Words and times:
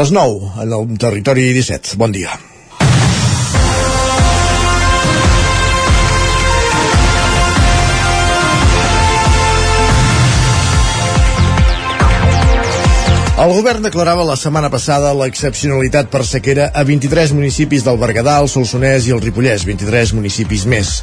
Les 0.00 0.10
9 0.16 0.62
en 0.62 0.70
el 0.72 0.92
territori 0.96 1.42
17. 1.52 1.98
Bon 2.00 2.12
dia. 2.14 2.32
El 13.40 13.52
govern 13.56 13.84
declarava 13.84 14.24
la 14.24 14.38
setmana 14.40 14.70
passada 14.72 15.12
l'excepcionalitat 15.16 16.08
per 16.12 16.22
sequera 16.28 16.70
a 16.72 16.86
23 16.88 17.34
municipis 17.36 17.84
del 17.84 18.00
Berguedà, 18.00 18.38
el 18.40 18.48
Solsonès 18.48 19.08
i 19.08 19.12
el 19.12 19.20
Ripollès, 19.20 19.66
23 19.68 20.14
municipis 20.16 20.64
més. 20.64 20.94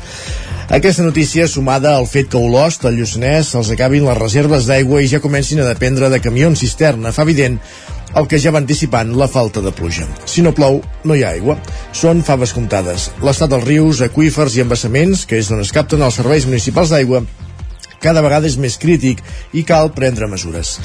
Aquesta 0.74 1.06
notícia, 1.06 1.46
sumada 1.48 1.94
al 1.96 2.10
fet 2.10 2.32
que 2.34 2.42
Olost, 2.42 2.90
el 2.90 2.98
Lluçanès, 2.98 3.54
els 3.56 3.70
acabin 3.72 4.10
les 4.10 4.18
reserves 4.18 4.66
d'aigua 4.68 5.00
i 5.02 5.08
ja 5.08 5.22
comencin 5.24 5.62
a 5.62 5.70
dependre 5.70 6.10
de 6.10 6.20
camions 6.20 6.66
cisterna, 6.66 7.14
fa 7.16 7.24
evident 7.24 7.62
el 8.18 8.28
que 8.30 8.40
ja 8.42 8.52
va 8.54 8.62
anticipant 8.64 9.14
la 9.18 9.28
falta 9.30 9.62
de 9.62 9.72
pluja. 9.76 10.08
Si 10.26 10.42
no 10.42 10.56
plou, 10.58 10.80
no 11.06 11.16
hi 11.16 11.24
ha 11.24 11.34
aigua. 11.38 11.58
Són 11.94 12.24
faves 12.26 12.54
comptades. 12.56 13.12
L'estat 13.22 13.52
dels 13.54 13.68
rius, 13.68 14.02
aqüífers 14.06 14.58
i 14.58 14.64
embassaments, 14.64 15.28
que 15.30 15.38
és 15.38 15.52
d'on 15.52 15.62
es 15.62 15.74
capten 15.76 16.02
els 16.02 16.18
serveis 16.18 16.48
municipals 16.50 16.94
d'aigua, 16.94 17.24
cada 18.02 18.22
vegada 18.26 18.50
és 18.50 18.58
més 18.62 18.78
crític 18.82 19.24
i 19.54 19.64
cal 19.68 19.94
prendre 19.94 20.30
mesures. 20.30 20.78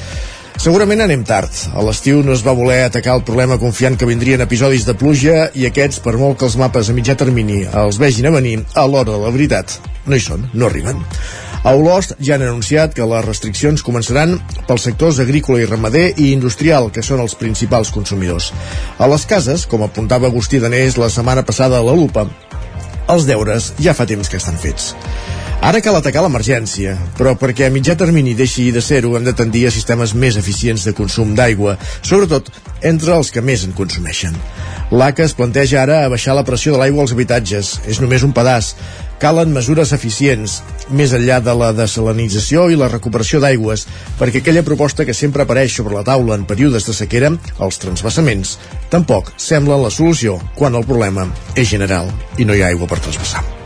Segurament 0.62 1.00
anem 1.02 1.24
tard. 1.26 1.50
A 1.74 1.82
l'estiu 1.84 2.20
no 2.22 2.34
es 2.36 2.44
va 2.46 2.54
voler 2.56 2.82
atacar 2.84 3.16
el 3.18 3.24
problema 3.26 3.58
confiant 3.58 3.96
que 3.98 4.08
vindrien 4.08 4.44
episodis 4.44 4.84
de 4.86 4.94
pluja 4.98 5.48
i 5.58 5.66
aquests, 5.68 6.02
per 6.04 6.18
molt 6.20 6.38
que 6.38 6.46
els 6.48 6.58
mapes 6.60 6.90
a 6.92 6.96
mitjà 6.96 7.16
termini 7.18 7.62
els 7.66 7.98
vegin 8.02 8.28
a 8.28 8.34
venir, 8.36 8.60
a 8.76 8.86
l'hora 8.86 9.10
de 9.10 9.22
la 9.24 9.32
veritat, 9.32 9.80
no 10.06 10.16
hi 10.16 10.22
són, 10.22 10.46
no 10.52 10.68
arriben. 10.68 11.00
A 11.62 11.76
Olost 11.78 12.16
ja 12.18 12.34
han 12.34 12.42
anunciat 12.42 12.94
que 12.96 13.06
les 13.06 13.22
restriccions 13.22 13.84
començaran 13.86 14.34
pels 14.66 14.86
sectors 14.88 15.20
agrícola 15.22 15.60
i 15.62 15.68
ramader 15.68 16.08
i 16.18 16.32
industrial, 16.34 16.90
que 16.90 17.04
són 17.06 17.22
els 17.22 17.36
principals 17.38 17.92
consumidors. 17.94 18.50
A 18.98 19.06
les 19.06 19.26
cases, 19.30 19.68
com 19.70 19.84
apuntava 19.86 20.26
Agustí 20.26 20.58
Danés 20.58 20.98
la 20.98 21.10
setmana 21.10 21.46
passada 21.46 21.78
a 21.78 21.86
la 21.86 21.94
Lupa, 21.94 22.26
els 23.14 23.28
deures 23.30 23.72
ja 23.78 23.94
fa 23.94 24.08
temps 24.10 24.26
que 24.26 24.42
estan 24.42 24.58
fets. 24.58 24.90
Ara 25.62 25.78
cal 25.78 25.94
atacar 25.94 26.24
l'emergència, 26.24 26.96
però 27.14 27.36
perquè 27.38 27.68
a 27.68 27.70
mitjà 27.70 27.94
termini 27.94 28.34
deixi 28.34 28.72
de 28.74 28.82
ser-ho 28.82 29.14
hem 29.14 29.22
de 29.22 29.36
tendir 29.38 29.68
a 29.68 29.70
sistemes 29.70 30.16
més 30.18 30.34
eficients 30.40 30.82
de 30.88 30.94
consum 30.98 31.36
d'aigua, 31.38 31.76
sobretot 32.02 32.50
entre 32.82 33.14
els 33.14 33.30
que 33.30 33.44
més 33.46 33.62
en 33.62 33.76
consumeixen. 33.78 34.34
L'ACA 34.92 35.22
es 35.24 35.32
planteja 35.32 35.78
ara 35.80 36.02
a 36.02 36.08
baixar 36.12 36.34
la 36.36 36.42
pressió 36.44 36.74
de 36.74 36.80
l'aigua 36.82 37.06
als 37.06 37.14
habitatges. 37.14 37.68
És 37.88 38.00
només 38.02 38.26
un 38.26 38.34
pedaç. 38.36 38.74
Calen 39.22 39.52
mesures 39.54 39.92
eficients, 39.94 40.56
més 40.90 41.12
enllà 41.14 41.36
de 41.46 41.52
la 41.54 41.68
desalinització 41.78 42.64
i 42.72 42.78
la 42.80 42.88
recuperació 42.90 43.38
d'aigües, 43.44 43.86
perquè 44.18 44.42
aquella 44.42 44.64
proposta 44.66 45.06
que 45.06 45.14
sempre 45.14 45.46
apareix 45.46 45.78
sobre 45.78 45.94
la 45.94 46.02
taula 46.10 46.34
en 46.34 46.42
períodes 46.42 46.90
de 46.90 46.96
sequera, 46.98 47.30
els 47.62 47.78
transvassaments, 47.86 48.58
tampoc 48.90 49.30
semblen 49.38 49.86
la 49.86 49.94
solució 49.94 50.40
quan 50.58 50.74
el 50.74 50.90
problema 50.90 51.30
és 51.54 51.70
general 51.70 52.10
i 52.34 52.50
no 52.50 52.58
hi 52.58 52.66
ha 52.66 52.74
aigua 52.74 52.90
per 52.90 52.98
transvassar. 52.98 53.61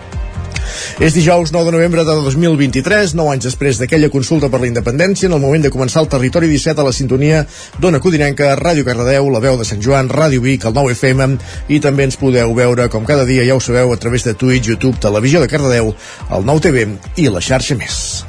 És 1.00 1.14
dijous 1.16 1.52
9 1.52 1.68
de 1.68 1.74
novembre 1.76 2.04
de 2.06 2.14
2023, 2.24 3.14
9 3.18 3.32
anys 3.34 3.48
després 3.48 3.80
d'aquella 3.80 4.10
consulta 4.12 4.50
per 4.52 4.60
la 4.62 4.68
independència, 4.70 5.28
en 5.28 5.36
el 5.36 5.42
moment 5.42 5.66
de 5.66 5.72
començar 5.72 6.02
el 6.04 6.10
territori 6.12 6.48
17 6.50 6.80
a 6.80 6.86
la 6.86 6.94
sintonia 6.96 7.42
d'Ona 7.80 8.00
Codinenca, 8.00 8.54
Ràdio 8.60 8.86
Cardedeu, 8.86 9.28
la 9.32 9.42
veu 9.44 9.58
de 9.60 9.66
Sant 9.68 9.82
Joan, 9.84 10.08
Ràdio 10.12 10.44
Vic, 10.44 10.64
el 10.64 10.77
9 10.77 10.94
FM, 10.96 11.36
i 11.68 11.80
també 11.84 12.08
ens 12.08 12.20
podeu 12.20 12.54
veure, 12.56 12.88
com 12.92 13.04
cada 13.08 13.27
dia 13.28 13.44
ja 13.48 13.56
ho 13.56 13.60
sabeu, 13.60 13.92
a 13.92 14.00
través 14.00 14.24
de 14.24 14.34
Twitch, 14.34 14.72
YouTube, 14.72 15.00
Televisió 15.02 15.42
de 15.42 15.50
Cardedeu, 15.52 15.94
el 16.30 16.48
9 16.48 16.66
TV 16.68 16.88
i 17.16 17.28
la 17.28 17.44
xarxa 17.44 17.77
més. 17.77 18.24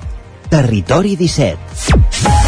Territori 0.51 1.17
17 1.19 2.46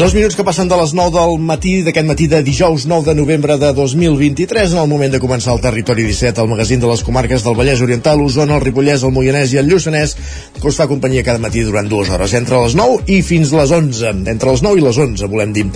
Dos 0.00 0.14
minuts 0.14 0.32
que 0.32 0.44
passen 0.48 0.64
de 0.64 0.76
les 0.80 0.94
9 0.96 1.12
del 1.12 1.34
matí 1.44 1.82
d'aquest 1.84 2.06
matí 2.08 2.24
de 2.32 2.38
dijous 2.40 2.86
9 2.88 3.04
de 3.10 3.14
novembre 3.18 3.58
de 3.60 3.68
2023 3.76 4.72
en 4.72 4.78
el 4.80 4.88
moment 4.88 5.12
de 5.12 5.18
començar 5.20 5.52
el 5.52 5.60
Territori 5.60 6.06
17 6.08 6.40
el 6.40 6.48
magazín 6.48 6.80
de 6.80 6.88
les 6.88 7.02
comarques 7.04 7.44
del 7.44 7.58
Vallès 7.58 7.82
Oriental 7.84 8.22
Osona, 8.24 8.56
el 8.56 8.64
Ripollès, 8.64 9.04
el 9.04 9.12
Moianès 9.12 9.52
i 9.52 9.60
el 9.60 9.68
Lluçanès 9.68 10.16
que 10.56 10.70
us 10.72 10.78
fa 10.80 10.86
companyia 10.88 11.26
cada 11.26 11.42
matí 11.44 11.60
durant 11.68 11.84
dues 11.92 12.08
hores. 12.08 12.32
Entre 12.32 12.62
les 12.62 12.78
9 12.80 13.12
i 13.12 13.20
fins 13.20 13.52
les 13.52 13.76
11 13.76 14.14
entre 14.32 14.56
les 14.56 14.64
9 14.64 14.80
i 14.80 14.86
les 14.88 15.02
11 15.04 15.28
volem 15.34 15.52
dir. 15.52 15.66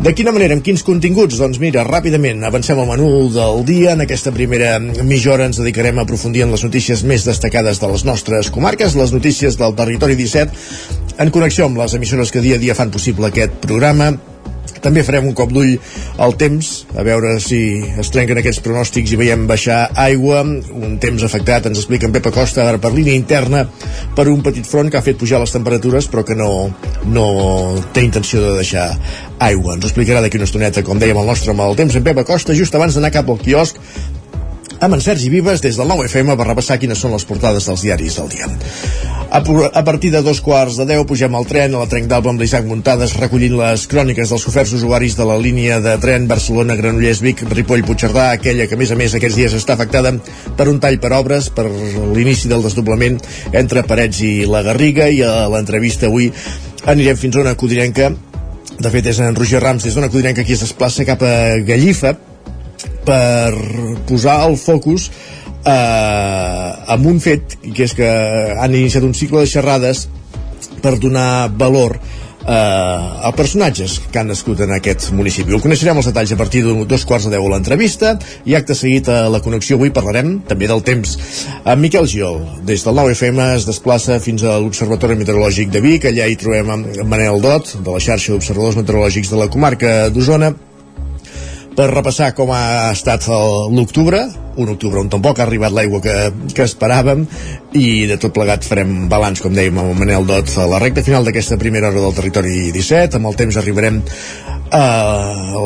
De 0.00 0.16
quina 0.16 0.32
manera, 0.32 0.56
amb 0.56 0.64
quins 0.64 0.80
continguts? 0.80 1.36
Doncs 1.44 1.60
mira, 1.60 1.84
ràpidament 1.84 2.40
avancem 2.40 2.80
al 2.80 2.88
menú 2.88 3.28
del 3.36 3.66
dia. 3.68 3.92
En 3.92 4.08
aquesta 4.08 4.32
primera 4.32 4.78
mitja 4.80 5.36
hora 5.36 5.52
ens 5.52 5.60
dedicarem 5.60 6.00
a 6.00 6.08
aprofundir 6.08 6.48
en 6.48 6.56
les 6.56 6.64
notícies 6.64 7.04
més 7.04 7.28
destacades 7.28 7.84
de 7.84 7.92
les 7.92 8.08
nostres 8.08 8.48
comarques 8.48 8.96
les 8.96 9.12
notícies 9.12 9.60
del 9.60 9.76
Territori 9.76 10.16
17 10.16 11.02
en 11.14 11.30
connexió 11.30 11.68
amb 11.68 11.78
les 11.78 11.92
emissores 11.94 12.32
que 12.34 12.40
dia 12.42 12.56
a 12.56 12.58
dia 12.58 12.74
fan 12.74 12.90
possible 12.90 13.28
aquest 13.28 13.52
programa 13.60 13.73
també 14.84 15.02
farem 15.04 15.30
un 15.30 15.34
cop 15.36 15.52
d'ull 15.52 15.78
al 16.20 16.34
temps, 16.40 16.70
a 16.96 17.04
veure 17.06 17.34
si 17.42 17.58
es 18.00 18.10
trenquen 18.12 18.40
aquests 18.40 18.60
pronòstics 18.64 19.14
i 19.14 19.18
veiem 19.20 19.46
baixar 19.48 19.78
aigua, 20.04 20.42
un 20.44 20.98
temps 21.02 21.24
afectat, 21.24 21.70
ens 21.70 21.80
explica 21.80 22.08
en 22.08 22.12
Pepa 22.14 22.32
Costa, 22.34 22.66
ara 22.68 22.80
per 22.82 22.92
línia 22.92 23.16
interna, 23.16 23.64
per 24.16 24.28
un 24.32 24.42
petit 24.44 24.68
front 24.68 24.92
que 24.92 25.00
ha 25.00 25.04
fet 25.06 25.18
pujar 25.20 25.40
les 25.42 25.54
temperatures, 25.54 26.08
però 26.12 26.26
que 26.28 26.36
no, 26.36 26.50
no 27.08 27.26
té 27.96 28.04
intenció 28.04 28.42
de 28.44 28.52
deixar 28.58 28.90
aigua. 29.48 29.78
Ens 29.78 29.88
explicarà 29.88 30.20
d'aquí 30.24 30.40
una 30.40 30.48
estoneta, 30.50 30.84
com 30.84 31.00
dèiem, 31.00 31.22
el 31.22 31.32
nostre 31.32 31.56
mal 31.56 31.76
temps 31.80 31.96
en 31.96 32.04
Pepa 32.04 32.26
Costa, 32.28 32.56
just 32.56 32.76
abans 32.76 32.98
d'anar 32.98 33.14
cap 33.14 33.32
al 33.32 33.40
quiosc, 33.40 33.80
amb 34.80 34.94
en 34.94 35.00
Sergi 35.00 35.30
Vives 35.30 35.62
des 35.62 35.76
del 35.78 35.88
9 35.88 36.08
FM 36.08 36.36
per 36.38 36.46
repassar 36.48 36.78
quines 36.80 36.98
són 37.00 37.14
les 37.14 37.24
portades 37.28 37.66
dels 37.68 37.82
diaris 37.84 38.16
del 38.18 38.28
dia. 38.32 38.48
A, 39.34 39.82
partir 39.82 40.12
de 40.12 40.22
dos 40.22 40.40
quarts 40.40 40.76
de 40.78 40.84
deu 40.86 41.02
pugem 41.08 41.34
al 41.34 41.46
tren 41.46 41.74
a 41.74 41.80
la 41.82 41.88
Trenc 41.90 42.06
d'Alba 42.06 42.30
amb 42.30 42.42
l'Isaac 42.42 42.66
Muntades 42.68 43.16
recollint 43.18 43.56
les 43.58 43.86
cròniques 43.90 44.30
dels 44.30 44.44
oferts 44.46 44.74
usuaris 44.76 45.16
de 45.18 45.26
la 45.26 45.38
línia 45.42 45.80
de 45.82 45.96
tren 45.98 46.28
Barcelona-Granollers-Vic, 46.30 47.42
Ripoll-Puigcerdà, 47.50 48.28
aquella 48.36 48.68
que 48.70 48.78
a 48.78 48.78
més 48.78 48.92
a 48.94 48.98
més 49.00 49.16
aquests 49.18 49.38
dies 49.40 49.56
està 49.58 49.74
afectada 49.74 50.12
per 50.54 50.68
un 50.70 50.78
tall 50.78 51.00
per 51.02 51.10
obres 51.18 51.48
per 51.50 51.66
l'inici 51.66 52.50
del 52.52 52.62
desdoblament 52.62 53.18
entre 53.52 53.82
Parets 53.88 54.22
i 54.22 54.34
la 54.46 54.62
Garriga 54.62 55.08
i 55.10 55.24
a 55.26 55.48
l'entrevista 55.50 56.06
avui 56.06 56.30
anirem 56.86 57.18
fins 57.18 57.34
a 57.34 57.42
una 57.42 57.56
codirenca 57.58 58.12
de 58.78 58.90
fet 58.90 59.10
és 59.10 59.18
en 59.22 59.34
Roger 59.34 59.62
Rams 59.62 59.82
des 59.86 59.98
d'una 59.98 60.12
codirenca 60.12 60.46
qui 60.46 60.54
es 60.54 60.62
desplaça 60.62 61.06
cap 61.08 61.22
a 61.26 61.34
Gallifa 61.66 62.14
per 63.06 63.54
posar 64.08 64.40
el 64.48 64.58
focus 64.60 65.10
eh, 65.64 66.92
amb 66.96 67.06
un 67.08 67.20
fet 67.20 67.56
que 67.64 67.86
és 67.88 67.96
que 67.96 68.10
han 68.58 68.74
iniciat 68.74 69.06
un 69.06 69.16
cicle 69.16 69.44
de 69.44 69.50
xerrades 69.50 70.06
per 70.84 70.98
donar 71.00 71.48
valor 71.56 71.96
eh, 71.96 73.28
a 73.28 73.32
personatges 73.36 74.00
que 74.12 74.20
han 74.20 74.28
nascut 74.28 74.60
en 74.64 74.74
aquest 74.76 75.10
municipi. 75.16 75.54
Ho 75.54 75.62
coneixerem 75.62 75.98
els 76.00 76.08
detalls 76.10 76.34
a 76.34 76.38
partir 76.40 76.64
de 76.66 76.74
dos 76.88 77.06
quarts 77.08 77.28
de 77.28 77.32
deu 77.34 77.46
a 77.46 77.52
l'entrevista 77.54 78.14
i 78.44 78.56
acte 78.58 78.76
seguit 78.76 79.08
a 79.08 79.24
la 79.32 79.40
connexió 79.44 79.78
avui 79.78 79.92
parlarem 79.94 80.36
també 80.48 80.68
del 80.70 80.84
temps. 80.84 81.16
En 81.64 81.80
Miquel 81.80 82.08
Giol, 82.10 82.42
des 82.68 82.84
del 82.84 83.00
9FM 83.00 83.48
es 83.54 83.68
desplaça 83.68 84.20
fins 84.20 84.44
a 84.44 84.58
l'Observatori 84.60 85.16
Meteorològic 85.20 85.72
de 85.72 85.82
Vic, 85.84 86.08
allà 86.10 86.28
hi 86.28 86.38
trobem 86.40 86.86
Manel 87.08 87.40
Dot, 87.44 87.76
de 87.80 87.90
la 87.96 88.02
xarxa 88.02 88.34
d'observadors 88.34 88.78
meteorològics 88.82 89.32
de 89.32 89.40
la 89.40 89.50
comarca 89.52 89.96
d'Osona, 90.12 90.54
per 91.74 91.90
repassar 91.90 92.30
com 92.38 92.52
ha 92.54 92.90
estat 92.92 93.26
l'octubre, 93.74 94.20
un 94.62 94.70
octubre 94.70 95.00
on 95.02 95.10
tampoc 95.10 95.40
ha 95.40 95.46
arribat 95.46 95.74
l'aigua 95.74 96.00
que, 96.02 96.14
que 96.54 96.66
esperàvem 96.66 97.24
i 97.74 98.06
de 98.10 98.18
tot 98.22 98.34
plegat 98.36 98.66
farem 98.66 99.08
balanç, 99.10 99.42
com 99.42 99.54
dèiem 99.54 99.80
amb 99.82 99.90
el 99.90 99.98
Manel 99.98 100.28
Dot, 100.28 100.52
a 100.58 100.68
la 100.70 100.78
recta 100.82 101.02
final 101.06 101.26
d'aquesta 101.26 101.58
primera 101.58 101.90
hora 101.90 102.04
del 102.04 102.14
territori 102.14 102.70
17. 102.74 103.18
Amb 103.18 103.30
el 103.32 103.38
temps 103.40 103.58
arribarem 103.58 104.00
a 104.74 104.84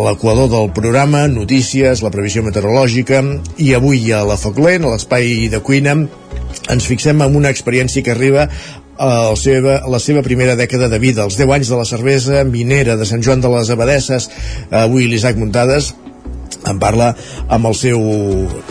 l'equador 0.08 0.48
del 0.52 0.72
programa, 0.76 1.26
notícies, 1.28 2.02
la 2.04 2.12
previsió 2.14 2.42
meteorològica 2.46 3.22
i 3.60 3.74
avui 3.76 4.08
a 4.12 4.24
la 4.26 4.40
Foc 4.40 4.60
Lent, 4.64 4.88
a 4.88 4.96
l'espai 4.96 5.48
de 5.52 5.60
cuina, 5.64 5.94
ens 6.72 6.88
fixem 6.88 7.20
en 7.24 7.36
una 7.36 7.52
experiència 7.52 8.04
que 8.04 8.16
arriba 8.16 8.48
el 8.98 9.36
seva, 9.38 9.78
la 9.86 10.00
seva 10.02 10.24
primera 10.26 10.56
dècada 10.58 10.88
de 10.90 10.98
vida, 10.98 11.24
els 11.24 11.38
10 11.38 11.54
anys 11.58 11.70
de 11.70 11.78
la 11.78 11.86
cervesa 11.88 12.44
minera 12.44 12.96
de 12.98 13.06
Sant 13.06 13.22
Joan 13.22 13.40
de 13.44 13.50
les 13.52 13.70
Abadesses, 13.70 14.28
avui 14.74 15.06
l'Isaac 15.06 15.38
Muntades 15.38 15.94
en 16.68 16.78
parla 16.82 17.12
amb 17.54 17.68
el 17.70 17.76
seu 17.78 18.00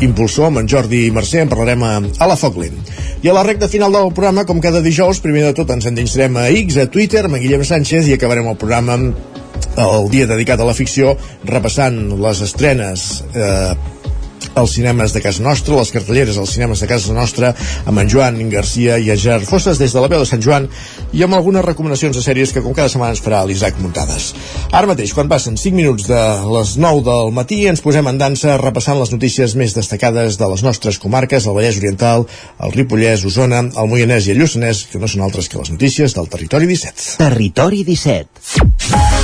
impulsor, 0.04 0.50
amb 0.50 0.62
en 0.62 0.70
Jordi 0.70 1.08
Mercè, 1.16 1.42
en 1.44 1.52
parlarem 1.52 1.86
a, 1.88 1.94
a 2.04 2.30
la 2.30 2.38
Foclin. 2.38 2.76
I 3.24 3.32
a 3.32 3.36
la 3.38 3.46
recta 3.48 3.70
final 3.72 3.96
del 3.96 4.12
programa, 4.12 4.46
com 4.46 4.62
cada 4.62 4.84
dijous, 4.86 5.24
primer 5.24 5.48
de 5.48 5.56
tot 5.58 5.72
ens 5.74 5.88
endinsarem 5.90 6.38
a 6.38 6.48
X, 6.52 6.78
a 6.84 6.88
Twitter, 6.92 7.26
amb 7.26 7.40
Guillem 7.42 7.66
Sánchez, 7.66 8.10
i 8.10 8.18
acabarem 8.18 8.50
el 8.52 8.60
programa 8.60 9.00
el 9.78 10.10
dia 10.10 10.28
dedicat 10.30 10.62
a 10.62 10.68
la 10.68 10.76
ficció, 10.78 11.14
repassant 11.46 11.98
les 12.22 12.42
estrenes 12.46 13.08
eh, 13.34 13.74
als 14.58 14.74
cinemes 14.78 15.14
de 15.14 15.22
casa 15.22 15.44
nostra, 15.44 15.76
les 15.78 15.92
cartelleres 15.94 16.38
als 16.38 16.54
cinemes 16.56 16.82
de 16.82 16.88
casa 16.90 17.14
nostra, 17.14 17.54
amb 17.86 18.02
en 18.02 18.10
Joan 18.10 18.40
Garcia 18.50 18.98
i 18.98 19.12
en 19.14 19.20
Gerard 19.20 19.48
Fosses 19.48 19.80
des 19.80 19.94
de 19.94 20.02
la 20.02 20.10
veu 20.12 20.24
de 20.24 20.30
Sant 20.30 20.44
Joan 20.44 20.68
i 21.14 21.24
amb 21.24 21.38
algunes 21.38 21.66
recomanacions 21.66 22.18
de 22.18 22.24
sèries 22.26 22.54
que 22.54 22.64
com 22.66 22.76
cada 22.78 22.90
setmana 22.92 23.16
ens 23.16 23.24
farà 23.24 23.44
l'Isaac 23.46 23.80
Muntades. 23.82 24.32
Ara 24.72 24.90
mateix, 24.90 25.14
quan 25.16 25.30
passen 25.32 25.58
5 25.58 25.78
minuts 25.78 26.08
de 26.10 26.22
les 26.54 26.76
9 26.82 27.04
del 27.06 27.32
matí, 27.36 27.64
ens 27.70 27.84
posem 27.86 28.10
en 28.10 28.20
dansa 28.22 28.58
repassant 28.62 29.00
les 29.00 29.14
notícies 29.14 29.56
més 29.60 29.76
destacades 29.78 30.40
de 30.40 30.50
les 30.54 30.66
nostres 30.66 31.00
comarques, 31.02 31.46
el 31.46 31.58
Vallès 31.58 31.80
Oriental, 31.82 32.28
el 32.64 32.76
Ripollès, 32.76 33.26
Osona, 33.28 33.64
el 33.68 33.92
Moianès 33.92 34.28
i 34.28 34.36
el 34.36 34.44
Lluçanès, 34.44 34.88
que 34.92 35.02
no 35.02 35.12
són 35.12 35.26
altres 35.28 35.50
que 35.50 35.62
les 35.62 35.72
notícies 35.74 36.18
del 36.18 36.32
Territori 36.34 36.70
17. 36.70 37.18
Territori 37.22 37.84
17. 37.88 39.17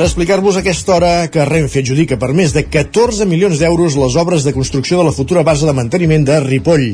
Per 0.00 0.06
explicar-vos 0.06 0.56
aquesta 0.56 0.94
hora 0.94 1.08
que 1.28 1.44
Renfe 1.44 1.82
adjudica 1.82 2.16
per 2.16 2.30
més 2.32 2.54
de 2.56 2.62
14 2.64 3.26
milions 3.28 3.58
d'euros 3.60 3.98
les 4.00 4.14
obres 4.16 4.46
de 4.46 4.54
construcció 4.56 4.96
de 4.96 5.04
la 5.04 5.12
futura 5.12 5.42
base 5.44 5.68
de 5.68 5.74
manteniment 5.76 6.24
de 6.24 6.38
Ripoll. 6.40 6.86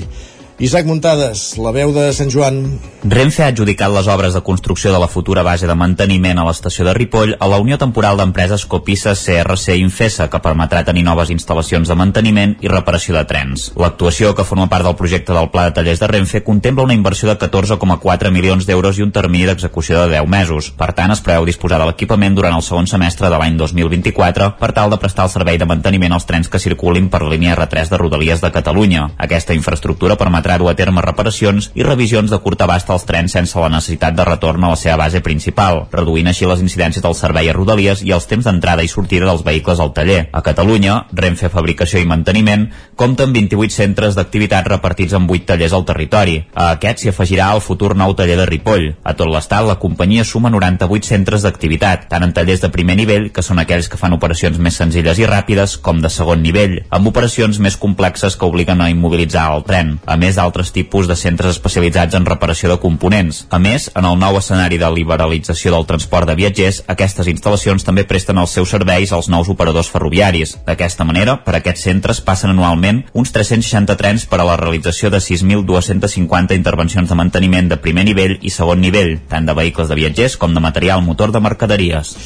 Isaac 0.59 0.87
Muntades, 0.89 1.59
la 1.61 1.69
veu 1.69 1.91
de 1.93 2.07
Sant 2.17 2.31
Joan. 2.33 2.63
Renfe 3.05 3.43
ha 3.45 3.51
adjudicat 3.53 3.93
les 3.93 4.07
obres 4.09 4.33
de 4.33 4.41
construcció 4.41 4.89
de 4.89 4.99
la 4.99 5.07
futura 5.07 5.43
base 5.45 5.69
de 5.69 5.75
manteniment 5.77 6.39
a 6.41 6.47
l'estació 6.49 6.87
de 6.87 6.95
Ripoll 6.97 7.35
a 7.37 7.49
la 7.53 7.59
Unió 7.61 7.77
Temporal 7.77 8.17
d'Empreses 8.17 8.65
Copissa 8.65 9.13
CRC 9.13 9.77
Infesa, 9.77 10.31
que 10.33 10.41
permetrà 10.41 10.81
tenir 10.87 11.03
noves 11.05 11.29
instal·lacions 11.35 11.93
de 11.93 11.97
manteniment 12.01 12.55
i 12.65 12.73
reparació 12.73 13.19
de 13.19 13.27
trens. 13.29 13.67
L'actuació, 13.77 14.31
que 14.33 14.47
forma 14.49 14.71
part 14.73 14.89
del 14.89 14.97
projecte 14.97 15.37
del 15.37 15.51
Pla 15.53 15.67
de 15.67 15.75
Tallers 15.77 16.01
de 16.01 16.09
Renfe, 16.09 16.41
contempla 16.41 16.89
una 16.89 16.97
inversió 16.97 17.29
de 17.29 17.37
14,4 17.37 18.33
milions 18.33 18.65
d'euros 18.65 18.97
i 18.97 19.05
un 19.05 19.13
termini 19.13 19.45
d'execució 19.45 20.01
de 20.01 20.17
10 20.17 20.33
mesos. 20.39 20.71
Per 20.73 20.89
tant, 20.97 21.13
es 21.13 21.21
preveu 21.21 21.45
disposar 21.45 21.83
de 21.85 21.91
l'equipament 21.91 22.33
durant 22.33 22.57
el 22.57 22.65
segon 22.65 22.89
semestre 22.89 23.29
de 23.29 23.37
l'any 23.37 23.61
2024 23.61 24.55
per 24.57 24.73
tal 24.73 24.89
de 24.89 25.03
prestar 25.05 25.29
el 25.29 25.35
servei 25.37 25.61
de 25.61 25.69
manteniment 25.69 26.17
als 26.17 26.25
trens 26.25 26.49
que 26.49 26.65
circulin 26.65 27.13
per 27.13 27.27
línia 27.29 27.61
R3 27.61 27.93
de 27.93 28.01
Rodalies 28.01 28.41
de 28.41 28.55
Catalunya. 28.57 29.11
Aquesta 29.21 29.53
infraestructura 29.53 30.17
permetrà 30.17 30.46
permetrà 30.47 30.59
dur 30.63 30.71
a 30.71 30.77
terme 30.79 31.03
reparacions 31.03 31.71
i 31.75 31.83
revisions 31.83 32.31
de 32.31 32.39
curt 32.39 32.61
abast 32.63 32.91
als 32.91 33.05
trens 33.05 33.33
sense 33.35 33.59
la 33.59 33.69
necessitat 33.69 34.15
de 34.15 34.25
retorn 34.25 34.63
a 34.65 34.71
la 34.71 34.77
seva 34.79 34.97
base 35.03 35.21
principal, 35.21 35.87
reduint 35.91 36.29
així 36.31 36.47
les 36.47 36.63
incidències 36.63 37.03
del 37.03 37.17
servei 37.19 37.51
a 37.51 37.55
Rodalies 37.57 38.03
i 38.07 38.13
els 38.15 38.27
temps 38.31 38.47
d'entrada 38.47 38.85
i 38.85 38.89
sortida 38.89 39.27
dels 39.27 39.43
vehicles 39.43 39.81
al 39.81 39.93
taller. 39.93 40.29
A 40.33 40.43
Catalunya, 40.47 41.07
Renfe 41.13 41.51
Fabricació 41.51 41.99
i 42.01 42.07
Manteniment 42.07 42.69
compta 42.95 43.27
amb 43.27 43.35
28 43.35 43.75
centres 43.75 44.15
d'activitat 44.15 44.69
repartits 44.71 45.17
en 45.19 45.27
8 45.27 45.49
tallers 45.51 45.75
al 45.75 45.87
territori. 45.89 46.39
A 46.55 46.71
aquest 46.77 47.03
s'hi 47.03 47.11
afegirà 47.11 47.51
el 47.55 47.65
futur 47.65 47.97
nou 47.97 48.15
taller 48.15 48.39
de 48.39 48.47
Ripoll. 48.47 48.93
A 49.03 49.17
tot 49.19 49.31
l'estat, 49.33 49.67
la 49.67 49.79
companyia 49.83 50.25
suma 50.25 50.53
98 50.53 51.11
centres 51.11 51.43
d'activitat, 51.43 52.07
tant 52.13 52.23
en 52.23 52.35
tallers 52.37 52.63
de 52.63 52.71
primer 52.71 52.97
nivell, 53.01 53.31
que 53.33 53.43
són 53.43 53.59
aquells 53.59 53.91
que 53.91 53.99
fan 53.99 54.15
operacions 54.15 54.63
més 54.63 54.79
senzilles 54.79 55.19
i 55.19 55.27
ràpides, 55.27 55.79
com 55.83 56.01
de 56.03 56.13
segon 56.13 56.43
nivell, 56.45 56.79
amb 56.91 57.11
operacions 57.11 57.59
més 57.59 57.77
complexes 57.77 58.39
que 58.39 58.47
obliguen 58.47 58.81
a 58.81 58.91
immobilitzar 58.93 59.49
el 59.57 59.67
tren. 59.67 59.97
A 60.07 60.17
més, 60.21 60.36
d'altres 60.37 60.73
tipus 60.73 61.09
de 61.09 61.17
centres 61.17 61.57
especialitzats 61.57 62.15
en 62.19 62.27
reparació 62.29 62.71
de 62.71 62.79
components. 62.83 63.45
A 63.51 63.59
més, 63.63 63.89
en 63.97 64.07
el 64.09 64.19
nou 64.21 64.39
escenari 64.39 64.79
de 64.79 64.91
liberalització 64.93 65.73
del 65.75 65.87
transport 65.89 66.29
de 66.29 66.37
viatgers, 66.39 66.83
aquestes 66.93 67.29
instal·lacions 67.33 67.85
també 67.87 68.07
presten 68.09 68.39
els 68.39 68.55
seus 68.57 68.73
serveis 68.73 69.13
als 69.13 69.31
nous 69.33 69.49
operadors 69.53 69.91
ferroviaris. 69.93 70.57
D'aquesta 70.67 71.05
manera, 71.09 71.39
per 71.45 71.57
aquests 71.59 71.87
centres 71.89 72.21
passen 72.25 72.53
anualment 72.53 73.03
uns 73.13 73.33
360 73.35 73.97
trens 74.01 74.27
per 74.31 74.41
a 74.43 74.49
la 74.49 74.59
realització 74.61 75.11
de 75.11 75.23
6.250 75.25 76.57
intervencions 76.57 77.09
de 77.09 77.19
manteniment 77.19 77.73
de 77.73 77.81
primer 77.83 78.07
nivell 78.09 78.39
i 78.43 78.53
segon 78.53 78.81
nivell, 78.85 79.17
tant 79.31 79.49
de 79.49 79.57
vehicles 79.57 79.89
de 79.89 79.99
viatgers 79.99 80.37
com 80.37 80.55
de 80.55 80.63
material 80.63 81.03
motor 81.03 81.33
de 81.33 81.41
mercaderies. 81.41 82.17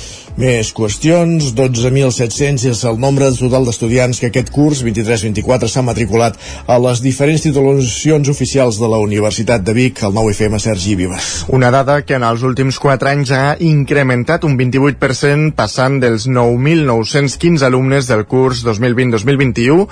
Més 0.40 0.70
qüestions, 0.72 1.50
12.700 1.52 2.62
és 2.70 2.78
el 2.88 2.96
nombre 3.02 3.26
total 3.36 3.66
d'estudiants 3.66 4.16
que 4.22 4.30
aquest 4.30 4.48
curs 4.54 4.78
23-24 4.86 5.68
s'ha 5.68 5.82
matriculat 5.84 6.38
a 6.64 6.78
les 6.80 7.02
diferents 7.04 7.42
titulacions 7.44 8.30
oficials 8.32 8.78
de 8.80 8.88
la 8.88 9.02
Universitat 9.04 9.66
de 9.66 9.74
Vic, 9.76 10.00
el 10.00 10.14
9FM 10.16 10.62
Sergi 10.64 10.94
Vives. 10.96 11.28
Una 11.52 11.68
dada 11.74 11.98
que 12.08 12.16
en 12.16 12.24
els 12.24 12.40
últims 12.48 12.78
4 12.80 13.10
anys 13.10 13.34
ha 13.36 13.42
incrementat 13.60 14.46
un 14.48 14.56
28% 14.56 15.52
passant 15.58 15.98
dels 16.00 16.24
9.915 16.24 17.68
alumnes 17.68 18.08
del 18.08 18.24
curs 18.24 18.64
2020-2021 18.64 19.84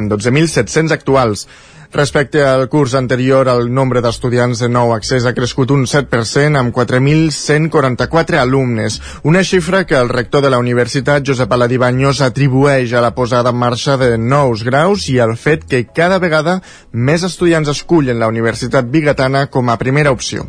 amb 0.00 0.14
12.700 0.16 0.96
actuals. 0.96 1.44
Respecte 1.92 2.44
al 2.44 2.68
curs 2.68 2.94
anterior, 2.94 3.48
el 3.50 3.72
nombre 3.74 3.98
d'estudiants 4.04 4.60
de 4.62 4.68
nou 4.70 4.92
accés 4.94 5.24
ha 5.26 5.32
crescut 5.34 5.72
un 5.74 5.88
7% 5.90 6.60
amb 6.60 6.70
4.144 6.76 8.38
alumnes, 8.38 9.00
una 9.26 9.42
xifra 9.42 9.82
que 9.90 9.98
el 9.98 10.08
rector 10.08 10.46
de 10.46 10.54
la 10.54 10.62
universitat, 10.62 11.26
Josep 11.26 11.50
Aladí 11.50 11.82
Banyos, 11.82 12.22
atribueix 12.22 12.94
a 12.94 13.02
la 13.02 13.10
posada 13.18 13.50
en 13.50 13.58
marxa 13.58 13.98
de 13.98 14.14
nous 14.18 14.62
graus 14.62 15.10
i 15.10 15.18
al 15.18 15.34
fet 15.34 15.66
que 15.66 15.82
cada 15.90 16.22
vegada 16.22 16.60
més 16.92 17.26
estudiants 17.26 17.74
escullen 17.74 18.22
la 18.22 18.30
Universitat 18.30 18.86
Bigatana 18.86 19.48
com 19.50 19.68
a 19.68 19.78
primera 19.82 20.14
opció 20.14 20.46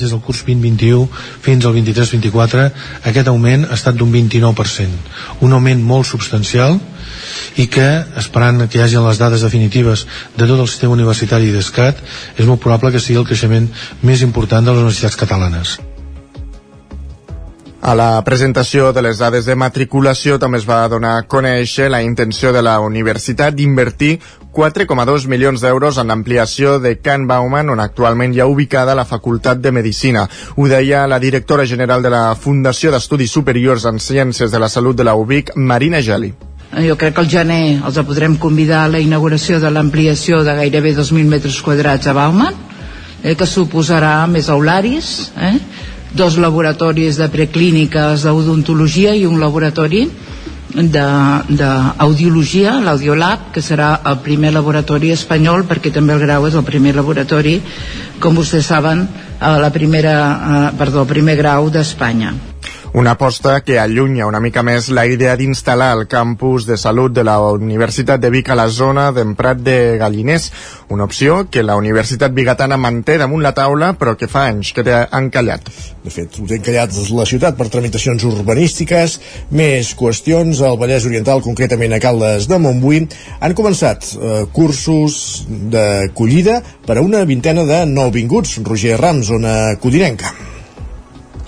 des 0.00 0.10
del 0.10 0.20
curs 0.24 0.40
2021 0.46 1.08
fins 1.44 1.66
al 1.68 1.74
23-24 1.76 2.62
aquest 3.10 3.28
augment 3.28 3.66
ha 3.68 3.76
estat 3.76 3.98
d'un 4.00 4.08
29%, 4.14 4.96
un 5.44 5.52
augment 5.52 5.84
molt 5.84 6.08
substancial 6.08 6.78
i 7.60 7.66
que, 7.68 7.86
esperant 8.16 8.64
que 8.64 8.78
hi 8.78 8.84
hagi 8.86 9.02
les 9.04 9.20
dades 9.20 9.44
definitives 9.44 10.06
de 10.38 10.46
tot 10.46 10.56
el 10.56 10.68
sistema 10.68 10.96
universitari 10.96 11.52
d'ESCAT, 11.52 12.00
és 12.38 12.48
molt 12.48 12.62
probable 12.62 12.94
que 12.94 13.02
sigui 13.02 13.20
el 13.20 13.28
creixement 13.28 13.68
més 14.02 14.24
important 14.24 14.64
de 14.64 14.72
les 14.72 14.84
universitats 14.86 15.18
catalanes. 15.20 15.76
A 17.80 17.94
la 17.96 18.20
presentació 18.24 18.90
de 18.92 19.00
les 19.00 19.20
dades 19.20 19.46
de 19.48 19.56
matriculació 19.56 20.36
també 20.38 20.58
es 20.60 20.66
va 20.68 20.82
donar 20.92 21.14
a 21.16 21.22
conèixer 21.24 21.88
la 21.88 22.02
intenció 22.04 22.52
de 22.52 22.60
la 22.60 22.76
universitat 22.84 23.56
d'invertir 23.56 24.18
4,2 24.60 25.24
milions 25.24 25.62
d'euros 25.64 25.96
en 25.96 26.10
l'ampliació 26.12 26.74
de 26.84 26.98
Can 27.00 27.22
Bauman, 27.24 27.70
on 27.72 27.80
actualment 27.80 28.34
hi 28.36 28.42
ha 28.42 28.46
ubicada 28.50 28.92
la 28.94 29.06
Facultat 29.08 29.62
de 29.64 29.70
Medicina. 29.72 30.26
Ho 30.56 30.66
deia 30.68 31.06
la 31.08 31.16
directora 31.18 31.64
general 31.64 32.02
de 32.04 32.10
la 32.12 32.34
Fundació 32.36 32.92
d'Estudis 32.92 33.32
Superiors 33.32 33.86
en 33.88 33.96
Ciències 33.96 34.52
de 34.52 34.60
la 34.60 34.68
Salut 34.68 34.98
de 34.98 35.06
la 35.08 35.14
UBIC, 35.16 35.54
Marina 35.56 36.02
Geli. 36.04 36.34
Jo 36.84 36.98
crec 37.00 37.14
que 37.16 37.22
al 37.24 37.30
gener 37.32 37.80
els 37.80 38.00
podrem 38.04 38.36
convidar 38.36 38.82
a 38.84 38.90
la 38.92 39.00
inauguració 39.00 39.62
de 39.64 39.70
l'ampliació 39.72 40.42
de 40.44 40.58
gairebé 40.58 40.92
2.000 40.98 41.32
metres 41.32 41.56
quadrats 41.64 42.12
a 42.12 42.12
Bauman, 42.12 42.52
eh, 43.22 43.32
que 43.32 43.48
suposarà 43.48 44.26
més 44.28 44.52
aularis, 44.52 45.30
eh, 45.40 45.56
dos 46.12 46.36
laboratoris 46.36 47.16
de 47.16 47.30
preclíniques 47.32 48.28
d'odontologia 48.28 49.16
i 49.16 49.24
un 49.24 49.40
laboratori 49.40 50.04
d'audiologia, 50.74 52.80
l'Audiolab, 52.84 53.50
que 53.54 53.62
serà 53.62 54.00
el 54.06 54.18
primer 54.24 54.52
laboratori 54.54 55.10
espanyol, 55.10 55.64
perquè 55.66 55.90
també 55.92 56.14
el 56.14 56.22
grau 56.22 56.46
és 56.46 56.54
el 56.54 56.64
primer 56.66 56.94
laboratori, 56.94 57.60
com 58.20 58.38
vostès 58.38 58.66
saben, 58.70 59.08
a 59.40 59.58
la 59.58 59.70
primera, 59.74 60.14
eh, 60.14 60.76
perdó, 60.78 61.02
el 61.02 61.08
primer 61.08 61.36
grau 61.36 61.70
d'Espanya. 61.70 62.34
Una 62.92 63.12
aposta 63.12 63.60
que 63.60 63.78
allunya 63.78 64.26
una 64.26 64.40
mica 64.42 64.64
més 64.66 64.88
la 64.90 65.04
idea 65.06 65.36
d'instal·lar 65.38 65.92
el 65.94 66.08
campus 66.10 66.64
de 66.66 66.74
salut 66.74 67.12
de 67.14 67.22
la 67.22 67.36
Universitat 67.54 68.18
de 68.18 68.32
Vic 68.34 68.50
a 68.50 68.56
la 68.58 68.66
zona 68.66 69.04
d'Emprat 69.14 69.60
de 69.62 69.76
Galliners, 70.00 70.48
una 70.90 71.06
opció 71.06 71.44
que 71.54 71.62
la 71.62 71.76
Universitat 71.78 72.34
Bigatana 72.34 72.80
manté 72.82 73.14
damunt 73.22 73.46
la 73.46 73.54
taula 73.54 73.92
però 73.94 74.16
que 74.18 74.26
fa 74.26 74.48
anys 74.50 74.74
que 74.74 74.82
té 74.82 74.98
encallat. 75.06 75.70
De 76.02 76.10
fet, 76.10 76.34
ho 76.34 76.48
té 76.50 76.58
encallat 76.58 76.98
la 77.14 77.30
ciutat 77.30 77.54
per 77.54 77.70
tramitacions 77.70 78.26
urbanístiques, 78.26 79.20
més 79.54 79.94
qüestions 79.94 80.58
al 80.66 80.78
Vallès 80.82 81.06
Oriental, 81.06 81.46
concretament 81.46 81.94
a 81.94 82.02
Caldes 82.02 82.50
de 82.50 82.58
Montbui, 82.58 83.04
han 83.38 83.54
començat 83.54 84.16
eh, 84.18 84.44
cursos 84.50 85.44
d'acollida 85.46 86.58
per 86.90 86.98
a 86.98 87.06
una 87.06 87.22
vintena 87.22 87.62
de 87.70 87.84
nouvinguts. 87.86 88.58
Roger 88.66 88.98
Rams, 88.98 89.30
zona 89.30 89.76
codinenca. 89.78 90.34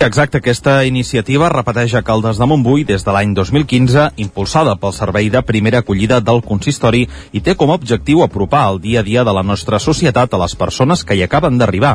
Exacte, 0.03 0.41
aquesta 0.41 0.81
iniciativa 0.83 1.47
repeteix 1.47 1.93
a 1.95 2.01
Caldes 2.03 2.35
de 2.35 2.43
Montbui 2.43 2.81
des 2.83 3.05
de 3.07 3.11
l'any 3.15 3.31
2015, 3.37 4.09
impulsada 4.19 4.73
pel 4.75 4.91
Servei 4.91 5.29
de 5.31 5.39
Primera 5.47 5.79
Acollida 5.79 6.17
del 6.19 6.41
Consistori 6.43 7.05
i 7.31 7.39
té 7.39 7.53
com 7.55 7.71
a 7.71 7.77
objectiu 7.79 8.19
apropar 8.25 8.65
el 8.73 8.81
dia 8.83 8.99
a 8.99 9.03
dia 9.07 9.23
de 9.23 9.31
la 9.31 9.45
nostra 9.47 9.79
societat 9.79 10.33
a 10.33 10.41
les 10.41 10.57
persones 10.59 11.05
que 11.07 11.15
hi 11.15 11.23
acaben 11.23 11.55
d'arribar. 11.57 11.93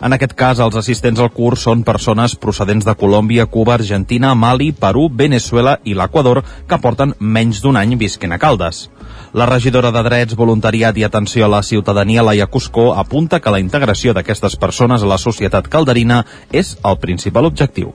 En 0.00 0.16
aquest 0.16 0.32
cas, 0.32 0.62
els 0.64 0.78
assistents 0.80 1.20
al 1.20 1.28
curs 1.36 1.66
són 1.68 1.84
persones 1.84 2.32
procedents 2.32 2.88
de 2.88 2.96
Colòmbia, 2.96 3.44
Cuba, 3.44 3.76
Argentina, 3.76 4.32
Mali, 4.34 4.72
Perú, 4.72 5.10
Venezuela 5.12 5.76
i 5.84 5.92
l'Equador 5.92 6.40
que 6.66 6.80
porten 6.80 7.12
menys 7.20 7.60
d'un 7.60 7.76
any 7.76 7.98
visquent 8.00 8.32
a 8.32 8.40
Caldes. 8.40 8.86
La 9.32 9.46
regidora 9.46 9.92
de 9.92 10.02
Drets, 10.02 10.34
Voluntariat 10.34 10.96
i 10.96 11.04
Atenció 11.04 11.44
a 11.44 11.48
la 11.52 11.62
Ciutadania, 11.62 12.22
Laia 12.22 12.48
Cuscó, 12.48 12.94
apunta 12.98 13.38
que 13.38 13.52
la 13.52 13.60
integració 13.60 14.14
d'aquestes 14.16 14.56
persones 14.56 15.04
a 15.04 15.12
la 15.12 15.20
societat 15.22 15.68
calderina 15.68 16.24
és 16.50 16.72
el 16.82 16.98
principal 16.98 17.49
objectiu. 17.50 17.92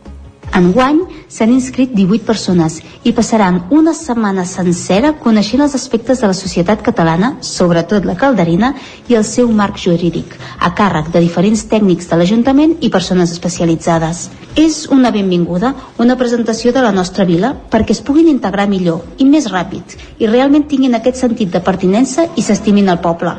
Enguany 0.55 1.01
s'han 1.27 1.51
inscrit 1.51 1.91
18 1.91 2.23
persones 2.23 2.77
i 3.03 3.11
passaran 3.17 3.57
una 3.75 3.93
setmana 3.97 4.45
sencera 4.47 5.11
coneixent 5.19 5.63
els 5.65 5.75
aspectes 5.75 6.21
de 6.21 6.29
la 6.29 6.37
societat 6.37 6.83
catalana, 6.85 7.33
sobretot 7.41 8.05
la 8.05 8.15
calderina, 8.15 8.73
i 9.09 9.17
el 9.19 9.25
seu 9.27 9.51
marc 9.51 9.81
jurídic, 9.81 10.37
a 10.59 10.71
càrrec 10.77 11.09
de 11.11 11.23
diferents 11.25 11.65
tècnics 11.71 12.07
de 12.11 12.19
l'Ajuntament 12.21 12.77
i 12.81 12.91
persones 12.93 13.33
especialitzades. 13.35 14.29
És 14.55 14.85
una 14.87 15.11
benvinguda, 15.11 15.73
una 15.99 16.15
presentació 16.15 16.71
de 16.71 16.85
la 16.85 16.93
nostra 16.95 17.25
vila 17.25 17.51
perquè 17.71 17.91
es 17.97 18.03
puguin 18.05 18.29
integrar 18.31 18.69
millor 18.71 19.03
i 19.17 19.27
més 19.27 19.49
ràpid 19.51 19.97
i 20.19 20.31
realment 20.31 20.69
tinguin 20.71 20.95
aquest 20.95 21.19
sentit 21.25 21.51
de 21.51 21.59
pertinença 21.59 22.29
i 22.35 22.45
s'estimin 22.45 22.89
al 22.89 23.03
poble. 23.03 23.35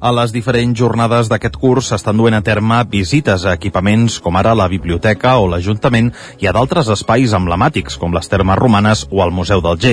A 0.00 0.10
les 0.16 0.30
diferents 0.32 0.72
jornades 0.80 1.28
d'aquest 1.28 1.58
curs 1.60 1.90
s'estan 1.90 2.16
duent 2.16 2.32
a 2.32 2.38
terme 2.40 2.78
visites 2.88 3.42
a 3.44 3.52
equipaments 3.52 4.14
com 4.24 4.38
ara 4.40 4.54
la 4.56 4.64
biblioteca 4.72 5.34
o 5.36 5.44
l'Ajuntament 5.52 6.08
i 6.40 6.48
a 6.48 6.54
d'altres 6.56 6.88
espais 6.94 7.34
emblemàtics 7.36 7.98
com 8.00 8.16
les 8.16 8.32
termes 8.32 8.56
romanes 8.56 9.02
o 9.10 9.20
el 9.20 9.34
Museu 9.36 9.60
del 9.60 9.76
G. 9.76 9.92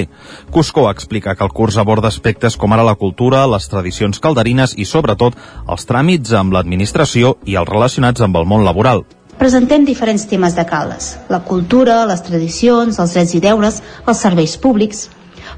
Cusco 0.50 0.86
explica 0.90 1.36
que 1.36 1.44
el 1.44 1.52
curs 1.52 1.76
aborda 1.76 2.08
aspectes 2.08 2.56
com 2.56 2.72
ara 2.72 2.88
la 2.88 2.96
cultura, 2.96 3.44
les 3.52 3.68
tradicions 3.68 4.24
calderines 4.24 4.78
i, 4.80 4.88
sobretot, 4.88 5.36
els 5.68 5.84
tràmits 5.92 6.32
amb 6.32 6.56
l'administració 6.56 7.36
i 7.44 7.60
els 7.60 7.68
relacionats 7.68 8.24
amb 8.24 8.40
el 8.40 8.48
món 8.48 8.64
laboral. 8.64 9.04
Presentem 9.38 9.84
diferents 9.84 10.24
temes 10.32 10.56
de 10.56 10.64
Caldes, 10.66 11.18
la 11.28 11.44
cultura, 11.44 12.06
les 12.08 12.24
tradicions, 12.24 12.96
els 12.96 13.12
drets 13.20 13.36
i 13.36 13.44
deures, 13.44 13.84
els 14.08 14.24
serveis 14.24 14.56
públics, 14.56 15.10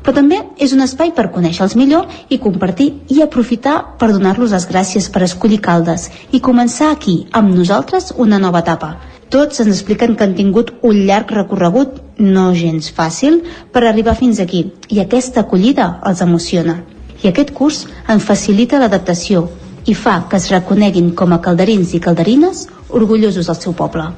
però 0.04 0.16
també 0.16 0.40
és 0.58 0.74
un 0.74 0.82
espai 0.86 1.12
per 1.16 1.30
conèixer-los 1.34 1.76
millor 1.80 2.08
i 2.30 2.40
compartir 2.40 2.90
i 3.10 3.22
aprofitar 3.26 3.76
per 4.00 4.12
donar-los 4.14 4.54
les 4.56 4.68
gràcies 4.70 5.10
per 5.14 5.24
escollir 5.28 5.62
Caldes 5.62 6.10
i 6.32 6.42
començar 6.42 6.92
aquí, 6.92 7.26
amb 7.32 7.56
nosaltres, 7.56 8.14
una 8.18 8.40
nova 8.40 8.64
etapa. 8.66 8.96
Tots 9.30 9.62
ens 9.62 9.76
expliquen 9.76 10.16
que 10.16 10.26
han 10.26 10.34
tingut 10.38 10.72
un 10.82 11.04
llarg 11.06 11.32
recorregut, 11.36 12.00
no 12.18 12.48
gens 12.58 12.90
fàcil, 12.96 13.44
per 13.72 13.84
arribar 13.86 14.16
fins 14.18 14.40
aquí, 14.42 14.64
i 14.90 15.02
aquesta 15.04 15.44
acollida 15.46 16.00
els 16.10 16.24
emociona. 16.26 16.80
I 17.22 17.30
aquest 17.30 17.54
curs 17.54 17.84
en 18.08 18.24
facilita 18.24 18.80
l'adaptació 18.82 19.46
i 19.86 19.94
fa 19.94 20.24
que 20.32 20.40
es 20.42 20.50
reconeguin 20.50 21.14
com 21.22 21.36
a 21.36 21.42
calderins 21.46 21.94
i 21.94 22.02
calderines 22.02 22.66
orgullosos 22.90 23.52
del 23.52 23.62
seu 23.62 23.78
poble. 23.78 24.10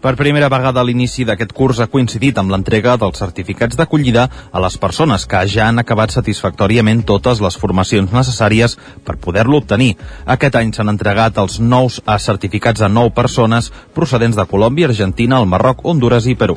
Per 0.00 0.14
primera 0.16 0.48
vegada 0.48 0.80
l'inici 0.80 1.26
d'aquest 1.28 1.50
curs 1.52 1.80
ha 1.84 1.86
coincidit 1.92 2.38
amb 2.40 2.54
l'entrega 2.54 2.94
dels 3.02 3.20
certificats 3.20 3.76
d'acollida 3.76 4.24
a 4.48 4.62
les 4.64 4.78
persones 4.80 5.26
que 5.28 5.42
ja 5.54 5.66
han 5.68 5.82
acabat 5.82 6.16
satisfactòriament 6.16 7.04
totes 7.12 7.44
les 7.44 7.60
formacions 7.60 8.16
necessàries 8.16 8.78
per 9.04 9.18
poder-lo 9.20 9.60
obtenir. 9.60 9.92
Aquest 10.24 10.56
any 10.56 10.72
s'han 10.72 10.94
entregat 10.96 11.36
els 11.44 11.60
nous 11.60 12.00
certificats 12.16 12.80
a 12.80 12.88
nou 12.88 13.12
persones 13.12 13.68
procedents 13.92 14.40
de 14.40 14.48
Colòmbia, 14.48 14.88
Argentina, 14.88 15.36
el 15.36 15.52
Marroc, 15.52 15.84
Honduras 15.84 16.24
i 16.24 16.34
Perú. 16.34 16.56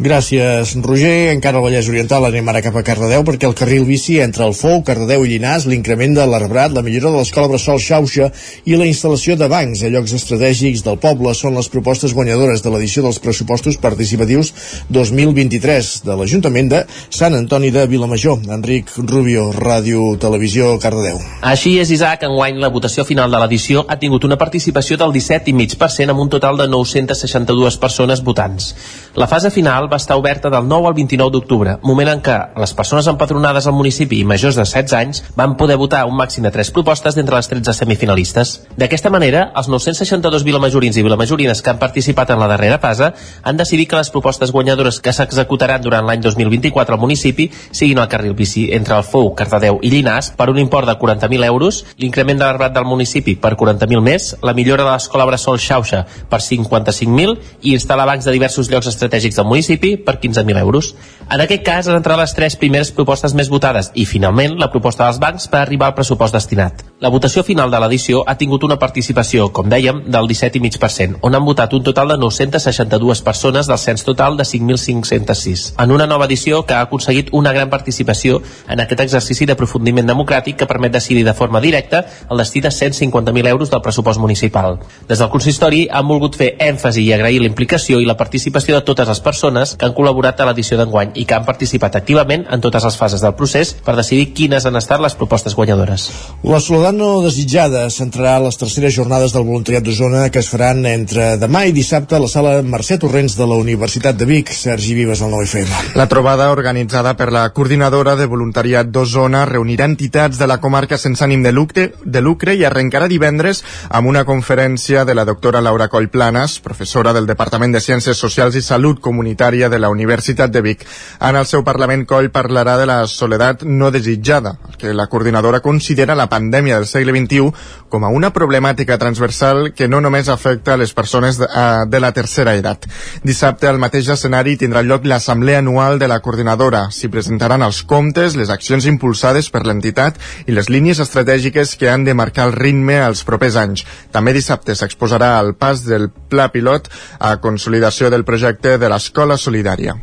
Gràcies, 0.00 0.70
Roger. 0.80 1.28
Encara 1.28 1.58
al 1.60 1.64
Vallès 1.66 1.88
Oriental 1.90 2.24
anem 2.24 2.46
ara 2.48 2.62
cap 2.64 2.76
a 2.78 2.80
Cardedeu 2.80 3.20
perquè 3.20 3.44
el 3.44 3.52
carril 3.52 3.82
bici 3.84 4.14
entre 4.24 4.46
el 4.46 4.54
Fou, 4.56 4.78
Cardedeu 4.80 5.26
i 5.26 5.34
Llinars, 5.34 5.66
l'increment 5.68 6.14
de 6.16 6.24
l'arbrat, 6.24 6.72
la 6.72 6.80
millora 6.80 7.10
de 7.12 7.18
l'escola 7.18 7.50
Bressol 7.50 7.76
Xauxa 7.84 8.30
i 8.64 8.78
la 8.80 8.86
instal·lació 8.88 9.36
de 9.36 9.48
bancs 9.52 9.82
a 9.84 9.90
llocs 9.92 10.14
estratègics 10.16 10.80
del 10.86 10.96
poble 11.02 11.34
són 11.36 11.58
les 11.58 11.68
propostes 11.68 12.14
guanyadores 12.16 12.64
de 12.64 12.72
l'edició 12.72 13.04
dels 13.04 13.18
pressupostos 13.20 13.76
participatius 13.82 14.54
2023 14.88 15.90
de 16.06 16.16
l'Ajuntament 16.16 16.72
de 16.72 16.80
Sant 17.10 17.36
Antoni 17.36 17.68
de 17.68 17.84
Vilamajor. 17.92 18.40
Enric 18.56 18.94
Rubio, 18.96 19.50
Ràdio 19.52 20.14
Televisió, 20.16 20.78
Cardedeu. 20.80 21.20
Així 21.52 21.74
és, 21.76 21.92
Isaac, 21.92 22.24
enguany 22.24 22.56
la 22.64 22.72
votació 22.72 23.04
final 23.04 23.28
de 23.28 23.44
l'edició 23.44 23.84
ha 23.84 24.00
tingut 24.00 24.24
una 24.24 24.40
participació 24.40 24.96
del 24.96 25.12
17,5% 25.12 26.16
amb 26.16 26.24
un 26.24 26.32
total 26.32 26.56
de 26.56 26.70
962 26.72 27.76
persones 27.84 28.24
votants. 28.24 28.72
La 29.20 29.28
fase 29.28 29.52
final 29.52 29.89
va 29.90 29.98
estar 29.98 30.16
oberta 30.16 30.50
del 30.50 30.68
9 30.68 30.86
al 30.88 30.94
29 30.94 31.32
d'octubre, 31.34 31.76
moment 31.82 32.08
en 32.12 32.20
què 32.22 32.36
les 32.62 32.72
persones 32.78 33.08
empadronades 33.10 33.66
al 33.66 33.74
municipi 33.74 34.20
i 34.20 34.26
majors 34.28 34.56
de 34.56 34.64
16 34.64 34.94
anys 34.96 35.22
van 35.36 35.56
poder 35.58 35.76
votar 35.80 36.04
un 36.06 36.14
màxim 36.16 36.46
de 36.46 36.52
3 36.54 36.70
propostes 36.76 37.16
d'entre 37.18 37.36
les 37.36 37.48
13 37.50 37.74
semifinalistes. 37.74 38.52
D'aquesta 38.78 39.10
manera, 39.10 39.48
els 39.58 39.68
962 39.68 40.44
vilamajorins 40.46 40.96
i 40.96 41.04
vilamajorines 41.06 41.62
que 41.62 41.72
han 41.72 41.80
participat 41.82 42.30
en 42.30 42.40
la 42.40 42.48
darrera 42.52 42.78
fase 42.78 43.10
han 43.42 43.58
decidit 43.58 43.90
que 43.90 43.98
les 43.98 44.10
propostes 44.14 44.52
guanyadores 44.52 45.00
que 45.00 45.12
s'executaran 45.12 45.82
durant 45.82 46.06
l'any 46.06 46.22
2024 46.22 46.94
al 46.94 47.02
municipi 47.02 47.50
siguin 47.70 47.98
el 47.98 48.08
carril 48.08 48.36
bici 48.38 48.68
entre 48.76 48.96
el 48.96 49.04
Fou, 49.04 49.34
Cardedeu 49.34 49.80
i 49.82 49.90
Llinars 49.90 50.30
per 50.38 50.50
un 50.50 50.62
import 50.62 50.86
de 50.86 50.94
40.000 50.94 51.44
euros, 51.50 51.84
l'increment 51.98 52.38
de 52.38 52.46
l'arbrat 52.46 52.74
del 52.76 52.86
municipi 52.86 53.34
per 53.34 53.56
40.000 53.58 54.04
més, 54.04 54.34
la 54.42 54.54
millora 54.54 54.86
de 54.86 54.92
l'escola 54.92 55.26
Bressol 55.26 55.58
Xauxa 55.58 56.04
per 56.30 56.40
55.000 56.44 57.36
i 57.66 57.74
instal·lar 57.74 58.06
bancs 58.06 58.28
de 58.28 58.34
diversos 58.36 58.70
llocs 58.70 58.88
estratègics 58.92 59.40
del 59.40 59.48
municipi 59.48 59.79
per 59.80 60.20
15.000 60.20 60.58
euros. 60.58 60.94
En 61.30 61.38
aquest 61.38 61.62
cas 61.62 61.86
han 61.86 61.94
entrat 61.94 62.18
les 62.18 62.32
tres 62.34 62.56
primeres 62.58 62.88
propostes 62.90 63.36
més 63.38 63.48
votades 63.52 63.92
i, 63.94 64.02
finalment, 64.02 64.56
la 64.58 64.66
proposta 64.72 65.04
dels 65.06 65.20
bancs 65.22 65.44
per 65.50 65.60
arribar 65.60 65.86
al 65.90 65.94
pressupost 65.94 66.34
destinat. 66.34 66.82
La 67.00 67.08
votació 67.08 67.44
final 67.46 67.70
de 67.70 67.78
l'edició 67.80 68.24
ha 68.26 68.34
tingut 68.36 68.64
una 68.66 68.80
participació, 68.82 69.46
com 69.54 69.70
dèiem, 69.70 70.02
del 70.10 70.26
17,5%, 70.26 71.20
on 71.22 71.38
han 71.38 71.46
votat 71.46 71.72
un 71.72 71.84
total 71.86 72.10
de 72.10 72.16
962 72.18 73.22
persones 73.22 73.70
del 73.70 73.78
cens 73.78 74.02
total 74.04 74.36
de 74.36 74.44
5.506, 74.44 75.62
en 75.78 75.94
una 75.94 76.08
nova 76.10 76.26
edició 76.26 76.64
que 76.66 76.74
ha 76.74 76.82
aconseguit 76.88 77.30
una 77.32 77.52
gran 77.54 77.70
participació 77.70 78.42
en 78.68 78.82
aquest 78.82 79.04
exercici 79.06 79.46
d'aprofundiment 79.46 80.10
democràtic 80.10 80.58
que 80.58 80.68
permet 80.68 80.92
decidir 80.98 81.24
de 81.24 81.34
forma 81.34 81.62
directa 81.62 82.02
el 82.28 82.42
destí 82.42 82.60
de 82.60 82.74
150.000 82.74 83.48
euros 83.54 83.70
del 83.70 83.82
pressupost 83.86 84.18
municipal. 84.18 84.80
Des 85.08 85.22
del 85.22 85.30
consistori 85.30 85.86
han 85.86 86.10
volgut 86.10 86.34
fer 86.36 86.56
èmfasi 86.58 87.06
i 87.06 87.14
agrair 87.14 87.40
la 87.40 87.48
implicació 87.48 88.00
i 88.00 88.10
la 88.10 88.18
participació 88.18 88.74
de 88.74 88.82
totes 88.82 89.08
les 89.08 89.20
persones 89.22 89.59
que 89.76 89.86
han 89.86 89.94
col·laborat 89.96 90.40
a 90.40 90.46
l'edició 90.48 90.78
d'enguany 90.80 91.12
i 91.20 91.26
que 91.28 91.36
han 91.36 91.46
participat 91.46 91.98
activament 92.00 92.46
en 92.50 92.62
totes 92.64 92.84
les 92.86 92.96
fases 92.96 93.24
del 93.24 93.34
procés 93.38 93.74
per 93.84 93.96
decidir 93.98 94.30
quines 94.36 94.66
han 94.66 94.78
estat 94.80 95.02
les 95.02 95.16
propostes 95.18 95.56
guanyadores. 95.58 96.08
La 96.44 96.60
Soledat 96.60 96.96
no 96.96 97.10
desitjada 97.24 97.86
centrarà 97.90 98.38
les 98.42 98.56
terceres 98.60 98.94
jornades 98.94 99.34
del 99.34 99.46
voluntariat 99.48 99.84
d'Osona 99.84 100.28
que 100.30 100.40
es 100.40 100.48
faran 100.52 100.84
entre 100.86 101.34
demà 101.40 101.66
i 101.68 101.74
dissabte 101.76 102.16
a 102.16 102.22
la 102.22 102.30
sala 102.30 102.56
Mercè 102.62 102.98
Torrents 103.00 103.36
de 103.36 103.46
la 103.46 103.58
Universitat 103.60 104.16
de 104.16 104.28
Vic. 104.28 104.52
Sergi 104.54 104.94
Vives, 104.94 105.22
al 105.22 105.32
9FM. 105.34 105.96
La 105.98 106.08
trobada 106.08 106.50
organitzada 106.50 107.16
per 107.16 107.30
la 107.32 107.44
coordinadora 107.52 108.16
de 108.16 108.26
voluntariat 108.30 108.88
d'Osona 108.88 109.44
reunirà 109.48 109.88
entitats 109.90 110.38
de 110.38 110.46
la 110.46 110.60
comarca 110.60 110.98
sense 110.98 111.24
ànim 111.24 111.42
de 111.42 111.52
lucre, 111.52 111.90
de 112.04 112.20
lucre 112.24 112.54
i 112.54 112.64
arrencarà 112.64 113.08
divendres 113.10 113.62
amb 113.88 114.08
una 114.08 114.24
conferència 114.24 115.04
de 115.04 115.14
la 115.14 115.24
doctora 115.24 115.60
Laura 115.60 115.88
Coll 115.88 116.08
Planas, 116.08 116.58
professora 116.60 117.12
del 117.12 117.26
Departament 117.26 117.74
de 117.74 117.82
Ciències 117.84 118.18
Socials 118.18 118.56
i 118.56 118.62
Salut 118.62 119.00
Comunitària 119.00 119.49
de 119.50 119.78
la 119.78 119.88
Universitat 119.90 120.50
de 120.50 120.60
Vic. 120.62 120.84
En 121.20 121.34
el 121.36 121.46
seu 121.46 121.64
Parlament, 121.66 122.04
Coll 122.06 122.30
parlarà 122.30 122.76
de 122.78 122.86
la 122.86 123.06
soledat 123.10 123.64
no 123.64 123.90
desitjada, 123.90 124.54
que 124.78 124.94
la 124.94 125.08
coordinadora 125.08 125.60
considera 125.60 126.14
la 126.14 126.28
pandèmia 126.30 126.76
del 126.76 126.86
segle 126.86 127.12
XXI 127.16 127.50
com 127.88 128.04
a 128.04 128.12
una 128.14 128.30
problemàtica 128.32 128.98
transversal 128.98 129.72
que 129.74 129.88
no 129.88 130.00
només 130.00 130.28
afecta 130.28 130.76
les 130.78 130.94
persones 130.94 131.40
de, 131.40 131.48
uh, 131.50 131.88
de 131.90 132.00
la 132.00 132.12
tercera 132.12 132.54
edat. 132.54 132.86
Dissabte, 133.26 133.66
al 133.66 133.82
mateix 133.82 134.08
escenari, 134.14 134.56
tindrà 134.56 134.84
lloc 134.86 135.04
l'assemblea 135.04 135.58
anual 135.58 135.98
de 135.98 136.06
la 136.06 136.20
coordinadora. 136.22 136.86
S'hi 136.94 137.10
presentaran 137.10 137.66
els 137.66 137.82
comptes, 137.82 138.38
les 138.38 138.54
accions 138.54 138.86
impulsades 138.86 139.50
per 139.50 139.66
l'entitat 139.66 140.22
i 140.46 140.54
les 140.54 140.70
línies 140.70 141.02
estratègiques 141.02 141.74
que 141.74 141.90
han 141.90 142.06
de 142.06 142.14
marcar 142.14 142.46
el 142.46 142.54
ritme 142.54 143.00
als 143.02 143.26
propers 143.26 143.58
anys. 143.58 143.84
També 144.14 144.32
dissabte 144.32 144.78
s'exposarà 144.78 145.34
el 145.42 145.56
pas 145.58 145.82
del 145.84 146.12
pla 146.30 146.48
pilot 146.54 146.88
a 147.18 147.36
consolidació 147.42 148.10
del 148.14 148.24
projecte 148.24 148.78
de 148.78 148.88
l'Escola 148.92 149.36
Solidària. 149.36 149.98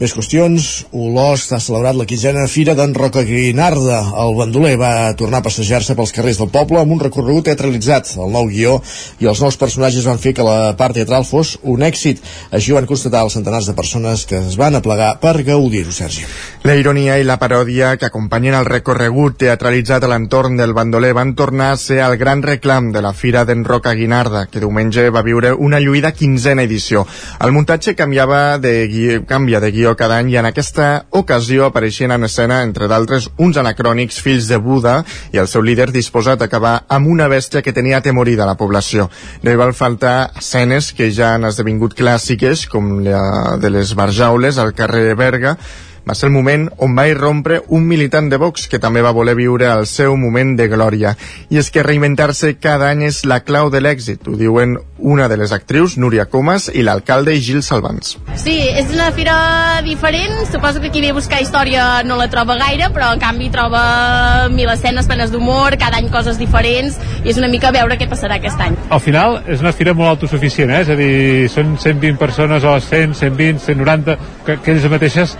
Més 0.00 0.14
qüestions. 0.16 0.66
Olost 0.96 1.50
ha 1.52 1.58
celebrat 1.60 1.92
la 1.92 2.06
quinzena 2.08 2.46
Fira 2.48 2.72
d'en 2.72 2.94
Roca 2.96 3.20
Guinarda. 3.20 3.98
El 4.22 4.30
bandoler 4.38 4.78
va 4.80 4.92
tornar 5.12 5.42
a 5.42 5.44
passejar-se 5.44 5.92
pels 5.92 6.14
carrers 6.16 6.38
del 6.40 6.48
poble 6.48 6.78
amb 6.80 6.94
un 6.94 7.02
recorregut 7.02 7.44
teatralitzat. 7.44 8.14
El 8.16 8.32
nou 8.32 8.48
guió 8.48 8.78
i 9.20 9.28
els 9.28 9.42
nous 9.44 9.58
personatges 9.60 10.06
van 10.08 10.16
fer 10.22 10.32
que 10.32 10.46
la 10.46 10.72
part 10.78 10.96
teatral 10.96 11.26
fos 11.28 11.58
un 11.68 11.84
èxit. 11.84 12.22
Així 12.48 12.72
ho 12.72 12.78
van 12.78 12.88
constatar 12.88 13.26
els 13.26 13.36
centenars 13.36 13.68
de 13.68 13.74
persones 13.76 14.24
que 14.24 14.38
es 14.40 14.56
van 14.56 14.78
aplegar 14.78 15.10
per 15.20 15.34
gaudir-ho, 15.44 15.92
Sergi. 15.92 16.24
La 16.64 16.78
ironia 16.80 17.18
i 17.20 17.28
la 17.28 17.36
paròdia 17.36 17.92
que 18.00 18.08
acompanyen 18.08 18.56
el 18.56 18.70
recorregut 18.72 19.36
teatralitzat 19.44 20.08
a 20.08 20.12
l'entorn 20.14 20.56
del 20.56 20.72
bandoler 20.72 21.12
van 21.12 21.34
tornar 21.36 21.74
a 21.74 21.76
ser 21.76 22.00
el 22.06 22.16
gran 22.16 22.40
reclam 22.40 22.88
de 22.96 23.04
la 23.04 23.12
Fira 23.12 23.44
d'en 23.44 23.66
Roca 23.68 23.92
Guinarda, 23.92 24.46
que 24.48 24.64
diumenge 24.64 25.10
va 25.12 25.26
viure 25.28 25.52
una 25.52 25.76
lluïda 25.84 26.16
quinzena 26.16 26.64
edició. 26.64 27.04
El 27.44 27.52
muntatge 27.52 27.92
canviava 28.00 28.56
de 28.56 28.74
guió, 28.88 29.22
canvia 29.28 29.60
de 29.60 29.72
guió 29.76 29.89
guió 29.90 29.96
cada 29.96 30.18
any 30.18 30.30
i 30.30 30.36
en 30.38 30.46
aquesta 30.46 31.06
ocasió 31.10 31.66
apareixien 31.66 32.12
en 32.14 32.24
escena, 32.24 32.62
entre 32.62 32.86
d'altres, 32.86 33.28
uns 33.38 33.56
anacrònics 33.58 34.20
fills 34.22 34.46
de 34.46 34.58
Buda 34.58 35.00
i 35.32 35.38
el 35.38 35.48
seu 35.48 35.62
líder 35.62 35.90
disposat 35.90 36.42
a 36.42 36.46
acabar 36.46 36.84
amb 36.88 37.08
una 37.10 37.26
bèstia 37.28 37.62
que 37.62 37.72
tenia 37.72 37.98
atemorida 37.98 38.46
la 38.46 38.54
població. 38.54 39.08
No 39.42 39.50
hi 39.50 39.58
van 39.58 39.74
faltar 39.74 40.30
escenes 40.38 40.92
que 40.92 41.10
ja 41.10 41.34
han 41.34 41.44
esdevingut 41.48 41.96
clàssiques, 41.98 42.68
com 42.70 43.00
la 43.02 43.56
de 43.58 43.70
les 43.70 43.94
barjaules 43.94 44.58
al 44.58 44.74
carrer 44.74 45.16
Berga, 45.16 45.56
va 46.10 46.14
ser 46.18 46.26
el 46.26 46.34
moment 46.34 46.66
on 46.82 46.96
va 46.98 47.06
irrompre 47.06 47.60
un 47.68 47.84
militant 47.86 48.28
de 48.30 48.38
Vox 48.40 48.66
que 48.70 48.80
també 48.82 49.02
va 49.04 49.14
voler 49.14 49.36
viure 49.38 49.68
el 49.70 49.86
seu 49.86 50.16
moment 50.18 50.56
de 50.58 50.66
glòria. 50.66 51.12
I 51.54 51.60
és 51.60 51.70
que 51.70 51.84
reinventar-se 51.86 52.56
cada 52.58 52.88
any 52.90 53.04
és 53.06 53.22
la 53.30 53.44
clau 53.46 53.70
de 53.70 53.78
l'èxit, 53.78 54.26
ho 54.26 54.34
diuen 54.34 54.74
una 54.98 55.28
de 55.30 55.38
les 55.38 55.52
actrius, 55.54 55.94
Núria 56.02 56.26
Comas, 56.26 56.66
i 56.74 56.82
l'alcalde 56.82 57.36
Gil 57.38 57.62
Salvans. 57.62 58.16
Sí, 58.42 58.56
és 58.58 58.90
una 58.92 59.10
fira 59.14 59.36
diferent, 59.86 60.34
suposo 60.50 60.82
que 60.82 60.90
qui 60.90 61.04
ve 61.04 61.12
a 61.14 61.16
buscar 61.16 61.40
història 61.40 62.02
no 62.04 62.18
la 62.18 62.26
troba 62.32 62.58
gaire, 62.58 62.90
però 62.90 63.12
en 63.14 63.22
canvi 63.22 63.52
troba 63.54 64.48
mil 64.50 64.68
escenes 64.74 65.06
plenes 65.06 65.30
d'humor, 65.30 65.78
cada 65.78 66.02
any 66.02 66.10
coses 66.10 66.42
diferents, 66.42 66.98
i 67.22 67.30
és 67.30 67.38
una 67.38 67.52
mica 67.52 67.70
veure 67.70 68.00
què 68.00 68.10
passarà 68.10 68.40
aquest 68.40 68.58
any. 68.66 68.74
Al 68.90 69.04
final 69.04 69.38
és 69.46 69.62
una 69.62 69.72
fira 69.76 69.94
molt 69.94 70.16
autosuficient, 70.16 70.74
eh? 70.74 70.82
és 70.82 70.90
a 70.90 70.98
dir, 70.98 71.14
són 71.54 71.78
120 71.78 72.18
persones 72.18 72.66
o 72.66 72.74
100, 72.90 73.14
120, 73.22 73.62
190, 73.70 74.18
que, 74.46 74.58
que 74.58 74.74
ells 74.74 74.90
mateixes 74.90 75.38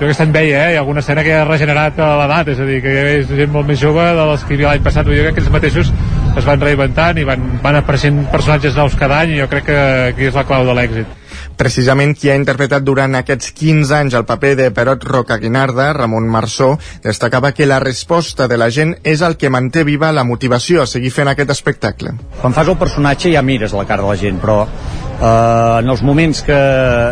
jo 0.00 0.08
aquest 0.08 0.22
any 0.24 0.32
veia, 0.32 0.64
eh, 0.64 0.72
hi 0.72 0.78
alguna 0.80 1.02
escena 1.04 1.22
que 1.26 1.34
ha 1.36 1.44
regenerat 1.44 1.98
l'edat, 2.00 2.48
és 2.54 2.60
a 2.60 2.68
dir, 2.68 2.80
que 2.80 2.94
és 3.18 3.28
gent 3.28 3.52
molt 3.52 3.68
més 3.68 3.80
jove 3.82 4.06
de 4.16 4.26
les 4.32 4.44
que 4.46 4.54
hi 4.54 4.58
havia 4.58 4.72
l'any 4.72 4.86
passat, 4.88 5.04
vull 5.04 5.18
dir 5.18 5.28
que 5.28 5.44
ells 5.44 5.52
mateixos 5.52 5.92
es 6.40 6.48
van 6.48 6.64
reinventant 6.64 7.20
i 7.20 7.28
van, 7.28 7.48
van 7.60 7.82
apareixent 7.82 8.24
personatges 8.32 8.80
nous 8.80 8.96
cada 8.96 9.20
any 9.26 9.36
i 9.36 9.42
jo 9.42 9.50
crec 9.52 9.68
que 9.68 9.80
aquí 10.14 10.30
és 10.32 10.40
la 10.40 10.48
clau 10.48 10.64
de 10.64 10.78
l'èxit. 10.78 11.19
Precisament 11.60 12.14
qui 12.16 12.30
ha 12.32 12.38
interpretat 12.38 12.80
durant 12.88 13.12
aquests 13.18 13.50
15 13.58 13.92
anys 13.92 14.14
el 14.16 14.24
paper 14.24 14.54
de 14.56 14.68
Perot 14.72 15.02
Rocaguinarda, 15.04 15.90
Ramon 15.92 16.24
Marsó, 16.32 16.70
destacava 17.04 17.50
que 17.52 17.66
la 17.68 17.82
resposta 17.84 18.48
de 18.48 18.56
la 18.56 18.70
gent 18.72 18.94
és 19.04 19.20
el 19.20 19.36
que 19.36 19.52
manté 19.52 19.84
viva 19.84 20.08
la 20.16 20.24
motivació 20.24 20.80
a 20.80 20.88
seguir 20.88 21.12
fent 21.12 21.28
aquest 21.28 21.52
espectacle. 21.52 22.14
Quan 22.40 22.56
fas 22.56 22.72
el 22.72 22.80
personatge 22.80 23.34
ja 23.34 23.44
mires 23.44 23.76
la 23.76 23.84
cara 23.84 24.06
de 24.06 24.08
la 24.08 24.16
gent, 24.16 24.40
però 24.40 24.62
eh, 24.64 25.76
en 25.82 25.92
els 25.92 26.00
moments 26.00 26.40
que, 26.48 26.60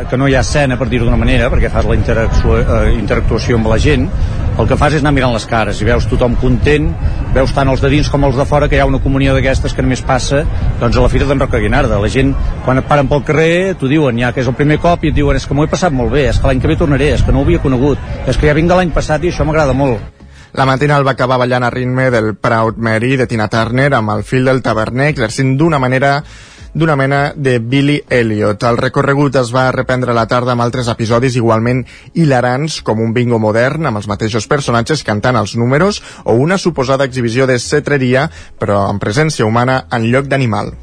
que 0.09 0.17
no 0.17 0.33
hi 0.33 0.39
ha 0.39 0.47
escena, 0.47 0.81
per 0.81 0.89
dir-ho 0.89 1.05
d'una 1.05 1.21
manera, 1.21 1.53
perquè 1.53 1.69
fas 1.69 1.85
la 1.85 1.99
interactuació, 1.99 2.57
eh, 2.65 2.97
interactuació 2.97 3.61
amb 3.61 3.69
la 3.69 3.79
gent, 3.85 4.09
el 4.59 4.67
que 4.67 4.75
fas 4.75 4.97
és 4.97 5.05
anar 5.05 5.13
mirant 5.15 5.31
les 5.31 5.45
cares 5.47 5.79
i 5.79 5.87
veus 5.87 6.09
tothom 6.11 6.35
content, 6.41 6.89
veus 7.35 7.53
tant 7.55 7.69
els 7.71 7.83
de 7.85 7.91
dins 7.93 8.09
com 8.11 8.25
els 8.27 8.35
de 8.35 8.47
fora 8.49 8.67
que 8.67 8.75
hi 8.75 8.81
ha 8.83 8.89
una 8.89 8.99
comunió 9.05 9.37
d'aquestes 9.37 9.75
que 9.75 9.85
només 9.85 10.03
passa 10.03 10.41
doncs, 10.81 10.97
a 10.97 11.05
la 11.05 11.11
Fira 11.13 11.29
d'en 11.29 11.39
Roca 11.39 11.61
Guinarda. 11.63 12.01
La 12.03 12.11
gent, 12.11 12.33
quan 12.65 12.81
et 12.81 12.89
paren 12.89 13.07
pel 13.11 13.23
carrer, 13.29 13.77
t'ho 13.79 13.91
diuen, 13.91 14.19
ja 14.19 14.33
que 14.39 14.45
és 14.45 14.51
el 14.51 14.55
primer 14.55 14.77
cop, 14.79 15.03
i 15.03 15.11
et 15.11 15.17
diuen 15.17 15.35
és 15.35 15.45
que 15.49 15.55
m'ho 15.57 15.65
he 15.67 15.71
passat 15.71 15.91
molt 15.91 16.13
bé, 16.15 16.29
és 16.31 16.37
que 16.39 16.47
l'any 16.47 16.61
que 16.63 16.69
ve 16.71 16.77
tornaré, 16.79 17.09
és 17.17 17.25
que 17.27 17.33
no 17.35 17.41
ho 17.41 17.47
havia 17.47 17.59
conegut, 17.59 17.99
és 18.31 18.37
que 18.39 18.47
ja 18.47 18.55
vinc 18.55 18.71
de 18.71 18.77
l'any 18.79 18.93
passat 18.95 19.25
i 19.27 19.33
això 19.33 19.43
m'agrada 19.49 19.75
molt. 19.75 19.99
La 20.55 20.67
matinal 20.69 21.03
va 21.05 21.17
acabar 21.17 21.41
ballant 21.43 21.67
a 21.67 21.73
ritme 21.75 22.07
del 22.15 22.37
Proud 22.39 22.79
Mary 22.79 23.17
de 23.19 23.27
Tina 23.27 23.49
Turner 23.51 23.91
amb 23.99 24.15
el 24.15 24.23
fil 24.23 24.47
del 24.47 24.63
taverner 24.63 25.11
exercint 25.11 25.57
d'una 25.59 25.83
manera 25.83 26.23
d'una 26.73 26.95
mena 26.95 27.33
de 27.35 27.59
Billy 27.59 27.99
Elliot. 28.09 28.63
El 28.63 28.79
recorregut 28.79 29.35
es 29.41 29.51
va 29.51 29.73
reprendre 29.75 30.15
a 30.15 30.17
la 30.17 30.29
tarda 30.31 30.55
amb 30.55 30.63
altres 30.63 30.87
episodis 30.93 31.35
igualment 31.41 31.83
hilarants, 32.15 32.79
com 32.87 33.03
un 33.03 33.15
bingo 33.17 33.41
modern 33.43 33.91
amb 33.91 33.99
els 33.99 34.07
mateixos 34.07 34.47
personatges 34.47 35.03
cantant 35.03 35.37
els 35.41 35.57
números 35.59 35.99
o 36.23 36.39
una 36.39 36.59
suposada 36.59 37.09
exhibició 37.09 37.51
de 37.51 37.59
cetreria, 37.59 38.29
però 38.61 38.85
amb 38.87 39.03
presència 39.03 39.49
humana 39.49 39.87
en 39.91 40.13
lloc 40.13 40.31
d'animal. 40.31 40.77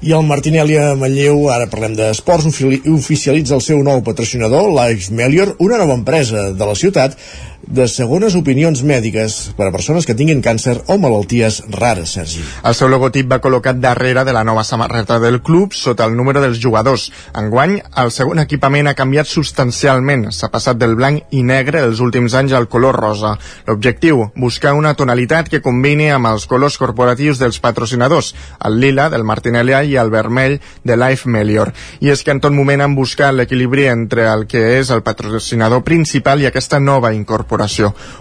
I 0.00 0.14
el 0.16 0.24
Martinelli 0.28 0.78
a 0.80 0.94
Manlleu, 0.96 1.46
ara 1.52 1.68
parlem 1.70 1.94
d'esports, 1.98 2.48
oficialitza 2.92 3.56
el 3.58 3.64
seu 3.64 3.82
nou 3.84 4.00
patrocinador, 4.06 4.70
Life 4.72 5.12
Melior, 5.14 5.54
una 5.60 5.78
nova 5.80 5.98
empresa 5.98 6.50
de 6.56 6.68
la 6.68 6.76
ciutat 6.78 7.18
de 7.66 7.86
segones 7.88 8.34
opinions 8.34 8.80
mèdiques 8.82 9.36
per 9.56 9.68
a 9.68 9.72
persones 9.74 10.06
que 10.06 10.14
tinguin 10.16 10.40
càncer 10.42 10.78
o 10.88 10.96
malalties 10.98 11.60
rares, 11.76 12.14
Sergi. 12.16 12.42
El 12.66 12.74
seu 12.74 12.88
logotip 12.90 13.28
va 13.30 13.40
col·locat 13.42 13.78
darrere 13.80 14.24
de 14.24 14.34
la 14.34 14.44
nova 14.44 14.64
samarreta 14.64 15.18
del 15.20 15.40
club 15.42 15.74
sota 15.76 16.06
el 16.08 16.16
número 16.16 16.40
dels 16.42 16.58
jugadors. 16.62 17.10
Enguany, 17.36 17.76
el 18.02 18.10
segon 18.14 18.40
equipament 18.42 18.88
ha 18.90 18.96
canviat 18.98 19.28
substancialment. 19.28 20.30
S'ha 20.34 20.50
passat 20.50 20.80
del 20.80 20.96
blanc 20.98 21.30
i 21.36 21.42
negre 21.46 21.84
els 21.84 22.00
últims 22.00 22.34
anys 22.34 22.56
al 22.56 22.68
color 22.72 22.96
rosa. 22.96 23.36
L'objectiu, 23.68 24.30
buscar 24.36 24.74
una 24.74 24.94
tonalitat 24.98 25.52
que 25.52 25.62
combini 25.62 26.10
amb 26.10 26.30
els 26.32 26.48
colors 26.50 26.78
corporatius 26.80 27.38
dels 27.38 27.60
patrocinadors, 27.60 28.34
el 28.64 28.80
lila 28.80 29.10
del 29.12 29.24
Martinelli 29.24 29.76
i 29.92 29.96
el 30.00 30.10
vermell 30.10 30.58
de 30.82 30.96
Life 30.96 31.28
Melior. 31.28 31.74
I 32.00 32.10
és 32.10 32.24
que 32.24 32.34
en 32.34 32.40
tot 32.40 32.54
moment 32.56 32.80
han 32.80 32.96
buscat 32.96 33.36
l'equilibri 33.36 33.86
entre 33.90 34.26
el 34.32 34.46
que 34.50 34.80
és 34.80 34.90
el 34.90 35.04
patrocinador 35.06 35.84
principal 35.86 36.40
i 36.40 36.50
aquesta 36.50 36.80
nova 36.80 37.12
incorporació. 37.14 37.49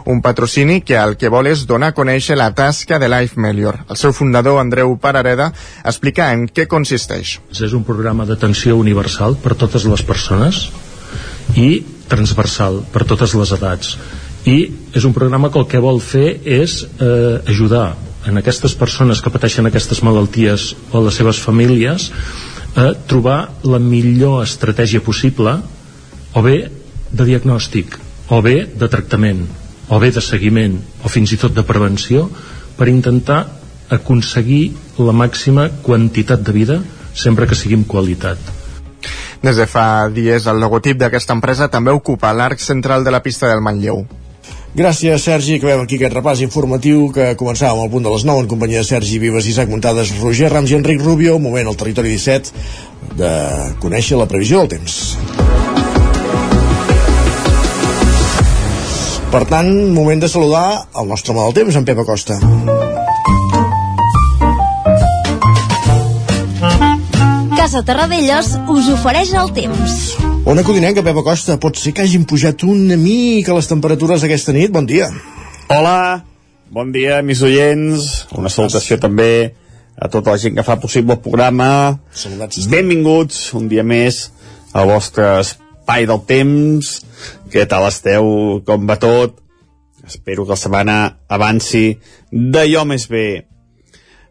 Un 0.05 0.21
patrocini 0.25 0.81
que 0.81 0.98
el 0.98 1.15
que 1.17 1.29
vol 1.29 1.48
és 1.51 1.65
donar 1.69 1.91
a 1.93 1.98
conèixer 1.98 2.38
la 2.38 2.51
tasca 2.55 3.00
de 3.00 3.09
Life 3.12 3.39
Melior. 3.39 3.83
El 3.89 3.98
seu 3.98 4.13
fundador, 4.13 4.59
Andreu 4.59 4.95
Parareda, 4.98 5.51
explica 5.83 6.31
en 6.33 6.48
què 6.48 6.67
consisteix. 6.67 7.39
És 7.51 7.74
un 7.74 7.83
programa 7.83 8.25
d'atenció 8.25 8.77
universal 8.77 9.38
per 9.43 9.55
totes 9.55 9.86
les 9.86 10.03
persones 10.03 10.69
i 11.57 11.83
transversal 12.09 12.83
per 12.93 13.05
totes 13.05 13.36
les 13.38 13.53
edats 13.53 13.95
i 14.50 14.57
és 14.95 15.05
un 15.05 15.13
programa 15.13 15.51
que 15.51 15.59
el 15.62 15.67
que 15.69 15.81
vol 15.83 16.00
fer 16.01 16.39
és 16.45 16.81
eh, 16.83 17.39
ajudar 17.50 17.93
en 18.27 18.39
aquestes 18.39 18.75
persones 18.75 19.21
que 19.21 19.31
pateixen 19.33 19.67
aquestes 19.69 20.01
malalties 20.05 20.74
o 20.91 21.03
les 21.05 21.19
seves 21.19 21.39
famílies 21.43 22.09
a 22.79 22.91
trobar 23.09 23.39
la 23.65 23.79
millor 23.81 24.43
estratègia 24.43 25.03
possible 25.05 25.57
o 26.33 26.45
bé 26.45 26.58
de 27.12 27.25
diagnòstic 27.25 27.97
o 28.30 28.42
bé 28.46 28.63
de 28.65 28.88
tractament 28.88 29.46
o 29.89 30.00
bé 30.00 30.12
de 30.13 30.22
seguiment 30.22 30.78
o 31.04 31.10
fins 31.10 31.34
i 31.34 31.39
tot 31.42 31.56
de 31.56 31.65
prevenció 31.65 32.28
per 32.78 32.88
intentar 32.92 33.42
aconseguir 33.89 34.72
la 35.02 35.15
màxima 35.15 35.70
quantitat 35.82 36.46
de 36.46 36.54
vida 36.54 36.80
sempre 37.13 37.48
que 37.50 37.58
sigui 37.58 37.80
amb 37.80 37.89
qualitat. 37.89 38.38
Des 39.42 39.58
de 39.58 39.65
fa 39.65 40.08
dies, 40.13 40.46
el 40.52 40.60
logotip 40.62 41.00
d'aquesta 41.00 41.34
empresa 41.34 41.70
també 41.72 41.92
ocupa 41.96 42.34
l'arc 42.36 42.62
central 42.62 43.04
de 43.04 43.12
la 43.12 43.24
pista 43.24 43.48
del 43.50 43.63
Manlleu. 43.65 44.04
Gràcies, 44.76 45.24
Sergi. 45.26 45.58
Acabem 45.58 45.82
aquí 45.82 45.98
aquest 45.98 46.13
repàs 46.13 46.44
informatiu 46.46 47.08
que 47.15 47.32
començàvem 47.39 47.82
al 47.82 47.89
punt 47.89 48.06
de 48.06 48.13
les 48.13 48.26
9 48.28 48.46
en 48.46 48.52
companyia 48.52 48.84
de 48.84 48.89
Sergi 48.92 49.18
Vives, 49.18 49.50
Isaac 49.50 49.72
Muntades, 49.72 50.13
Roger 50.22 50.52
Rams 50.54 50.70
i 50.70 50.78
Enric 50.78 51.02
Rubio. 51.02 51.39
Moment 51.42 51.72
al 51.72 51.80
territori 51.80 52.13
17 52.13 52.54
de 53.18 53.32
conèixer 53.82 54.20
la 54.20 54.30
previsió 54.30 54.62
del 54.62 54.76
temps. 54.78 55.00
Per 59.30 59.44
tant, 59.46 59.68
moment 59.94 60.18
de 60.18 60.26
saludar 60.26 60.88
el 60.98 61.06
nostre 61.06 61.36
mal 61.38 61.52
del 61.52 61.60
temps, 61.60 61.76
en 61.78 61.84
Pep 61.86 62.00
Acosta. 62.02 62.39
Casa 67.54 67.84
Terradellos 67.86 68.50
us 68.74 68.89
ofereix 68.89 69.36
el 69.38 69.54
temps. 69.54 69.94
Ona 70.50 70.65
Codinenca, 70.65 71.06
Pep 71.06 71.22
Acosta, 71.22 71.60
pot 71.62 71.78
ser 71.78 71.94
que 71.94 72.08
hagin 72.08 72.26
pujat 72.26 72.65
una 72.65 72.98
mica 72.98 73.54
les 73.54 73.70
temperatures 73.70 74.26
aquesta 74.26 74.56
nit? 74.58 74.74
Bon 74.74 74.89
dia. 74.89 75.12
Hola, 75.70 76.26
bon 76.74 76.89
dia, 76.89 77.22
mis 77.22 77.46
oients. 77.46 78.10
Una 78.34 78.50
salutació 78.50 78.98
també 78.98 79.30
a 79.94 80.10
tota 80.10 80.34
la 80.34 80.42
gent 80.42 80.58
que 80.58 80.65
fa 80.65 80.82
possible 80.82 81.20
el 81.20 81.22
programa. 81.22 82.00
Saludats. 82.10 82.65
Benvinguts 82.65 83.52
un 83.54 83.70
dia 83.70 83.86
més 83.86 84.32
al 84.74 84.89
vostre 84.89 85.36
espai 85.89 86.06
del 86.06 86.21
temps. 86.30 86.99
Què 87.49 87.65
tal 87.65 87.88
esteu? 87.88 88.62
Com 88.62 88.86
va 88.86 88.99
tot? 89.02 89.39
Espero 90.06 90.45
que 90.45 90.54
la 90.54 90.62
setmana 90.62 90.97
avanci 91.28 91.97
d'allò 92.30 92.84
més 92.86 93.08
bé. 93.10 93.45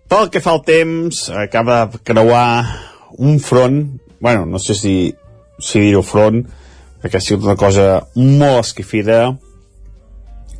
Pel 0.06 0.30
que 0.30 0.38
fa 0.40 0.54
al 0.54 0.62
temps, 0.62 1.26
acaba 1.34 1.88
de 1.90 1.98
creuar 1.98 2.62
un 3.18 3.40
front, 3.42 3.98
bueno, 4.20 4.46
no 4.46 4.58
sé 4.62 4.76
si, 4.78 4.94
si 5.58 5.82
dir-ho 5.82 6.04
front, 6.06 6.44
perquè 7.02 7.18
ha 7.18 7.26
sigut 7.26 7.42
una 7.42 7.58
cosa 7.58 8.04
molt 8.14 8.62
esquifida, 8.62 9.34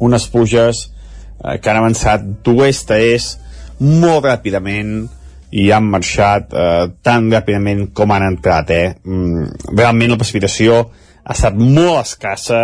unes 0.03 0.27
pluges 0.35 0.83
eh, 0.83 1.61
que 1.63 1.71
han 1.71 1.79
avançat 1.79 2.27
d'oest 2.43 2.91
a 2.91 2.99
est 2.99 3.39
molt 3.79 4.27
ràpidament 4.27 5.07
i 5.51 5.71
han 5.73 5.89
marxat 5.89 6.53
eh, 6.53 6.89
tan 7.03 7.31
ràpidament 7.33 7.89
com 7.97 8.13
han 8.13 8.27
entrat, 8.27 8.71
eh? 8.71 8.89
Mm, 9.05 9.73
realment 9.73 10.13
la 10.13 10.21
precipitació 10.21 10.81
ha 11.25 11.37
estat 11.37 11.57
molt 11.57 12.03
escassa, 12.03 12.63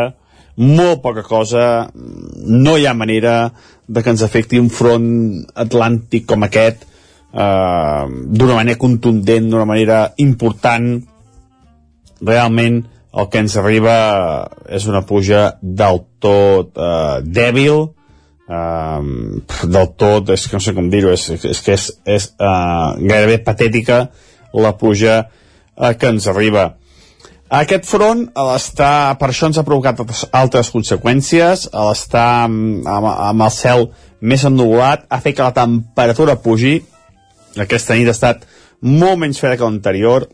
molt 0.56 1.00
poca 1.02 1.24
cosa, 1.26 1.88
no 1.94 2.76
hi 2.76 2.86
ha 2.86 2.94
manera 2.94 3.52
de 3.86 4.02
que 4.02 4.12
ens 4.12 4.22
afecti 4.22 4.60
un 4.60 4.70
front 4.72 5.08
atlàntic 5.64 6.28
com 6.28 6.46
aquest 6.46 6.84
eh, 6.84 8.04
d'una 8.08 8.58
manera 8.60 8.80
contundent, 8.80 9.50
d'una 9.50 9.68
manera 9.68 10.06
important. 10.22 10.92
Realment 12.24 12.82
el 13.14 13.28
que 13.30 13.42
ens 13.42 13.56
arriba 13.60 13.96
és 14.68 14.86
una 14.90 15.04
puja 15.06 15.54
del 15.60 16.00
tot 16.22 16.78
eh, 16.78 17.20
dèbil, 17.24 17.88
Uh, 18.44 19.40
del 19.64 19.86
tot, 19.96 20.28
és 20.34 20.42
que 20.44 20.58
no 20.58 20.60
sé 20.60 20.74
com 20.76 20.90
dir-ho, 20.92 21.14
és, 21.16 21.30
és 21.48 21.60
que 21.64 21.76
és, 21.78 21.86
és 22.04 22.26
uh, 22.36 22.92
gairebé 23.00 23.38
patètica 23.40 24.02
la 24.52 24.74
pluja 24.76 25.22
uh, 25.24 25.92
que 25.96 26.10
ens 26.12 26.28
arriba. 26.28 26.74
Aquest 27.54 27.86
front, 27.88 28.26
l'estar, 28.34 29.16
per 29.20 29.30
això 29.30 29.48
ens 29.48 29.60
ha 29.60 29.64
provocat 29.64 30.00
altres 30.36 30.68
conseqüències, 30.74 31.68
l'estar 31.72 32.26
amb, 32.44 32.84
amb, 32.88 33.08
amb 33.30 33.46
el 33.46 33.52
cel 33.54 33.88
més 34.20 34.44
ennubulat, 34.48 35.04
ha 35.08 35.20
fet 35.24 35.38
que 35.38 35.46
la 35.46 35.56
temperatura 35.56 36.36
pugi, 36.40 36.78
aquesta 37.60 37.96
nit 37.96 38.10
ha 38.10 38.16
estat 38.16 38.44
molt 38.84 39.20
menys 39.20 39.40
freda 39.40 39.56
que 39.60 39.68
l'anterior, 39.68 40.26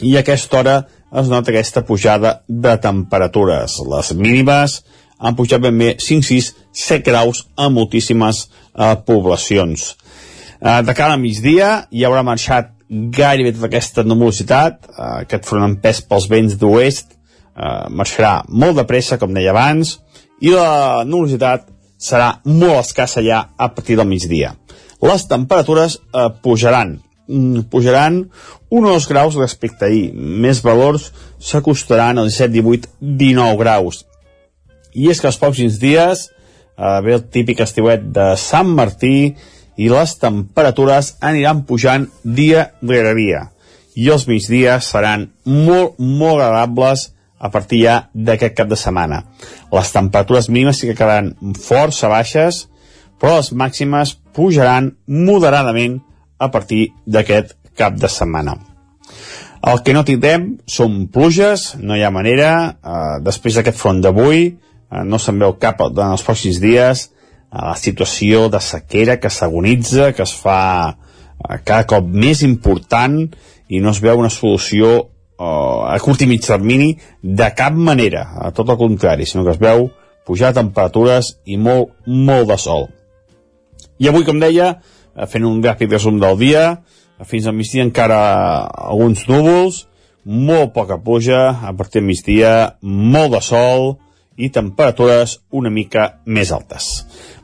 i 0.00 0.16
a 0.16 0.22
aquesta 0.24 0.58
hora 0.60 0.76
es 1.20 1.28
nota 1.28 1.52
aquesta 1.52 1.82
pujada 1.86 2.40
de 2.48 2.76
temperatures. 2.80 3.76
Les 3.90 4.12
mínimes 4.16 4.80
han 5.18 5.36
pujat 5.36 5.60
ben 5.60 5.76
bé 5.78 5.94
5, 6.00 6.40
6, 6.72 7.00
7 7.00 7.10
graus 7.10 7.46
a 7.56 7.68
moltíssimes 7.68 8.48
eh, 8.74 8.96
poblacions. 9.06 9.96
Eh, 10.60 10.82
de 10.82 10.94
cara 10.94 11.14
a 11.14 11.20
migdia 11.20 11.86
hi 11.90 12.04
haurà 12.04 12.22
marxat 12.26 12.72
gairebé 12.90 13.54
tota 13.54 13.68
aquesta 13.70 14.04
nubositat, 14.04 14.86
eh, 14.90 15.10
aquest 15.24 15.46
front 15.48 15.66
empès 15.66 16.02
pels 16.02 16.28
vents 16.30 16.56
d'oest 16.58 17.14
eh, 17.14 17.86
marxarà 17.90 18.40
molt 18.48 18.80
de 18.80 18.86
pressa, 18.88 19.18
com 19.18 19.34
deia 19.34 19.54
abans, 19.54 19.98
i 20.40 20.52
la 20.54 21.04
nubositat 21.06 21.68
serà 22.00 22.32
molt 22.48 22.80
escassa 22.80 23.22
ja 23.22 23.44
a 23.56 23.68
partir 23.74 23.98
del 23.98 24.08
migdia. 24.08 24.54
Les 25.00 25.24
temperatures 25.28 25.98
eh, 26.00 26.28
pujaran, 26.42 26.98
mm, 27.28 27.68
pujaran 27.72 28.24
1 28.70 28.86
o 28.86 28.92
2 28.92 29.08
graus 29.08 29.36
respecte 29.36 29.84
a 29.84 29.88
ahir. 29.88 30.12
Més 30.14 30.62
valors 30.62 31.10
s'acostaran 31.38 32.18
als 32.18 32.36
17, 32.38 32.52
18, 32.60 32.88
19 33.00 33.56
graus. 33.60 34.04
I 34.94 35.10
és 35.10 35.20
que 35.20 35.28
els 35.30 35.38
pocs 35.38 35.78
dies 35.80 36.28
eh, 36.80 37.00
ve 37.04 37.14
el 37.18 37.28
típic 37.28 37.60
estiuet 37.60 38.08
de 38.14 38.32
Sant 38.40 38.72
Martí 38.76 39.34
i 39.80 39.88
les 39.92 40.16
temperatures 40.20 41.14
aniran 41.20 41.64
pujant 41.68 42.08
dia 42.24 42.70
rere 42.82 43.14
dia. 43.18 43.46
I 43.96 44.08
els 44.14 44.26
migdies 44.28 44.88
seran 44.92 45.28
molt, 45.44 45.98
molt 45.98 46.40
agradables 46.40 47.10
a 47.40 47.48
partir 47.52 47.84
ja 47.84 47.96
d'aquest 48.12 48.56
cap 48.56 48.68
de 48.68 48.76
setmana. 48.76 49.22
Les 49.72 49.92
temperatures 49.92 50.50
mínimes 50.50 50.80
sí 50.80 50.88
que 50.88 50.96
quedaran 50.96 51.32
força 51.56 52.10
baixes, 52.12 52.66
però 53.20 53.38
les 53.38 53.52
màximes 53.52 54.16
pujaran 54.36 54.94
moderadament 55.06 56.00
a 56.38 56.50
partir 56.52 56.90
d'aquest 57.06 57.56
cap 57.76 57.96
de 57.96 58.08
setmana. 58.08 58.56
El 59.60 59.82
que 59.84 59.92
no 59.92 60.06
tindrem 60.08 60.54
són 60.68 61.06
pluges, 61.12 61.74
no 61.80 61.96
hi 61.96 62.04
ha 62.04 62.12
manera, 62.12 62.52
eh, 62.80 63.16
després 63.24 63.56
d'aquest 63.56 63.76
front 63.76 64.00
d'avui, 64.00 64.54
no 65.04 65.18
se'n 65.22 65.38
veu 65.38 65.54
cap 65.62 65.80
en 65.86 66.02
els 66.10 66.24
pròxims 66.26 66.60
dies, 66.62 67.06
eh, 67.06 67.62
la 67.62 67.76
situació 67.78 68.48
de 68.50 68.60
sequera 68.64 69.18
que 69.22 69.30
s'agonitza, 69.30 70.12
que 70.16 70.26
es 70.26 70.34
fa 70.34 70.60
eh, 70.90 71.58
cada 71.64 71.86
cop 71.90 72.06
més 72.10 72.42
important 72.46 73.22
i 73.70 73.80
no 73.80 73.94
es 73.94 74.02
veu 74.02 74.18
una 74.18 74.32
solució 74.34 74.92
eh, 74.98 75.94
a 75.94 75.98
curt 76.02 76.24
i 76.26 76.30
mig 76.30 76.44
termini 76.46 76.94
de 77.22 77.50
cap 77.56 77.74
manera, 77.74 78.26
a 78.46 78.50
tot 78.54 78.68
el 78.68 78.80
contrari, 78.80 79.26
sinó 79.26 79.46
que 79.46 79.54
es 79.54 79.62
veu 79.62 79.88
pujar 80.26 80.54
temperatures 80.54 81.36
i 81.46 81.56
molt, 81.58 81.94
molt 82.06 82.50
de 82.50 82.58
sol. 82.60 82.88
I 84.00 84.08
avui, 84.08 84.24
com 84.26 84.40
deia, 84.42 84.74
eh, 85.14 85.26
fent 85.30 85.46
un 85.46 85.62
gràfic 85.62 85.92
resum 85.92 86.18
del 86.20 86.38
dia, 86.40 86.64
fins 87.28 87.46
al 87.46 87.54
migdia 87.54 87.84
encara 87.84 88.20
alguns 88.64 89.26
núvols, 89.28 89.84
molt 90.24 90.72
poca 90.72 90.98
pluja, 91.00 91.50
a 91.64 91.72
partir 91.76 92.00
del 92.00 92.08
migdia 92.08 92.52
molt 92.82 93.34
de 93.34 93.40
sol 93.44 93.98
i 94.40 94.50
temperatures 94.54 95.38
una 95.52 95.70
mica 95.70 96.06
més 96.24 96.52
altes. 96.56 96.90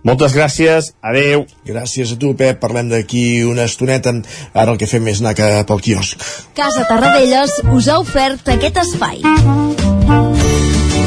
Moltes 0.07 0.37
gràcies, 0.37 0.93
adeu. 1.03 1.45
Gràcies 1.67 2.13
a 2.15 2.19
tu, 2.21 2.33
Pep. 2.39 2.61
Parlem 2.63 2.93
d'aquí 2.93 3.43
una 3.45 3.67
estoneta. 3.67 4.15
Ara 4.55 4.73
el 4.73 4.79
que 4.79 4.89
fem 4.91 5.09
és 5.11 5.23
anar 5.23 5.35
cap 5.39 5.73
al 5.75 5.83
quiosc. 5.83 6.23
Casa 6.57 6.87
Tarradellas 6.89 7.59
us 7.75 7.91
ha 7.91 7.99
ofert 8.05 8.55
aquest 8.55 8.79
espai. 8.85 9.25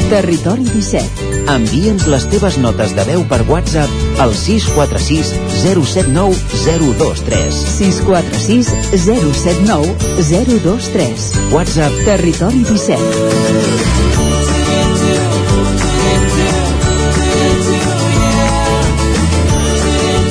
Territori 0.10 0.66
17. 0.66 1.28
Envia'ns 1.54 2.08
les 2.10 2.26
teves 2.34 2.58
notes 2.58 2.96
de 2.98 3.06
veu 3.06 3.24
per 3.30 3.44
WhatsApp 3.48 4.20
al 4.26 4.34
646 4.34 5.32
079 5.62 6.34
023. 6.66 7.64
646 7.78 8.74
079 9.06 9.96
023. 10.34 11.32
WhatsApp 11.54 12.06
Territori 12.10 12.66
17. 12.66 14.09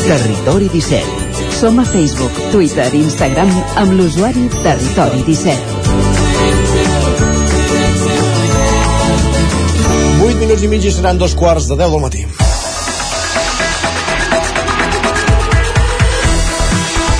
Territori 0.08 0.70
17. 0.72 1.04
Som 1.60 1.78
a 1.78 1.84
Facebook, 1.84 2.32
Twitter 2.50 2.88
i 2.94 3.02
Instagram 3.02 3.50
amb 3.76 3.92
l'usuari 3.92 4.46
Territori 4.64 5.20
17. 5.26 5.52
8 10.24 10.40
minuts 10.40 10.64
i 10.64 10.72
mig 10.72 10.80
i 10.88 10.96
seran 10.96 11.20
dos 11.20 11.36
quarts 11.36 11.68
de 11.68 11.76
10 11.76 11.92
del 11.92 12.06
matí. 12.08 12.47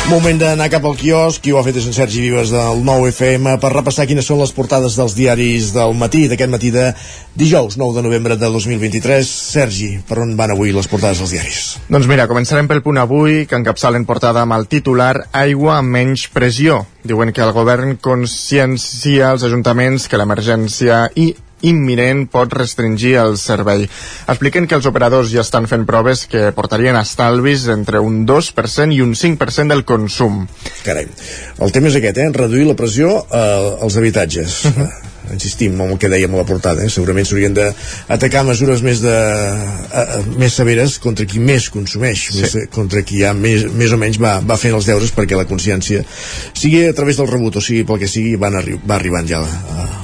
Moment 0.09 0.39
d'anar 0.41 0.71
cap 0.73 0.87
al 0.89 0.95
quiosc, 0.97 1.43
qui 1.45 1.53
ho 1.53 1.59
ha 1.61 1.63
fet 1.67 1.77
és 1.77 1.85
en 1.85 1.93
Sergi 1.93 2.23
Vives 2.23 2.49
del 2.49 2.79
9FM 2.81 3.59
per 3.61 3.69
repassar 3.75 4.07
quines 4.09 4.25
són 4.25 4.39
les 4.41 4.55
portades 4.57 4.95
dels 4.97 5.13
diaris 5.13 5.67
del 5.75 5.93
matí, 6.01 6.23
d'aquest 6.31 6.49
matí 6.49 6.71
de 6.73 6.87
dijous 7.37 7.77
9 7.77 7.99
de 7.99 8.05
novembre 8.07 8.39
de 8.41 8.49
2023. 8.55 9.29
Sergi, 9.29 9.91
per 10.09 10.17
on 10.23 10.33
van 10.39 10.55
avui 10.55 10.73
les 10.73 10.89
portades 10.89 11.21
dels 11.21 11.35
diaris? 11.37 11.59
Doncs 11.93 12.09
mira, 12.09 12.25
començarem 12.31 12.71
pel 12.71 12.81
punt 12.87 13.03
avui, 13.03 13.43
que 13.51 13.61
encapçalen 13.61 14.09
portada 14.09 14.47
amb 14.47 14.57
el 14.57 14.65
titular 14.73 15.27
Aigua 15.43 15.77
amb 15.83 15.93
menys 15.99 16.25
pressió. 16.33 16.87
Diuen 17.05 17.35
que 17.37 17.45
el 17.45 17.53
govern 17.53 17.99
consciencia 18.01 19.35
als 19.35 19.45
ajuntaments 19.45 20.09
que 20.09 20.17
l'emergència 20.17 21.05
i 21.21 21.35
imminent 21.63 22.27
pot 22.31 22.53
restringir 22.55 23.17
el 23.23 23.37
servei. 23.41 23.87
Expliquen 24.29 24.69
que 24.69 24.79
els 24.79 24.87
operadors 24.91 25.33
ja 25.33 25.43
estan 25.45 25.67
fent 25.71 25.87
proves 25.89 26.27
que 26.31 26.51
portarien 26.57 26.99
estalvis 27.01 27.69
entre 27.73 28.03
un 28.05 28.25
2% 28.29 28.95
i 28.95 29.03
un 29.05 29.17
5% 29.19 29.75
del 29.75 29.85
consum. 29.89 30.45
Carai, 30.85 31.09
el 31.59 31.75
tema 31.75 31.93
és 31.93 31.99
aquest, 32.01 32.23
eh? 32.23 32.31
reduir 32.35 32.69
la 32.69 32.79
pressió 32.79 33.21
eh, 33.27 33.77
als 33.83 34.01
habitatges. 34.01 34.65
Uh 34.71 34.79
-huh 34.79 35.08
insistim 35.35 35.79
amb 35.81 35.95
el 35.95 36.01
que 36.01 36.11
dèiem 36.11 36.35
a 36.35 36.43
la 36.43 36.47
portada, 36.49 36.85
eh? 36.85 36.93
segurament 36.93 37.29
s'haurien 37.29 37.55
d'atacar 37.57 38.45
mesures 38.49 38.83
més, 38.87 39.03
de, 39.05 39.15
a, 39.15 40.05
a, 40.19 40.23
més 40.41 40.57
severes 40.61 40.99
contra 41.03 41.27
qui 41.29 41.43
més 41.43 41.69
consumeix, 41.75 42.29
sí. 42.33 42.43
més, 42.43 42.57
contra 42.75 43.05
qui 43.07 43.23
ja 43.23 43.35
més, 43.37 43.69
més 43.75 43.95
o 43.95 44.01
menys 44.01 44.21
va, 44.23 44.39
va 44.45 44.59
fent 44.61 44.77
els 44.77 44.89
deures 44.89 45.15
perquè 45.15 45.39
la 45.39 45.49
consciència 45.49 46.05
sigui 46.53 46.87
a 46.89 46.95
través 46.97 47.21
del 47.21 47.31
rebut 47.31 47.59
o 47.59 47.65
sigui 47.65 47.85
pel 47.89 48.03
que 48.03 48.11
sigui 48.11 48.37
van 48.41 48.59
arri 48.59 48.79
va 48.79 48.99
arribant 48.99 49.29
ja 49.29 49.43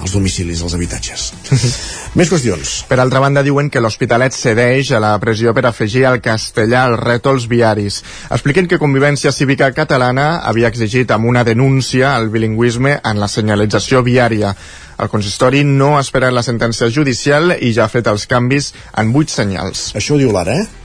als 0.04 0.12
domicilis, 0.12 0.60
als 0.62 0.74
habitatges. 0.76 1.30
més 2.18 2.28
qüestions. 2.30 2.74
Per 2.88 2.98
altra 3.00 3.22
banda 3.24 3.42
diuen 3.46 3.70
que 3.72 3.80
l'Hospitalet 3.80 4.36
cedeix 4.36 4.92
a 4.92 5.00
la 5.02 5.14
pressió 5.22 5.54
per 5.56 5.64
afegir 5.70 6.04
el 6.10 6.20
castellà 6.24 6.84
als 6.88 7.00
rètols 7.00 7.48
viaris. 7.50 8.02
Expliquen 8.28 8.68
que 8.68 8.80
Convivència 8.82 9.32
Cívica 9.32 9.70
Catalana 9.76 10.44
havia 10.44 10.68
exigit 10.68 11.10
amb 11.14 11.30
una 11.30 11.44
denúncia 11.44 12.14
el 12.18 12.28
bilingüisme 12.34 12.98
en 13.00 13.20
la 13.22 13.30
senyalització 13.32 14.04
viària. 14.04 14.54
El 14.98 15.10
consistori 15.12 15.64
no 15.66 15.94
ha 15.96 16.04
esperat 16.04 16.34
la 16.34 16.44
sentència 16.46 16.90
judicial 16.92 17.56
i 17.58 17.72
ja 17.74 17.88
ha 17.88 17.92
fet 17.92 18.08
els 18.10 18.28
canvis 18.30 18.72
en 19.00 19.12
vuit 19.12 19.32
senyals. 19.32 19.90
Això 19.98 20.14
ho 20.14 20.22
diu 20.22 20.32
l'ara, 20.34 20.62
eh? 20.62 20.84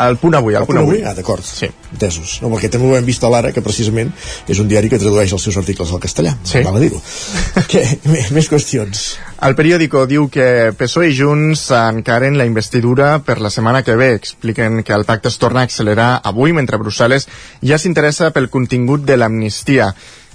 El 0.00 0.16
punt 0.16 0.34
avui, 0.34 0.54
el, 0.54 0.62
el 0.62 0.66
punt, 0.66 0.78
punt 0.78 0.88
avui. 0.88 1.02
Ah, 1.04 1.12
d'acord. 1.16 1.44
Sí. 1.44 1.68
Entesos. 1.92 2.38
No, 2.40 2.48
perquè 2.54 2.70
també 2.72 2.88
ho 2.88 2.94
hem 2.96 3.04
vist 3.04 3.24
a 3.26 3.30
l'Ara, 3.32 3.50
que 3.52 3.60
precisament 3.64 4.12
és 4.48 4.60
un 4.62 4.68
diari 4.70 4.88
que 4.88 4.98
tradueix 5.00 5.34
els 5.36 5.44
seus 5.44 5.58
articles 5.60 5.92
al 5.92 6.00
castellà. 6.00 6.32
Sí. 6.46 6.62
Val 6.64 6.78
a 6.78 6.80
dir-ho. 6.80 7.00
Més 8.36 8.48
qüestions. 8.48 9.02
El 9.44 9.56
periòdico 9.58 10.06
diu 10.08 10.28
que 10.32 10.70
PSOE 10.78 11.10
i 11.10 11.16
Junts 11.18 11.66
encaren 11.76 12.38
la 12.40 12.46
investidura 12.48 13.18
per 13.26 13.40
la 13.44 13.52
setmana 13.52 13.82
que 13.84 13.98
ve. 14.00 14.14
Expliquen 14.16 14.80
que 14.86 14.96
el 14.96 15.04
pacte 15.08 15.28
es 15.28 15.36
torna 15.42 15.64
a 15.64 15.68
accelerar 15.68 16.10
avui, 16.24 16.54
mentre 16.56 16.80
Brussel·les 16.80 17.28
ja 17.66 17.80
s'interessa 17.80 18.32
pel 18.32 18.48
contingut 18.48 19.04
de 19.04 19.20
l'amnistia. 19.20 19.92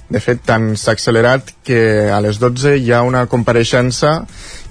De 0.10 0.22
fet, 0.22 0.42
tant 0.46 0.74
s'ha 0.78 0.94
accelerat 0.94 1.50
que 1.66 2.10
a 2.14 2.20
les 2.22 2.38
12 2.42 2.76
hi 2.78 2.92
ha 2.94 3.02
una 3.06 3.26
compareixença 3.26 4.20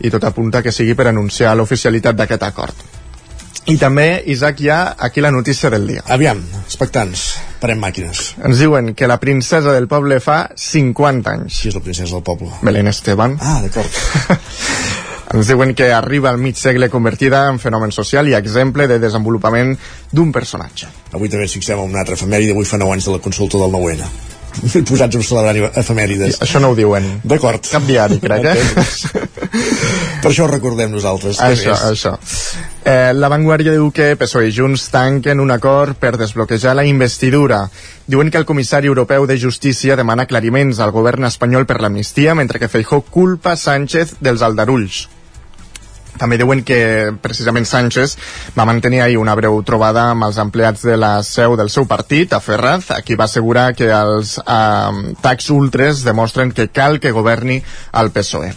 i 0.01 0.11
tot 0.15 0.25
apunta 0.29 0.63
que 0.63 0.73
sigui 0.73 0.95
per 0.95 1.09
anunciar 1.11 1.57
l'oficialitat 1.59 2.21
d'aquest 2.21 2.47
acord. 2.47 2.85
I 3.65 3.79
també, 3.81 4.23
Isaac, 4.29 4.59
hi 4.61 4.69
ha 4.69 4.81
aquí 5.07 5.23
la 5.25 5.31
notícia 5.33 5.71
del 5.73 5.87
dia. 5.89 6.03
Aviam, 6.13 6.43
expectants, 6.67 7.23
parem 7.63 7.81
màquines. 7.81 8.35
Ens 8.45 8.61
diuen 8.61 8.93
que 8.95 9.09
la 9.09 9.17
princesa 9.23 9.73
del 9.73 9.89
poble 9.89 10.19
fa 10.21 10.51
50 10.53 11.33
anys. 11.33 11.63
Qui 11.63 11.73
és 11.73 11.79
la 11.79 11.83
princesa 11.87 12.13
del 12.13 12.27
poble? 12.27 12.51
Belén 12.61 12.93
Esteban. 12.93 13.39
Ah, 13.41 13.63
d'acord. 13.65 13.89
Ens 15.35 15.49
diuen 15.49 15.73
que 15.75 15.89
arriba 15.97 16.29
al 16.31 16.39
mig 16.39 16.61
segle 16.61 16.91
convertida 16.93 17.47
en 17.49 17.59
fenomen 17.59 17.91
social 17.97 18.29
i 18.29 18.37
exemple 18.37 18.87
de 18.87 19.01
desenvolupament 19.03 19.73
d'un 20.13 20.31
personatge. 20.31 20.93
Avui 21.17 21.33
també 21.33 21.49
ens 21.49 21.57
fixem 21.57 21.81
en 21.81 21.91
una 21.91 22.05
altra 22.05 22.15
efemèride, 22.15 22.53
avui 22.53 22.69
fa 22.69 22.79
9 22.79 22.99
anys 22.99 23.09
de 23.09 23.17
la 23.17 23.25
consulta 23.25 23.59
del 23.59 23.73
9-N. 23.73 24.13
posats 24.91 25.17
a 25.17 25.23
celebrar 25.23 25.73
efemèrides. 25.81 26.41
Això 26.45 26.61
no 26.63 26.73
ho 26.73 26.79
diuen. 26.79 27.07
D'acord. 27.25 27.65
Cap 27.71 27.87
diari, 27.89 28.21
crec, 28.23 28.51
eh? 28.53 29.25
per 30.23 30.31
això 30.31 30.47
ho 30.47 30.51
recordem 30.51 30.93
nosaltres. 30.95 31.41
Això, 31.43 31.77
això. 31.91 32.15
Eh, 32.85 33.13
la 33.17 33.31
Vanguardia 33.33 33.73
diu 33.73 33.89
que 33.97 34.13
PSOE 34.21 34.51
i 34.51 34.53
Junts 34.53 34.91
tanquen 34.93 35.41
un 35.41 35.55
acord 35.55 35.97
per 36.01 36.15
desbloquejar 36.21 36.77
la 36.77 36.85
investidura. 36.85 37.65
Diuen 38.07 38.31
que 38.31 38.41
el 38.41 38.45
comissari 38.45 38.91
europeu 38.91 39.27
de 39.27 39.39
Justícia 39.41 39.97
demana 39.97 40.29
aclariments 40.29 40.81
al 40.85 40.93
govern 40.93 41.25
espanyol 41.31 41.65
per 41.65 41.81
l'amnistia, 41.81 42.37
mentre 42.37 42.61
que 42.61 42.69
Feijó 42.69 43.01
culpa 43.09 43.57
Sánchez 43.57 44.19
dels 44.21 44.45
aldarulls. 44.45 45.07
També 46.19 46.39
diuen 46.39 46.63
que 46.63 47.13
precisament 47.23 47.67
Sánchez 47.67 48.17
va 48.55 48.67
mantenir 48.69 49.03
ahir 49.03 49.19
una 49.19 49.35
breu 49.35 49.61
trobada 49.67 50.09
amb 50.13 50.29
els 50.29 50.39
empleats 50.39 50.85
de 50.87 50.97
la 50.97 51.15
seu 51.27 51.57
del 51.59 51.73
seu 51.75 51.89
partit, 51.91 52.33
a 52.33 52.41
Ferraz, 52.41 52.91
a 52.95 53.01
qui 53.03 53.19
va 53.19 53.27
assegurar 53.27 53.73
que 53.75 53.91
els 53.91 54.37
eh, 54.39 55.15
tax 55.23 55.51
ultres 55.51 56.05
demostren 56.07 56.55
que 56.55 56.69
cal 56.71 57.01
que 57.01 57.15
governi 57.15 57.63
el 57.93 58.15
PSOE. 58.15 58.55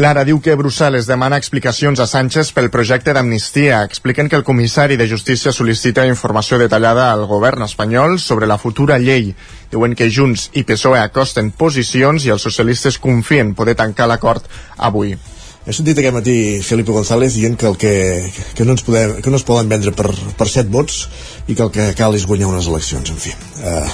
Lara 0.00 0.22
diu 0.24 0.38
que 0.40 0.54
Brussel·les 0.56 1.04
demana 1.04 1.36
explicacions 1.36 2.00
a 2.00 2.06
Sánchez 2.08 2.54
pel 2.56 2.70
projecte 2.72 3.12
d'amnistia. 3.12 3.82
Expliquen 3.84 4.30
que 4.32 4.38
el 4.40 4.44
comissari 4.44 4.96
de 4.96 5.04
Justícia 5.06 5.52
sol·licita 5.52 6.06
informació 6.08 6.56
detallada 6.56 7.10
al 7.12 7.26
govern 7.28 7.66
espanyol 7.66 8.16
sobre 8.18 8.48
la 8.48 8.56
futura 8.56 8.96
llei. 8.98 9.34
Diuen 9.70 9.92
que 9.94 10.08
Junts 10.08 10.48
i 10.56 10.64
PSOE 10.64 11.02
acosten 11.02 11.52
posicions 11.52 12.24
i 12.24 12.32
els 12.32 12.48
socialistes 12.48 12.96
confien 12.96 13.52
poder 13.52 13.76
tancar 13.76 14.08
l'acord 14.08 14.48
avui. 14.78 15.12
He 15.62 15.70
sentit 15.70 15.98
aquest 16.00 16.14
matí 16.16 16.36
Felipe 16.66 16.90
González 16.90 17.36
dient 17.38 17.54
que 17.54 17.68
el 17.68 17.76
que, 17.78 17.94
que, 18.56 18.64
no, 18.66 18.74
ens 18.74 18.82
podem, 18.82 19.12
que 19.22 19.30
no 19.30 19.38
es 19.38 19.44
poden 19.46 19.68
vendre 19.70 19.92
per, 19.94 20.08
per 20.10 20.48
set 20.50 20.66
vots 20.66 21.04
i 21.46 21.54
que 21.54 21.62
el 21.62 21.70
que 21.70 21.84
cal 21.98 22.16
és 22.18 22.24
guanyar 22.26 22.48
unes 22.50 22.66
eleccions, 22.66 23.12
en 23.14 23.20
fi. 23.22 23.30
Uh, 23.62 23.86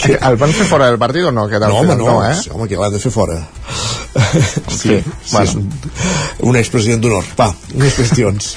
que... 0.00 0.14
El 0.16 0.38
van 0.40 0.54
fer 0.56 0.64
fora 0.70 0.88
del 0.88 0.96
partit 1.02 1.28
o 1.28 1.32
no? 1.34 1.44
Que 1.50 1.60
no, 1.60 1.74
home, 1.76 1.92
no, 1.98 2.06
no 2.06 2.14
eh? 2.24 2.32
home, 2.54 2.68
que 2.70 2.78
l'han 2.80 2.96
de 2.96 3.02
fer 3.02 3.12
fora. 3.12 3.40
Sí, 4.70 4.96
sí, 5.22 5.36
bueno. 5.36 5.44
és 5.44 5.52
un, 5.54 5.66
un 6.50 6.56
expresident 6.58 7.02
d'honor. 7.04 7.26
Va, 7.38 7.50
unes 7.76 7.94
qüestions. 7.98 8.48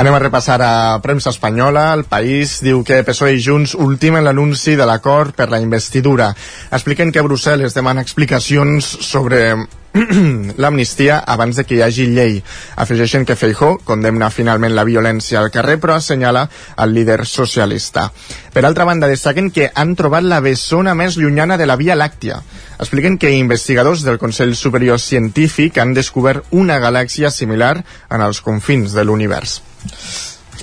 Anem 0.00 0.16
a 0.16 0.20
repassar 0.22 0.56
a 0.64 0.72
premsa 1.04 1.30
espanyola. 1.34 1.84
El 1.98 2.06
País 2.08 2.56
diu 2.64 2.80
que 2.86 3.02
PSOE 3.06 3.36
i 3.36 3.42
Junts 3.44 3.76
ultimen 3.78 4.24
l'anunci 4.24 4.74
de 4.80 4.88
l'acord 4.88 5.36
per 5.36 5.50
la 5.52 5.60
investidura. 5.62 6.30
Expliquen 6.72 7.12
que 7.12 7.24
Brussel·les 7.26 7.76
demana 7.76 8.02
explicacions 8.02 8.88
sobre 9.04 9.44
l'amnistia 10.62 11.18
abans 11.26 11.56
de 11.56 11.64
que 11.66 11.76
hi 11.76 11.82
hagi 11.82 12.06
llei. 12.14 12.38
Afegeixen 12.76 13.24
que 13.26 13.36
Feijó 13.36 13.72
condemna 13.84 14.30
finalment 14.30 14.74
la 14.76 14.86
violència 14.86 15.40
al 15.40 15.50
carrer, 15.50 15.78
però 15.82 15.96
assenyala 15.96 16.46
el 16.78 16.94
líder 16.94 17.24
socialista. 17.26 18.10
Per 18.54 18.64
altra 18.64 18.86
banda, 18.88 19.10
destaquen 19.10 19.50
que 19.50 19.70
han 19.74 19.96
trobat 19.98 20.26
la 20.26 20.40
bessona 20.44 20.94
més 20.94 21.18
llunyana 21.18 21.58
de 21.58 21.66
la 21.66 21.78
Via 21.80 21.98
Làctia. 21.98 22.40
Expliquen 22.78 23.18
que 23.18 23.34
investigadors 23.36 24.04
del 24.06 24.18
Consell 24.18 24.54
Superior 24.56 25.00
Científic 25.00 25.78
han 25.78 25.94
descobert 25.94 26.46
una 26.50 26.78
galàxia 26.78 27.30
similar 27.30 27.76
en 28.10 28.20
els 28.20 28.40
confins 28.40 28.94
de 28.94 29.04
l'univers 29.04 29.60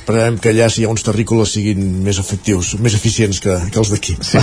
esperem 0.08 0.38
que 0.40 0.54
allà 0.54 0.70
si 0.72 0.82
hi 0.82 0.86
ha 0.88 0.92
uns 0.94 1.04
terrícoles 1.04 1.52
siguin 1.52 1.82
més 2.06 2.16
efectius, 2.22 2.78
més 2.80 2.94
eficients 2.96 3.42
que, 3.44 3.58
que 3.74 3.80
els 3.82 3.90
d'aquí. 3.92 4.14
Sí. 4.24 4.40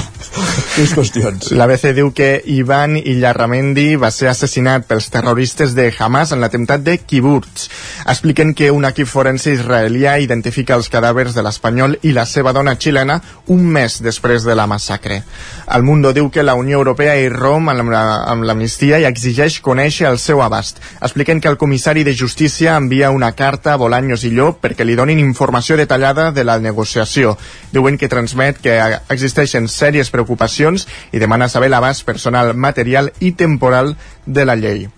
Més 0.76 0.92
qüestions. 0.92 1.52
L'ABC 1.56 1.94
diu 1.96 2.10
que 2.12 2.42
Ivan 2.52 2.98
Illarramendi 2.98 3.94
va 3.96 4.10
ser 4.12 4.28
assassinat 4.28 4.84
pels 4.90 5.08
terroristes 5.14 5.72
de 5.72 5.86
Hamas 5.96 6.34
en 6.36 6.42
l'atemptat 6.44 6.84
de 6.84 6.98
Kibbutz. 7.00 7.70
Expliquen 8.04 8.52
que 8.52 8.68
un 8.74 8.84
equip 8.84 9.08
forense 9.08 9.54
israelià 9.56 10.18
identifica 10.20 10.76
els 10.76 10.90
cadàvers 10.92 11.32
de 11.32 11.46
l'espanyol 11.46 11.96
i 12.02 12.12
la 12.12 12.26
seva 12.28 12.52
dona 12.52 12.76
xilena 12.76 13.16
un 13.54 13.64
mes 13.64 13.96
després 14.04 14.44
de 14.44 14.58
la 14.58 14.68
massacre. 14.68 15.22
El 15.72 15.86
Mundo 15.88 16.12
diu 16.12 16.28
que 16.28 16.44
la 16.44 16.58
Unió 16.60 16.82
Europea 16.82 17.16
irromp 17.22 17.72
amb 17.72 18.44
l'amnistia 18.44 19.00
i 19.00 19.08
exigeix 19.08 19.62
conèixer 19.64 20.10
el 20.10 20.20
seu 20.20 20.44
abast. 20.44 20.82
Expliquen 21.00 21.40
que 21.40 21.48
el 21.48 21.56
comissari 21.56 22.04
de 22.04 22.12
Justícia 22.12 22.76
envia 22.76 23.14
una 23.14 23.32
carta 23.32 23.72
a 23.72 23.80
Bolaños 23.80 24.28
i 24.28 24.34
Llop 24.34 24.60
perquè 24.60 24.84
li 24.84 24.98
donin 24.98 25.22
informació 25.22 25.53
informació 25.54 25.76
detallada 25.76 26.32
de 26.32 26.42
la 26.42 26.58
negociació. 26.58 27.36
Diuen 27.70 27.96
que 27.96 28.08
transmet 28.10 28.58
que 28.58 28.74
existeixen 29.14 29.68
sèries 29.70 30.10
preocupacions 30.10 30.88
i 31.14 31.22
demana 31.22 31.48
saber 31.48 31.70
l'abast 31.70 32.02
personal, 32.04 32.56
material 32.58 33.12
i 33.20 33.32
temporal 33.38 33.94
de 34.26 34.44
la 34.44 34.56
llei. 34.58 34.88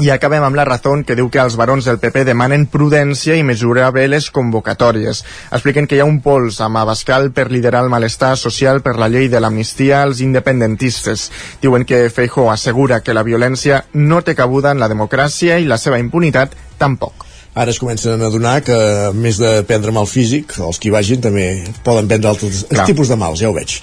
I 0.00 0.10
acabem 0.12 0.44
amb 0.44 0.56
la 0.56 0.64
raó 0.64 0.94
que 1.04 1.16
diu 1.16 1.28
que 1.28 1.40
els 1.40 1.56
barons 1.56 1.84
del 1.84 1.98
PP 2.00 2.24
demanen 2.24 2.66
prudència 2.72 3.36
i 3.36 3.44
mesurar 3.44 3.90
bé 3.92 4.06
les 4.08 4.30
convocatòries. 4.30 5.22
Expliquen 5.52 5.86
que 5.86 5.96
hi 5.96 6.00
ha 6.00 6.08
un 6.08 6.22
pols 6.24 6.60
amb 6.64 6.80
Abascal 6.80 7.30
per 7.32 7.50
liderar 7.50 7.84
el 7.84 7.92
malestar 7.92 8.36
social 8.36 8.80
per 8.80 8.96
la 8.96 9.08
llei 9.12 9.28
de 9.28 9.40
l'amnistia 9.40 10.02
als 10.02 10.24
independentistes. 10.24 11.30
Diuen 11.60 11.84
que 11.84 12.08
Feijó 12.08 12.48
assegura 12.52 13.02
que 13.02 13.16
la 13.16 13.24
violència 13.24 13.84
no 13.92 14.22
té 14.22 14.34
cabuda 14.34 14.72
en 14.72 14.80
la 14.80 14.88
democràcia 14.88 15.60
i 15.60 15.68
la 15.68 15.80
seva 15.80 16.00
impunitat 16.00 16.56
tampoc 16.78 17.25
ara 17.56 17.72
es 17.72 17.78
comencen 17.80 18.20
a 18.20 18.28
adonar 18.28 18.60
que 18.60 18.76
més 19.16 19.40
de 19.40 19.62
prendre 19.68 19.94
mal 19.96 20.06
físic, 20.10 20.58
els 20.60 20.76
que 20.78 20.90
hi 20.90 20.92
vagin 20.92 21.22
també 21.24 21.46
poden 21.86 22.08
prendre 22.10 22.34
altres 22.34 22.66
Clar. 22.68 22.84
tipus 22.90 23.08
de 23.08 23.16
mals, 23.16 23.40
ja 23.40 23.48
ho 23.48 23.56
veig. 23.56 23.78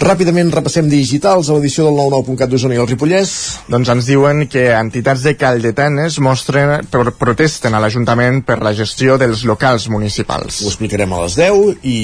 Ràpidament 0.00 0.52
repassem 0.54 0.86
digitals 0.88 1.50
a 1.50 1.56
l'edició 1.56 1.84
del 1.88 1.98
99.cat 1.98 2.48
d'Osona 2.48 2.76
i 2.76 2.80
el 2.80 2.86
Ripollès. 2.88 3.32
Doncs 3.68 3.90
ens 3.92 4.06
diuen 4.08 4.46
que 4.48 4.62
entitats 4.72 5.26
de 5.26 5.34
Caldetanes 5.36 6.16
mostren, 6.24 6.86
protesten 7.18 7.74
a 7.74 7.82
l'Ajuntament 7.82 8.40
per 8.46 8.60
la 8.64 8.72
gestió 8.72 9.18
dels 9.20 9.42
locals 9.44 9.88
municipals. 9.92 10.62
Ho 10.64 10.70
explicarem 10.70 11.12
a 11.12 11.20
les 11.26 11.36
10 11.36 11.82
i, 11.82 11.96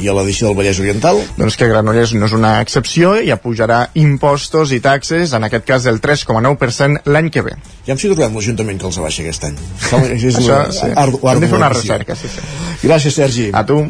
i 0.00 0.08
a 0.08 0.16
l'edició 0.16 0.48
del 0.48 0.58
Vallès 0.58 0.80
Oriental. 0.82 1.20
Doncs 1.38 1.60
que 1.60 1.68
Granollers 1.70 2.16
no 2.16 2.26
és 2.26 2.34
una 2.34 2.56
excepció 2.64 3.14
i 3.20 3.30
apujarà 3.30 3.84
impostos 4.00 4.72
i 4.74 4.80
taxes, 4.82 5.36
en 5.36 5.46
aquest 5.46 5.68
cas 5.68 5.86
del 5.86 6.02
3,9% 6.02 7.06
l'any 7.12 7.30
que 7.30 7.44
ve. 7.46 7.54
Ja 7.86 7.94
hem 7.94 8.02
sigut 8.02 8.18
l'Ajuntament 8.24 8.80
que 8.80 8.88
els 8.88 8.98
abaixa 8.98 9.22
aquest 9.22 9.46
any 9.52 10.07
és 10.16 10.38
Això, 10.38 10.48
la, 10.48 10.72
sí. 10.72 10.90
Ardu, 10.94 11.20
Hem 11.28 11.44
de 11.44 11.50
fer 11.50 11.58
una 11.60 11.68
recerca, 11.74 12.16
sí, 12.16 12.30
sí. 12.32 12.46
Gràcies, 12.86 13.14
Sergi. 13.20 13.50
A 13.52 13.64
tu. 13.66 13.82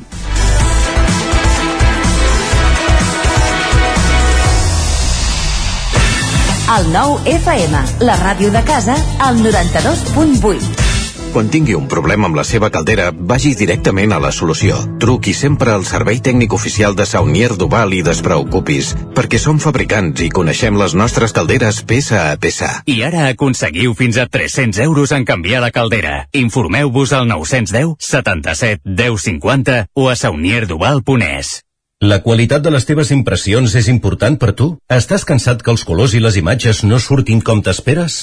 El 6.68 6.90
nou 6.92 7.16
FM, 7.24 7.80
la 8.04 8.18
ràdio 8.20 8.52
de 8.52 8.60
casa, 8.68 8.98
al 9.24 9.40
92.8. 9.40 10.87
Quan 11.32 11.50
tingui 11.52 11.74
un 11.76 11.84
problema 11.88 12.26
amb 12.28 12.38
la 12.38 12.44
seva 12.46 12.70
caldera, 12.72 13.10
vagi 13.12 13.52
directament 13.58 14.14
a 14.16 14.20
la 14.22 14.30
solució. 14.32 14.78
Truqui 15.02 15.34
sempre 15.36 15.74
al 15.74 15.84
servei 15.84 16.22
tècnic 16.24 16.54
oficial 16.56 16.96
de 16.96 17.04
Saunier 17.06 17.52
Duval 17.60 17.92
i 17.92 18.00
despreocupis, 18.06 18.94
perquè 19.14 19.40
som 19.42 19.60
fabricants 19.60 20.24
i 20.24 20.30
coneixem 20.32 20.80
les 20.80 20.96
nostres 20.96 21.36
calderes 21.36 21.82
peça 21.84 22.24
a 22.32 22.40
peça. 22.40 22.70
I 22.88 23.02
ara 23.04 23.28
aconseguiu 23.28 23.92
fins 23.98 24.16
a 24.16 24.26
300 24.26 24.80
euros 24.88 25.12
en 25.12 25.28
canviar 25.28 25.60
la 25.60 25.70
caldera. 25.70 26.24
Informeu-vos 26.32 27.12
al 27.12 27.28
910 27.28 27.96
77 28.00 28.82
10 28.88 29.24
50 29.28 29.80
o 29.94 30.08
a 30.08 30.16
saunierduval.es. 30.16 31.58
La 32.00 32.22
qualitat 32.22 32.62
de 32.62 32.70
les 32.70 32.86
teves 32.86 33.10
impressions 33.10 33.74
és 33.74 33.88
important 33.90 34.38
per 34.38 34.54
tu? 34.54 34.76
Estàs 34.88 35.26
cansat 35.28 35.64
que 35.66 35.74
els 35.74 35.84
colors 35.84 36.14
i 36.14 36.22
les 36.22 36.38
imatges 36.38 36.84
no 36.86 37.02
surtin 37.02 37.42
com 37.42 37.60
t'esperes? 37.60 38.22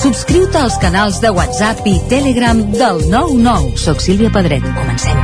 Subscriu-te 0.00 0.56
als 0.56 0.78
canals 0.80 1.18
de 1.20 1.28
WhatsApp 1.28 1.84
i 1.84 1.98
Telegram 2.08 2.56
del 2.72 3.02
99. 3.10 3.76
Soc 3.76 4.00
Sílvia 4.00 4.30
Pedret. 4.32 4.64
Comencem. 4.72 5.18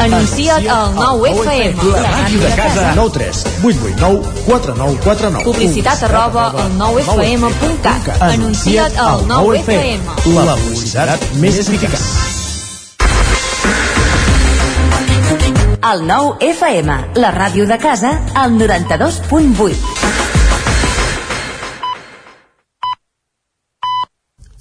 Anuncia't 0.00 0.64
al 0.72 0.94
9FM. 0.96 1.90
La 1.92 2.08
màquina 2.14 2.48
de 2.48 2.54
casa. 2.56 2.94
9 2.96 3.12
3 3.18 3.42
8 3.64 3.84
8 3.84 4.00
9 4.00 4.22
4 4.46 4.74
9 4.80 4.98
4 5.04 5.30
9. 5.30 5.44
Publicitat 5.44 6.02
arroba 6.08 6.46
al 6.56 6.72
9FM.cat. 6.80 8.22
Anuncia't 8.30 8.96
al 8.96 9.26
9FM. 9.28 10.00
La 10.40 10.56
publicitat 10.56 11.28
més 11.36 11.60
eficaç. 11.66 12.00
El 15.92 16.06
9 16.08 16.38
FM, 16.40 16.96
la 17.20 17.34
ràdio 17.36 17.68
de 17.68 17.76
casa, 17.78 18.16
al 18.34 18.56
92.8. 18.56 20.25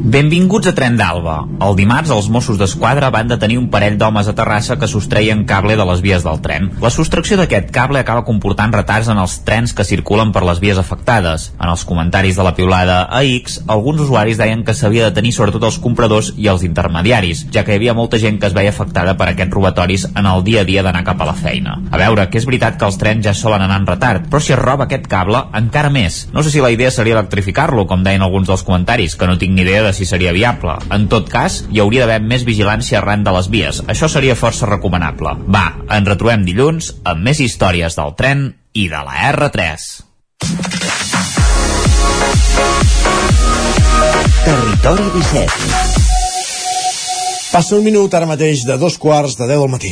Benvinguts 0.00 0.64
a 0.64 0.72
Tren 0.72 0.94
d'Alba. 0.96 1.34
El 1.60 1.74
dimarts 1.76 2.08
els 2.14 2.30
Mossos 2.32 2.56
d'Esquadra 2.56 3.10
van 3.12 3.28
detenir 3.28 3.58
un 3.60 3.66
parell 3.68 3.98
d'homes 4.00 4.30
a 4.30 4.32
Terrassa 4.32 4.78
que 4.80 4.88
sostreien 4.88 5.42
cable 5.44 5.74
de 5.76 5.84
les 5.84 6.00
vies 6.00 6.24
del 6.24 6.38
tren. 6.40 6.70
La 6.80 6.88
sostracció 6.88 7.36
d'aquest 7.36 7.68
cable 7.74 8.00
acaba 8.00 8.24
comportant 8.24 8.72
retards 8.72 9.10
en 9.12 9.20
els 9.20 9.34
trens 9.44 9.74
que 9.76 9.84
circulen 9.84 10.32
per 10.32 10.40
les 10.48 10.62
vies 10.62 10.80
afectades. 10.80 11.50
En 11.60 11.68
els 11.68 11.84
comentaris 11.84 12.38
de 12.40 12.46
la 12.46 12.54
piulada 12.56 13.02
a 13.12 13.20
X, 13.28 13.58
alguns 13.68 14.00
usuaris 14.06 14.40
deien 14.40 14.62
que 14.64 14.72
s'havia 14.72 15.10
de 15.10 15.14
tenir 15.18 15.34
sobretot 15.36 15.68
els 15.68 15.76
compradors 15.84 16.32
i 16.38 16.48
els 16.48 16.64
intermediaris, 16.64 17.44
ja 17.52 17.66
que 17.66 17.76
hi 17.76 17.82
havia 17.82 17.94
molta 17.94 18.16
gent 18.16 18.40
que 18.40 18.48
es 18.48 18.56
veia 18.56 18.72
afectada 18.72 19.18
per 19.20 19.28
aquests 19.34 19.52
robatoris 19.52 20.08
en 20.14 20.24
el 20.24 20.42
dia 20.48 20.64
a 20.64 20.68
dia 20.70 20.86
d'anar 20.86 21.04
cap 21.04 21.20
a 21.20 21.28
la 21.28 21.36
feina. 21.36 21.76
A 21.92 22.00
veure, 22.00 22.30
que 22.32 22.40
és 22.40 22.48
veritat 22.48 22.80
que 22.80 22.88
els 22.88 22.96
trens 22.96 23.28
ja 23.28 23.36
solen 23.36 23.66
anar 23.68 23.82
en 23.84 23.90
retard, 23.92 24.32
però 24.32 24.40
si 24.40 24.56
es 24.56 24.62
roba 24.64 24.88
aquest 24.88 25.12
cable, 25.12 25.44
encara 25.60 25.92
més. 25.92 26.22
No 26.32 26.40
sé 26.40 26.56
si 26.56 26.64
la 26.64 26.72
idea 26.72 26.88
seria 26.90 27.18
electrificar-lo, 27.20 27.84
com 27.84 28.00
deien 28.00 28.24
alguns 28.24 28.48
dels 28.48 28.64
comentaris, 28.64 29.20
que 29.20 29.28
no 29.28 29.36
tinc 29.36 29.52
ni 29.52 29.68
idea 29.68 29.84
de 29.84 29.89
si 29.96 30.06
seria 30.08 30.32
viable. 30.36 30.76
En 30.94 31.08
tot 31.12 31.28
cas, 31.30 31.64
hi 31.70 31.80
hauria 31.82 32.06
d'haver 32.06 32.20
més 32.26 32.44
vigilància 32.48 33.00
arran 33.00 33.24
de 33.26 33.34
les 33.36 33.50
vies. 33.52 33.82
Això 33.88 34.08
seria 34.08 34.38
força 34.38 34.68
recomanable. 34.70 35.36
Va, 35.48 35.66
ens 35.90 36.08
retrobem 36.08 36.44
dilluns 36.46 36.94
amb 37.04 37.24
més 37.26 37.40
històries 37.40 37.98
del 37.98 38.14
tren 38.18 38.46
i 38.72 38.88
de 38.88 39.02
la 39.06 39.14
R3. 39.32 39.88
Territori 44.40 45.10
17 45.14 45.90
Passa 47.50 47.74
un 47.76 47.82
minut 47.82 48.14
ara 48.14 48.28
mateix 48.30 48.62
de 48.62 48.76
dos 48.78 48.94
quarts 49.02 49.34
de 49.36 49.48
10 49.50 49.58
del 49.58 49.72
matí. 49.72 49.90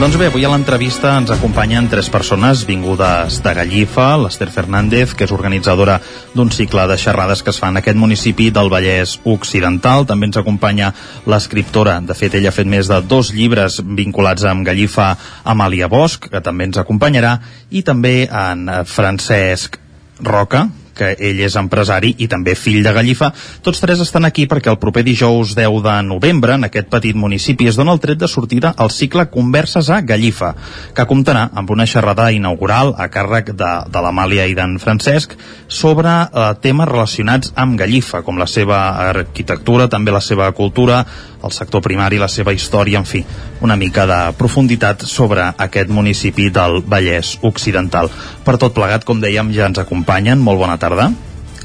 Doncs 0.00 0.16
bé, 0.16 0.30
avui 0.30 0.46
a 0.46 0.48
l'entrevista 0.48 1.10
ens 1.20 1.28
acompanyen 1.28 1.84
tres 1.92 2.06
persones 2.08 2.62
vingudes 2.64 3.34
de 3.44 3.52
Gallifa, 3.52 4.14
l'Ester 4.16 4.46
Fernández, 4.48 5.12
que 5.12 5.26
és 5.26 5.34
organitzadora 5.36 5.98
d'un 6.32 6.48
cicle 6.48 6.86
de 6.88 6.96
xerrades 6.96 7.42
que 7.44 7.52
es 7.52 7.58
fa 7.60 7.68
en 7.68 7.76
aquest 7.76 8.00
municipi 8.00 8.46
del 8.48 8.72
Vallès 8.72 9.18
Occidental. 9.28 10.06
També 10.08 10.30
ens 10.30 10.40
acompanya 10.40 10.88
l'escriptora, 11.28 11.98
de 12.00 12.16
fet 12.16 12.38
ella 12.38 12.48
ha 12.48 12.56
fet 12.56 12.70
més 12.72 12.88
de 12.88 13.02
dos 13.04 13.34
llibres 13.36 13.76
vinculats 13.84 14.48
amb 14.48 14.64
Gallifa, 14.64 15.10
Amàlia 15.44 15.92
Bosch, 15.92 16.30
que 16.32 16.40
també 16.40 16.70
ens 16.70 16.80
acompanyarà, 16.80 17.36
i 17.68 17.84
també 17.84 18.22
en 18.24 18.70
Francesc 18.88 19.76
Roca, 20.24 20.70
que 21.00 21.14
ell 21.16 21.40
és 21.40 21.56
empresari 21.56 22.12
i 22.20 22.28
també 22.28 22.54
fill 22.58 22.84
de 22.84 22.92
Gallifa. 22.92 23.30
Tots 23.64 23.80
tres 23.80 24.02
estan 24.04 24.28
aquí 24.28 24.44
perquè 24.50 24.68
el 24.72 24.80
proper 24.82 25.04
dijous 25.06 25.54
10 25.56 25.80
de 25.86 25.96
novembre, 26.06 26.58
en 26.58 26.68
aquest 26.68 26.90
petit 26.92 27.16
municipi, 27.16 27.70
es 27.70 27.78
dona 27.80 27.94
el 27.96 28.02
tret 28.04 28.20
de 28.20 28.28
sortida 28.28 28.74
al 28.76 28.92
cicle 28.92 29.28
Converses 29.32 29.88
a 29.88 30.02
Gallifa, 30.04 30.52
que 30.94 31.08
comptarà 31.08 31.48
amb 31.54 31.72
una 31.72 31.88
xerrada 31.88 32.30
inaugural 32.36 32.94
a 32.98 33.08
càrrec 33.12 33.54
de, 33.56 33.72
de 33.88 34.04
l'Amàlia 34.04 34.46
i 34.50 34.56
d'en 34.58 34.76
Francesc 34.82 35.36
sobre 35.68 36.12
eh, 36.12 36.46
temes 36.60 36.90
relacionats 36.90 37.54
amb 37.56 37.78
Gallifa, 37.80 38.22
com 38.26 38.38
la 38.40 38.48
seva 38.50 38.82
arquitectura, 39.08 39.88
també 39.88 40.12
la 40.12 40.24
seva 40.24 40.50
cultura, 40.52 41.04
el 41.42 41.52
sector 41.56 41.82
primari, 41.84 42.18
la 42.20 42.28
seva 42.28 42.52
història, 42.52 43.00
en 43.00 43.08
fi, 43.08 43.24
una 43.64 43.76
mica 43.76 44.06
de 44.08 44.20
profunditat 44.38 45.06
sobre 45.08 45.48
aquest 45.56 45.90
municipi 45.90 46.50
del 46.52 46.82
Vallès 46.82 47.36
Occidental. 47.46 48.10
Per 48.44 48.58
tot 48.60 48.76
plegat, 48.76 49.06
com 49.08 49.22
dèiem, 49.22 49.52
ja 49.56 49.70
ens 49.70 49.80
acompanyen. 49.82 50.40
Molt 50.40 50.60
bona 50.60 50.78
tarda. 50.80 51.10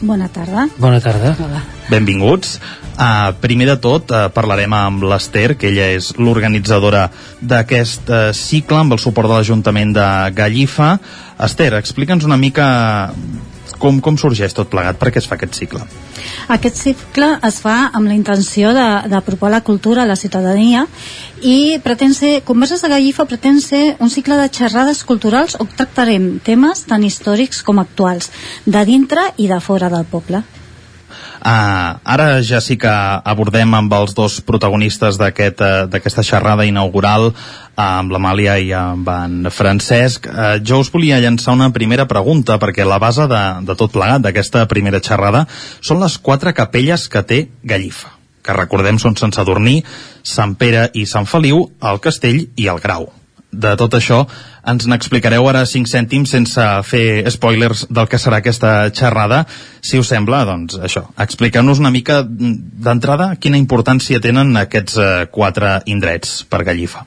Bona 0.02 0.28
tarda. 0.28 0.68
Bona 0.78 1.00
tarda. 1.00 1.36
Hola. 1.40 1.62
Benvinguts. 1.90 2.60
Uh, 2.96 3.34
primer 3.44 3.68
de 3.68 3.76
tot, 3.84 4.12
uh, 4.12 4.30
parlarem 4.32 4.72
amb 4.76 5.04
l'Ester, 5.04 5.56
que 5.60 5.68
ella 5.72 5.90
és 5.98 6.14
l'organitzadora 6.16 7.10
d'aquest 7.44 8.08
uh, 8.12 8.22
cicle 8.36 8.80
amb 8.80 8.96
el 8.96 9.02
suport 9.04 9.28
de 9.28 9.36
l'Ajuntament 9.36 9.92
de 9.96 10.08
Gallifa. 10.36 10.96
Esther, 11.44 11.74
explica'ns 11.80 12.28
una 12.28 12.40
mica 12.40 12.68
com, 13.80 14.00
com 14.02 14.18
sorgeix 14.18 14.54
tot 14.54 14.70
plegat, 14.72 14.98
per 14.98 15.12
què 15.12 15.22
es 15.22 15.28
fa 15.28 15.36
aquest 15.36 15.56
cicle? 15.60 15.82
Aquest 16.50 16.76
cicle 16.78 17.30
es 17.48 17.60
fa 17.62 17.92
amb 17.94 18.08
la 18.08 18.14
intenció 18.18 18.74
de- 18.74 19.10
d'apropar 19.12 19.52
la 19.52 19.62
cultura 19.62 20.04
a 20.04 20.06
la 20.10 20.16
ciutadania 20.16 20.86
i 21.42 21.80
pretén 21.84 22.14
ser, 22.14 22.42
Converses 22.44 22.82
de 22.82 22.90
Gallifa 22.90 23.26
pretén 23.26 23.62
ser 23.62 23.96
un 24.00 24.10
cicle 24.10 24.36
de 24.38 24.50
xerrades 24.50 25.04
culturals 25.04 25.58
on 25.60 25.68
tractarem 25.68 26.40
temes 26.44 26.86
tant 26.86 27.04
històrics 27.04 27.62
com 27.64 27.80
actuals, 27.80 28.32
de 28.66 28.86
dintre 28.86 29.32
i 29.38 29.48
de 29.48 29.60
fora 29.60 29.90
del 29.90 30.06
poble. 30.06 30.44
Uh, 31.45 32.01
ara 32.10 32.41
ja 32.41 32.58
sí 32.58 32.73
que 32.73 32.89
abordem 32.89 33.69
amb 33.77 33.91
els 33.93 34.15
dos 34.17 34.39
protagonistes 34.41 35.19
uh, 35.21 35.27
d'aquesta 35.86 36.23
xerrada 36.25 36.65
inaugural 36.65 37.27
uh, 37.27 37.36
amb 37.84 38.15
l'Amàlia 38.15 38.55
i 38.58 38.71
amb 38.73 39.12
en 39.13 39.51
Francesc. 39.53 40.25
Uh, 40.25 40.55
jo 40.65 40.79
us 40.81 40.89
volia 40.89 41.19
llançar 41.21 41.53
una 41.53 41.69
primera 41.69 42.08
pregunta 42.10 42.58
perquè 42.58 42.81
la 42.81 42.97
base 42.97 43.27
de, 43.29 43.43
de 43.62 43.75
tot 43.77 43.93
plegat 43.93 44.25
d'aquesta 44.25 44.65
primera 44.65 45.03
xerrada 45.05 45.43
són 45.86 46.01
les 46.01 46.17
quatre 46.17 46.55
capelles 46.58 47.05
que 47.13 47.21
té 47.21 47.39
Gallifa 47.62 48.15
que 48.45 48.53
recordem 48.53 48.97
són 49.01 49.13
Sant 49.17 49.34
Sadurní, 49.34 49.79
Sant 50.21 50.58
Pere 50.58 50.89
i 50.93 51.05
Sant 51.10 51.29
Feliu, 51.29 51.62
el 51.81 52.01
Castell 52.01 52.41
i 52.58 52.67
el 52.73 52.81
Grau 52.81 53.05
de 53.56 53.74
tot 53.80 53.98
això 53.98 54.24
ens 54.65 54.88
n'explicareu 54.89 55.48
ara 55.50 55.63
5 55.70 55.89
cèntims 55.91 56.32
sense 56.36 56.68
fer 56.89 57.24
spoilers 57.34 57.86
del 57.89 58.10
que 58.10 58.20
serà 58.22 58.41
aquesta 58.41 58.89
xerrada. 58.89 59.44
Si 59.82 60.02
us 60.02 60.10
sembla, 60.10 60.44
doncs 60.50 60.80
això, 60.82 61.06
expliqueu-nos 61.22 61.82
una 61.84 61.94
mica 61.94 62.24
d'entrada 62.26 63.36
quina 63.39 63.62
importància 63.62 64.22
tenen 64.22 64.56
aquests 64.65 64.98
eh, 64.98 65.12
quatre 65.32 65.80
indrets 65.86 66.41
per 66.50 66.65
Gallifa. 66.65 67.06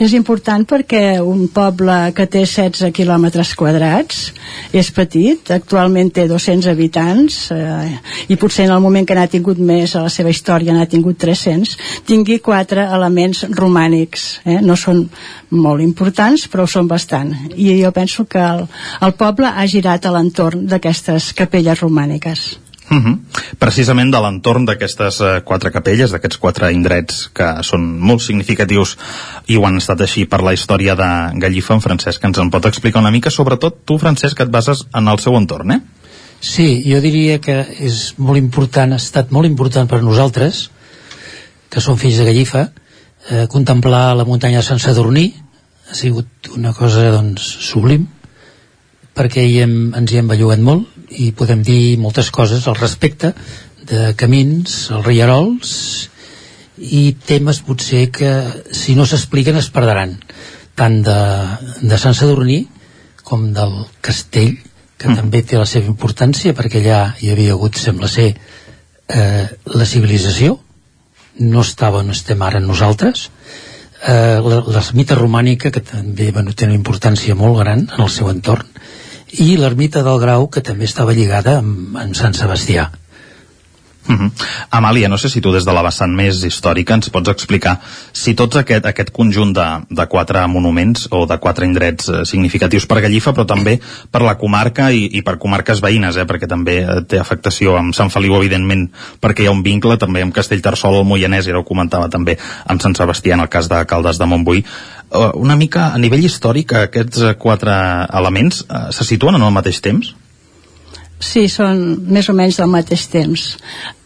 És 0.00 0.14
important 0.16 0.62
perquè 0.64 1.20
un 1.20 1.42
poble 1.52 1.94
que 2.16 2.24
té 2.32 2.46
16 2.48 2.88
quilòmetres 2.96 3.50
quadrats 3.58 4.30
és 4.72 4.88
petit, 4.96 5.50
actualment 5.52 6.08
té 6.16 6.24
200 6.30 6.70
habitants 6.72 7.36
eh, 7.52 7.98
i 8.32 8.38
potser 8.40 8.64
en 8.64 8.72
el 8.72 8.80
moment 8.80 9.04
que 9.04 9.18
n'ha 9.18 9.28
tingut 9.28 9.60
més 9.60 9.92
a 9.92 10.06
la 10.06 10.12
seva 10.14 10.32
història 10.32 10.72
n'ha 10.72 10.88
tingut 10.88 11.20
300, 11.20 11.74
tingui 12.08 12.40
quatre 12.40 12.86
elements 12.96 13.44
romànics. 13.58 14.24
Eh? 14.46 14.56
No 14.64 14.78
són 14.80 15.04
molt 15.50 15.84
importants, 15.84 16.48
però 16.48 16.64
són 16.64 16.88
bastant. 16.88 17.34
I 17.52 17.76
jo 17.82 17.92
penso 17.92 18.24
que 18.24 18.40
el, 18.40 18.64
el 19.04 19.16
poble 19.20 19.52
ha 19.52 19.68
girat 19.68 20.08
a 20.08 20.16
l'entorn 20.16 20.64
d'aquestes 20.70 21.34
capelles 21.36 21.84
romàniques. 21.84 22.48
Uh 22.90 22.96
-huh. 22.96 23.18
Precisament 23.58 24.10
de 24.10 24.18
l'entorn 24.18 24.64
d'aquestes 24.66 25.20
eh, 25.20 25.42
quatre 25.44 25.70
capelles, 25.70 26.10
d'aquests 26.10 26.38
quatre 26.38 26.72
indrets 26.72 27.30
que 27.32 27.62
són 27.62 28.00
molt 28.00 28.20
significatius 28.20 28.96
i 29.46 29.56
ho 29.56 29.66
han 29.66 29.76
estat 29.76 30.00
així 30.00 30.24
per 30.26 30.42
la 30.42 30.52
història 30.52 30.96
de 30.96 31.38
Gallifa, 31.38 31.74
en 31.74 31.80
Francesc 31.80 32.24
ens 32.24 32.38
en 32.38 32.50
pot 32.50 32.66
explicar 32.66 33.00
una 33.00 33.12
mica, 33.12 33.30
sobretot 33.30 33.84
tu, 33.84 33.98
Francesc, 33.98 34.36
que 34.36 34.42
et 34.42 34.50
bases 34.50 34.86
en 34.92 35.08
el 35.08 35.18
seu 35.18 35.36
entorn, 35.36 35.70
eh? 35.70 35.80
Sí, 36.40 36.82
jo 36.90 37.00
diria 37.00 37.38
que 37.38 37.66
és 37.78 38.14
molt 38.18 38.38
important, 38.38 38.92
ha 38.92 38.96
estat 38.96 39.30
molt 39.30 39.46
important 39.46 39.88
per 39.88 40.02
nosaltres, 40.02 40.70
que 41.70 41.80
som 41.80 41.96
fills 41.96 42.18
de 42.18 42.24
Gallifa, 42.24 42.72
eh, 43.30 43.46
contemplar 43.46 44.16
la 44.16 44.24
muntanya 44.24 44.58
de 44.58 44.64
Sant 44.64 44.78
Sadurní, 44.78 45.34
ha 45.90 45.94
sigut 45.94 46.26
una 46.56 46.72
cosa 46.72 47.10
doncs, 47.10 47.42
sublim, 47.42 48.08
perquè 49.14 49.44
hi 49.46 49.60
hem, 49.60 49.94
ens 49.94 50.10
hi 50.10 50.18
hem 50.18 50.28
bellugat 50.28 50.58
molt 50.58 50.88
i 51.10 51.32
podem 51.36 51.64
dir 51.66 51.98
moltes 51.98 52.30
coses 52.30 52.66
al 52.68 52.78
respecte 52.78 53.32
de 53.90 54.12
camins, 54.18 54.90
els 54.94 55.06
rierols 55.06 55.72
i 56.80 57.10
temes 57.26 57.60
potser 57.66 58.06
que 58.14 58.30
si 58.72 58.94
no 58.96 59.06
s'expliquen 59.06 59.58
es 59.60 59.68
perdran. 59.74 60.16
Tant 60.78 61.00
de, 61.04 61.20
de 61.82 61.98
Sant 62.00 62.16
Sadurní 62.16 62.62
com 63.26 63.50
del 63.54 63.74
castell 64.00 64.56
que 65.00 65.08
mm. 65.08 65.16
també 65.18 65.42
té 65.46 65.58
la 65.58 65.68
seva 65.68 65.90
importància 65.90 66.54
perquè 66.56 66.80
allà 66.80 67.00
hi 67.20 67.32
havia 67.32 67.56
hagut, 67.56 67.76
sembla 67.80 68.08
ser, 68.08 68.30
eh, 69.08 69.44
la 69.74 69.88
civilització, 69.88 70.58
no 71.40 71.64
estava 71.64 72.02
on 72.04 72.12
estem 72.12 72.42
ara 72.42 72.60
nosaltres, 72.60 73.28
eh, 74.02 74.38
l'ermita 74.40 75.16
romànica, 75.18 75.70
que 75.70 75.80
també 75.80 76.30
bueno, 76.32 76.52
té 76.52 76.68
una 76.68 76.76
importància 76.76 77.36
molt 77.38 77.60
gran 77.62 77.86
en 77.88 78.04
el 78.04 78.12
seu 78.12 78.28
entorn, 78.32 78.66
i 79.38 79.56
l'ermita 79.56 80.02
del 80.06 80.18
Grau, 80.22 80.48
que 80.50 80.62
també 80.64 80.88
estava 80.88 81.14
lligada 81.14 81.58
amb, 81.60 81.96
amb 81.98 82.16
Sant 82.18 82.34
Sebastià. 82.34 82.88
Uh 84.08 84.16
-huh. 84.16 84.30
Amàlia, 84.70 85.08
no 85.08 85.18
sé 85.18 85.28
si 85.28 85.40
tu 85.40 85.52
des 85.52 85.64
de 85.64 85.72
la 85.72 85.82
vessant 85.82 86.14
més 86.16 86.42
històrica 86.42 86.94
ens 86.94 87.10
pots 87.10 87.28
explicar 87.28 87.80
si 88.12 88.34
tots 88.34 88.56
aquest, 88.56 88.86
aquest 88.86 89.10
conjunt 89.10 89.52
de, 89.52 89.66
de 89.90 90.06
quatre 90.06 90.46
monuments 90.46 91.08
o 91.10 91.26
de 91.26 91.38
quatre 91.38 91.66
indrets 91.66 92.08
eh, 92.08 92.24
significatius 92.24 92.86
per 92.86 93.00
Gallifa, 93.00 93.32
però 93.32 93.46
també 93.46 93.78
per 94.10 94.22
la 94.22 94.36
comarca 94.38 94.90
i, 94.90 95.04
i 95.12 95.22
per 95.22 95.38
comarques 95.38 95.80
veïnes, 95.80 96.16
eh, 96.16 96.24
perquè 96.24 96.48
també 96.48 96.78
eh, 96.78 97.02
té 97.06 97.18
afectació 97.18 97.76
amb 97.76 97.94
Sant 97.94 98.10
Feliu, 98.10 98.36
evidentment, 98.36 98.88
perquè 99.20 99.42
hi 99.42 99.46
ha 99.46 99.50
un 99.50 99.62
vincle 99.62 99.96
també 99.96 100.22
amb 100.22 100.34
Castellterçol, 100.34 100.94
el 100.94 101.04
Moianès, 101.04 101.46
i 101.46 101.50
ara 101.50 101.60
ho 101.60 101.64
comentava 101.64 102.08
també 102.08 102.38
amb 102.66 102.80
Sant 102.80 102.94
Sebastià, 102.94 103.34
en 103.34 103.40
el 103.40 103.48
cas 103.48 103.68
de 103.68 103.84
Caldes 103.86 104.18
de 104.18 104.26
Montbui. 104.26 104.64
Uh, 105.10 105.30
una 105.34 105.56
mica 105.56 105.92
a 105.92 105.98
nivell 105.98 106.24
històric, 106.24 106.72
aquests 106.72 107.34
quatre 107.38 107.72
elements 108.14 108.64
uh, 108.68 108.90
se 108.90 109.04
situen 109.04 109.34
en 109.34 109.42
el 109.42 109.52
mateix 109.52 109.80
temps? 109.80 110.14
Sí, 111.20 111.46
són 111.52 111.82
més 112.08 112.30
o 112.32 112.34
menys 112.36 112.60
del 112.60 112.70
mateix 112.72 113.06
temps. 113.12 113.50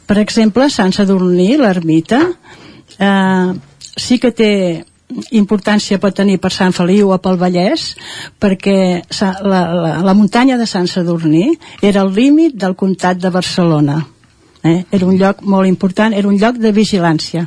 Per 0.05 0.19
exemple, 0.21 0.67
Sant 0.71 0.93
Sadurní, 0.93 1.55
l'ermita, 1.61 2.21
eh, 2.99 3.53
sí 3.97 4.19
que 4.19 4.33
té 4.35 4.51
importància 5.37 6.01
pot 6.03 6.15
tenir 6.17 6.41
per 6.43 6.51
Sant 6.51 6.73
Feliu 6.75 7.13
o 7.15 7.19
pel 7.23 7.39
Vallès 7.39 7.93
perquè 8.43 8.77
la, 9.45 9.61
la, 9.75 9.93
la 10.03 10.15
muntanya 10.17 10.57
de 10.59 10.67
Sant 10.67 10.89
Sadurní 10.91 11.53
era 11.83 12.03
el 12.03 12.11
límit 12.17 12.57
del 12.59 12.75
comtat 12.75 13.21
de 13.23 13.31
Barcelona 13.31 14.01
eh? 14.65 14.81
era 14.91 15.07
un 15.07 15.19
lloc 15.21 15.45
molt 15.45 15.69
important 15.71 16.17
era 16.17 16.27
un 16.29 16.41
lloc 16.41 16.59
de 16.59 16.73
vigilància 16.75 17.47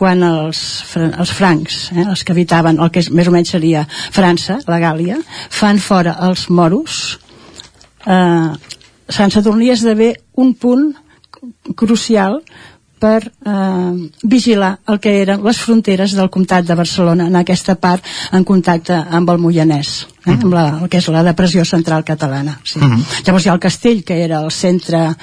quan 0.00 0.22
els, 0.24 0.60
els 0.96 1.32
francs, 1.36 1.78
eh, 1.92 2.06
els 2.08 2.24
que 2.24 2.32
habitaven 2.32 2.80
el 2.80 2.90
que 2.92 3.02
és, 3.04 3.10
més 3.12 3.28
o 3.28 3.34
menys 3.34 3.52
seria 3.52 3.84
França, 3.90 4.56
la 4.64 4.78
Gàlia, 4.80 5.18
fan 5.52 5.76
fora 5.76 6.14
els 6.24 6.46
moros, 6.48 7.18
eh, 8.06 8.48
Sant 9.10 9.32
Sadurní 9.34 9.70
esdevé 9.74 10.14
un 10.38 10.54
punt 10.54 10.90
crucial 11.76 12.40
per 13.00 13.24
eh, 13.24 14.10
vigilar 14.22 14.74
el 14.92 15.00
que 15.00 15.14
eren 15.22 15.42
les 15.44 15.58
fronteres 15.64 16.14
del 16.16 16.30
comtat 16.30 16.66
de 16.68 16.76
Barcelona 16.76 17.26
en 17.30 17.38
aquesta 17.40 17.78
part 17.80 18.04
en 18.36 18.44
contacte 18.44 18.94
amb 18.94 19.32
el 19.32 19.40
Moianès 19.40 19.94
eh, 20.30 20.38
amb 20.38 20.54
la, 20.54 20.66
el 20.82 20.88
que 20.88 21.00
és 21.00 21.08
la 21.12 21.24
depressió 21.26 21.64
central 21.68 22.04
catalana 22.04 22.58
sí. 22.64 22.78
Uh 22.78 22.84
-huh. 22.84 23.22
llavors 23.26 23.46
hi 23.46 23.48
ha 23.48 23.54
el 23.54 23.60
castell 23.60 24.04
que 24.04 24.24
era 24.24 24.40
el 24.40 24.50
centre 24.50 25.16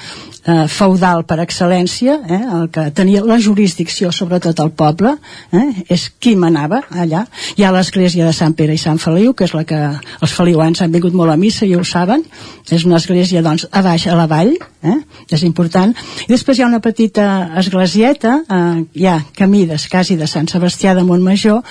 eh, 0.48 0.66
feudal 0.68 1.24
per 1.24 1.38
excel·lència 1.42 2.18
eh, 2.28 2.40
el 2.60 2.68
que 2.70 2.90
tenia 2.96 3.24
la 3.24 3.38
jurisdicció 3.40 4.12
sobre 4.12 4.40
tot 4.40 4.58
el 4.60 4.70
poble 4.70 5.16
eh, 5.52 5.84
és 5.88 6.08
qui 6.20 6.34
manava 6.36 6.82
allà 6.90 7.26
hi 7.56 7.64
ha 7.64 7.72
l'església 7.72 8.26
de 8.26 8.32
Sant 8.32 8.54
Pere 8.54 8.74
i 8.74 8.78
Sant 8.78 8.98
Feliu 8.98 9.34
que 9.34 9.44
és 9.44 9.54
la 9.54 9.64
que 9.64 9.78
els 10.20 10.32
feliuans 10.32 10.80
han 10.82 10.92
vingut 10.92 11.12
molt 11.12 11.32
a 11.32 11.36
missa 11.36 11.66
i 11.66 11.74
ho 11.76 11.84
saben 11.84 12.24
és 12.70 12.84
una 12.84 12.96
església 12.96 13.42
doncs 13.42 13.68
a 13.70 13.82
baix 13.82 14.06
a 14.06 14.16
la 14.16 14.26
vall 14.26 14.54
eh, 14.82 14.98
és 15.30 15.42
important 15.42 15.94
i 16.26 16.32
després 16.32 16.58
hi 16.58 16.62
ha 16.62 16.70
una 16.72 16.80
petita 16.80 17.50
esglesieta 17.56 18.42
eh, 18.48 18.84
ja 18.94 19.22
camides 19.36 19.88
quasi 19.88 20.16
de 20.16 20.26
Sant 20.26 20.48
Sebastià 20.48 20.94
de 20.94 21.04
Montmajor 21.04 21.62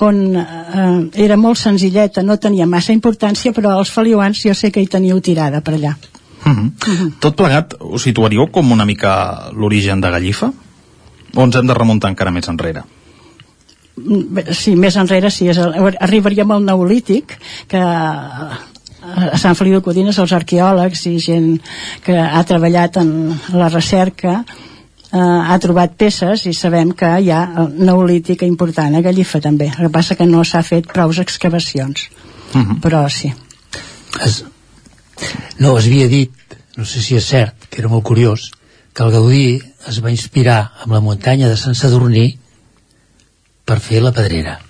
on 0.00 0.36
eh, 0.36 1.24
era 1.24 1.36
molt 1.36 1.58
senzilleta, 1.58 2.22
no 2.22 2.36
tenia 2.36 2.66
massa 2.66 2.92
importància, 2.92 3.52
però 3.56 3.78
els 3.80 3.90
feliuans 3.92 4.42
jo 4.44 4.54
sé 4.54 4.70
que 4.72 4.82
hi 4.82 4.90
teníeu 4.92 5.20
tirada 5.20 5.60
per 5.60 5.74
allà. 5.74 5.96
Uh 6.44 6.52
-huh. 6.52 6.64
Uh 6.64 6.94
-huh. 6.94 7.12
Tot 7.18 7.36
plegat, 7.36 7.74
ho 7.80 7.98
situaríeu 7.98 8.50
com 8.50 8.72
una 8.72 8.84
mica 8.84 9.50
l'origen 9.52 10.00
de 10.00 10.10
Gallifa? 10.10 10.52
O 11.34 11.42
ens 11.42 11.56
hem 11.56 11.66
de 11.66 11.74
remuntar 11.74 12.10
encara 12.10 12.30
més 12.30 12.48
enrere? 12.48 12.82
Sí, 14.52 14.76
més 14.76 14.96
enrere 14.96 15.30
sí, 15.30 15.48
és 15.48 15.56
el, 15.56 15.96
arribaríem 16.00 16.50
al 16.50 16.64
Neolític, 16.64 17.38
que 17.66 17.78
a 17.78 19.38
Sant 19.38 19.54
Feliu 19.54 19.78
de 19.78 19.82
Codines 19.82 20.18
els 20.18 20.32
arqueòlegs 20.32 21.06
i 21.06 21.18
gent 21.22 21.60
que 22.04 22.16
ha 22.18 22.42
treballat 22.44 22.96
en 22.96 23.40
la 23.54 23.68
recerca 23.68 24.44
eh, 25.12 25.18
ha 25.18 25.58
trobat 25.62 25.96
peces 25.98 26.46
i 26.46 26.54
sabem 26.54 26.92
que 26.98 27.08
hi 27.20 27.30
ha 27.30 27.68
neolítica 27.68 28.46
important 28.46 28.96
a 28.96 29.02
Gallifa 29.04 29.40
també 29.40 29.70
el 29.70 29.86
que 29.86 29.92
passa 29.92 30.16
que 30.18 30.26
no 30.26 30.44
s'ha 30.44 30.62
fet 30.66 30.88
prou 30.92 31.10
excavacions 31.10 32.08
uh 32.54 32.58
mhm. 32.58 32.66
-huh. 32.66 32.80
però 32.80 33.08
sí 33.08 33.32
es, 34.24 34.44
no, 35.58 35.78
es 35.78 35.86
havia 35.86 36.08
dit 36.08 36.32
no 36.76 36.84
sé 36.84 37.00
si 37.00 37.16
és 37.16 37.24
cert, 37.24 37.54
que 37.70 37.80
era 37.80 37.88
molt 37.88 38.04
curiós 38.04 38.50
que 38.92 39.02
el 39.02 39.10
Gaudí 39.10 39.62
es 39.88 40.02
va 40.04 40.10
inspirar 40.10 40.72
amb 40.82 40.92
la 40.92 41.00
muntanya 41.00 41.48
de 41.48 41.56
Sant 41.56 41.74
Sadurní 41.74 42.38
per 43.64 43.80
fer 43.80 44.02
la 44.02 44.12
pedrera 44.12 44.60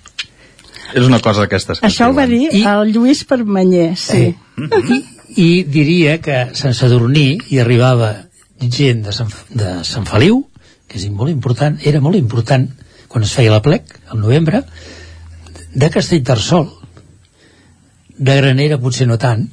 és 0.93 1.05
una 1.05 1.19
cosa 1.19 1.41
d'aquestes 1.41 1.83
això 1.83 2.09
ho 2.09 2.13
va 2.13 2.25
dir 2.25 2.49
I, 2.51 2.63
el 2.63 2.93
Lluís 2.93 3.23
Permanyer 3.25 3.95
sí. 3.95 4.35
Eh, 4.57 4.93
i, 4.95 5.03
i 5.35 5.63
diria 5.63 6.17
que 6.21 6.49
Sant 6.53 6.73
Sadurní 6.73 7.37
hi 7.49 7.59
arribava 7.59 8.26
gent 8.61 9.03
de 9.05 9.13
Sant, 9.13 9.31
de 9.49 9.83
Sant 9.87 10.07
Feliu, 10.09 10.43
que 10.87 10.97
és 10.99 11.07
molt 11.11 11.31
important, 11.31 11.77
era 11.83 12.01
molt 12.01 12.17
important 12.19 12.67
quan 13.07 13.23
es 13.23 13.33
feia 13.33 13.53
la 13.53 13.61
plec, 13.63 13.93
al 14.11 14.19
novembre, 14.19 14.63
de 15.73 15.89
Castellterçol, 15.93 16.67
de 18.17 18.35
Granera 18.39 18.79
potser 18.81 19.07
no 19.07 19.17
tant, 19.21 19.45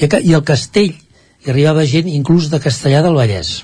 i, 0.00 0.06
i 0.06 0.34
el 0.34 0.44
castell 0.46 0.92
hi 1.44 1.52
arribava 1.52 1.86
gent 1.86 2.08
inclús 2.10 2.50
de 2.50 2.60
Castellà 2.60 3.02
del 3.04 3.16
Vallès. 3.16 3.62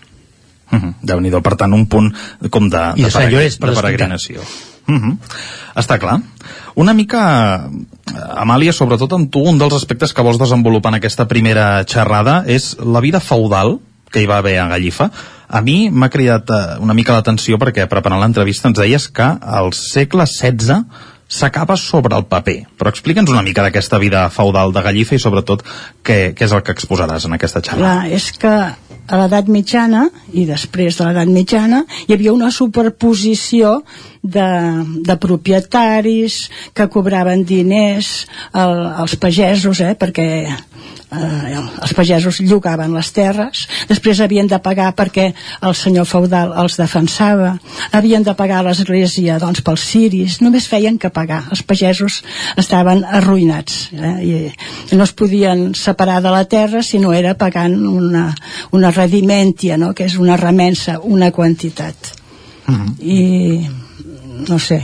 Uh 0.70 0.78
-huh. 0.78 0.94
déu 1.02 1.42
per 1.42 1.56
tant, 1.56 1.72
un 1.72 1.86
punt 1.86 2.14
com 2.50 2.70
de, 2.70 2.92
I 2.96 3.02
de, 3.02 3.08
de, 3.10 3.30
Llorenç, 3.30 3.58
de 3.58 3.72
peregrinació. 3.74 4.40
Uh 4.86 4.94
-huh. 4.94 5.18
Està 5.74 5.98
clar. 5.98 6.20
Una 6.74 6.92
mica, 6.92 7.68
Amàlia, 8.36 8.72
sobretot 8.72 9.12
amb 9.12 9.30
tu, 9.30 9.40
un 9.40 9.58
dels 9.58 9.74
aspectes 9.74 10.12
que 10.12 10.22
vols 10.22 10.38
desenvolupar 10.38 10.90
en 10.90 10.94
aquesta 10.94 11.26
primera 11.26 11.84
xerrada 11.84 12.44
és 12.46 12.76
la 12.78 13.00
vida 13.00 13.20
feudal 13.20 13.80
que 14.10 14.22
hi 14.22 14.28
va 14.30 14.40
haver 14.42 14.58
a 14.58 14.68
Gallifa, 14.70 15.10
a 15.50 15.60
mi 15.66 15.90
m'ha 15.90 16.10
cridat 16.10 16.50
uh, 16.50 16.58
una 16.82 16.94
mica 16.94 17.14
l'atenció 17.16 17.58
perquè 17.58 17.88
preparant 17.90 18.20
l'entrevista 18.22 18.70
ens 18.70 18.78
deies 18.78 19.08
que 19.14 19.26
al 19.40 19.72
segle 19.76 20.26
XVI 20.26 20.84
s'acaba 21.30 21.76
sobre 21.78 22.16
el 22.18 22.26
paper. 22.26 22.56
Però 22.78 22.90
explica'ns 22.90 23.30
una 23.30 23.42
mica 23.46 23.62
d'aquesta 23.62 24.00
vida 24.02 24.24
feudal 24.34 24.74
de 24.74 24.82
Gallifa 24.82 25.14
i 25.14 25.22
sobretot 25.22 25.62
què, 26.02 26.32
què 26.34 26.46
és 26.46 26.54
el 26.54 26.62
que 26.66 26.74
exposaràs 26.74 27.26
en 27.28 27.36
aquesta 27.38 27.62
xerrada. 27.62 28.02
Clar, 28.02 28.14
és 28.18 28.30
que 28.34 28.54
a 29.10 29.18
l'edat 29.18 29.50
mitjana 29.50 30.08
i 30.34 30.44
després 30.46 30.98
de 30.98 31.06
l'edat 31.06 31.30
mitjana 31.30 31.84
hi 32.06 32.14
havia 32.14 32.34
una 32.34 32.50
superposició 32.54 33.80
de, 34.22 34.48
de 35.06 35.16
propietaris 35.16 36.50
que 36.76 36.88
cobraven 36.92 37.44
diners 37.44 38.26
el, 38.52 38.74
als 39.00 39.16
pagesos 39.16 39.80
eh, 39.80 39.94
perquè 39.96 40.28
eh, 41.10 41.56
els 41.82 41.94
pagesos 41.96 42.40
llogaven 42.44 42.92
les 42.94 43.10
terres, 43.16 43.64
després 43.88 44.20
havien 44.20 44.48
de 44.50 44.58
pagar 44.62 44.90
perquè 44.98 45.30
el 45.66 45.74
senyor 45.74 46.06
feudal 46.08 46.54
els 46.62 46.76
defensava, 46.80 47.54
havien 47.96 48.24
de 48.26 48.34
pagar 48.36 48.62
l'església 48.66 49.38
doncs, 49.42 49.64
pels 49.66 49.86
ciris, 49.88 50.40
només 50.44 50.68
feien 50.70 50.98
que 51.00 51.10
pagar. 51.10 51.42
Els 51.50 51.64
pagesos 51.66 52.20
estaven 52.60 53.04
arruïnats 53.04 53.88
eh, 53.96 54.14
i 54.22 54.96
no 54.96 55.06
es 55.06 55.14
podien 55.16 55.70
separar 55.74 56.20
de 56.22 56.32
la 56.34 56.44
terra 56.44 56.84
si 56.86 57.00
no 57.02 57.14
era 57.16 57.34
pagant 57.34 57.76
una, 57.88 58.30
una 58.76 58.92
redimentia, 58.94 59.78
no? 59.80 59.94
que 59.94 60.06
és 60.06 60.16
una 60.20 60.36
remensa, 60.36 61.00
una 61.00 61.30
quantitat. 61.32 62.16
Uh 62.66 62.72
mhm. 62.72 62.86
-huh. 62.86 62.94
I 63.00 63.89
no 64.48 64.58
sé, 64.62 64.80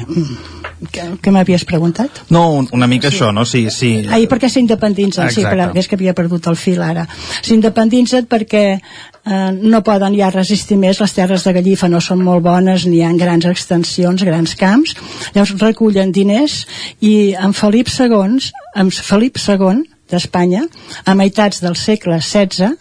què, 0.93 1.07
què 1.23 1.33
m'havies 1.33 1.65
preguntat? 1.69 2.23
No, 2.35 2.45
una 2.77 2.89
mica 2.91 3.09
sí. 3.09 3.17
això, 3.17 3.31
no? 3.33 3.47
Sí, 3.49 3.67
sí. 3.73 3.91
Ai, 4.13 4.27
perquè 4.29 4.51
s'independitzen, 4.53 5.31
sí, 5.33 5.45
però 5.47 5.71
és 5.75 5.89
que 5.89 5.97
havia 5.97 6.15
perdut 6.17 6.49
el 6.51 6.59
fil 6.61 6.83
ara. 6.85 7.07
S'independitzen 7.47 8.29
perquè 8.29 8.65
eh, 8.77 9.51
no 9.57 9.83
poden 9.87 10.17
ja 10.19 10.31
resistir 10.35 10.79
més, 10.81 11.01
les 11.01 11.17
terres 11.17 11.47
de 11.47 11.55
Gallifa 11.57 11.89
no 11.93 12.03
són 12.05 12.23
molt 12.27 12.45
bones, 12.45 12.87
ni 12.87 13.01
hi 13.01 13.05
ha 13.07 13.15
grans 13.17 13.49
extensions, 13.49 14.25
grans 14.29 14.57
camps, 14.61 14.97
llavors 15.35 15.57
recullen 15.63 16.13
diners 16.13 16.65
i 17.01 17.35
amb 17.35 17.57
Felip 17.57 17.93
II, 17.93 18.41
amb 18.77 18.93
Felip 18.93 19.41
II 19.41 19.85
d'Espanya, 20.11 20.65
a 21.05 21.15
meitats 21.19 21.63
del 21.65 21.77
segle 21.77 22.21
XVI, 22.21 22.75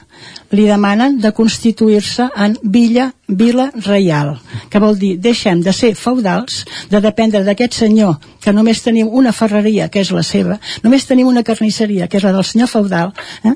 li 0.55 0.65
demanen 0.69 1.17
de 1.19 1.31
constituir-se 1.35 2.27
en 2.37 2.55
villa, 2.61 3.09
vila 3.27 3.67
reial, 3.85 4.35
que 4.69 4.79
vol 4.79 4.97
dir 4.99 5.15
deixem 5.19 5.61
de 5.65 5.73
ser 5.73 5.93
feudals, 5.99 6.63
de 6.89 7.01
dependre 7.01 7.43
d'aquest 7.43 7.79
senyor, 7.81 8.15
que 8.41 8.53
només 8.53 8.83
tenim 8.85 9.09
una 9.09 9.33
ferreria, 9.33 9.89
que 9.89 10.03
és 10.05 10.11
la 10.15 10.23
seva, 10.23 10.59
només 10.83 11.07
tenim 11.09 11.27
una 11.27 11.43
carnisseria, 11.43 12.07
que 12.07 12.21
és 12.21 12.27
la 12.27 12.33
del 12.35 12.45
senyor 12.45 12.69
feudal, 12.71 13.13
eh? 13.43 13.55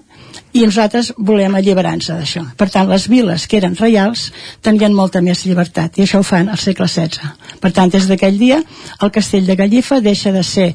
i 0.53 0.65
nosaltres 0.65 1.11
volem 1.17 1.55
alliberar-nos 1.55 2.09
d'això. 2.09 2.43
Per 2.57 2.69
tant, 2.73 2.89
les 2.89 3.05
viles 3.09 3.45
que 3.47 3.59
eren 3.61 3.77
reials 3.77 4.29
tenien 4.65 4.95
molta 4.97 5.21
més 5.21 5.45
llibertat, 5.45 5.97
i 5.97 6.07
això 6.07 6.23
ho 6.23 6.25
fan 6.25 6.49
al 6.49 6.57
segle 6.57 6.89
XVI. 6.89 7.35
Per 7.61 7.71
tant, 7.71 7.93
des 7.93 8.09
d'aquell 8.09 8.39
dia, 8.41 8.63
el 8.99 9.13
castell 9.13 9.45
de 9.45 9.55
Gallifa 9.59 10.01
deixa 10.01 10.33
de 10.33 10.43
ser 10.43 10.73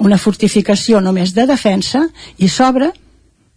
una 0.00 0.18
fortificació 0.18 1.00
només 1.00 1.34
de 1.34 1.46
defensa 1.46 2.06
i 2.38 2.48
s'obre 2.48 2.90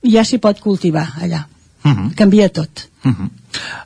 ja 0.04 0.24
s'hi 0.24 0.38
pot 0.38 0.60
cultivar 0.60 1.08
allà. 1.22 1.46
Uh 1.84 1.92
-huh. 1.92 2.16
Canvia 2.16 2.50
tot. 2.50 2.90
Uh 3.04 3.12
-huh. 3.12 3.30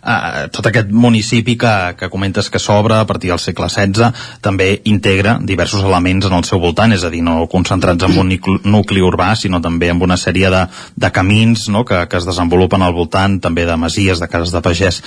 uh, 0.04 0.50
tot 0.50 0.66
aquest 0.66 0.90
municipi 0.90 1.58
que, 1.58 1.96
que 1.98 2.10
comentes 2.10 2.50
que 2.50 2.60
s'obre 2.60 2.96
a 2.96 3.06
partir 3.06 3.30
del 3.30 3.40
segle 3.40 3.70
XVI 3.70 4.12
també 4.42 4.82
integra 4.84 5.40
diversos 5.42 5.84
elements 5.84 6.26
en 6.26 6.34
el 6.34 6.44
seu 6.44 6.60
voltant, 6.60 6.94
és 6.94 7.04
a 7.04 7.10
dir, 7.10 7.22
no 7.22 7.48
concentrats 7.48 8.04
en 8.04 8.18
un 8.18 8.30
nucli, 8.30 8.60
nucli 8.64 9.02
urbà, 9.02 9.36
sinó 9.36 9.62
també 9.62 9.90
en 9.90 10.02
una 10.02 10.18
sèrie 10.18 10.50
de, 10.50 10.68
de 10.96 11.12
camins 11.12 11.68
no, 11.68 11.86
que, 11.86 12.08
que 12.08 12.18
es 12.18 12.26
desenvolupen 12.26 12.82
al 12.82 12.94
voltant, 12.94 13.40
també 13.40 13.66
de 13.66 13.78
masies, 13.78 14.20
de 14.20 14.28
cases 14.28 14.52
de 14.52 14.62
pagès. 14.62 15.04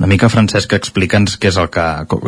Una 0.00 0.08
mica, 0.08 0.30
Francesc, 0.32 0.72
explica'ns 0.72 1.34
què 1.36 1.50
és 1.50 1.56
el 1.60 1.66
que, 1.68 1.82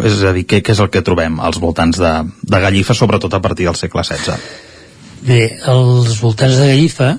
és 0.05 0.19
a 0.29 0.35
dir, 0.37 0.43
què, 0.45 0.59
què 0.61 0.75
és 0.75 0.81
el 0.85 0.91
que 0.93 1.01
trobem 1.01 1.39
als 1.41 1.57
voltants 1.57 1.97
de, 1.97 2.11
de 2.45 2.59
Gallifa, 2.61 2.93
sobretot 2.93 3.33
a 3.33 3.41
partir 3.41 3.65
del 3.65 3.79
segle 3.81 4.05
XVI. 4.05 4.37
Bé, 5.25 5.39
als 5.73 6.19
voltants 6.21 6.59
de 6.61 6.67
Gallifa 6.69 7.15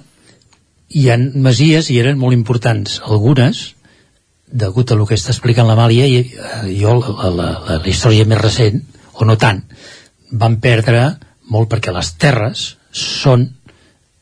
hi 0.94 1.08
ha 1.10 1.18
masies 1.18 1.90
i 1.90 1.98
eren 2.04 2.22
molt 2.22 2.38
importants. 2.38 3.00
Algunes, 3.02 3.64
degut 4.46 4.94
a 4.94 4.98
el 5.00 5.02
que 5.10 5.18
està 5.18 5.34
explicant 5.34 5.66
l'Amàlia, 5.66 6.06
eh, 6.06 6.22
jo 6.78 7.00
la, 7.00 7.16
la, 7.24 7.32
la, 7.40 7.80
la 7.80 7.90
història 7.90 8.30
més 8.30 8.42
recent, 8.44 8.78
o 9.18 9.26
no 9.26 9.40
tant, 9.42 9.64
van 10.38 10.60
perdre 10.62 11.08
molt 11.50 11.72
perquè 11.74 11.98
les 11.98 12.14
terres 12.22 12.68
són 12.94 13.48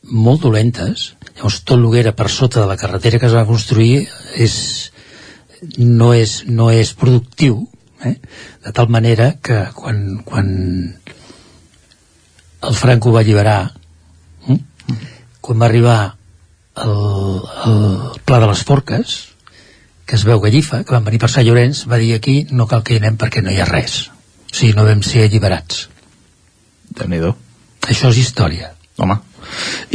molt 0.08 0.48
dolentes, 0.48 1.10
llavors 1.36 1.60
tot 1.68 1.76
el 1.76 1.92
que 1.92 2.00
era 2.06 2.16
per 2.16 2.32
sota 2.32 2.64
de 2.64 2.72
la 2.72 2.80
carretera 2.80 3.20
que 3.20 3.28
es 3.28 3.36
va 3.36 3.44
construir 3.52 4.06
és, 4.40 4.56
no, 5.78 6.14
és, 6.14 6.41
no 6.47 6.70
és 6.74 6.93
productiu, 6.97 7.68
eh? 8.03 8.16
de 8.66 8.74
tal 8.74 8.89
manera 8.89 9.36
que 9.41 9.64
quan, 9.76 10.22
quan 10.26 10.49
el 12.62 12.76
Franco 12.78 13.14
va 13.14 13.22
alliberar, 13.22 13.59
eh? 14.49 14.57
quan 15.41 15.62
va 15.62 15.68
arribar 15.70 15.99
el, 16.82 16.95
el 17.66 18.22
Pla 18.26 18.39
de 18.39 18.49
les 18.49 18.64
Forques, 18.66 19.18
que 20.05 20.18
es 20.18 20.26
veu 20.28 20.41
Gallifa, 20.43 20.84
que 20.84 20.95
van 20.95 21.05
venir 21.07 21.22
per 21.22 21.30
Sant 21.32 21.45
Llorenç, 21.47 21.86
va 21.88 22.01
dir 22.01 22.14
aquí 22.16 22.41
no 22.51 22.68
cal 22.68 22.84
que 22.84 22.95
hi 22.95 23.01
anem 23.01 23.18
perquè 23.22 23.43
no 23.45 23.53
hi 23.53 23.62
ha 23.62 23.70
res. 23.70 24.03
O 24.51 24.55
sigui, 24.55 24.74
no 24.76 24.86
vam 24.88 25.03
ser 25.05 25.28
alliberats. 25.28 25.88
déu 26.97 27.07
nhi 27.07 27.22
Això 27.88 28.09
és 28.12 28.18
història. 28.18 28.74
Home, 29.01 29.16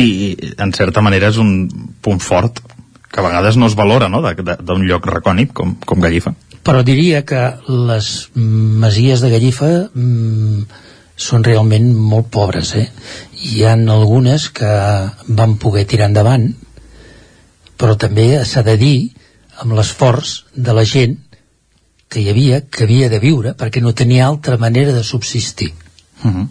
i 0.02 0.34
en 0.58 0.72
certa 0.74 1.02
manera 1.04 1.28
és 1.30 1.36
un 1.38 1.68
punt 2.02 2.18
fort 2.18 2.58
que 3.16 3.22
a 3.22 3.24
vegades 3.24 3.56
no 3.56 3.64
es 3.64 3.74
valora 3.74 4.10
no? 4.12 4.20
d'un 4.20 4.82
lloc 4.84 5.06
recònic 5.08 5.54
com, 5.56 5.72
com 5.88 6.02
Gallifa. 6.04 6.34
Però 6.66 6.82
diria 6.84 7.22
que 7.24 7.46
les 7.88 8.28
masies 8.36 9.22
de 9.24 9.30
Gallifa 9.32 9.70
mm, 9.88 10.66
són 11.16 11.46
realment 11.46 11.86
molt 11.96 12.28
pobres, 12.34 12.74
eh? 12.76 12.90
Hi 13.40 13.64
han 13.64 13.86
algunes 13.88 14.50
que 14.52 14.68
van 15.38 15.56
poder 15.62 15.86
tirar 15.88 16.10
endavant, 16.10 16.50
però 17.80 17.96
també 17.96 18.28
s'ha 18.44 18.66
de 18.66 18.76
dir 18.76 18.98
amb 19.64 19.72
l'esforç 19.78 20.36
de 20.52 20.76
la 20.76 20.84
gent 20.84 21.16
que 22.12 22.20
hi 22.20 22.28
havia, 22.34 22.60
que 22.68 22.84
havia 22.84 23.08
de 23.08 23.22
viure, 23.22 23.56
perquè 23.56 23.80
no 23.80 23.96
tenia 23.96 24.28
altra 24.28 24.60
manera 24.60 24.92
de 24.92 25.04
subsistir. 25.04 25.72
Uh 26.20 26.34
-huh. 26.34 26.48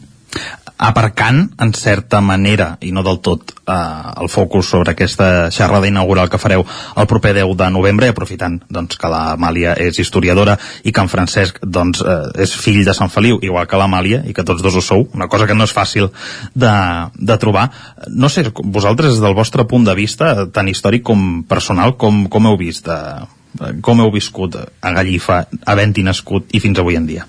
Aparcant, 0.78 1.54
en 1.64 1.72
certa 1.74 2.20
manera, 2.20 2.74
i 2.84 2.92
no 2.92 3.00
del 3.04 3.22
tot, 3.24 3.54
eh, 3.64 3.74
el 4.22 4.28
focus 4.28 4.68
sobre 4.74 4.92
aquesta 4.92 5.50
xerrada 5.50 5.88
inaugural 5.88 6.30
que 6.30 6.38
fareu 6.38 6.66
el 6.66 7.08
proper 7.08 7.32
10 7.38 7.56
de 7.56 7.70
novembre, 7.72 8.10
aprofitant 8.12 8.58
doncs, 8.68 8.98
que 9.00 9.08
l'Amàlia 9.08 9.78
és 9.80 10.00
historiadora 10.04 10.58
i 10.84 10.92
que 10.92 11.02
en 11.02 11.08
Francesc 11.08 11.62
doncs, 11.64 12.02
eh, 12.02 12.44
és 12.44 12.56
fill 12.60 12.84
de 12.84 12.94
Sant 12.94 13.10
Feliu, 13.10 13.40
igual 13.42 13.68
que 13.68 13.80
l'Amàlia, 13.80 14.24
i 14.28 14.34
que 14.34 14.44
tots 14.44 14.62
dos 14.62 14.76
ho 14.76 14.82
sou, 14.82 15.08
una 15.14 15.30
cosa 15.30 15.48
que 15.48 15.56
no 15.56 15.64
és 15.64 15.76
fàcil 15.76 16.10
de, 16.54 16.74
de 17.16 17.38
trobar. 17.38 17.70
No 18.10 18.28
sé, 18.28 18.44
vosaltres, 18.52 19.14
des 19.14 19.24
del 19.24 19.34
vostre 19.38 19.64
punt 19.64 19.86
de 19.86 19.96
vista, 19.96 20.46
tant 20.52 20.68
històric 20.68 21.04
com 21.08 21.46
personal, 21.48 21.96
com, 21.96 22.26
com 22.28 22.52
heu 22.52 22.58
vist, 22.60 22.92
eh, 22.92 23.72
com 23.82 24.04
heu 24.04 24.12
viscut 24.12 24.60
a 24.60 24.92
Gallifa, 24.92 25.46
havent-hi 25.66 26.04
nascut 26.04 26.52
i 26.52 26.60
fins 26.60 26.84
avui 26.84 27.00
en 27.00 27.08
dia? 27.08 27.26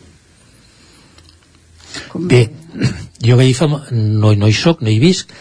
Bé, 2.15 2.47
jo 3.25 3.35
a 3.35 3.41
Gallifa 3.41 3.69
no, 3.91 4.33
no 4.33 4.49
hi 4.49 4.57
soc, 4.57 4.83
no 4.83 4.93
hi 4.93 4.99
visc, 5.03 5.33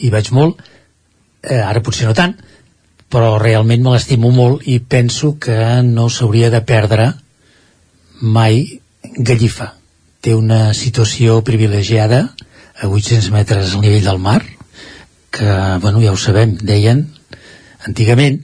hi 0.00 0.10
vaig 0.12 0.30
molt, 0.36 0.62
eh, 1.42 1.60
ara 1.60 1.82
potser 1.84 2.08
no 2.08 2.14
tant, 2.16 2.36
però 3.10 3.34
realment 3.42 3.82
me 3.82 3.94
l'estimo 3.94 4.30
molt 4.34 4.66
i 4.70 4.78
penso 4.80 5.34
que 5.42 5.56
no 5.86 6.08
s'hauria 6.08 6.50
de 6.50 6.62
perdre 6.62 7.10
mai 8.20 8.80
Gallifa. 9.16 9.74
Té 10.20 10.34
una 10.36 10.74
situació 10.76 11.40
privilegiada 11.42 12.20
a 12.80 12.88
800 12.88 13.30
metres 13.34 13.74
al 13.74 13.82
nivell 13.82 14.04
del 14.04 14.20
mar, 14.20 14.42
que, 15.30 15.50
bueno, 15.80 16.02
ja 16.02 16.12
ho 16.12 16.18
sabem, 16.20 16.56
deien 16.60 17.06
antigament 17.86 18.42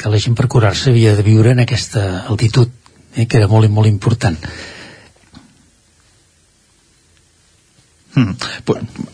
que 0.00 0.08
la 0.08 0.20
gent 0.22 0.36
per 0.36 0.48
curar-se 0.48 0.90
havia 0.90 1.16
de 1.16 1.24
viure 1.26 1.52
en 1.52 1.60
aquesta 1.60 2.24
altitud, 2.32 2.70
eh, 3.16 3.26
que 3.26 3.36
era 3.36 3.48
molt, 3.48 3.68
molt 3.68 3.88
important. 3.90 4.38
Hmm. 8.10 8.34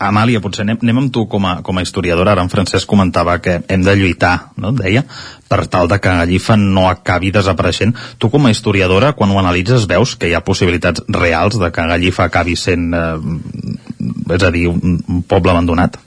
Amàlia, 0.01 0.41
potser 0.41 0.65
anem, 0.65 0.79
anem 0.81 1.03
amb 1.03 1.13
tu 1.13 1.27
com 1.29 1.45
a, 1.45 1.59
com 1.67 1.77
a 1.77 1.83
historiadora. 1.85 2.33
Ara 2.33 2.45
en 2.47 2.53
Francesc 2.53 2.89
comentava 2.89 3.37
que 3.45 3.59
hem 3.69 3.85
de 3.85 3.95
lluitar, 3.99 4.53
no? 4.57 4.73
deia, 4.77 5.05
per 5.49 5.67
tal 5.73 5.91
de 5.91 5.99
que 6.01 6.15
Gallifa 6.21 6.57
no 6.57 6.87
acabi 6.89 7.31
desapareixent. 7.35 7.93
Tu 8.19 8.31
com 8.33 8.47
a 8.47 8.55
historiadora, 8.55 9.13
quan 9.19 9.31
ho 9.31 9.39
analitzes, 9.41 9.85
veus 9.91 10.17
que 10.17 10.31
hi 10.31 10.35
ha 10.37 10.45
possibilitats 10.47 11.05
reals 11.13 11.61
de 11.61 11.71
que 11.71 11.89
Gallifa 11.93 12.25
acabi 12.31 12.57
sent, 12.57 12.89
eh, 12.97 14.33
és 14.39 14.43
a 14.43 14.53
dir, 14.55 14.67
un, 14.73 15.01
un 15.05 15.23
poble 15.29 15.53
abandonat? 15.53 16.01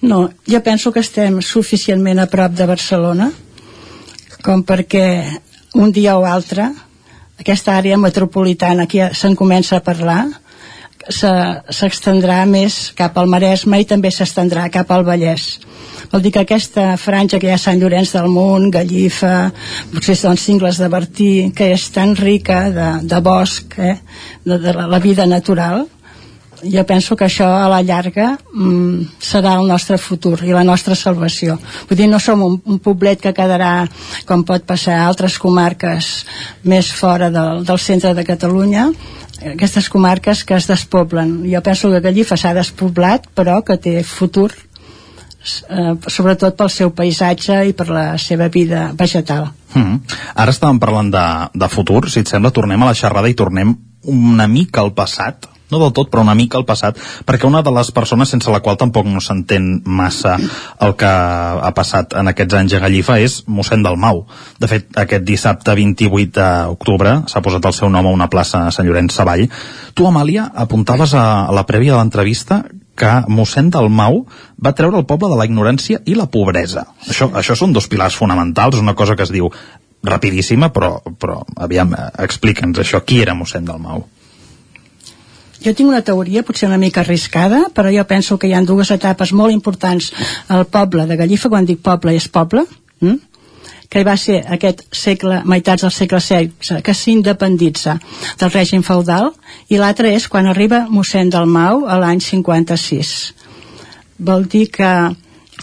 No, 0.00 0.28
jo 0.46 0.62
penso 0.62 0.92
que 0.94 1.02
estem 1.02 1.40
suficientment 1.42 2.18
a 2.22 2.28
prop 2.30 2.54
de 2.54 2.66
Barcelona 2.66 3.30
com 4.46 4.62
perquè 4.62 5.06
un 5.74 5.90
dia 5.92 6.14
o 6.18 6.26
altre 6.26 6.68
aquesta 7.38 7.74
àrea 7.78 7.98
metropolitana 7.98 8.86
ja 8.90 9.10
se'n 9.14 9.34
comença 9.38 9.78
a 9.78 9.84
parlar 9.84 10.24
s'extendrà 11.08 12.42
més 12.48 12.92
cap 12.96 13.16
al 13.18 13.30
Maresme 13.30 13.80
i 13.80 13.88
també 13.88 14.10
s'estendrà 14.12 14.68
cap 14.72 14.90
al 14.92 15.06
Vallès 15.06 15.56
vol 16.12 16.22
dir 16.24 16.32
que 16.32 16.42
aquesta 16.44 16.96
franja 17.00 17.38
que 17.40 17.48
hi 17.48 17.52
ha 17.52 17.58
a 17.58 17.62
Sant 17.62 17.80
Llorenç 17.80 18.14
del 18.16 18.28
Munt, 18.32 18.70
Gallifa 18.72 19.50
potser 19.92 20.16
són 20.16 20.40
cingles 20.40 20.80
de 20.80 20.88
Bertí 20.92 21.32
que 21.56 21.72
és 21.74 21.88
tan 21.94 22.14
rica 22.16 22.60
de, 22.74 22.88
de 23.08 23.20
bosc 23.24 23.78
eh? 23.78 23.96
de, 24.44 24.58
de 24.58 24.74
la, 24.78 25.00
vida 25.02 25.26
natural 25.26 25.86
jo 26.62 26.84
penso 26.86 27.16
que 27.16 27.26
això 27.26 27.46
a 27.46 27.68
la 27.70 27.80
llarga 27.82 28.32
mm, 28.52 29.18
serà 29.22 29.54
el 29.58 29.68
nostre 29.68 29.98
futur 29.98 30.38
i 30.44 30.54
la 30.54 30.64
nostra 30.66 30.96
salvació. 30.98 31.58
Vull 31.88 31.98
dir, 31.98 32.08
no 32.10 32.20
som 32.22 32.42
un, 32.44 32.58
un 32.66 32.78
poblet 32.82 33.20
que 33.22 33.34
quedarà 33.36 33.86
com 34.28 34.44
pot 34.46 34.66
passar 34.66 34.98
a 34.98 35.06
altres 35.08 35.38
comarques 35.38 36.10
més 36.64 36.90
fora 36.92 37.30
del, 37.34 37.64
del 37.68 37.82
centre 37.82 38.14
de 38.14 38.26
Catalunya, 38.26 38.88
aquestes 39.54 39.88
comarques 39.88 40.44
que 40.44 40.56
es 40.58 40.66
despoblen. 40.66 41.42
Jo 41.50 41.62
penso 41.62 41.92
que 41.92 42.02
Gallifa 42.04 42.36
s'ha 42.36 42.54
despoblat, 42.56 43.28
però 43.34 43.60
que 43.62 43.78
té 43.78 44.00
futur 44.02 44.50
eh, 44.50 45.94
sobretot 46.06 46.56
pel 46.58 46.72
seu 46.72 46.90
paisatge 46.94 47.60
i 47.68 47.76
per 47.76 47.88
la 47.90 48.06
seva 48.18 48.48
vida 48.52 48.88
vegetal. 48.98 49.52
Mm. 49.74 50.00
Ara 50.34 50.54
estàvem 50.54 50.80
parlant 50.82 51.12
de, 51.12 51.26
de 51.54 51.68
futur, 51.70 52.08
si 52.10 52.24
et 52.24 52.30
sembla 52.30 52.54
tornem 52.54 52.82
a 52.82 52.90
la 52.90 52.98
xerrada 52.98 53.30
i 53.30 53.38
tornem 53.38 53.76
una 54.08 54.46
mica 54.48 54.82
al 54.82 54.94
passat, 54.96 55.48
no 55.70 55.80
del 55.82 55.92
tot, 55.96 56.10
però 56.10 56.24
una 56.24 56.36
mica 56.38 56.58
al 56.58 56.66
passat, 56.68 56.98
perquè 57.28 57.46
una 57.48 57.62
de 57.62 57.72
les 57.74 57.90
persones 57.94 58.32
sense 58.32 58.50
la 58.52 58.60
qual 58.64 58.78
tampoc 58.80 59.06
no 59.08 59.20
s'entén 59.24 59.82
massa 59.84 60.36
el 60.84 60.94
que 60.98 61.08
ha 61.08 61.72
passat 61.76 62.16
en 62.18 62.32
aquests 62.32 62.58
anys 62.60 62.76
a 62.76 62.82
Gallifa 62.84 63.18
és 63.22 63.42
mossèn 63.46 63.84
del 63.84 63.98
Mau. 64.00 64.24
De 64.58 64.70
fet, 64.70 64.90
aquest 64.96 65.24
dissabte 65.28 65.74
28 65.76 66.32
d'octubre 66.38 67.14
s'ha 67.28 67.44
posat 67.44 67.68
el 67.68 67.76
seu 67.76 67.92
nom 67.92 68.06
a 68.06 68.14
una 68.14 68.30
plaça 68.32 68.66
a 68.66 68.74
Sant 68.74 68.88
Llorenç 68.88 69.16
Savall. 69.16 69.48
Tu, 69.94 70.06
Amàlia, 70.06 70.48
apuntaves 70.54 71.14
a, 71.14 71.24
la 71.54 71.66
prèvia 71.68 71.94
de 71.94 72.00
l'entrevista 72.00 72.62
que 72.98 73.10
mossèn 73.30 73.70
del 73.70 73.88
Mau 73.94 74.24
va 74.64 74.74
treure 74.74 74.98
el 74.98 75.06
poble 75.06 75.30
de 75.30 75.38
la 75.38 75.46
ignorància 75.46 76.02
i 76.06 76.16
la 76.18 76.26
pobresa. 76.32 76.88
Això, 77.06 77.30
això 77.30 77.54
són 77.58 77.72
dos 77.76 77.86
pilars 77.86 78.16
fonamentals, 78.18 78.80
una 78.82 78.96
cosa 78.98 79.14
que 79.14 79.22
es 79.22 79.34
diu 79.34 79.52
rapidíssima, 80.02 80.72
però, 80.74 80.98
però 81.18 81.40
aviam, 81.56 81.94
explica'ns 82.18 82.82
això, 82.82 83.02
qui 83.06 83.22
era 83.22 83.38
mossèn 83.38 83.66
del 83.68 83.82
Mau? 83.82 84.06
Jo 85.64 85.72
tinc 85.74 85.88
una 85.88 86.02
teoria 86.06 86.44
potser 86.46 86.68
una 86.68 86.78
mica 86.78 87.02
arriscada, 87.02 87.64
però 87.74 87.90
jo 87.94 88.04
penso 88.06 88.38
que 88.38 88.48
hi 88.48 88.54
ha 88.54 88.62
dues 88.62 88.90
etapes 88.94 89.32
molt 89.32 89.54
importants 89.54 90.12
al 90.48 90.66
poble 90.66 91.06
de 91.06 91.16
Gallifa, 91.16 91.50
quan 91.50 91.66
dic 91.66 91.82
poble 91.82 92.14
és 92.16 92.28
poble, 92.28 92.64
hm? 93.02 93.18
que 93.88 94.04
va 94.04 94.16
ser 94.20 94.42
aquest 94.52 94.84
segle, 94.92 95.40
meitats 95.48 95.86
del 95.86 95.92
segle 95.94 96.20
XVI, 96.20 96.82
que 96.84 96.94
s'independitza 96.94 97.96
del 98.40 98.52
règim 98.52 98.84
feudal, 98.84 99.32
i 99.72 99.80
l'altre 99.80 100.12
és 100.14 100.28
quan 100.28 100.46
arriba 100.46 100.84
mossèn 100.90 101.32
del 101.32 101.48
Mau 101.48 101.86
a 101.88 101.96
l'any 101.98 102.20
56. 102.20 103.14
Vol 104.28 104.44
dir 104.50 104.66
que 104.74 104.92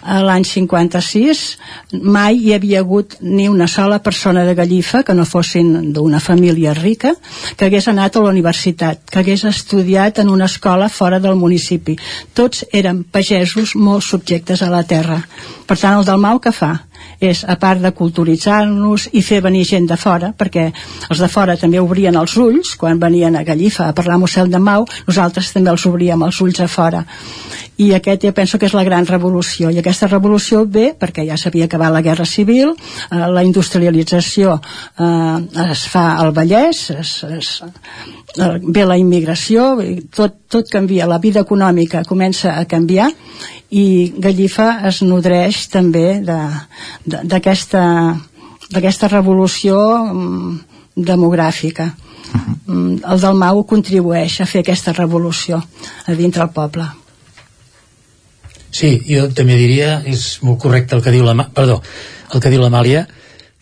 a 0.06 0.20
l'any 0.22 0.46
56 0.46 1.42
mai 2.16 2.38
hi 2.38 2.54
havia 2.54 2.84
hagut 2.84 3.18
ni 3.22 3.48
una 3.50 3.68
sola 3.68 4.00
persona 4.06 4.46
de 4.46 4.54
Gallifa 4.56 5.02
que 5.04 5.16
no 5.18 5.26
fossin 5.26 5.92
d'una 5.94 6.22
família 6.22 6.76
rica 6.78 7.16
que 7.58 7.66
hagués 7.66 7.88
anat 7.90 8.16
a 8.16 8.24
la 8.24 8.30
universitat, 8.30 9.02
que 9.10 9.20
hagués 9.20 9.46
estudiat 9.50 10.22
en 10.22 10.30
una 10.30 10.46
escola 10.46 10.90
fora 10.90 11.20
del 11.20 11.36
municipi. 11.36 11.98
Tots 12.34 12.66
eren 12.72 13.04
pagesos 13.04 13.76
molt 13.76 14.06
subjectes 14.06 14.62
a 14.62 14.70
la 14.70 14.84
terra. 14.84 15.22
Per 15.66 15.78
tant, 15.78 15.98
el 16.00 16.06
del 16.06 16.22
Mau 16.22 16.40
que 16.40 16.54
fa? 16.54 16.76
És, 17.20 17.44
a 17.48 17.56
part 17.60 17.82
de 17.82 17.92
culturitzar-nos 17.96 19.10
i 19.14 19.22
fer 19.26 19.42
venir 19.46 19.66
gent 19.68 19.88
de 19.90 19.98
fora, 19.98 20.32
perquè 20.38 20.70
els 21.10 21.22
de 21.22 21.30
fora 21.32 21.58
també 21.58 21.80
obrien 21.80 22.16
els 22.16 22.36
ulls, 22.38 22.76
quan 22.80 23.00
venien 23.00 23.36
a 23.36 23.44
Gallifa 23.48 23.90
a 23.90 23.96
parlar 23.96 24.20
amb 24.20 24.28
Ocel 24.28 24.52
de 24.52 24.60
Mau, 24.60 24.86
nosaltres 25.08 25.54
també 25.54 25.72
els 25.72 25.86
obríem 25.86 26.24
els 26.26 26.42
ulls 26.42 26.60
a 26.60 26.68
fora. 26.68 27.06
I 27.78 27.90
aquest 27.96 28.24
jo 28.24 28.32
penso 28.32 28.58
que 28.58 28.70
és 28.70 28.76
la 28.76 28.86
gran 28.88 29.06
revolució, 29.08 29.70
i 29.70 29.80
aquesta 29.82 30.08
revolució 30.08 30.64
ve 30.66 30.94
perquè 31.00 31.26
ja 31.28 31.36
s'havia 31.36 31.68
acabat 31.68 31.92
la 31.92 32.04
Guerra 32.06 32.26
Civil, 32.26 32.72
eh, 32.72 33.26
la 33.36 33.44
industrialització 33.44 34.56
eh, 34.56 35.66
es 35.72 35.84
fa 35.92 36.06
al 36.22 36.32
Vallès, 36.36 36.86
es, 36.96 37.12
es, 37.36 37.52
eh, 38.40 38.54
ve 38.64 38.86
la 38.88 38.98
immigració, 38.98 39.74
tot, 40.16 40.46
tot 40.48 40.72
canvia, 40.72 41.08
la 41.08 41.20
vida 41.20 41.44
econòmica 41.44 42.06
comença 42.08 42.56
a 42.56 42.64
canviar, 42.66 43.10
i 43.76 44.14
Gallifa 44.24 44.70
es 44.88 45.02
nodreix 45.04 45.66
també 45.74 46.22
d'aquesta 46.24 46.95
d'aquesta 47.04 49.10
revolució 49.12 49.78
um, 50.12 50.60
demogràfica. 50.96 51.86
Uh 51.86 52.34
-huh. 52.34 52.56
um, 52.68 53.00
el 53.12 53.22
del 53.22 53.36
Mau 53.36 53.64
contribueix 53.64 54.42
a 54.42 54.46
fer 54.46 54.62
aquesta 54.62 54.94
revolució 54.94 55.64
a 56.06 56.14
dintre 56.14 56.44
el 56.44 56.50
poble. 56.50 56.86
Sí, 58.72 59.02
jo 59.08 59.30
també 59.30 59.56
diria 59.56 60.02
és 60.06 60.40
molt 60.42 60.60
correcte 60.60 60.96
el 60.96 61.02
que 61.02 61.12
diu 61.12 61.24
la 61.24 61.50
perdó, 61.54 61.82
el 62.34 62.42
que 62.42 62.50
diu 62.50 62.62
l'Amàlia 62.62 63.08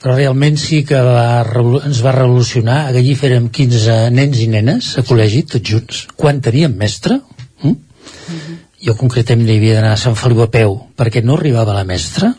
però 0.01 0.15
realment 0.15 0.57
sí 0.57 0.83
que 0.83 0.99
va, 0.99 1.45
ens 1.85 2.03
va 2.03 2.11
revolucionar. 2.11 2.87
A 2.87 2.91
Gallifa 2.91 3.27
érem 3.27 3.49
15 3.49 4.09
nens 4.11 4.39
i 4.39 4.47
nenes 4.47 4.97
a 4.97 5.01
col·legi, 5.01 5.45
tots 5.45 5.69
junts. 5.69 6.07
Quan 6.15 6.41
teníem 6.41 6.75
mestre? 6.75 7.21
Hm? 7.61 7.69
uh 7.69 7.73
-huh 7.73 7.77
jo 8.83 8.95
concretament 8.99 9.47
hi 9.47 9.57
havia 9.57 9.77
d'anar 9.77 9.93
a 9.95 9.99
Sant 9.99 10.15
Feliu 10.19 10.43
a 10.43 10.49
peu 10.51 10.75
perquè 10.99 11.23
no 11.23 11.37
arribava 11.37 11.75
la 11.77 11.85
mestra 11.87 12.33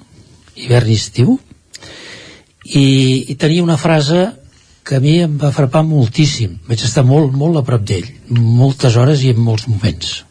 hivern 0.56 0.90
i 0.90 0.98
estiu 0.98 1.36
i, 2.64 2.86
i 3.28 3.34
tenia 3.40 3.64
una 3.64 3.78
frase 3.80 4.26
que 4.84 4.98
a 4.98 5.00
mi 5.00 5.16
em 5.24 5.38
va 5.40 5.52
frapar 5.52 5.80
moltíssim. 5.86 6.58
Vaig 6.68 6.84
estar 6.84 7.04
molt, 7.08 7.32
molt 7.32 7.56
a 7.56 7.64
prop 7.64 7.84
d'ell 7.88 8.10
moltes 8.28 8.98
hores 9.00 9.24
i 9.24 9.32
en 9.32 9.40
molts 9.40 9.66
moments. 9.68 10.22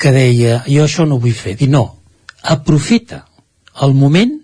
Que 0.00 0.12
deia 0.12 0.62
jo 0.64 0.84
això 0.84 1.04
no 1.08 1.20
vull 1.20 1.36
fer, 1.36 1.56
dir 1.60 1.68
no 1.72 1.84
aprofita 2.46 3.24
el 3.82 3.94
moment 3.96 4.36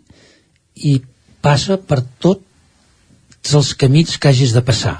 i 0.82 0.96
passa 1.42 1.78
per 1.78 2.02
tots 2.22 3.54
els 3.54 3.72
camins 3.78 4.18
que 4.18 4.30
hagis 4.30 4.54
de 4.56 4.62
passar. 4.66 4.96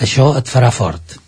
Això 0.00 0.32
et 0.38 0.48
farà 0.48 0.70
fort 0.72 1.21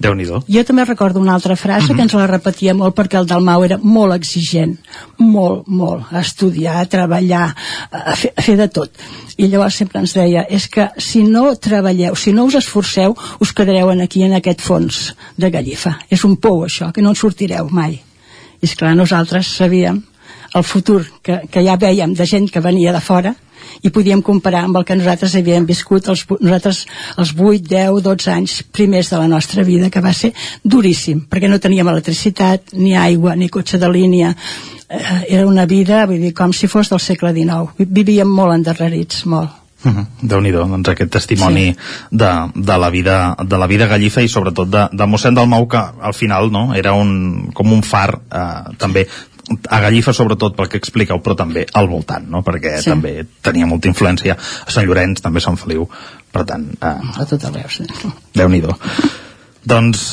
déu 0.00 0.14
nhi 0.16 0.26
Jo 0.26 0.64
també 0.64 0.84
recordo 0.84 1.20
una 1.20 1.34
altra 1.34 1.56
frase 1.56 1.84
mm 1.84 1.90
-hmm. 1.90 1.96
que 1.96 2.02
ens 2.02 2.14
la 2.14 2.26
repetia 2.26 2.74
molt 2.74 2.96
perquè 2.96 3.18
el 3.18 3.26
Dalmau 3.26 3.64
era 3.64 3.78
molt 3.78 4.14
exigent, 4.14 4.78
molt, 5.18 5.66
molt, 5.66 6.12
a 6.12 6.20
estudiar, 6.20 6.76
a 6.80 6.86
treballar, 6.86 7.54
a 7.90 8.16
fer, 8.16 8.32
a 8.36 8.42
fer 8.42 8.56
de 8.56 8.68
tot. 8.68 8.90
I 9.36 9.48
llavors 9.48 9.74
sempre 9.74 10.00
ens 10.00 10.14
deia, 10.14 10.46
és 10.48 10.68
que 10.68 10.90
si 10.96 11.22
no 11.22 11.54
treballeu, 11.56 12.14
si 12.16 12.32
no 12.32 12.44
us 12.44 12.54
esforceu, 12.54 13.16
us 13.40 13.52
quedareu 13.52 13.90
aquí 13.90 14.22
en 14.22 14.32
aquest 14.32 14.60
fons 14.60 15.14
de 15.36 15.50
gallifa. 15.50 15.98
És 16.10 16.24
un 16.24 16.36
pou 16.36 16.64
això, 16.64 16.92
que 16.92 17.02
no 17.02 17.10
en 17.10 17.16
sortireu 17.16 17.68
mai. 17.70 17.92
I 17.92 18.66
és 18.66 18.74
clar, 18.74 18.94
nosaltres 18.96 19.46
sabíem 19.46 20.02
el 20.54 20.64
futur 20.64 21.06
que, 21.22 21.40
que 21.50 21.62
ja 21.64 21.76
veiem 21.76 22.14
de 22.14 22.26
gent 22.26 22.50
que 22.50 22.60
venia 22.60 22.92
de 22.92 23.00
fora, 23.00 23.34
i 23.82 23.92
podíem 23.94 24.22
comparar 24.22 24.64
amb 24.66 24.80
el 24.80 24.86
que 24.88 24.96
nosaltres 24.98 25.36
havíem 25.38 25.66
viscut 25.68 26.08
els, 26.12 26.24
nosaltres 26.40 26.84
els 27.16 27.34
8, 27.36 27.62
10, 27.68 28.02
12 28.06 28.32
anys 28.34 28.56
primers 28.72 29.12
de 29.12 29.20
la 29.22 29.28
nostra 29.28 29.64
vida 29.66 29.90
que 29.90 30.02
va 30.04 30.12
ser 30.16 30.32
duríssim 30.64 31.26
perquè 31.30 31.48
no 31.48 31.60
teníem 31.60 31.88
electricitat, 31.88 32.74
ni 32.74 32.96
aigua 32.96 33.36
ni 33.36 33.48
cotxe 33.48 33.78
de 33.78 33.90
línia 33.90 34.34
eh, 34.88 35.22
era 35.28 35.46
una 35.46 35.66
vida 35.66 36.04
vull 36.06 36.20
dir, 36.20 36.34
com 36.34 36.52
si 36.52 36.68
fos 36.68 36.90
del 36.90 37.00
segle 37.00 37.34
XIX 37.36 37.88
vivíem 37.88 38.28
molt 38.28 38.58
endarrerits, 38.58 39.24
molt 39.26 39.60
-huh. 39.84 40.06
déu 40.20 40.40
nhi 40.40 40.52
doncs 40.52 40.92
aquest 40.92 41.10
testimoni 41.12 41.66
sí. 41.70 41.76
de, 42.10 42.30
de, 42.54 42.78
la 42.78 42.90
vida, 42.90 43.36
de 43.44 43.58
la 43.58 43.66
vida 43.66 43.86
gallifa 43.86 44.22
i 44.22 44.28
sobretot 44.28 44.68
de, 44.70 44.86
de 44.92 45.06
mossèn 45.08 45.36
del 45.36 45.48
Mau 45.50 45.66
que 45.68 45.80
al 45.80 46.14
final 46.14 46.50
no, 46.52 46.70
era 46.74 46.92
un, 46.96 47.50
com 47.54 47.72
un 47.72 47.82
far 47.86 48.08
eh, 48.18 48.76
també 48.78 49.06
a 49.50 49.80
Gallifa 49.82 50.14
sobretot 50.14 50.56
pel 50.56 50.68
que 50.70 50.80
expliqueu, 50.80 51.20
però 51.24 51.36
també 51.38 51.64
al 51.74 51.88
voltant, 51.90 52.26
no? 52.30 52.44
perquè 52.46 52.76
sí. 52.80 52.90
també 52.92 53.14
tenia 53.42 53.68
molta 53.70 53.90
influència 53.90 54.36
a 54.36 54.70
Sant 54.70 54.86
Llorenç, 54.86 55.22
també 55.24 55.42
a 55.42 55.46
Sant 55.48 55.58
Feliu, 55.60 55.88
per 56.30 56.44
tant... 56.48 56.68
Eh, 56.78 56.98
a 57.22 57.26
tot 57.28 57.48
arreu, 57.48 57.66
sí. 57.72 57.88
Déu-n'hi-do. 58.36 58.76
Doncs, 59.70 60.04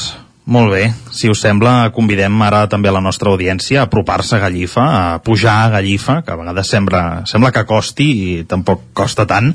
molt 0.47 0.71
bé, 0.71 0.85
si 1.11 1.27
us 1.27 1.41
sembla, 1.43 1.89
convidem 1.95 2.41
ara 2.45 2.65
també 2.71 2.89
a 2.89 2.95
la 2.95 3.03
nostra 3.03 3.33
audiència 3.33 3.81
a 3.81 3.87
apropar-se 3.87 4.37
a 4.37 4.41
Gallifa, 4.45 4.85
a 4.87 5.17
pujar 5.23 5.57
a 5.65 5.71
Gallifa, 5.75 6.21
que 6.23 6.31
a 6.31 6.39
vegades 6.39 6.71
sembla, 6.71 7.01
sembla 7.27 7.51
que 7.51 7.65
costi 7.67 8.07
i 8.07 8.29
tampoc 8.47 8.89
costa 8.95 9.27
tant, 9.27 9.51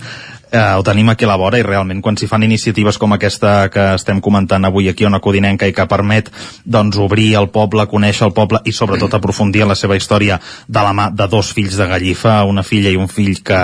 eh, 0.52 0.74
ho 0.76 0.82
tenim 0.84 1.08
aquí 1.08 1.24
a 1.24 1.28
la 1.28 1.38
vora 1.40 1.58
i 1.58 1.64
realment 1.64 2.02
quan 2.04 2.16
s'hi 2.16 2.28
fan 2.28 2.44
iniciatives 2.44 2.98
com 3.00 3.14
aquesta 3.16 3.70
que 3.72 3.86
estem 3.96 4.20
comentant 4.20 4.64
avui 4.68 4.88
aquí 4.88 5.04
a 5.04 5.10
una 5.10 5.20
Codinenca 5.24 5.66
i 5.66 5.72
que 5.72 5.88
permet 5.88 6.28
doncs 6.64 6.98
obrir 7.00 7.32
el 7.40 7.48
poble, 7.54 7.88
conèixer 7.88 8.28
el 8.28 8.34
poble 8.36 8.60
i 8.68 8.72
sobretot 8.76 9.14
aprofundir 9.16 9.64
en 9.64 9.72
la 9.72 9.78
seva 9.78 9.96
història 9.96 10.38
de 10.68 10.84
la 10.84 10.92
mà 10.92 11.08
de 11.10 11.26
dos 11.32 11.52
fills 11.56 11.78
de 11.80 11.88
Gallifa, 11.88 12.42
una 12.44 12.62
filla 12.62 12.92
i 12.92 13.00
un 13.00 13.08
fill 13.08 13.40
que, 13.42 13.60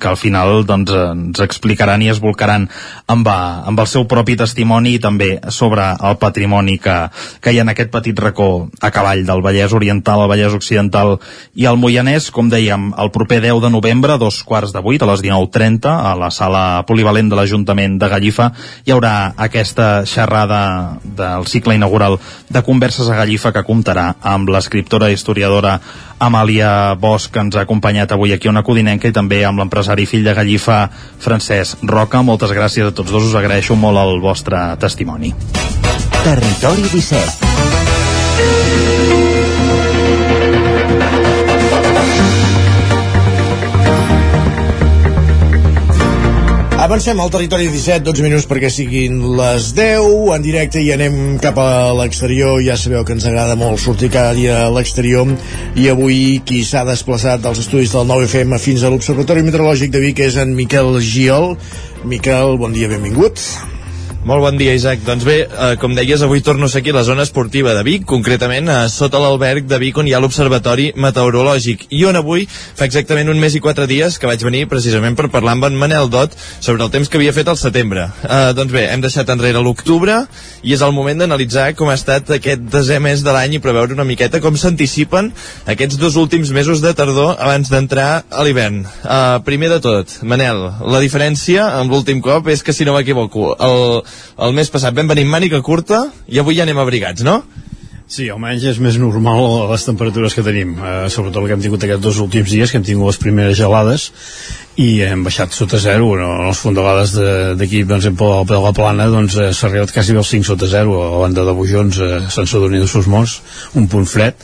que 0.00 0.08
al 0.08 0.16
final 0.16 0.64
doncs, 0.66 0.94
ens 1.12 1.42
explicaran 1.44 2.02
i 2.02 2.10
es 2.10 2.22
volcaran 2.24 2.68
amb, 3.06 3.28
a, 3.28 3.36
eh, 3.36 3.68
amb 3.70 3.84
el 3.84 3.90
seu 3.90 4.06
propi 4.08 4.38
testimoni 4.40 4.96
i 4.96 5.02
també 5.02 5.36
sobre 5.52 5.90
el 5.92 6.16
patrimoni 6.22 6.78
que, 6.80 6.96
que 7.40 7.52
hi 7.52 7.60
ha 7.60 7.66
en 7.66 7.74
aquest 7.74 7.92
petit 7.92 8.18
racó 8.18 8.70
a 8.80 8.90
cavall 8.94 9.26
del 9.28 9.44
Vallès 9.44 9.76
Oriental, 9.76 10.24
el 10.24 10.32
Vallès 10.32 10.56
Occidental 10.56 11.18
i 11.54 11.68
el 11.68 11.76
Moianès, 11.80 12.30
com 12.32 12.48
dèiem, 12.50 12.90
el 12.98 13.12
proper 13.12 13.42
10 13.44 13.60
de 13.66 13.70
novembre, 13.72 14.16
dos 14.18 14.42
quarts 14.46 14.72
de 14.72 14.80
vuit, 14.84 15.02
a 15.02 15.10
les 15.10 15.22
19.30, 15.24 15.90
a 15.90 16.16
la 16.30 16.34
sala 16.34 16.84
polivalent 16.86 17.28
de 17.28 17.36
l'Ajuntament 17.36 17.98
de 17.98 18.08
Gallifa 18.08 18.50
hi 18.86 18.94
haurà 18.94 19.34
aquesta 19.36 20.06
xerrada 20.06 21.00
del 21.02 21.46
cicle 21.50 21.74
inaugural 21.74 22.18
de 22.48 22.62
converses 22.62 23.10
a 23.10 23.18
Gallifa 23.18 23.52
que 23.52 23.66
comptarà 23.66 24.14
amb 24.22 24.48
l'escriptora 24.54 25.10
i 25.10 25.18
historiadora 25.18 25.78
Amàlia 26.20 26.94
Bosch 27.00 27.32
que 27.34 27.42
ens 27.42 27.56
ha 27.56 27.66
acompanyat 27.66 28.12
avui 28.14 28.32
aquí 28.32 28.48
a 28.48 28.54
una 28.54 28.62
Codinenca 28.62 29.10
i 29.10 29.16
també 29.16 29.42
amb 29.44 29.58
l'empresari 29.58 30.06
fill 30.06 30.24
de 30.24 30.36
Gallifa 30.36 30.84
Francesc 31.18 31.82
Roca. 31.82 32.22
Moltes 32.22 32.54
gràcies 32.54 32.86
a 32.86 32.94
tots 32.94 33.10
dos, 33.10 33.26
us 33.32 33.36
agraeixo 33.40 33.74
molt 33.74 33.98
el 33.98 34.20
vostre 34.22 34.62
testimoni. 34.80 35.34
Territori 36.20 36.84
17 36.92 37.79
Avancem 46.90 47.20
al 47.22 47.30
territori 47.30 47.68
17, 47.70 48.02
12 48.02 48.24
minuts 48.26 48.48
perquè 48.50 48.66
siguin 48.66 49.20
les 49.38 49.68
10, 49.76 50.08
en 50.34 50.42
directe 50.42 50.82
i 50.82 50.88
anem 50.90 51.36
cap 51.38 51.60
a 51.62 51.92
l'exterior. 51.94 52.58
Ja 52.66 52.74
sabeu 52.74 53.06
que 53.06 53.14
ens 53.14 53.28
agrada 53.30 53.54
molt 53.54 53.78
sortir 53.78 54.10
cada 54.10 54.34
dia 54.34 54.64
a 54.64 54.74
l'exterior 54.74 55.30
i 55.78 55.86
avui 55.94 56.40
qui 56.42 56.64
s'ha 56.66 56.82
desplaçat 56.90 57.46
dels 57.46 57.62
estudis 57.62 57.94
del 57.94 58.10
9FM 58.10 58.58
fins 58.58 58.82
a 58.82 58.90
l'Observatori 58.90 59.46
Meteorològic 59.46 59.94
de 59.94 60.02
Vic 60.02 60.26
és 60.26 60.42
en 60.42 60.58
Miquel 60.58 60.96
Giol. 60.98 61.52
Miquel, 62.02 62.58
bon 62.58 62.74
dia, 62.74 62.90
benvingut. 62.90 63.38
Molt 64.20 64.42
bon 64.44 64.58
dia, 64.60 64.74
Isaac. 64.76 65.00
Doncs 65.06 65.24
bé, 65.24 65.34
eh, 65.48 65.76
com 65.80 65.94
deies, 65.96 66.20
avui 66.20 66.42
torno 66.44 66.66
a 66.66 66.78
aquí 66.78 66.90
a 66.90 66.92
la 66.92 67.02
zona 67.02 67.22
esportiva 67.22 67.72
de 67.72 67.82
Vic, 67.82 68.04
concretament 68.04 68.68
a 68.68 68.86
sota 68.90 69.18
l'alberg 69.18 69.64
de 69.64 69.78
Vic 69.78 69.96
on 69.96 70.06
hi 70.06 70.12
ha 70.12 70.20
l'Observatori 70.20 70.92
Meteorològic, 70.94 71.86
i 71.88 72.04
on 72.04 72.16
avui 72.16 72.46
fa 72.46 72.84
exactament 72.84 73.30
un 73.30 73.40
mes 73.40 73.54
i 73.54 73.60
quatre 73.60 73.86
dies 73.86 74.18
que 74.18 74.26
vaig 74.26 74.44
venir 74.44 74.68
precisament 74.68 75.16
per 75.16 75.30
parlar 75.30 75.54
amb 75.56 75.64
en 75.64 75.78
Manel 75.78 76.10
Dot 76.10 76.36
sobre 76.60 76.84
el 76.84 76.90
temps 76.90 77.08
que 77.08 77.16
havia 77.16 77.32
fet 77.32 77.48
al 77.48 77.56
setembre. 77.56 78.10
Eh, 78.22 78.52
doncs 78.52 78.70
bé, 78.70 78.90
hem 78.92 79.00
deixat 79.00 79.30
enrere 79.30 79.62
l'octubre 79.64 80.26
i 80.62 80.74
és 80.74 80.82
el 80.82 80.92
moment 80.92 81.16
d'analitzar 81.16 81.74
com 81.74 81.88
ha 81.88 81.96
estat 81.96 82.28
aquest 82.30 82.60
desè 82.60 83.00
mes 83.00 83.24
de 83.24 83.32
l'any 83.32 83.56
i 83.56 83.58
preveure 83.64 83.96
una 83.96 84.04
miqueta 84.04 84.40
com 84.44 84.54
s'anticipen 84.54 85.32
aquests 85.64 85.96
dos 85.96 86.16
últims 86.20 86.52
mesos 86.52 86.84
de 86.84 86.92
tardor 86.92 87.38
abans 87.38 87.72
d'entrar 87.72 88.24
a 88.28 88.44
l'hivern. 88.44 88.84
Eh, 88.84 89.40
primer 89.48 89.72
de 89.72 89.80
tot, 89.80 90.20
Manel, 90.22 90.60
la 90.84 91.00
diferència 91.00 91.70
amb 91.80 91.90
l'últim 91.90 92.20
cop 92.20 92.52
és 92.52 92.62
que, 92.62 92.76
si 92.76 92.84
no 92.84 92.92
m'equivoco, 92.92 93.56
el 93.56 94.02
el 94.46 94.54
mes 94.56 94.70
passat 94.72 94.96
vam 94.96 95.10
venir 95.10 95.26
amb 95.26 95.36
màniga 95.38 95.62
curta 95.62 96.06
i 96.28 96.40
avui 96.40 96.58
ja 96.58 96.66
anem 96.66 96.80
abrigats, 96.82 97.24
no? 97.26 97.42
Sí, 98.10 98.24
almenys 98.26 98.64
és 98.66 98.78
més 98.82 98.96
normal 98.98 99.68
les 99.70 99.84
temperatures 99.86 100.34
que 100.34 100.42
tenim, 100.42 100.72
eh, 100.82 101.06
sobretot 101.14 101.44
el 101.44 101.46
que 101.46 101.54
hem 101.54 101.60
tingut 101.62 101.84
aquests 101.86 102.02
dos 102.02 102.18
últims 102.18 102.50
dies, 102.50 102.72
que 102.72 102.80
hem 102.80 102.86
tingut 102.88 103.06
les 103.06 103.20
primeres 103.22 103.54
gelades 103.60 104.08
i 104.82 104.88
hem 105.06 105.22
baixat 105.22 105.54
sota 105.54 105.78
zero, 105.78 106.08
no? 106.18 106.30
les 106.48 106.58
fondalades 106.58 107.14
d'aquí, 107.60 107.84
per 107.86 108.00
exemple, 108.00 108.32
de 108.50 108.58
la 108.64 108.72
plana, 108.74 109.06
doncs 109.14 109.38
eh, 109.38 109.52
s'ha 109.54 109.68
arribat 109.70 109.94
quasi 109.94 110.18
als 110.18 110.34
5 110.34 110.50
sota 110.50 110.66
zero, 110.66 110.98
a 111.06 111.22
banda 111.22 111.46
de 111.46 111.54
Bujons, 111.54 112.02
eh, 112.02 112.20
Sant 112.34 112.50
Sadurní 112.50 112.82
de 112.82 112.90
Sos 112.90 113.06
Morts, 113.06 113.38
un 113.78 113.86
punt 113.86 114.10
fred, 114.10 114.42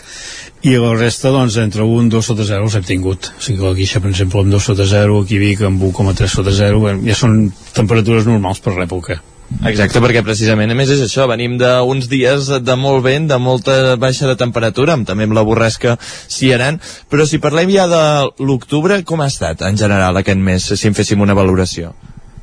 i 0.63 0.79
la 0.79 0.95
resta, 0.95 1.35
doncs, 1.35 1.59
entre 1.59 1.83
1 1.83 2.07
i 2.07 2.15
2 2.15 2.31
sota 2.31 2.47
0 2.47 2.71
els 2.71 2.79
hem 2.79 2.87
tingut. 2.87 3.33
O 3.35 3.43
sigui 3.43 3.67
la 3.67 3.75
Guixa, 3.75 3.99
per 4.03 4.15
exemple, 4.15 4.47
amb 4.47 4.55
2 4.55 4.71
sota 4.71 4.87
0, 4.87 5.25
aquí 5.27 5.43
Vic 5.43 5.67
amb 5.67 5.83
1,3 5.91 6.39
sota 6.39 6.55
0, 6.55 7.01
ja 7.07 7.19
són 7.19 7.49
temperatures 7.75 8.31
normals 8.31 8.63
per 8.63 8.79
l'època. 8.79 9.19
Exacte, 9.67 10.01
perquè 10.03 10.23
precisament, 10.27 10.71
a 10.73 10.77
més 10.79 10.91
és 10.91 11.01
això, 11.05 11.27
venim 11.31 11.55
d'uns 11.61 12.09
dies 12.11 12.49
de 12.67 12.77
molt 12.79 13.05
vent, 13.05 13.29
de 13.31 13.39
molta 13.39 13.95
baixa 14.01 14.27
de 14.27 14.35
temperatura, 14.39 14.97
amb, 14.97 15.07
també 15.07 15.27
amb 15.27 15.37
la 15.39 15.45
borrasca 15.47 15.97
Ciaran, 16.03 16.81
però 17.11 17.27
si 17.27 17.41
parlem 17.43 17.71
ja 17.75 17.87
de 17.91 18.03
l'octubre, 18.43 18.99
com 19.07 19.23
ha 19.23 19.31
estat 19.31 19.63
en 19.69 19.79
general 19.79 20.19
aquest 20.19 20.43
mes, 20.43 20.69
si 20.75 20.91
en 20.91 20.99
féssim 20.99 21.23
una 21.23 21.39
valoració? 21.39 21.95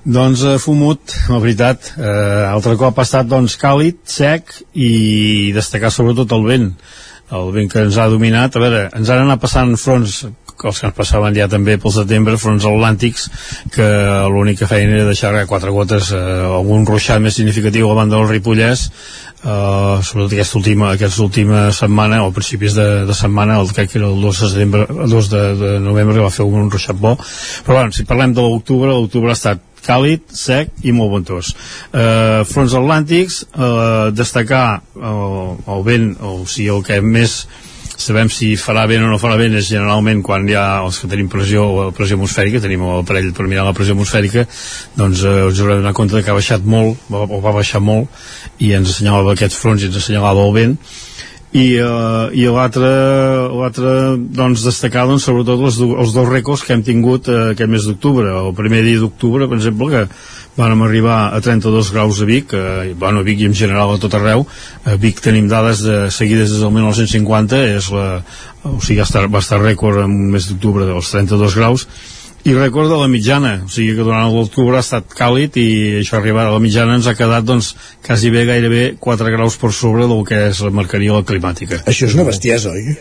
Doncs 0.04 0.44
eh, 0.44 0.58
fumut, 0.60 1.16
la 1.32 1.40
veritat. 1.40 1.94
Eh, 1.96 2.44
altre 2.50 2.76
cop 2.80 2.98
ha 3.00 3.08
estat 3.08 3.28
doncs, 3.32 3.56
càlid, 3.60 4.02
sec 4.08 4.52
i 4.76 5.52
destacar 5.56 5.92
sobretot 5.92 6.32
el 6.36 6.48
vent 6.48 6.72
el 7.34 7.52
vent 7.56 7.70
que 7.72 7.82
ens 7.82 7.98
ha 7.98 8.10
dominat, 8.12 8.54
a 8.54 8.62
veure, 8.62 8.82
ens 8.94 9.10
han 9.10 9.24
anat 9.24 9.42
passant 9.42 9.72
fronts 9.80 10.20
els 10.70 10.80
que 10.80 10.88
ens 10.90 10.96
passaven 10.98 11.36
ja 11.38 11.50
també 11.52 11.78
pel 11.82 11.94
setembre, 11.96 12.38
fronts 12.42 12.68
atlàntics, 12.70 13.28
que 13.74 13.90
l'única 14.34 14.70
feina 14.70 15.00
era 15.00 15.10
deixar 15.10 15.34
quatre 15.50 15.74
gotes, 15.76 16.12
eh, 16.12 16.24
algun 16.60 16.88
ruixat 16.90 17.22
més 17.24 17.36
significatiu 17.40 17.92
a 17.92 17.98
banda 17.98 18.18
del 18.18 18.30
Ripollès, 18.30 18.88
eh, 19.44 19.98
sobretot 20.04 20.34
aquesta 20.34 20.58
última, 20.58 20.94
aquesta 20.94 21.24
última 21.24 21.66
setmana, 21.72 22.24
o 22.24 22.32
principis 22.32 22.78
de, 22.78 23.06
de 23.08 23.18
setmana, 23.18 23.60
el, 23.60 23.74
crec 23.76 23.92
que 23.92 24.00
era 24.00 24.10
el 24.10 24.22
2 24.22 24.40
de, 24.40 24.50
setembre, 24.56 24.88
el 24.90 25.10
2 25.10 25.30
de, 25.30 25.44
de 25.60 25.76
novembre, 25.84 26.24
va 26.24 26.34
fer 26.34 26.48
un 26.48 26.72
ruixat 26.72 26.98
bo. 27.00 27.16
Però 27.66 27.80
bueno, 27.80 27.92
si 27.96 28.08
parlem 28.08 28.34
de 28.34 28.42
l'octubre, 28.46 28.92
l'octubre 28.92 29.34
ha 29.34 29.40
estat 29.40 29.62
càlid, 29.84 30.24
sec 30.32 30.72
i 30.88 30.94
molt 30.96 31.12
ventós. 31.18 31.52
Eh, 31.92 32.44
fronts 32.48 32.76
atlàntics, 32.80 33.44
eh, 33.52 34.12
destacar 34.16 34.66
eh, 34.80 35.74
el 35.76 35.86
vent, 35.88 36.10
o 36.24 36.44
sigui, 36.48 36.72
el 36.72 36.84
que 36.88 37.02
més 37.04 37.44
sabem 38.04 38.30
si 38.34 38.54
farà 38.60 38.86
vent 38.90 39.06
o 39.06 39.12
no 39.12 39.20
farà 39.22 39.38
vent 39.40 39.58
és 39.60 39.70
generalment 39.72 40.22
quan 40.26 40.48
hi 40.50 40.58
ha 40.60 40.66
els 40.84 41.00
que 41.02 41.10
tenim 41.12 41.30
pressió 41.32 41.66
o 41.66 41.88
pressió 41.96 42.20
atmosfèrica, 42.20 42.62
tenim 42.64 42.86
l'aparell 42.86 43.32
per 43.36 43.48
mirar 43.50 43.66
la 43.68 43.76
pressió 43.78 43.96
atmosfèrica 43.98 44.46
doncs 45.00 45.24
eh, 45.24 45.40
us 45.48 45.60
haureu 45.60 45.78
de 45.78 45.82
donar 45.82 45.96
compte 45.98 46.22
que 46.24 46.32
ha 46.32 46.38
baixat 46.38 46.66
molt 46.66 47.10
o 47.14 47.42
va 47.44 47.56
baixar 47.56 47.82
molt 47.84 48.12
i 48.60 48.74
ens 48.78 48.94
assenyalava 48.94 49.34
aquests 49.34 49.60
fronts 49.60 49.84
i 49.84 49.90
ens 49.90 50.00
assenyalava 50.00 50.46
el 50.48 50.56
vent. 50.56 50.78
I, 51.54 51.68
uh, 51.86 52.34
i 52.34 52.48
l'altre 52.50 53.90
doncs 54.18 54.64
destacar 54.66 55.04
doncs, 55.06 55.28
sobretot 55.28 55.62
els, 55.62 55.76
els 55.86 56.16
dos 56.16 56.30
rècords 56.32 56.64
que 56.66 56.74
hem 56.74 56.82
tingut 56.82 57.30
uh, 57.30 57.52
aquest 57.52 57.70
mes 57.70 57.86
d'octubre. 57.86 58.32
El 58.40 58.56
primer 58.58 58.82
dia 58.88 59.04
d'octubre 59.04 59.46
per 59.52 59.60
exemple 59.60 59.92
que 59.92 60.02
vam 60.58 60.84
arribar 60.86 61.34
a 61.34 61.42
32 61.42 61.92
graus 61.94 62.22
a 62.22 62.26
Vic 62.30 62.54
eh, 62.54 62.94
bueno, 62.98 63.20
a 63.20 63.28
Vic 63.28 63.42
i 63.42 63.48
en 63.50 63.56
general 63.58 63.94
a 63.94 64.00
tot 64.02 64.14
arreu 64.18 64.46
a 64.86 64.98
Vic 65.02 65.22
tenim 65.24 65.48
dades 65.50 65.82
de, 65.86 66.10
seguides 66.14 66.52
des 66.54 66.62
del 66.62 66.74
1950 66.76 67.62
és 67.74 67.90
la, 67.94 68.08
o 68.64 68.80
sigui, 68.80 69.00
va 69.02 69.08
estar, 69.08 69.26
va 69.30 69.42
estar 69.42 69.62
rècord 69.62 70.04
en 70.04 70.12
un 70.12 70.36
mes 70.36 70.50
d'octubre 70.50 70.86
dels 70.90 71.10
32 71.16 71.58
graus 71.58 71.88
i 72.44 72.52
recorda 72.52 72.98
la 73.00 73.08
mitjana, 73.08 73.54
o 73.64 73.70
sigui 73.72 73.94
que 73.96 74.04
durant 74.04 74.28
l'octubre 74.34 74.76
ha 74.76 74.84
estat 74.84 75.14
càlid 75.16 75.56
i 75.62 75.68
això 76.02 76.18
arribar 76.20 76.50
a 76.50 76.52
la 76.52 76.60
mitjana 76.60 76.98
ens 77.00 77.08
ha 77.08 77.16
quedat 77.16 77.48
doncs 77.48 77.72
quasi 78.04 78.34
bé 78.34 78.44
gairebé 78.50 78.84
4 79.00 79.32
graus 79.32 79.56
per 79.62 79.72
sobre 79.72 80.10
del 80.12 80.26
que 80.28 80.50
la 80.52 80.76
marcaria 80.76 81.16
la 81.16 81.24
climàtica. 81.24 81.80
Això 81.88 82.10
és 82.10 82.18
una 82.20 82.28
bestiesa, 82.28 82.76
oi? 82.76 82.98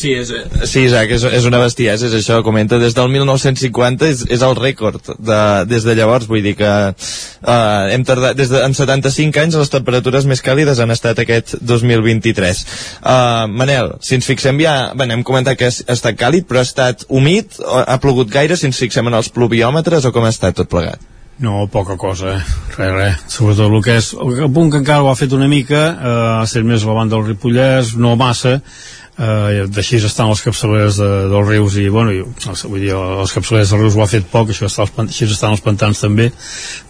Sí, 0.00 0.14
és, 0.16 0.30
sí 0.64 0.86
Isaac, 0.86 1.10
és, 1.12 1.24
és 1.28 1.44
una 1.44 1.58
bestiesa, 1.60 2.06
és 2.08 2.14
això, 2.16 2.38
comenta, 2.44 2.78
des 2.80 2.94
del 2.96 3.10
1950 3.12 4.06
és, 4.08 4.22
és 4.32 4.44
el 4.46 4.54
rècord 4.56 5.10
de, 5.18 5.40
des 5.68 5.84
de 5.84 5.96
llavors, 5.98 6.24
vull 6.30 6.40
dir 6.46 6.54
que 6.56 6.70
uh, 6.70 7.52
hem 7.92 8.06
tardat, 8.08 8.38
des 8.38 8.48
de, 8.48 8.62
en 8.64 8.76
75 8.76 9.42
anys 9.42 9.58
les 9.60 9.72
temperatures 9.74 10.24
més 10.30 10.40
càlides 10.46 10.80
han 10.80 10.94
estat 10.94 11.20
aquest 11.20 11.58
2023. 11.60 12.64
Uh, 13.02 13.44
Manel, 13.52 13.92
si 14.00 14.16
ens 14.16 14.30
fixem 14.30 14.64
ja, 14.64 14.74
bé, 14.96 15.10
hem 15.12 15.26
comentat 15.26 15.60
que 15.60 15.68
ha 15.68 15.74
estat 15.98 16.16
càlid, 16.16 16.48
però 16.48 16.64
ha 16.64 16.68
estat 16.70 17.04
humit, 17.12 17.60
ha 17.60 18.00
plogut 18.00 18.32
gaire, 18.32 18.56
si 18.56 18.70
ens 18.70 18.80
fixem 18.80 19.10
en 19.10 19.20
els 19.20 19.28
pluviòmetres, 19.36 20.08
o 20.08 20.16
com 20.16 20.24
ha 20.24 20.32
estat 20.32 20.56
tot 20.56 20.72
plegat? 20.72 21.04
No, 21.40 21.66
poca 21.72 21.96
cosa, 21.96 22.34
eh? 22.36 22.40
res, 22.76 22.90
res. 22.92 23.20
Sobretot 23.32 23.72
el 23.72 23.84
que 23.84 23.94
és... 23.96 24.10
El 24.12 24.50
punt 24.52 24.68
que 24.72 24.80
encara 24.82 25.00
ho 25.00 25.08
ha 25.08 25.16
fet 25.16 25.32
una 25.32 25.48
mica, 25.48 25.78
eh, 25.92 26.16
ha 26.36 26.42
estat 26.44 26.66
més 26.68 26.84
la 26.84 26.96
banda 26.96 27.16
del 27.16 27.30
Ripollès, 27.30 27.94
no 27.96 28.12
massa, 28.20 28.58
eh, 29.18 29.66
d'així 29.70 29.98
estan 30.04 30.30
les 30.30 30.42
capçaleres 30.44 31.00
de, 31.00 31.08
dels 31.32 31.48
rius 31.48 31.76
i 31.80 31.88
bueno, 31.92 32.12
i, 32.14 32.22
vull 32.22 32.82
dir, 32.82 32.94
les 32.94 33.34
capçaleres 33.34 33.72
dels 33.72 33.82
rius 33.82 33.96
ho 33.98 34.04
ha 34.04 34.10
fet 34.10 34.28
poc, 34.30 34.52
això 34.52 34.68
està 34.68 34.86
als, 34.86 34.94
així 35.06 35.28
estan 35.28 35.56
els 35.56 35.64
pantans 35.64 36.00
també 36.00 36.30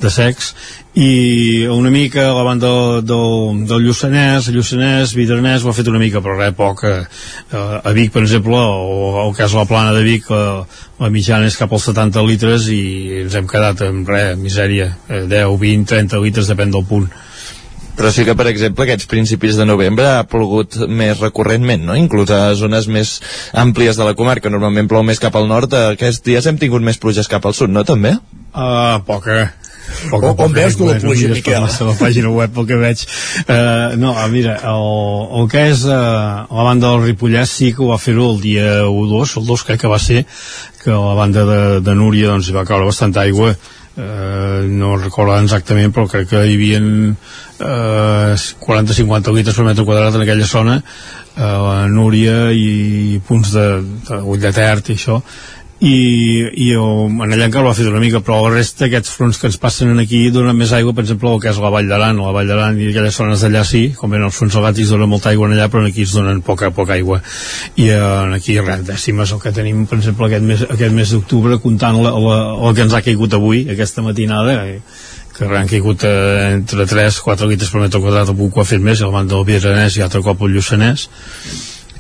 de 0.01 0.13
secs. 0.13 0.53
I 0.99 1.67
una 1.71 1.93
mica 1.95 2.25
la 2.35 2.43
banda 2.43 2.69
del, 2.69 3.05
del, 3.07 3.65
del 3.71 3.85
Lluçanès, 3.87 4.51
Lluçanès, 4.51 5.15
Vidranès 5.15 5.65
ho 5.65 5.71
ha 5.71 5.77
fet 5.77 5.89
una 5.89 6.03
mica, 6.03 6.23
però 6.25 6.35
res 6.39 6.57
poc 6.59 6.83
eh, 6.89 6.99
a 7.55 7.95
Vic, 7.95 8.13
per 8.15 8.25
exemple 8.27 8.59
o 8.59 9.27
el 9.29 9.35
cas 9.39 9.55
de 9.55 9.61
la 9.61 9.69
plana 9.71 9.95
de 9.95 10.03
Vic 10.07 10.31
la, 10.35 10.65
la 11.01 11.11
mitjana 11.15 11.47
és 11.47 11.59
cap 11.59 11.73
als 11.73 11.87
70 11.93 12.27
litres 12.27 12.67
i 12.75 12.83
ens 13.23 13.39
hem 13.39 13.47
quedat 13.51 13.87
amb 13.87 14.11
res, 14.11 14.35
misèria 14.39 14.91
eh, 15.09 15.27
10, 15.31 15.59
20, 15.63 15.91
30 15.95 16.25
litres, 16.27 16.51
depèn 16.51 16.75
del 16.75 16.87
punt 16.91 17.11
però 18.01 18.09
sí 18.09 18.25
que, 18.25 18.33
per 18.33 18.47
exemple, 18.49 18.87
aquests 18.87 19.05
principis 19.11 19.59
de 19.61 19.67
novembre 19.69 20.07
ha 20.09 20.25
plogut 20.25 20.79
més 20.89 21.19
recurrentment, 21.21 21.83
no? 21.85 21.97
Inclús 22.01 22.31
a 22.33 22.55
zones 22.57 22.87
més 22.89 23.19
àmplies 23.53 23.99
de 24.01 24.07
la 24.09 24.15
comarca, 24.17 24.49
normalment 24.49 24.89
plou 24.89 25.05
més 25.05 25.21
cap 25.21 25.35
al 25.37 25.45
nord, 25.51 25.77
aquests 25.77 26.25
dies 26.25 26.47
hem 26.49 26.57
tingut 26.57 26.81
més 26.81 26.97
pluges 26.97 27.29
cap 27.29 27.45
al 27.45 27.53
sud, 27.59 27.69
no, 27.69 27.83
també? 27.85 28.15
Uh, 28.55 29.03
poca, 29.05 29.35
poca, 30.09 30.31
on, 30.31 30.41
on 30.47 30.55
veus 30.57 30.79
tu 30.79 30.89
la 30.89 30.95
pluja, 31.03 31.29
no 31.29 31.37
Miquel? 31.37 31.67
Per 31.69 31.89
la 31.91 31.97
pàgina 31.99 32.33
web, 32.33 32.57
el 32.63 32.71
que 32.71 32.79
veig. 32.81 33.03
Uh, 33.43 33.99
no, 34.01 34.15
mira, 34.33 34.57
el, 34.73 34.89
el 35.43 35.51
que 35.53 35.67
és 35.75 35.85
uh, 35.85 36.49
la 36.49 36.65
banda 36.71 36.95
del 36.95 37.05
Ripollès 37.11 37.53
sí 37.53 37.75
que 37.77 37.85
ho 37.85 37.91
va 37.93 38.01
fer-ho 38.01 38.31
el 38.33 38.41
dia 38.41 38.79
1-2, 38.89 39.37
el 39.43 39.53
2 39.53 39.67
crec 39.69 39.85
que 39.85 39.93
va 39.93 40.01
ser, 40.01 40.25
que 40.81 40.97
la 40.97 41.19
banda 41.21 41.45
de, 41.45 41.61
de 41.85 41.99
Núria 42.01 42.33
doncs, 42.33 42.49
va 42.57 42.65
caure 42.65 42.89
bastanta 42.89 43.29
aigua, 43.29 43.53
eh, 44.01 44.67
no 44.69 44.97
recordo 44.97 45.37
exactament 45.39 45.95
però 45.95 46.09
crec 46.11 46.31
que 46.33 46.45
hi 46.47 46.57
havia 46.57 46.81
eh, 46.81 48.35
40-50 48.67 49.37
litres 49.37 49.57
per 49.57 49.67
metre 49.69 49.87
quadrat 49.89 50.17
en 50.17 50.25
aquella 50.27 50.49
zona 50.49 50.81
eh, 50.81 51.43
la 51.45 51.87
Núria 51.93 52.51
i 52.57 53.21
punts 53.27 53.55
de, 53.57 53.67
de 54.09 54.21
Ull 54.25 54.41
de 54.43 54.53
Ter 54.57 54.73
i 54.81 54.97
això 54.97 55.21
i, 55.81 56.45
i 56.61 56.67
el, 56.77 57.07
en 57.09 57.33
allà 57.33 57.47
encara 57.49 57.65
ho 57.65 57.71
ha 57.71 57.77
fet 57.77 57.89
una 57.89 58.03
mica 58.03 58.21
però 58.21 58.43
la 58.45 58.53
resta 58.53 58.85
aquests 58.85 59.15
fronts 59.17 59.39
que 59.41 59.49
ens 59.49 59.57
passen 59.61 59.97
aquí 60.03 60.27
donen 60.33 60.59
més 60.59 60.75
aigua, 60.77 60.93
per 60.97 61.07
exemple, 61.07 61.31
el 61.33 61.41
que 61.41 61.49
és 61.49 61.61
la 61.63 61.71
Vall 61.73 61.89
d'Aran 61.89 62.21
la 62.21 62.35
Vall 62.37 62.53
d'Aran 62.53 62.77
i 62.81 62.91
aquelles 62.91 63.17
zones 63.17 63.41
d'allà 63.45 63.63
sí 63.65 63.87
com 63.97 64.13
ven 64.13 64.27
els 64.27 64.37
fronts 64.37 64.59
salvàtics 64.59 64.93
donen 64.93 65.09
molta 65.09 65.31
aigua 65.33 65.49
en 65.49 65.57
allà 65.57 65.71
però 65.73 65.87
aquí 65.89 66.05
es 66.05 66.13
donen 66.13 66.43
poca, 66.45 66.69
poca 66.77 66.99
aigua. 66.99 67.23
I 67.81 67.89
eh, 67.95 68.37
aquí 68.37 68.59
res, 68.61 68.85
dècimes 68.91 69.33
el 69.33 69.41
que 69.41 69.55
tenim 69.57 69.87
per 69.89 69.99
exemple 70.03 70.29
aquest 70.29 70.47
mes, 70.53 70.67
aquest 70.77 70.97
mes 71.01 71.17
d'octubre 71.17 71.57
comptant 71.65 71.97
la, 72.05 72.13
la, 72.27 72.37
el 72.69 72.77
que 72.77 72.85
ens 72.85 72.99
ha 72.99 73.03
caigut 73.07 73.41
avui 73.41 73.65
aquesta 73.73 74.05
matinada 74.05 74.61
eh, 74.67 74.79
que 75.37 75.49
han 75.49 75.69
caigut 75.71 76.05
eh, 76.05 76.53
entre 76.59 76.85
3-4 76.85 77.49
litres 77.49 77.73
per 77.73 77.87
metre 77.87 78.05
quadrat 78.05 78.29
algú 78.29 78.53
que 78.53 78.61
ha 78.61 78.69
fet 78.69 78.85
més, 78.85 79.01
el 79.01 79.17
banda 79.17 79.39
del 79.39 79.49
Vietnamès 79.49 79.97
i 79.97 80.05
altre 80.05 80.21
cop 80.27 80.45
el 80.45 80.59
Lluçanès 80.59 81.09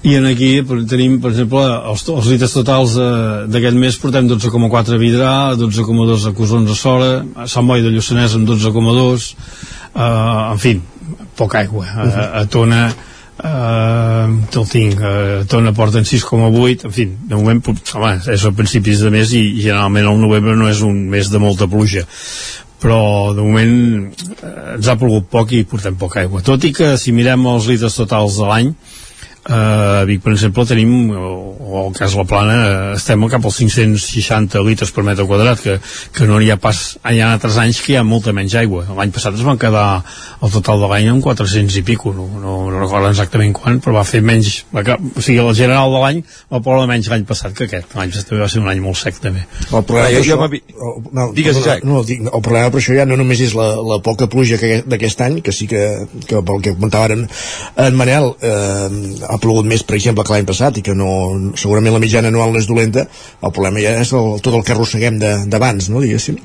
i 0.02 0.14
en 0.16 0.24
aquí 0.30 0.62
tenim, 0.88 1.18
per 1.20 1.34
exemple, 1.34 1.60
els, 1.90 2.06
els 2.08 2.30
litres 2.32 2.54
totals 2.56 2.94
eh, 2.96 3.10
d'aquest 3.52 3.76
mes 3.76 3.98
portem 4.00 4.30
12,4 4.30 4.96
a 4.96 5.00
Vidrà, 5.00 5.34
12,2 5.60 6.30
a 6.30 6.32
Cosons 6.36 6.72
a 6.72 6.76
Sora, 6.78 7.10
a 7.36 7.48
Sant 7.50 7.68
Boi 7.68 7.84
de 7.84 7.92
Lluçanès 7.92 8.38
amb 8.38 8.48
12,2, 8.48 9.28
eh, 9.92 10.00
en 10.00 10.62
fi, 10.62 10.78
poca 11.36 11.60
aigua. 11.60 11.84
A, 11.84 12.06
a, 12.08 12.26
a 12.40 12.44
Tona 12.48 12.86
eh, 12.88 14.56
el 14.62 14.70
tinc, 14.72 15.04
eh, 15.04 15.42
Tona 15.52 15.74
porten 15.76 16.08
6,8, 16.08 16.88
en 16.88 16.96
fi, 16.96 17.06
de 17.28 17.36
moment 17.36 17.60
home, 17.68 18.14
és 18.32 18.46
a 18.48 18.54
principis 18.56 19.04
de 19.04 19.12
mes 19.12 19.36
i, 19.36 19.44
generalment 19.60 20.08
el 20.14 20.24
novembre 20.24 20.56
no 20.56 20.70
és 20.70 20.80
un 20.86 21.04
mes 21.12 21.28
de 21.28 21.42
molta 21.42 21.68
pluja 21.68 22.06
però 22.80 23.34
de 23.36 23.44
moment 23.44 23.76
eh, 24.40 24.76
ens 24.78 24.88
ha 24.88 24.96
plogut 24.96 25.28
poc 25.28 25.52
i 25.52 25.66
portem 25.68 26.00
poca 26.00 26.22
aigua 26.22 26.40
tot 26.40 26.64
i 26.64 26.72
que 26.72 26.94
si 26.96 27.12
mirem 27.12 27.44
els 27.52 27.68
litres 27.68 28.00
totals 28.00 28.40
de 28.40 28.48
l'any 28.48 28.72
a 29.44 30.04
Vic, 30.04 30.20
per 30.22 30.32
exemple, 30.34 30.64
tenim, 30.68 31.10
o, 31.16 31.30
o 31.70 31.78
al 31.86 31.94
cas 31.96 32.14
La 32.18 32.24
Plana, 32.28 32.56
uh, 32.92 32.96
estem 32.98 33.22
cap 33.32 33.44
als 33.48 33.56
560 33.62 34.60
litres 34.66 34.90
per 34.92 35.04
metre 35.06 35.24
quadrat, 35.26 35.60
que, 35.64 35.78
que 36.14 36.26
no 36.28 36.40
hi 36.42 36.50
ha 36.52 36.56
pas... 36.60 36.80
Hi 37.08 37.20
ha 37.22 37.30
altres 37.34 37.56
anys 37.62 37.80
que 37.82 37.94
hi 37.94 37.96
ha 38.00 38.04
molta 38.06 38.34
menys 38.36 38.54
aigua. 38.60 38.84
L'any 38.96 39.12
passat 39.14 39.34
es 39.38 39.44
van 39.46 39.58
quedar 39.60 40.02
el 40.42 40.52
total 40.52 40.80
de 40.84 40.90
l'any 40.90 41.08
amb 41.12 41.24
400 41.24 41.78
i 41.80 41.82
pico, 41.86 42.12
no, 42.16 42.26
no, 42.40 42.54
no 42.70 42.80
recordo 42.82 43.08
exactament 43.10 43.54
quan, 43.56 43.80
però 43.80 43.96
va 43.98 44.04
fer 44.08 44.20
menys... 44.24 44.64
Va, 44.74 44.84
o 44.98 45.22
sigui, 45.24 45.38
el 45.42 45.54
general 45.56 45.92
de 45.94 46.02
l'any 46.04 46.20
va 46.52 46.60
ploure 46.64 46.86
menys 46.90 47.08
l'any 47.12 47.24
passat 47.28 47.56
que 47.56 47.66
aquest. 47.68 47.94
L'any 47.96 48.12
passat 48.12 48.28
també 48.30 48.42
va 48.44 48.50
ser 48.52 48.60
un 48.62 48.68
any 48.72 48.82
molt 48.84 49.00
sec, 49.00 49.18
també. 49.24 49.46
El 49.70 49.84
problema, 49.88 50.08
Ah, 50.10 50.12
jo- 50.14 50.20
això, 50.22 50.34
jo 50.34 50.40
m'avi- 50.42 50.62
el, 50.70 50.94
no, 51.16 51.28
Digues, 51.36 51.56
no, 51.56 51.64
Isaac. 51.64 51.84
no, 51.88 52.02
dic, 52.08 52.22
el 52.28 52.42
problema 52.44 52.70
per 52.74 52.80
això 52.82 52.96
ja 52.96 53.04
no 53.08 53.16
només 53.20 53.40
és 53.44 53.54
la, 53.58 53.70
la 53.88 54.00
poca 54.04 54.28
pluja 54.32 54.58
que- 54.60 54.82
d'aquest 54.86 55.20
any, 55.26 55.40
que 55.44 55.52
sí 55.52 55.66
que, 55.70 55.82
que 56.28 56.40
pel 56.46 56.62
que 56.64 56.74
comentava 56.76 57.08
ara 57.10 57.18
en, 57.18 57.26
en 57.86 57.96
Manel, 58.00 58.30
eh, 58.40 58.88
ha 59.30 59.38
plogut 59.42 59.66
més, 59.70 59.82
per 59.86 59.96
exemple, 59.98 60.24
que 60.26 60.34
l'any 60.34 60.46
passat, 60.48 60.78
i 60.80 60.82
que 60.86 60.94
no, 60.96 61.10
segurament 61.56 61.94
la 61.94 62.00
mitjana 62.02 62.28
anual 62.32 62.52
no 62.52 62.58
és 62.58 62.66
dolenta, 62.68 63.06
el 63.42 63.52
problema 63.54 63.82
ja 63.82 63.96
és 64.02 64.10
el, 64.16 64.40
tot 64.42 64.54
el 64.58 64.64
que 64.66 64.74
arrosseguem 64.74 65.18
de- 65.22 65.36
d'abans, 65.52 65.88
no, 65.92 66.02
diguéssim. 66.02 66.38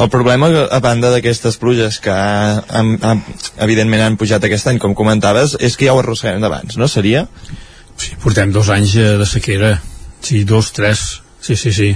El 0.00 0.08
problema, 0.08 0.46
a 0.70 0.78
banda 0.80 1.10
d'aquestes 1.10 1.56
pluges 1.60 1.98
que 2.00 2.10
ha, 2.14 2.60
han, 2.78 2.92
han, 3.02 3.22
evidentment 3.60 4.04
han 4.04 4.16
pujat 4.20 4.44
aquest 4.46 4.68
any, 4.70 4.78
com 4.82 4.94
comentaves, 4.94 5.56
és 5.60 5.76
que 5.76 5.88
ja 5.88 5.94
ho 5.96 6.02
arrosseguem 6.02 6.40
d'abans, 6.40 6.76
no? 6.78 6.88
Seria? 6.88 7.24
Sí, 8.00 8.14
portem 8.22 8.52
dos 8.54 8.70
anys 8.72 8.94
eh, 8.96 9.08
de 9.20 9.26
sequera, 9.28 9.74
sí, 10.24 10.44
dos, 10.48 10.70
tres, 10.72 11.20
sí, 11.42 11.56
sí, 11.56 11.72
sí, 11.74 11.90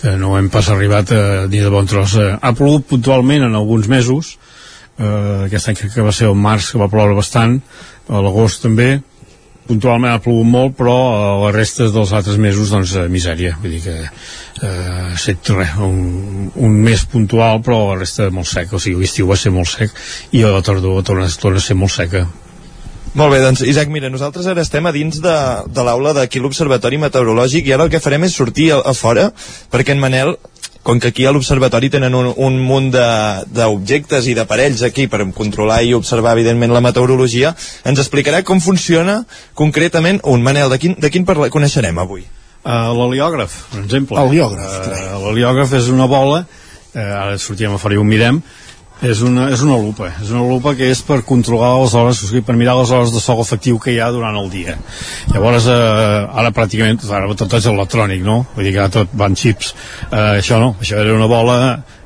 que 0.00 0.14
no 0.20 0.36
hem 0.38 0.48
pas 0.54 0.70
arribat 0.72 1.10
eh, 1.12 1.46
ni 1.50 1.60
de 1.60 1.68
bon 1.72 1.86
tros. 1.90 2.14
Eh, 2.16 2.30
ha 2.40 2.52
plogut 2.56 2.86
puntualment 2.94 3.44
en 3.50 3.58
alguns 3.58 3.90
mesos, 3.90 4.36
eh, 4.96 5.48
aquest 5.50 5.68
any 5.74 5.80
que 5.82 6.06
va 6.06 6.14
ser 6.14 6.30
el 6.30 6.38
març 6.38 6.70
que 6.72 6.80
va 6.80 6.88
ploure 6.92 7.18
bastant, 7.18 7.58
a 8.08 8.22
l'agost 8.22 8.62
també, 8.64 9.02
puntualment 9.68 10.12
ha 10.12 10.20
plogut 10.22 10.48
molt, 10.48 10.76
però 10.78 10.96
a 11.12 11.32
les 11.46 11.56
restes 11.56 11.92
dels 11.94 12.12
altres 12.16 12.38
mesos, 12.40 12.72
doncs, 12.74 12.94
eh, 12.96 13.08
misèria. 13.12 13.56
Vull 13.62 13.76
dir 13.76 13.82
que 13.84 13.96
eh, 14.02 14.68
ha 14.68 15.14
estat 15.14 15.52
un, 15.84 16.50
un 16.54 16.78
mes 16.84 17.04
puntual, 17.06 17.62
però 17.64 17.80
la 17.92 18.00
resta 18.02 18.30
molt 18.30 18.50
sec. 18.50 18.72
O 18.72 18.82
sigui, 18.82 19.02
l'estiu 19.02 19.30
va 19.30 19.38
ser 19.38 19.54
molt 19.54 19.70
sec 19.70 19.92
i 20.32 20.44
la 20.44 20.62
tardor 20.62 21.02
torna, 21.06 21.28
torna 21.40 21.62
a 21.62 21.66
ser 21.66 21.78
molt 21.78 21.94
seca. 21.94 22.26
Molt 23.12 23.34
bé, 23.34 23.42
doncs 23.44 23.60
Isaac, 23.68 23.90
mira, 23.92 24.08
nosaltres 24.08 24.46
ara 24.48 24.62
estem 24.64 24.86
a 24.88 24.92
dins 24.94 25.18
de, 25.20 25.34
de 25.68 25.82
l'aula 25.84 26.14
d'aquí 26.16 26.40
l'Observatori 26.40 26.96
Meteorològic 27.02 27.68
i 27.68 27.74
ara 27.76 27.84
el 27.84 27.92
que 27.92 28.00
farem 28.00 28.24
és 28.24 28.36
sortir 28.38 28.70
a, 28.72 28.78
a 28.88 28.94
fora 28.96 29.26
perquè 29.72 29.92
en 29.92 30.00
Manel 30.00 30.32
com 30.82 30.98
que 30.98 31.08
aquí 31.12 31.26
a 31.26 31.32
l'observatori 31.32 31.88
tenen 31.90 32.14
un, 32.18 32.32
un 32.36 32.56
munt 32.58 32.90
de- 32.94 33.44
d'objectes 33.54 34.26
i 34.26 34.34
d'aparells 34.34 34.82
aquí 34.82 35.06
per 35.06 35.20
controlar 35.32 35.82
i 35.86 35.94
observar 35.94 36.32
evidentment 36.34 36.72
la 36.74 36.80
meteorologia, 36.82 37.54
ens 37.84 38.00
explicarà 38.02 38.42
com 38.42 38.60
funciona 38.60 39.20
concretament 39.54 40.20
un 40.24 40.42
Manel, 40.42 40.70
de 40.70 40.78
quin, 40.82 40.96
de 40.98 41.10
quin 41.10 41.24
parla, 41.24 41.50
coneixerem 41.50 41.98
avui? 42.02 42.24
Uh, 42.62 42.90
L'heliògraf, 42.94 43.54
per 43.72 43.80
exemple. 43.84 44.18
L'heliògraf, 44.18 44.74
Uh, 45.12 45.22
L'heliògraf 45.28 45.72
és 45.78 45.88
una 45.90 46.06
bola, 46.10 46.44
uh, 46.46 46.98
ara 46.98 47.38
sortíem 47.38 47.74
a 47.74 47.78
fora 47.82 47.94
i 47.94 47.98
ho 47.98 48.04
mirem, 48.06 48.42
és 49.02 49.22
una, 49.26 49.48
és 49.50 49.62
una 49.64 49.76
lupa, 49.82 50.12
és 50.22 50.30
una 50.30 50.44
lupa 50.46 50.76
que 50.78 50.86
és 50.92 51.00
per 51.06 51.20
controlar 51.26 51.72
les 51.80 51.94
hores, 51.98 52.20
o 52.22 52.28
sigui, 52.28 52.44
per 52.46 52.54
mirar 52.58 52.76
les 52.78 52.92
hores 52.94 53.10
de 53.14 53.22
sol 53.22 53.42
efectiu 53.42 53.80
que 53.82 53.94
hi 53.94 53.98
ha 53.98 54.12
durant 54.14 54.38
el 54.38 54.50
dia. 54.52 54.76
Llavors, 55.32 55.66
eh, 55.66 56.38
ara 56.42 56.52
pràcticament, 56.54 57.02
ara 57.10 57.34
tot 57.38 57.58
és 57.58 57.66
electrònic, 57.66 58.22
no? 58.22 58.44
Vull 58.54 58.68
dir 58.68 58.76
que 58.76 58.84
ara 58.84 58.94
tot 59.00 59.16
van 59.18 59.34
xips. 59.38 59.74
Eh, 60.10 60.38
això 60.38 60.60
no, 60.62 60.76
això 60.80 61.02
era 61.02 61.16
una 61.18 61.30
bola 61.30 61.58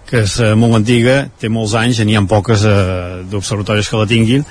que 0.09 0.23
és 0.25 0.39
eh, 0.41 0.55
molt 0.57 0.81
antiga, 0.81 1.27
té 1.39 1.51
molts 1.53 1.77
anys, 1.77 2.01
n'hi 2.01 2.17
ha 2.17 2.25
poques 2.31 2.65
eh, 2.65 3.23
d'observatoris 3.29 3.91
que 3.91 4.01
la 4.01 4.09
tinguin, 4.09 4.47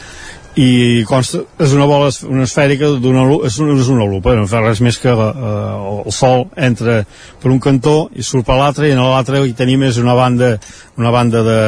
i 0.56 1.04
consta, 1.04 1.42
és 1.60 1.74
una 1.76 1.84
bola 1.88 2.08
una 2.32 2.46
esfèrica 2.48 2.88
d'una 3.04 3.26
és, 3.44 3.58
una, 3.60 3.74
és 3.76 3.90
una 3.92 4.06
lupa, 4.08 4.36
no 4.38 4.46
fa 4.48 4.62
res 4.64 4.80
més 4.80 5.00
que 5.02 5.12
eh, 5.12 5.32
el 6.06 6.14
sol 6.16 6.46
entra 6.56 7.02
per 7.42 7.52
un 7.52 7.60
cantó 7.60 8.06
i 8.16 8.24
surt 8.24 8.48
per 8.48 8.56
l'altre 8.56 8.88
i 8.88 8.94
en 8.96 9.02
l'altre 9.04 9.42
hi 9.44 9.56
tenim 9.58 9.84
és 9.84 10.00
una 10.00 10.16
banda 10.16 10.54
una 10.96 11.12
banda 11.12 11.44
de 11.44 11.60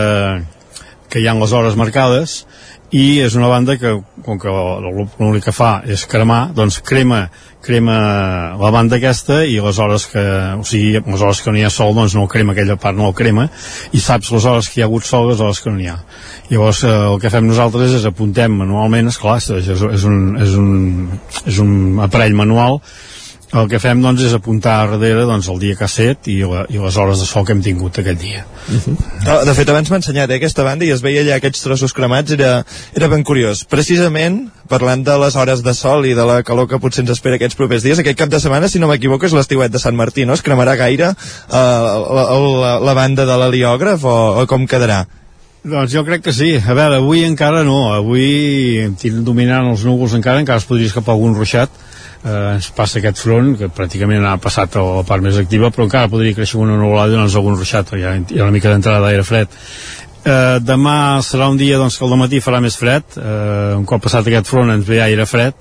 que 1.10 1.22
hi 1.22 1.28
ha 1.28 1.36
les 1.38 1.54
hores 1.56 1.78
marcades 1.80 2.42
i 2.96 3.20
és 3.20 3.36
una 3.36 3.50
banda 3.52 3.76
que, 3.80 3.98
com 4.24 4.40
que 4.40 4.52
l'únic 5.20 5.50
que 5.50 5.56
fa 5.56 5.82
és 5.84 6.06
cremar, 6.08 6.54
doncs 6.56 6.80
crema 6.88 7.26
crema 7.68 7.98
la 8.56 8.70
banda 8.72 8.96
aquesta 8.96 9.42
i 9.44 9.58
les 9.60 9.80
hores 9.84 10.06
que, 10.12 10.24
o 10.56 10.64
sigui, 10.68 11.02
les 11.04 11.24
hores 11.26 11.42
que 11.44 11.52
no 11.52 11.60
hi 11.60 11.66
ha 11.68 11.72
sol 11.74 11.92
doncs 11.98 12.16
no 12.16 12.28
crema, 12.32 12.54
aquella 12.56 12.78
part 12.80 12.96
no 12.98 13.10
el 13.10 13.16
crema 13.18 13.48
i 13.92 14.00
saps 14.04 14.32
les 14.32 14.48
hores 14.48 14.70
que 14.72 14.80
hi 14.80 14.86
ha 14.86 14.88
hagut 14.88 15.08
sol 15.08 15.28
les 15.32 15.44
hores 15.44 15.60
que 15.64 15.74
no 15.74 15.76
n'hi 15.80 15.90
ha. 15.92 15.98
Llavors 16.52 16.86
eh, 16.88 16.94
el 17.12 17.20
que 17.24 17.32
fem 17.34 17.48
nosaltres 17.50 17.98
és 18.00 18.08
apuntem 18.08 18.56
manualment, 18.62 19.12
esclar, 19.12 19.40
és, 19.42 19.68
és, 19.76 20.08
un, 20.08 20.22
és, 20.44 20.56
un, 20.56 21.20
és 21.44 21.62
un 21.64 21.74
aparell 22.08 22.38
manual 22.38 22.80
el 23.56 23.70
que 23.72 23.80
fem 23.80 24.02
doncs 24.04 24.26
és 24.28 24.34
apuntar 24.36 24.90
darrere 24.90 25.24
doncs, 25.24 25.48
el 25.48 25.60
dia 25.62 25.76
que 25.80 25.86
ha 25.86 25.92
set 25.92 26.28
i, 26.28 26.42
la, 26.44 26.66
i 26.68 26.82
les 26.82 26.98
hores 27.00 27.22
de 27.22 27.28
sol 27.30 27.46
que 27.48 27.56
hem 27.56 27.62
tingut 27.64 28.00
aquest 28.02 28.20
dia 28.20 28.44
Ah, 29.28 29.44
De 29.48 29.54
fet, 29.56 29.70
abans 29.72 29.88
m'ha 29.88 30.00
ensenyat 30.02 30.32
eh, 30.32 30.38
aquesta 30.40 30.64
banda 30.64 30.84
i 30.84 30.92
es 30.92 31.02
veia 31.04 31.22
allà 31.24 31.38
aquests 31.40 31.64
trossos 31.64 31.94
cremats, 31.96 32.34
era, 32.36 32.64
era 32.96 33.08
ben 33.12 33.24
curiós. 33.28 33.64
Precisament, 33.68 34.50
parlant 34.72 35.06
de 35.08 35.16
les 35.20 35.36
hores 35.40 35.64
de 35.64 35.74
sol 35.76 36.08
i 36.08 36.14
de 36.18 36.26
la 36.28 36.42
calor 36.48 36.68
que 36.68 36.80
potser 36.84 37.06
ens 37.06 37.14
espera 37.16 37.40
aquests 37.40 37.56
propers 37.60 37.84
dies, 37.84 38.00
aquest 38.00 38.20
cap 38.20 38.32
de 38.32 38.42
setmana, 38.44 38.68
si 38.68 38.80
no 38.80 38.90
m'equivoco, 38.92 39.28
és 39.28 39.36
l'estiuet 39.36 39.72
de 39.72 39.80
Sant 39.80 39.96
Martí, 39.96 40.26
no? 40.28 40.36
Es 40.36 40.44
cremarà 40.44 40.76
gaire 40.80 41.14
eh, 41.14 41.56
la, 41.56 42.26
la, 42.36 42.74
la 42.84 42.98
banda 42.98 43.28
de 43.28 43.40
l'heliògraf 43.44 44.04
o, 44.04 44.18
o 44.44 44.46
com 44.52 44.68
quedarà? 44.68 45.06
Doncs 45.68 45.92
jo 45.92 46.04
crec 46.08 46.24
que 46.24 46.36
sí. 46.36 46.54
A 46.56 46.76
veure, 46.76 47.02
avui 47.02 47.26
encara 47.28 47.64
no. 47.68 47.90
Avui 47.96 48.88
tinc 49.00 49.24
dominant 49.28 49.72
els 49.74 49.84
núvols 49.88 50.16
encara, 50.16 50.40
encara 50.44 50.64
es 50.64 50.68
podria 50.68 50.88
escapar 50.92 51.16
algun 51.16 51.36
ruixat. 51.36 51.72
Eh, 52.28 52.56
ens 52.58 52.68
passa 52.76 53.00
aquest 53.00 53.22
front, 53.24 53.54
que 53.60 53.70
pràcticament 53.72 54.26
ha 54.28 54.36
passat 54.42 54.76
a 54.76 54.84
la 54.84 55.06
part 55.08 55.24
més 55.24 55.38
activa, 55.40 55.70
però 55.72 55.86
encara 55.88 56.12
podria 56.12 56.36
créixer 56.36 56.60
una 56.60 56.76
nuvolada 56.76 57.14
i 57.14 57.16
donar-nos 57.16 57.38
algun 57.40 57.56
ruixat. 57.56 57.94
Hi 57.96 58.04
ha, 58.04 58.16
hi 58.20 58.42
ha 58.42 58.48
una 58.48 58.56
mica 58.56 58.74
d'entrada 58.74 59.06
d'aire 59.06 59.24
fred. 59.28 59.54
Eh, 60.28 60.60
demà 60.60 61.22
serà 61.24 61.48
un 61.48 61.60
dia 61.60 61.78
doncs, 61.80 61.96
que 61.96 62.04
al 62.08 62.18
matí 62.20 62.42
farà 62.44 62.60
més 62.64 62.76
fred. 62.76 63.16
Eh, 63.16 63.76
un 63.78 63.86
cop 63.88 64.04
passat 64.04 64.28
aquest 64.28 64.50
front 64.50 64.74
ens 64.74 64.88
ve 64.88 65.00
aire 65.06 65.28
fred. 65.30 65.56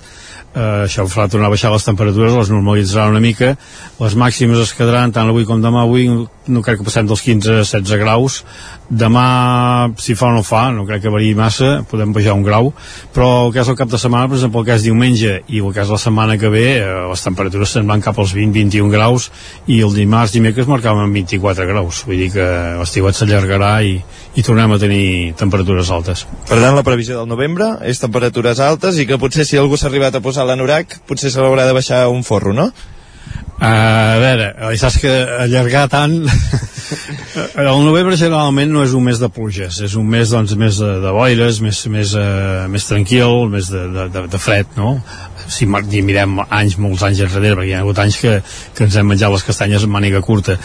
Eh, 0.56 0.86
això 0.86 1.04
farà 1.12 1.28
tornar 1.28 1.50
a 1.50 1.52
baixar 1.52 1.70
les 1.70 1.84
temperatures, 1.84 2.34
les 2.34 2.50
normalitzarà 2.50 3.10
una 3.12 3.20
mica. 3.20 3.52
Les 4.00 4.16
màximes 4.16 4.62
es 4.64 4.72
quedaran 4.74 5.12
tant 5.12 5.28
avui 5.28 5.44
com 5.46 5.62
demà. 5.62 5.84
Avui 5.84 6.08
no 6.08 6.62
crec 6.64 6.80
que 6.80 6.88
passem 6.88 7.06
dels 7.06 7.22
15 7.22 7.52
a 7.52 7.60
16 7.60 8.00
graus. 8.00 8.40
Demà, 8.87 9.91
si 9.99 10.14
fa 10.14 10.28
o 10.28 10.34
no 10.37 10.45
fa, 10.47 10.68
no 10.70 10.84
crec 10.87 11.03
que 11.03 11.11
variï 11.11 11.34
massa, 11.34 11.80
podem 11.91 12.12
baixar 12.14 12.37
un 12.39 12.45
grau, 12.47 12.70
però 13.14 13.49
el 13.49 13.53
que 13.55 13.59
és 13.64 13.70
el 13.72 13.78
cap 13.78 13.91
de 13.91 13.99
setmana, 13.99 14.28
per 14.30 14.39
exemple, 14.39 14.62
el 14.62 14.68
que 14.68 14.76
és 14.78 14.87
diumenge 14.87 15.32
i 15.51 15.59
el 15.59 15.74
que 15.74 15.82
és 15.82 15.91
la 15.91 15.99
setmana 15.99 16.37
que 16.39 16.51
ve, 16.53 16.64
eh, 16.78 16.87
les 17.11 17.26
temperatures 17.26 17.74
se'n 17.74 17.91
van 17.91 18.05
cap 18.05 18.18
als 18.22 18.37
20-21 18.37 18.93
graus 18.95 19.28
i 19.66 19.80
el 19.82 19.95
dimarts, 19.97 20.37
dimecres 20.37 20.70
marcàvem 20.70 21.11
24 21.18 21.66
graus, 21.66 22.05
vull 22.07 22.22
dir 22.22 22.30
que 22.37 22.47
l'estiuet 22.78 23.18
s'allargarà 23.18 23.72
i, 23.82 23.97
i 24.39 24.47
tornem 24.47 24.76
a 24.76 24.78
tenir 24.78 25.34
temperatures 25.34 25.91
altes. 25.91 26.26
Per 26.47 26.61
tant, 26.61 26.76
la 26.78 26.87
previsió 26.87 27.18
del 27.18 27.30
novembre 27.30 27.74
és 27.91 27.99
temperatures 27.99 28.62
altes 28.62 29.03
i 29.03 29.09
que 29.11 29.18
potser 29.18 29.49
si 29.49 29.59
algú 29.59 29.74
s'ha 29.74 29.91
arribat 29.91 30.14
a 30.14 30.22
posar 30.22 30.47
l'anorac, 30.47 31.01
potser 31.11 31.34
se 31.34 31.43
l'haurà 31.43 31.66
de 31.66 31.74
baixar 31.74 32.07
un 32.12 32.22
forro, 32.22 32.55
no? 32.55 32.70
A 33.59 34.18
veure, 34.20 34.50
eh, 34.52 34.76
saps 34.76 34.98
que 35.00 35.12
allargar 35.40 35.86
tant 35.88 36.12
el 37.57 37.84
novembre 37.86 38.18
generalment 38.20 38.72
no 38.72 38.82
és 38.84 38.92
un 38.96 39.07
mes 39.07 39.20
de 39.22 39.30
pluges 39.32 39.80
és 39.86 39.96
un 39.96 40.04
mes 40.12 40.28
doncs 40.28 40.52
més 40.61 40.80
de, 40.82 40.90
de 41.00 41.12
boires 41.16 41.62
més, 41.64 41.80
més, 41.92 42.12
uh, 42.20 42.66
més 42.68 42.88
tranquil 42.88 43.48
més 43.52 43.70
de, 43.72 43.86
de, 43.94 44.09
de, 44.12 44.26
de 44.34 44.42
fred 44.42 44.76
no? 44.76 44.98
Si 45.49 45.66
mirem 45.66 46.39
anys, 46.49 46.78
molts 46.82 47.05
anys 47.07 47.22
enrere 47.26 47.57
perquè 47.57 47.70
hi 47.70 47.74
ha 47.76 47.82
hagut 47.84 48.01
anys 48.03 48.18
que, 48.22 48.34
que 48.76 48.87
ens 48.87 48.97
hem 48.97 49.09
menjat 49.11 49.32
les 49.32 49.45
castanyes 49.47 49.87
en 49.87 49.93
màniga 49.93 50.22
curta. 50.24 50.59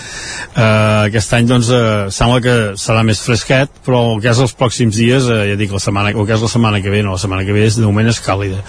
Uh, 0.52 1.08
aquest 1.08 1.34
any 1.38 1.48
doncs 1.50 1.72
uh, 1.72 2.10
sembla 2.14 2.42
que 2.44 2.56
serà 2.80 3.06
més 3.08 3.22
fresquet 3.24 3.72
però 3.86 4.02
el 4.14 4.24
que 4.24 4.32
és 4.32 4.42
els 4.44 4.56
pròxims 4.58 4.98
dies 4.98 5.30
uh, 5.30 5.44
ja 5.50 5.58
dic 5.60 5.74
la 5.74 5.82
setmana, 5.84 6.14
el 6.16 6.28
que 6.28 6.36
és 6.36 6.44
la 6.44 6.52
setmana 6.52 6.82
que 6.84 6.94
ve 6.94 7.04
no, 7.06 7.16
la 7.16 7.22
setmana 7.22 7.46
que 7.48 7.56
ve 7.56 7.66
és, 7.70 7.80
de 7.80 7.88
moment 7.88 8.12
és 8.12 8.22
càlida. 8.24 8.62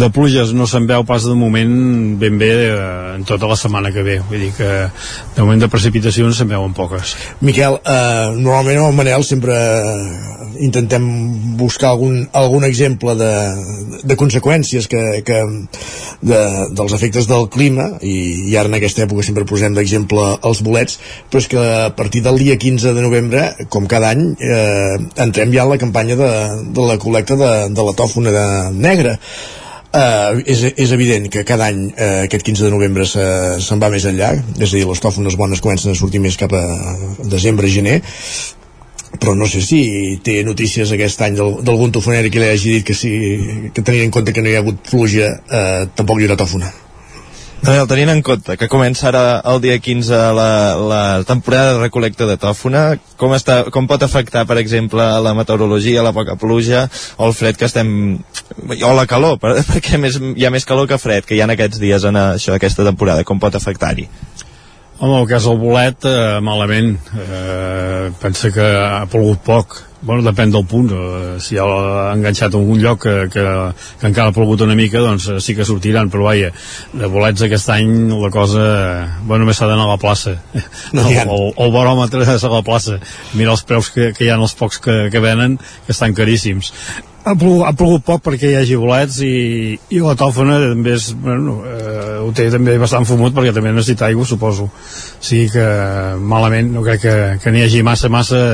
De 0.00 0.10
pluges 0.14 0.54
no 0.56 0.68
se'n 0.70 0.88
veu 0.90 1.06
pas 1.08 1.24
de 1.24 1.36
moment 1.38 1.74
ben 2.20 2.38
bé 2.40 2.52
uh, 2.70 3.14
en 3.16 3.26
tota 3.28 3.48
la 3.50 3.58
setmana 3.58 3.92
que 3.94 4.04
ve. 4.06 4.18
Vull 4.28 4.46
dir 4.46 4.52
que 4.56 4.70
de 5.36 5.42
moment 5.42 5.60
de 5.62 5.70
precipitacions 5.72 6.40
se'n 6.40 6.50
veuen 6.50 6.74
poques. 6.76 7.14
Miquel, 7.44 7.78
eh, 7.84 8.30
normalment 8.36 8.80
amb 8.80 8.90
el 8.90 8.98
Manel 8.98 9.24
sempre 9.26 9.56
intentem 10.60 11.04
buscar 11.60 11.94
algun, 11.94 12.26
algun 12.36 12.66
exemple 12.68 13.14
de, 13.18 13.32
de 14.04 14.16
conseqüències 14.18 14.88
que, 14.90 15.02
que 15.26 15.40
de, 16.20 16.40
dels 16.76 16.96
efectes 16.96 17.28
del 17.30 17.48
clima 17.52 17.86
i, 18.00 18.16
i 18.50 18.56
ara 18.58 18.70
en 18.70 18.76
aquesta 18.78 19.04
època 19.06 19.24
sempre 19.26 19.46
posem 19.48 19.76
d'exemple 19.76 20.26
els 20.50 20.64
bolets 20.66 20.98
però 21.30 21.42
és 21.42 21.48
que 21.50 21.60
a 21.60 21.92
partir 21.96 22.24
del 22.26 22.40
dia 22.42 22.58
15 22.60 22.94
de 22.96 23.06
novembre 23.06 23.46
com 23.72 23.88
cada 23.90 24.12
any 24.14 24.26
eh, 24.36 24.98
entrem 25.24 25.54
ja 25.54 25.64
en 25.64 25.72
la 25.74 25.80
campanya 25.80 26.18
de, 26.20 26.34
de 26.76 26.90
la 26.92 27.00
col·lecta 27.00 27.38
de, 27.40 27.54
de 27.74 27.88
la 27.88 27.96
tòfona 27.96 28.36
de 28.36 28.46
negra 28.76 29.18
Uh, 29.90 30.38
és, 30.46 30.60
és 30.78 30.90
evident 30.94 31.24
que 31.34 31.40
cada 31.42 31.66
any 31.66 31.88
uh, 31.88 32.20
aquest 32.22 32.44
15 32.46 32.62
de 32.62 32.68
novembre 32.70 33.02
se'n 33.10 33.58
se, 33.58 33.78
va 33.82 33.88
més 33.90 34.04
enllà 34.06 34.28
és 34.38 34.68
a 34.68 34.76
dir, 34.76 34.84
les 34.86 35.02
tòfones 35.02 35.34
bones 35.34 35.58
comencen 35.64 35.90
a 35.90 35.98
sortir 35.98 36.20
més 36.22 36.36
cap 36.38 36.54
a 36.54 36.62
desembre-gener 37.26 37.96
però 39.18 39.34
no 39.34 39.48
sé 39.50 39.62
si 39.64 39.80
té 40.24 40.40
notícies 40.46 40.92
aquest 40.94 41.24
any 41.26 41.40
d'algun 41.40 41.90
tofoneri 41.92 42.30
que 42.30 42.42
li 42.42 42.52
hagi 42.52 42.76
dit 42.76 42.86
que, 42.86 42.94
sí, 42.94 43.10
que 43.74 43.82
tenint 43.82 44.06
en 44.06 44.14
compte 44.14 44.32
que 44.36 44.44
no 44.44 44.52
hi 44.52 44.54
ha 44.54 44.62
hagut 44.62 44.78
pluja 44.90 45.32
eh, 45.50 45.88
tampoc 45.96 46.20
hi 46.20 46.28
haurà 46.28 46.38
tòfona 46.38 46.70
Daniel, 47.60 47.84
tenint 47.90 48.08
en 48.08 48.22
compte 48.24 48.54
que 48.56 48.70
comença 48.72 49.10
ara 49.10 49.22
el 49.50 49.58
dia 49.60 49.74
15 49.84 50.16
la, 50.32 50.52
la 50.80 51.00
temporada 51.28 51.74
de 51.74 51.82
recolecta 51.82 52.24
de 52.24 52.38
tòfona, 52.40 52.84
com, 53.20 53.34
està, 53.36 53.58
com 53.74 53.84
pot 53.90 54.00
afectar, 54.00 54.46
per 54.48 54.56
exemple, 54.62 55.04
la 55.20 55.34
meteorologia, 55.36 56.00
la 56.00 56.14
poca 56.16 56.38
pluja, 56.40 56.86
o 57.18 57.28
el 57.28 57.36
fred 57.36 57.60
que 57.60 57.68
estem... 57.68 57.90
o 58.80 58.94
la 58.96 59.04
calor, 59.04 59.36
per, 59.42 59.58
perquè 59.74 60.00
més, 60.00 60.16
hi 60.16 60.48
ha 60.48 60.54
més 60.54 60.64
calor 60.64 60.88
que 60.88 60.96
fred 61.02 61.28
que 61.28 61.36
hi 61.36 61.42
ha 61.44 61.50
en 61.50 61.52
aquests 61.52 61.82
dies 61.82 62.08
en 62.08 62.16
això, 62.22 62.56
aquesta 62.56 62.86
temporada, 62.86 63.28
com 63.28 63.42
pot 63.42 63.60
afectar-hi? 63.60 64.08
Home, 65.00 65.16
el 65.16 65.28
cas 65.28 65.46
del 65.48 65.56
bolet, 65.56 66.04
eh, 66.04 66.40
malament. 66.44 66.98
Eh, 67.16 68.10
pensa 68.20 68.50
que 68.52 68.66
ha 68.76 69.06
plogut 69.08 69.40
poc. 69.40 69.78
Bueno, 70.02 70.20
depèn 70.26 70.52
del 70.52 70.66
punt. 70.68 70.90
Eh, 70.92 71.38
si 71.40 71.56
ha 71.56 71.64
enganxat 72.12 72.52
en 72.52 72.60
algun 72.60 72.82
lloc 72.82 73.00
que, 73.06 73.14
que, 73.32 73.44
que 73.96 74.10
encara 74.10 74.28
ha 74.28 74.36
plogut 74.36 74.60
una 74.60 74.76
mica, 74.76 75.00
doncs 75.00 75.30
eh, 75.32 75.38
sí 75.40 75.56
que 75.56 75.64
sortiran. 75.64 76.12
Però 76.12 76.28
vaja, 76.28 76.52
de 76.92 77.08
bolets 77.08 77.46
aquest 77.48 77.72
any 77.72 78.12
la 78.12 78.28
cosa... 78.34 78.60
Eh, 78.60 79.08
bueno, 79.24 79.46
només 79.46 79.56
s'ha 79.56 79.70
d'anar 79.72 79.88
a 79.88 79.94
la 79.94 80.00
plaça. 80.04 80.36
No, 80.92 81.06
el, 81.06 81.16
el, 81.22 81.52
el 81.64 81.72
baròmetre 81.72 82.26
és 82.28 82.44
a 82.44 82.52
la 82.52 82.64
plaça. 82.66 83.00
Mira 83.32 83.56
els 83.56 83.64
preus 83.64 83.88
que, 83.94 84.12
que 84.12 84.26
hi 84.26 84.34
ha 84.34 84.36
els 84.36 84.56
pocs 84.58 84.82
que, 84.84 85.06
que 85.08 85.24
venen, 85.24 85.56
que 85.86 85.96
estan 85.96 86.12
caríssims 86.12 86.74
ha 87.24 87.34
plogut, 87.36 87.64
ha 87.68 87.72
plogut 87.76 88.04
poc 88.06 88.22
perquè 88.24 88.50
hi 88.50 88.58
hagi 88.60 88.78
bolets 88.80 89.20
i, 89.26 89.34
i 89.92 90.00
la 90.02 90.16
tòfona 90.18 90.58
també 90.70 90.94
és, 90.96 91.10
bueno, 91.20 91.60
eh, 91.68 92.18
ho 92.24 92.30
té 92.36 92.48
també 92.52 92.78
bastant 92.80 93.08
fumut 93.08 93.36
perquè 93.36 93.52
també 93.56 93.72
necessita 93.74 94.08
aigua 94.08 94.26
suposo 94.28 94.68
o 94.68 94.70
sigui 95.20 95.50
que 95.52 95.66
malament 96.20 96.72
no 96.74 96.84
crec 96.86 97.02
que, 97.04 97.16
que 97.42 97.52
n'hi 97.52 97.66
hagi 97.66 97.82
massa 97.86 98.12
massa 98.12 98.44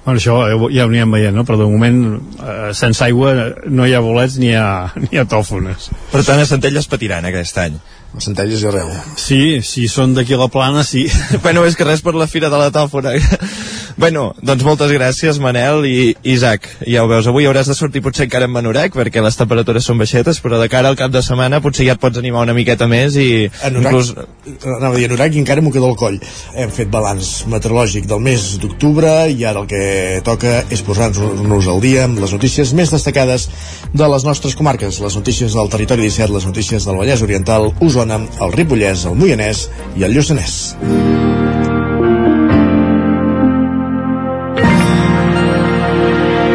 Bueno, 0.00 0.16
això 0.16 0.34
ja 0.72 0.86
ho 0.86 0.88
anirem 0.88 1.10
veient, 1.12 1.34
no? 1.36 1.42
però 1.44 1.58
de 1.60 1.66
moment 1.68 1.98
eh, 2.40 2.70
sense 2.76 3.04
aigua 3.04 3.34
no 3.68 3.84
hi 3.84 3.92
ha 3.92 4.00
bolets 4.00 4.38
ni 4.40 4.48
hi 4.48 4.54
ha, 4.56 4.70
ni 5.02 5.10
hi 5.12 5.20
ha 5.20 5.26
tòfones. 5.28 5.90
Per 6.12 6.22
tant, 6.24 6.40
a 6.40 6.48
Centelles 6.48 6.88
patiran 6.88 7.28
aquest 7.28 7.60
any. 7.60 7.76
A 8.10 8.18
Centelles 8.18 8.62
i 8.64 8.66
arreu. 8.66 8.88
Sí, 9.20 9.60
si 9.62 9.86
són 9.86 10.16
d'aquí 10.16 10.34
a 10.34 10.40
la 10.40 10.48
plana, 10.50 10.82
sí. 10.82 11.04
bueno, 11.44 11.62
és 11.66 11.76
que 11.78 11.86
res 11.86 12.02
per 12.02 12.16
la 12.18 12.26
fira 12.26 12.50
de 12.50 12.58
la 12.58 12.70
tòfona. 12.74 13.12
bueno, 14.02 14.32
doncs 14.42 14.64
moltes 14.66 14.90
gràcies, 14.90 15.38
Manel 15.38 15.86
i 15.86 16.16
Isaac. 16.32 16.66
Ja 16.90 17.04
ho 17.04 17.10
veus, 17.10 17.28
avui 17.30 17.46
hauràs 17.46 17.70
de 17.70 17.76
sortir 17.78 18.02
potser 18.02 18.26
encara 18.26 18.48
en 18.50 18.54
Manorac, 18.54 18.96
perquè 18.98 19.22
les 19.22 19.38
temperatures 19.38 19.86
són 19.86 20.02
baixetes, 20.02 20.40
però 20.42 20.58
de 20.58 20.66
cara 20.72 20.90
al 20.90 20.98
cap 20.98 21.12
de 21.14 21.22
setmana 21.22 21.62
potser 21.62 21.86
ja 21.86 21.94
et 21.94 22.02
pots 22.02 22.18
animar 22.18 22.42
una 22.48 22.56
miqueta 22.56 22.88
més 22.90 23.14
i... 23.14 23.46
En 23.68 23.78
Urac, 23.78 23.94
inclús... 23.94 24.12
anava 24.58 24.90
a 24.90 24.98
dir, 24.98 25.06
en 25.06 25.14
Urac 25.14 25.38
i 25.38 25.42
encara 25.44 25.62
m'ho 25.62 25.74
queda 25.74 25.86
al 25.86 25.98
coll. 26.00 26.18
Hem 26.58 26.74
fet 26.74 26.90
balanç 26.90 27.44
meteorològic 27.52 28.10
del 28.10 28.26
mes 28.26 28.48
d'octubre 28.58 29.14
i 29.30 29.46
ara 29.46 29.62
el 29.62 29.70
que 29.70 29.84
toca 30.26 30.64
és 30.74 30.82
posar-nos 30.82 31.70
al 31.70 31.80
dia 31.84 32.08
amb 32.08 32.18
les 32.24 32.34
notícies 32.34 32.74
més 32.74 32.90
destacades 32.90 33.46
de 33.94 34.10
les 34.10 34.26
nostres 34.26 34.58
comarques, 34.58 34.98
les 34.98 35.16
notícies 35.18 35.54
del 35.54 35.70
territori 35.70 36.08
17, 36.10 36.34
les 36.34 36.50
notícies 36.50 36.90
del 36.90 36.98
Vallès 36.98 37.22
Oriental, 37.22 37.70
Osona, 37.78 37.99
el 38.08 38.54
Ripollès, 38.56 39.04
el 39.06 39.18
Moianès 39.20 39.66
i 39.96 40.06
el 40.06 40.16
Lluçanès. 40.16 40.56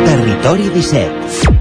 Territori 0.06 0.72
17 0.74 1.55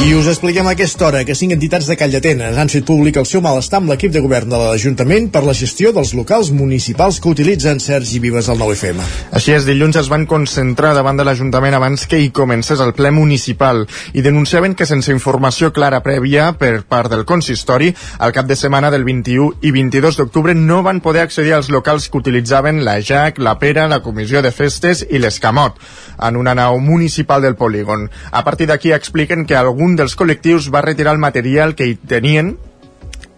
I 0.00 0.14
us 0.16 0.26
expliquem 0.30 0.64
a 0.64 0.70
aquesta 0.72 1.04
hora 1.04 1.20
que 1.28 1.34
cinc 1.36 1.52
entitats 1.52 1.84
de 1.84 1.92
Call 2.00 2.14
d'Atenes 2.14 2.56
han 2.56 2.70
fet 2.72 2.86
públic 2.88 3.18
el 3.20 3.26
seu 3.28 3.42
malestar 3.44 3.82
amb 3.82 3.90
l'equip 3.92 4.14
de 4.14 4.22
govern 4.24 4.48
de 4.48 4.56
l'Ajuntament 4.56 5.26
per 5.28 5.42
la 5.44 5.52
gestió 5.52 5.90
dels 5.92 6.14
locals 6.16 6.48
municipals 6.56 7.18
que 7.20 7.28
utilitzen 7.28 7.82
Sergi 7.84 8.16
Vives 8.24 8.48
al 8.48 8.56
9FM. 8.62 9.02
Així 9.36 9.52
és, 9.52 9.66
dilluns 9.68 9.98
es 10.00 10.08
van 10.08 10.24
concentrar 10.30 10.94
davant 10.96 11.20
de 11.20 11.26
l'Ajuntament 11.28 11.76
abans 11.76 12.06
que 12.08 12.16
hi 12.16 12.30
comencés 12.32 12.80
el 12.80 12.94
ple 12.96 13.10
municipal 13.12 13.82
i 14.16 14.24
denunciaven 14.24 14.72
que 14.72 14.86
sense 14.88 15.12
informació 15.12 15.68
clara 15.76 16.00
prèvia 16.00 16.48
per 16.56 16.80
part 16.88 17.12
del 17.12 17.26
consistori, 17.28 17.92
al 18.24 18.32
cap 18.32 18.48
de 18.48 18.56
setmana 18.56 18.88
del 18.88 19.04
21 19.04 19.60
i 19.60 19.74
22 19.76 20.16
d'octubre 20.22 20.56
no 20.56 20.80
van 20.86 21.04
poder 21.04 21.26
accedir 21.26 21.52
als 21.58 21.68
locals 21.68 22.08
que 22.08 22.22
utilitzaven 22.24 22.86
la 22.88 22.96
JAC, 23.04 23.36
la 23.36 23.58
Pera, 23.60 23.84
la 23.84 24.00
Comissió 24.00 24.40
de 24.40 24.48
Festes 24.48 25.04
i 25.10 25.20
l'Escamot, 25.20 25.76
en 26.24 26.40
una 26.40 26.56
nau 26.56 26.80
municipal 26.80 27.44
del 27.44 27.60
polígon. 27.60 28.08
A 28.32 28.44
partir 28.48 28.72
d'aquí 28.72 28.96
expliquen 28.96 29.44
que 29.44 29.60
algun 29.60 29.89
un 29.90 29.98
dels 29.98 30.16
col·lectius 30.18 30.70
va 30.70 30.84
retirar 30.86 31.16
el 31.16 31.22
material 31.22 31.74
que 31.74 31.88
hi 31.90 31.96
tenien 31.98 32.54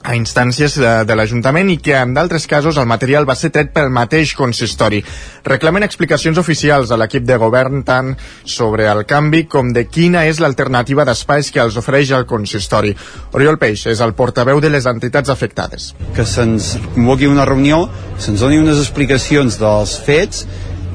a 0.03 0.16
instàncies 0.18 0.74
de, 0.82 0.90
de 1.07 1.14
l'Ajuntament 1.14 1.68
i 1.70 1.76
que 1.78 1.94
en 1.94 2.11
d'altres 2.16 2.48
casos 2.50 2.78
el 2.80 2.88
material 2.90 3.26
va 3.28 3.36
ser 3.38 3.53
tret 3.55 3.70
pel 3.74 3.90
mateix 3.94 4.32
consistori. 4.34 4.98
Reclamen 5.46 5.86
explicacions 5.86 6.40
oficials 6.42 6.90
a 6.90 6.98
l'equip 6.98 7.24
de 7.28 7.36
govern 7.38 7.84
tant 7.86 8.11
sobre 8.42 8.88
el 8.90 9.05
canvi 9.07 9.44
com 9.50 9.70
de 9.72 9.86
quina 9.86 10.24
és 10.26 10.42
l'alternativa 10.42 11.07
d'espais 11.07 11.53
que 11.55 11.62
els 11.62 11.78
ofereix 11.78 12.11
el 12.18 12.26
consistori. 12.26 12.90
Oriol 13.38 13.61
Peix 13.62 13.86
és 13.94 14.03
el 14.03 14.16
portaveu 14.18 14.61
de 14.61 14.72
les 14.74 14.88
entitats 14.90 15.30
afectades. 15.30 15.92
Que 16.16 16.26
se'ns 16.26 16.74
convoqui 16.96 17.30
una 17.30 17.46
reunió, 17.46 17.84
se'ns 18.18 18.42
doni 18.42 18.59
unes 18.59 18.82
explicacions 18.82 19.61
dels 19.62 19.94
fets 20.03 20.42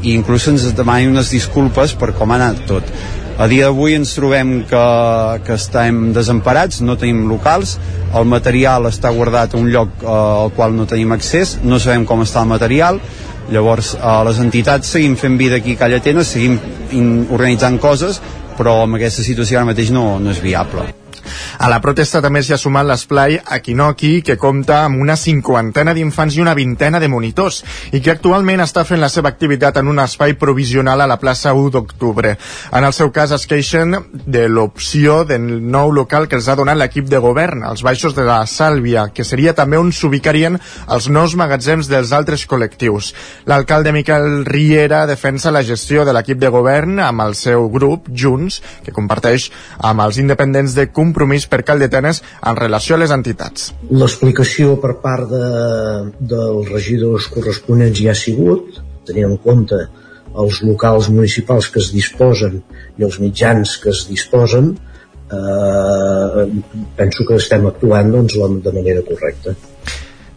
i 0.04 0.12
inclús 0.14 0.50
se'ns 0.50 0.68
demani 0.76 1.08
unes 1.08 1.32
disculpes 1.32 1.96
per 1.98 2.12
com 2.20 2.36
ha 2.36 2.42
anat 2.42 2.68
tot 2.68 2.92
a 3.38 3.46
dia 3.48 3.68
d'avui 3.70 3.94
ens 3.94 4.16
trobem 4.18 4.64
que, 4.66 4.84
que 5.46 5.56
estem 5.60 6.12
desemparats, 6.14 6.82
no 6.82 6.98
tenim 6.98 7.28
locals, 7.30 7.76
el 8.18 8.26
material 8.26 8.90
està 8.90 9.12
guardat 9.14 9.54
a 9.54 9.62
un 9.62 9.70
lloc 9.74 10.02
eh, 10.02 10.10
al 10.10 10.54
qual 10.58 10.74
no 10.74 10.88
tenim 10.90 11.14
accés, 11.14 11.58
no 11.64 11.78
sabem 11.80 12.08
com 12.10 12.26
està 12.26 12.42
el 12.42 12.50
material, 12.50 13.02
llavors 13.54 13.94
eh, 13.96 14.20
les 14.28 14.42
entitats 14.42 14.90
seguim 14.98 15.16
fent 15.22 15.38
vida 15.38 15.62
aquí 15.62 15.78
a 15.78 15.84
Calla 15.84 16.02
Atenes, 16.02 16.34
seguim 16.34 16.58
organitzant 17.30 17.78
coses, 17.78 18.22
però 18.58 18.82
amb 18.88 18.98
aquesta 18.98 19.26
situació 19.26 19.62
ara 19.62 19.70
mateix 19.70 19.94
no, 19.94 20.16
no 20.18 20.34
és 20.34 20.42
viable. 20.42 20.90
A 21.60 21.70
la 21.72 21.80
protesta 21.84 22.22
també 22.24 22.42
s'hi 22.44 22.54
ha 22.56 22.60
sumat 22.62 22.86
l'esplai 22.88 23.38
Aquinoqui, 23.58 24.22
que 24.26 24.38
compta 24.38 24.84
amb 24.86 25.02
una 25.02 25.16
cinquantena 25.18 25.94
d'infants 25.94 26.38
i 26.38 26.42
una 26.44 26.56
vintena 26.58 27.00
de 27.00 27.10
monitors, 27.12 27.64
i 27.92 28.02
que 28.02 28.14
actualment 28.14 28.64
està 28.64 28.84
fent 28.88 29.02
la 29.02 29.10
seva 29.10 29.30
activitat 29.30 29.78
en 29.82 29.92
un 29.92 30.00
espai 30.04 30.36
provisional 30.40 31.02
a 31.02 31.10
la 31.10 31.20
plaça 31.22 31.54
1 31.54 31.72
d'octubre. 31.76 32.36
En 32.72 32.88
el 32.88 32.94
seu 32.94 33.12
cas 33.16 33.34
es 33.36 33.48
queixen 33.50 33.96
de 34.26 34.48
l'opció 34.48 35.24
del 35.28 35.62
nou 35.72 35.92
local 35.92 36.28
que 36.28 36.38
els 36.40 36.48
ha 36.48 36.58
donat 36.60 36.80
l'equip 36.80 37.08
de 37.12 37.22
govern, 37.24 37.64
als 37.64 37.84
baixos 37.86 38.16
de 38.16 38.26
la 38.28 38.40
Sàlvia, 38.48 39.08
que 39.14 39.26
seria 39.28 39.56
també 39.58 39.78
on 39.78 39.92
s'ubicarien 39.92 40.60
els 40.88 41.10
nous 41.10 41.36
magatzems 41.36 41.90
dels 41.92 42.14
altres 42.16 42.48
col·lectius. 42.48 43.14
L'alcalde 43.46 43.94
Miquel 43.96 44.46
Riera 44.46 45.06
defensa 45.10 45.52
la 45.52 45.64
gestió 45.64 46.06
de 46.06 46.14
l'equip 46.16 46.40
de 46.42 46.52
govern 46.54 47.00
amb 47.04 47.26
el 47.28 47.36
seu 47.36 47.70
grup, 47.74 48.08
Junts, 48.14 48.62
que 48.86 48.96
comparteix 48.96 49.50
amb 49.84 50.02
els 50.06 50.18
independents 50.22 50.76
de 50.78 50.88
Compromís 50.92 51.17
per 51.50 51.64
Caldetenes 51.66 52.22
en 52.46 52.58
relació 52.60 52.96
a 52.96 53.02
les 53.02 53.12
entitats. 53.12 53.72
L'explicació 53.90 54.76
per 54.82 54.98
part 55.04 55.30
de, 55.30 55.48
dels 56.20 56.70
regidors 56.74 57.30
corresponents 57.34 58.00
ja 58.00 58.12
ha 58.12 58.20
sigut, 58.20 58.82
tenint 59.08 59.32
en 59.32 59.38
compte 59.38 59.80
els 60.38 60.62
locals 60.62 61.10
municipals 61.10 61.70
que 61.74 61.80
es 61.82 61.90
disposen 61.94 62.60
i 62.98 63.06
els 63.08 63.18
mitjans 63.24 63.78
que 63.82 63.90
es 63.90 64.04
disposen, 64.10 64.76
eh, 65.32 66.46
penso 67.00 67.26
que 67.28 67.40
estem 67.42 67.66
actuant 67.68 68.12
doncs, 68.14 68.38
de 68.64 68.76
manera 68.76 69.02
correcta. 69.08 69.56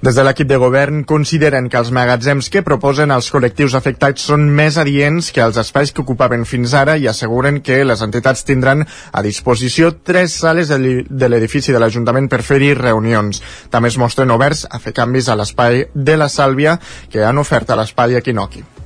Des 0.01 0.17
de 0.17 0.23
l'equip 0.25 0.49
de 0.49 0.57
govern 0.57 1.03
consideren 1.05 1.67
que 1.69 1.77
els 1.77 1.91
magatzems 1.93 2.47
que 2.49 2.63
proposen 2.65 3.13
els 3.13 3.27
col·lectius 3.35 3.75
afectats 3.77 4.25
són 4.31 4.47
més 4.57 4.79
adients 4.81 5.29
que 5.37 5.45
els 5.45 5.59
espais 5.61 5.93
que 5.93 6.01
ocupaven 6.01 6.49
fins 6.49 6.73
ara 6.73 6.95
i 6.97 7.05
asseguren 7.11 7.61
que 7.61 7.83
les 7.85 8.01
entitats 8.09 8.47
tindran 8.49 8.87
a 8.89 9.25
disposició 9.29 9.93
tres 10.01 10.41
sales 10.41 10.73
de 10.73 11.29
l'edifici 11.29 11.77
de 11.77 11.85
l'Ajuntament 11.85 12.33
per 12.33 12.41
fer-hi 12.41 12.73
reunions. 12.81 13.45
També 13.69 13.93
es 13.93 14.01
mostren 14.01 14.33
oberts 14.33 14.65
a 14.71 14.81
fer 14.81 14.97
canvis 14.97 15.29
a 15.29 15.37
l'espai 15.37 15.91
de 15.93 16.17
la 16.17 16.33
Sàlvia 16.33 16.79
que 17.13 17.21
han 17.21 17.45
ofert 17.45 17.69
a 17.69 17.83
l'espai 17.83 18.17
Equinoqui. 18.25 18.80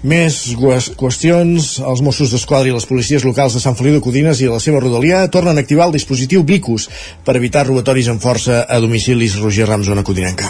Més 0.00 0.36
qüestions. 0.56 1.74
Els 1.84 2.00
Mossos 2.00 2.32
d'Esquadra 2.32 2.70
i 2.70 2.72
les 2.72 2.88
policies 2.88 3.26
locals 3.28 3.56
de 3.56 3.60
Sant 3.60 3.76
Feliu 3.76 3.98
de 3.98 4.02
Codines 4.04 4.40
i 4.40 4.48
la 4.48 4.60
seva 4.64 4.80
rodalia 4.80 5.26
tornen 5.28 5.60
a 5.60 5.64
activar 5.66 5.90
el 5.90 5.96
dispositiu 5.98 6.44
Vicus 6.48 6.88
per 7.24 7.36
evitar 7.36 7.66
robatoris 7.68 8.08
en 8.08 8.20
força 8.20 8.64
a 8.64 8.80
domicilis 8.80 9.36
Roger 9.44 9.68
Rams, 9.68 9.92
zona 9.92 10.06
codinenca. 10.06 10.48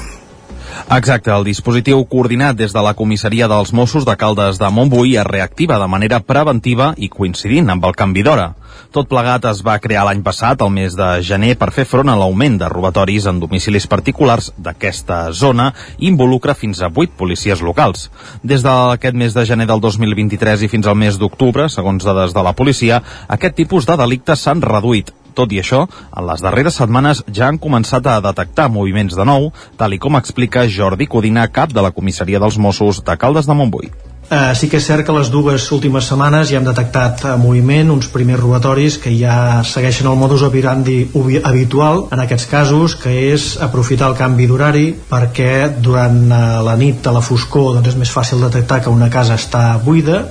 Exacte, 0.88 1.30
el 1.30 1.44
dispositiu 1.44 2.00
coordinat 2.08 2.56
des 2.56 2.72
de 2.72 2.82
la 2.82 2.94
comissaria 2.96 3.48
dels 3.50 3.72
Mossos 3.76 4.06
de 4.08 4.14
Caldes 4.16 4.58
de 4.58 4.70
Montbui 4.72 5.16
es 5.20 5.26
reactiva 5.26 5.78
de 5.78 5.88
manera 5.90 6.20
preventiva 6.24 6.94
i 6.96 7.10
coincidint 7.12 7.68
amb 7.70 7.84
el 7.84 7.94
canvi 7.98 8.24
d'hora. 8.24 8.54
Tot 8.90 9.08
plegat 9.10 9.44
es 9.50 9.60
va 9.66 9.78
crear 9.78 10.06
l'any 10.06 10.22
passat, 10.26 10.62
al 10.62 10.72
mes 10.72 10.96
de 10.98 11.08
gener, 11.26 11.52
per 11.58 11.70
fer 11.74 11.84
front 11.84 12.08
a 12.08 12.16
l'augment 12.18 12.56
de 12.58 12.68
robatoris 12.72 13.28
en 13.30 13.38
domicilis 13.42 13.86
particulars 13.86 14.50
d'aquesta 14.56 15.20
zona 15.36 15.70
i 15.98 16.08
involucra 16.08 16.54
fins 16.54 16.80
a 16.82 16.90
8 16.90 17.14
policies 17.18 17.62
locals. 17.62 18.08
Des 18.42 18.64
d'aquest 18.64 19.14
mes 19.14 19.36
de 19.36 19.46
gener 19.46 19.68
del 19.70 19.84
2023 19.84 20.66
i 20.66 20.72
fins 20.72 20.86
al 20.86 20.98
mes 20.98 21.18
d'octubre, 21.18 21.68
segons 21.68 22.04
dades 22.04 22.34
de 22.34 22.42
la 22.42 22.56
policia, 22.56 23.02
aquest 23.28 23.58
tipus 23.62 23.86
de 23.86 23.98
delictes 24.00 24.46
s'han 24.46 24.62
reduït 24.62 25.14
Tot 25.40 25.54
i 25.56 25.60
això, 25.62 25.86
en 25.88 26.26
les 26.28 26.42
darreres 26.44 26.76
setmanes 26.76 27.22
ja 27.32 27.46
han 27.48 27.56
començat 27.56 28.04
a 28.12 28.18
detectar 28.20 28.66
moviments 28.68 29.16
de 29.16 29.24
nou, 29.24 29.48
tal 29.80 29.96
i 29.96 29.98
com 30.02 30.18
explica 30.18 30.66
Jordi 30.68 31.06
Codina, 31.08 31.46
cap 31.48 31.72
de 31.72 31.80
la 31.80 31.94
comissaria 31.96 32.42
dels 32.42 32.58
Mossos 32.60 33.00
de 33.06 33.16
Caldes 33.16 33.48
de 33.48 33.56
Montbui. 33.56 33.88
Uh, 34.30 34.52
sí 34.54 34.68
que 34.70 34.78
és 34.78 34.84
cert 34.86 35.02
que 35.02 35.14
les 35.16 35.26
dues 35.32 35.64
últimes 35.74 36.06
setmanes 36.06 36.52
ja 36.52 36.60
hem 36.60 36.66
detectat 36.68 37.24
uh, 37.24 37.32
moviment, 37.40 37.88
uns 37.90 38.10
primers 38.12 38.38
robatoris 38.38 38.98
que 39.02 39.10
ja 39.16 39.62
segueixen 39.66 40.06
el 40.06 40.20
modus 40.20 40.44
operandi 40.46 41.00
habitual 41.40 42.04
en 42.12 42.22
aquests 42.22 42.46
casos, 42.52 42.94
que 43.00 43.10
és 43.32 43.56
aprofitar 43.64 44.12
el 44.12 44.18
canvi 44.20 44.46
d'horari 44.46 44.84
perquè 45.08 45.72
durant 45.80 46.20
uh, 46.28 46.60
la 46.62 46.76
nit 46.78 47.08
a 47.08 47.16
la 47.16 47.24
foscor 47.24 47.80
doncs 47.80 47.90
és 47.90 47.98
més 47.98 48.12
fàcil 48.12 48.44
detectar 48.44 48.82
que 48.84 48.92
una 48.92 49.10
casa 49.10 49.40
està 49.40 49.64
buida 49.82 50.26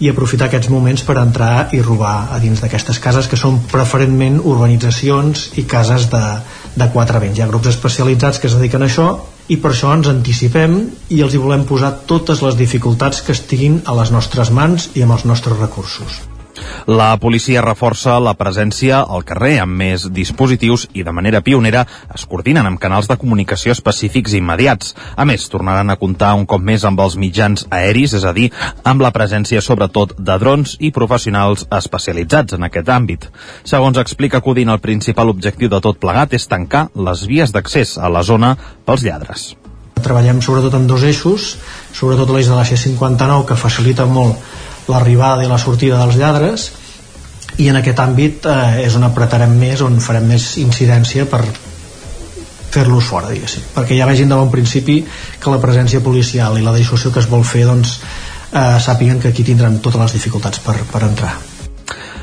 i 0.00 0.10
aprofitar 0.10 0.50
aquests 0.50 0.68
moments 0.72 1.04
per 1.06 1.16
entrar 1.20 1.68
i 1.72 1.80
robar 1.80 2.28
a 2.34 2.40
dins 2.42 2.60
d'aquestes 2.60 3.00
cases 3.00 3.30
que 3.30 3.38
són 3.40 3.62
preferentment 3.70 4.38
urbanitzacions 4.44 5.48
i 5.56 5.64
cases 5.64 6.10
de, 6.12 6.22
de 6.76 6.90
quatre 6.92 7.22
vents. 7.22 7.38
Hi 7.38 7.46
ha 7.46 7.50
grups 7.50 7.72
especialitzats 7.72 8.42
que 8.42 8.50
es 8.50 8.58
dediquen 8.58 8.84
a 8.84 8.90
això 8.90 9.08
i 9.48 9.60
per 9.62 9.72
això 9.72 9.94
ens 9.96 10.10
anticipem 10.12 10.78
i 11.08 11.22
els 11.24 11.34
hi 11.34 11.42
volem 11.42 11.64
posar 11.68 11.94
totes 12.10 12.44
les 12.44 12.60
dificultats 12.60 13.22
que 13.24 13.36
estiguin 13.36 13.82
a 13.86 13.96
les 13.96 14.12
nostres 14.12 14.52
mans 14.52 14.90
i 14.94 15.06
amb 15.06 15.16
els 15.16 15.28
nostres 15.28 15.60
recursos. 15.60 16.35
La 16.86 17.08
policia 17.20 17.62
reforça 17.64 18.16
la 18.22 18.34
presència 18.38 19.00
al 19.02 19.24
carrer 19.26 19.56
amb 19.62 19.76
més 19.80 20.06
dispositius 20.14 20.86
i 20.94 21.04
de 21.06 21.12
manera 21.14 21.42
pionera 21.44 21.84
es 22.14 22.26
coordinen 22.28 22.66
amb 22.68 22.80
canals 22.82 23.08
de 23.10 23.16
comunicació 23.20 23.74
específics 23.74 24.36
immediats. 24.38 24.94
A 25.16 25.26
més, 25.28 25.48
tornaran 25.52 25.90
a 25.90 25.98
comptar 26.00 26.34
un 26.38 26.46
cop 26.46 26.62
més 26.62 26.84
amb 26.84 27.00
els 27.04 27.18
mitjans 27.20 27.66
aeris, 27.70 28.14
és 28.16 28.24
a 28.24 28.32
dir, 28.36 28.48
amb 28.84 29.02
la 29.04 29.12
presència 29.14 29.62
sobretot 29.64 30.16
de 30.18 30.38
drons 30.40 30.76
i 30.80 30.92
professionals 30.94 31.66
especialitzats 31.70 32.56
en 32.56 32.68
aquest 32.68 32.88
àmbit. 32.92 33.28
Segons 33.64 33.98
explica 33.98 34.40
Codin, 34.40 34.70
el 34.72 34.82
principal 34.84 35.32
objectiu 35.32 35.72
de 35.72 35.82
tot 35.82 36.00
plegat 36.00 36.34
és 36.38 36.48
tancar 36.48 36.88
les 36.94 37.26
vies 37.26 37.52
d'accés 37.52 37.96
a 37.98 38.10
la 38.12 38.22
zona 38.22 38.56
pels 38.86 39.04
lladres. 39.06 39.54
Treballem 39.96 40.38
sobretot 40.44 40.76
en 40.76 40.86
dos 40.86 41.02
eixos, 41.08 41.56
sobretot 41.96 42.30
l'eix 42.30 42.50
de 42.50 42.54
la 42.54 42.66
C59 42.68 43.46
que 43.48 43.56
facilita 43.58 44.06
molt 44.06 44.36
l'arribada 44.88 45.44
i 45.44 45.50
la 45.50 45.58
sortida 45.58 45.98
dels 46.00 46.18
lladres 46.20 46.70
i 47.62 47.70
en 47.70 47.78
aquest 47.80 48.02
àmbit 48.02 48.46
eh, 48.50 48.84
és 48.84 48.96
on 48.98 49.06
apretarem 49.06 49.56
més, 49.58 49.82
on 49.84 49.98
farem 50.02 50.28
més 50.28 50.54
incidència 50.62 51.26
per 51.30 51.42
fer-los 52.76 53.08
fora, 53.08 53.30
diguéssim, 53.32 53.70
perquè 53.74 53.96
ja 53.96 54.08
vegin 54.08 54.28
de 54.28 54.36
bon 54.36 54.50
principi 54.52 55.00
que 55.40 55.52
la 55.52 55.60
presència 55.62 56.02
policial 56.04 56.58
i 56.58 56.64
la 56.64 56.74
dissuasió 56.76 57.12
que 57.12 57.22
es 57.22 57.30
vol 57.30 57.44
fer 57.48 57.64
doncs, 57.68 57.98
eh, 58.52 58.78
sàpiguen 58.84 59.22
que 59.22 59.32
aquí 59.32 59.46
tindrem 59.46 59.80
totes 59.80 60.02
les 60.02 60.18
dificultats 60.18 60.60
per, 60.64 60.78
per 60.92 61.06
entrar. 61.08 61.36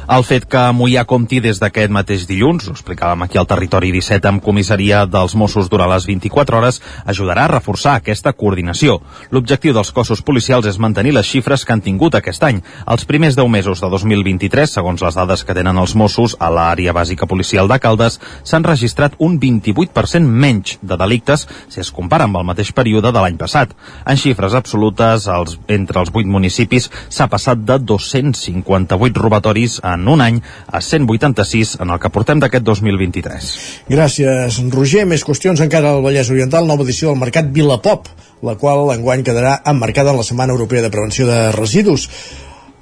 El 0.03 0.25
fet 0.27 0.43
que 0.51 0.59
Mollà 0.75 1.05
compti 1.07 1.37
des 1.39 1.61
d'aquest 1.61 1.91
mateix 1.95 2.25
dilluns, 2.27 2.65
ho 2.67 2.73
explicàvem 2.75 3.21
aquí 3.23 3.37
al 3.39 3.47
territori 3.47 3.91
17 3.95 4.27
amb 4.27 4.41
comissaria 4.43 5.05
dels 5.07 5.35
Mossos 5.39 5.69
durant 5.71 5.87
les 5.87 6.03
24 6.09 6.57
hores, 6.57 6.81
ajudarà 7.07 7.45
a 7.45 7.51
reforçar 7.53 7.93
aquesta 7.95 8.33
coordinació. 8.35 8.97
L'objectiu 9.31 9.71
dels 9.73 9.93
cossos 9.95 10.19
policials 10.21 10.67
és 10.67 10.79
mantenir 10.79 11.13
les 11.15 11.29
xifres 11.29 11.63
que 11.63 11.71
han 11.71 11.83
tingut 11.85 12.17
aquest 12.19 12.43
any. 12.43 12.59
Els 12.83 13.07
primers 13.07 13.37
10 13.39 13.47
mesos 13.47 13.79
de 13.79 13.89
2023, 13.93 14.73
segons 14.75 15.05
les 15.05 15.15
dades 15.15 15.45
que 15.47 15.55
tenen 15.55 15.79
els 15.79 15.95
Mossos 15.95 16.35
a 16.39 16.51
l'àrea 16.51 16.91
bàsica 16.91 17.29
policial 17.29 17.71
de 17.71 17.79
Caldes, 17.79 18.19
s'han 18.43 18.67
registrat 18.67 19.15
un 19.23 19.39
28% 19.39 20.27
menys 20.27 20.77
de 20.81 20.99
delictes 20.99 21.47
si 21.69 21.79
es 21.79 21.93
compara 21.95 22.27
amb 22.27 22.41
el 22.41 22.47
mateix 22.51 22.73
període 22.75 23.13
de 23.15 23.23
l'any 23.23 23.39
passat. 23.39 23.71
En 24.03 24.19
xifres 24.19 24.53
absolutes, 24.59 25.29
els, 25.31 25.55
entre 25.71 26.03
els 26.03 26.11
8 26.11 26.27
municipis 26.27 26.91
s'ha 27.07 27.31
passat 27.31 27.63
de 27.63 27.79
258 27.79 29.23
robatoris 29.23 29.79
a 29.79 29.92
en 29.95 30.07
un 30.09 30.21
any 30.23 30.39
a 30.67 30.81
186 30.81 31.77
en 31.83 31.93
el 31.93 32.01
que 32.01 32.11
portem 32.13 32.41
d'aquest 32.43 32.65
2023. 32.67 33.49
Gràcies, 33.93 34.61
Roger. 34.73 35.05
Més 35.09 35.25
qüestions 35.25 35.61
encara 35.63 35.93
al 35.93 36.03
Vallès 36.05 36.31
Oriental, 36.33 36.67
nova 36.69 36.85
edició 36.87 37.11
del 37.11 37.21
Mercat 37.21 37.51
Vilapop, 37.53 38.09
la 38.43 38.57
qual 38.59 38.91
enguany 38.95 39.23
quedarà 39.23 39.59
emmarcada 39.69 40.11
en 40.11 40.19
la 40.19 40.27
Setmana 40.27 40.53
Europea 40.53 40.83
de 40.83 40.91
Prevenció 40.91 41.27
de 41.29 41.51
Residus. 41.55 42.09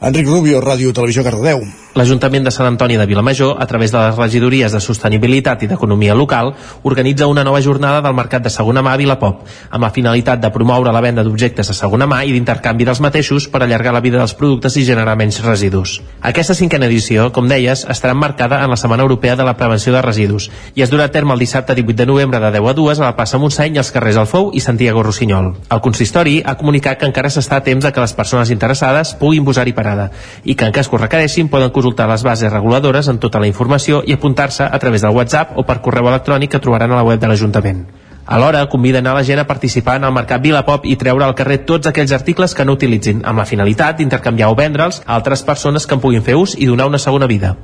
Enric 0.02 0.26
Rubio, 0.26 0.64
Ràdio 0.66 0.96
Televisió 0.98 1.22
Cardedeu. 1.22 1.62
L'Ajuntament 1.92 2.46
de 2.48 2.52
Sant 2.56 2.70
Antoni 2.70 2.96
de 2.96 3.06
Vilamajor, 3.06 3.58
a 3.60 3.66
través 3.68 3.92
de 3.92 4.00
les 4.00 4.16
regidories 4.16 4.72
de 4.72 4.80
Sostenibilitat 4.80 5.66
i 5.66 5.68
d'Economia 5.68 6.14
Local, 6.16 6.54
organitza 6.88 7.28
una 7.28 7.44
nova 7.44 7.60
jornada 7.60 8.00
del 8.00 8.14
mercat 8.16 8.46
de 8.46 8.50
segona 8.50 8.80
mà 8.80 8.94
a 8.94 9.00
Vilapop, 9.02 9.42
amb 9.70 9.84
la 9.84 9.90
finalitat 9.92 10.40
de 10.40 10.52
promoure 10.56 10.94
la 10.96 11.02
venda 11.04 11.26
d'objectes 11.28 11.68
de 11.68 11.76
segona 11.76 12.08
mà 12.08 12.22
i 12.24 12.32
d'intercanvi 12.32 12.88
dels 12.88 13.02
mateixos 13.04 13.50
per 13.52 13.60
allargar 13.66 13.92
la 13.92 14.00
vida 14.00 14.22
dels 14.22 14.34
productes 14.40 14.78
i 14.80 14.86
generar 14.88 15.18
menys 15.20 15.42
residus. 15.44 15.98
Aquesta 16.22 16.56
cinquena 16.56 16.88
edició, 16.88 17.26
com 17.36 17.50
deies, 17.52 17.84
estarà 17.84 18.16
emmarcada 18.16 18.62
en 18.64 18.72
la 18.72 18.80
Setmana 18.80 19.04
Europea 19.04 19.36
de 19.36 19.44
la 19.44 19.58
Prevenció 19.60 19.92
de 19.92 20.02
Residus 20.02 20.48
i 20.76 20.86
es 20.88 20.96
durà 20.96 21.10
a 21.10 21.12
terme 21.12 21.36
el 21.36 21.44
dissabte 21.44 21.76
18 21.76 21.98
de 21.98 22.08
novembre 22.08 22.40
de 22.40 22.54
10 22.56 22.70
a 22.72 22.74
2 22.80 23.00
a 23.02 23.06
la 23.10 23.16
plaça 23.20 23.38
Montseny 23.38 23.76
i 23.76 23.84
als 23.84 23.92
carrers 23.92 24.22
Alfou 24.24 24.54
i 24.56 24.64
Santiago 24.64 25.04
Rossinyol. 25.04 25.52
El 25.68 25.84
consistori 25.84 26.40
ha 26.40 26.56
comunicat 26.56 27.04
que 27.04 27.12
encara 27.12 27.28
s'està 27.28 27.60
a 27.60 27.68
temps 27.68 27.84
de 27.84 27.92
que 27.92 28.00
les 28.00 28.16
persones 28.16 28.50
interessades 28.50 29.12
puguin 29.20 29.44
posar-hi 29.44 29.76
parada 29.76 30.08
i 30.46 30.56
que 30.56 30.72
en 30.72 30.72
cas 30.72 30.88
que 30.88 30.96
ho 30.96 31.04
requereixin 31.04 31.52
poden 31.52 31.76
consultar 31.82 32.08
les 32.08 32.22
bases 32.22 32.54
reguladores 32.54 33.08
amb 33.10 33.20
tota 33.20 33.40
la 33.42 33.48
informació 33.50 34.04
i 34.06 34.14
apuntar-se 34.14 34.64
a 34.64 34.80
través 34.80 35.02
del 35.02 35.16
WhatsApp 35.16 35.58
o 35.58 35.66
per 35.66 35.82
correu 35.82 36.08
electrònic 36.08 36.52
que 36.52 36.62
trobaran 36.62 36.92
a 36.92 37.02
la 37.02 37.04
web 37.04 37.20
de 37.20 37.28
l'Ajuntament. 37.28 37.88
Alhora, 38.26 38.68
conviden 38.70 39.08
a 39.08 39.16
la 39.16 39.24
gent 39.24 39.42
a 39.42 39.48
participar 39.48 39.98
en 39.98 40.06
el 40.06 40.14
mercat 40.14 40.42
Vilapop 40.42 40.86
i 40.86 40.96
treure 40.96 41.26
al 41.26 41.34
carrer 41.36 41.64
tots 41.66 41.90
aquells 41.90 42.14
articles 42.14 42.54
que 42.54 42.66
no 42.66 42.78
utilitzin, 42.78 43.26
amb 43.26 43.42
la 43.42 43.50
finalitat 43.50 43.98
d'intercanviar 43.98 44.52
o 44.52 44.56
vendre'ls 44.56 45.02
a 45.08 45.16
altres 45.18 45.42
persones 45.42 45.88
que 45.88 45.98
en 45.98 46.06
puguin 46.06 46.22
fer 46.22 46.38
ús 46.38 46.54
i 46.56 46.70
donar 46.70 46.86
una 46.86 47.02
segona 47.02 47.28
vida. 47.28 47.56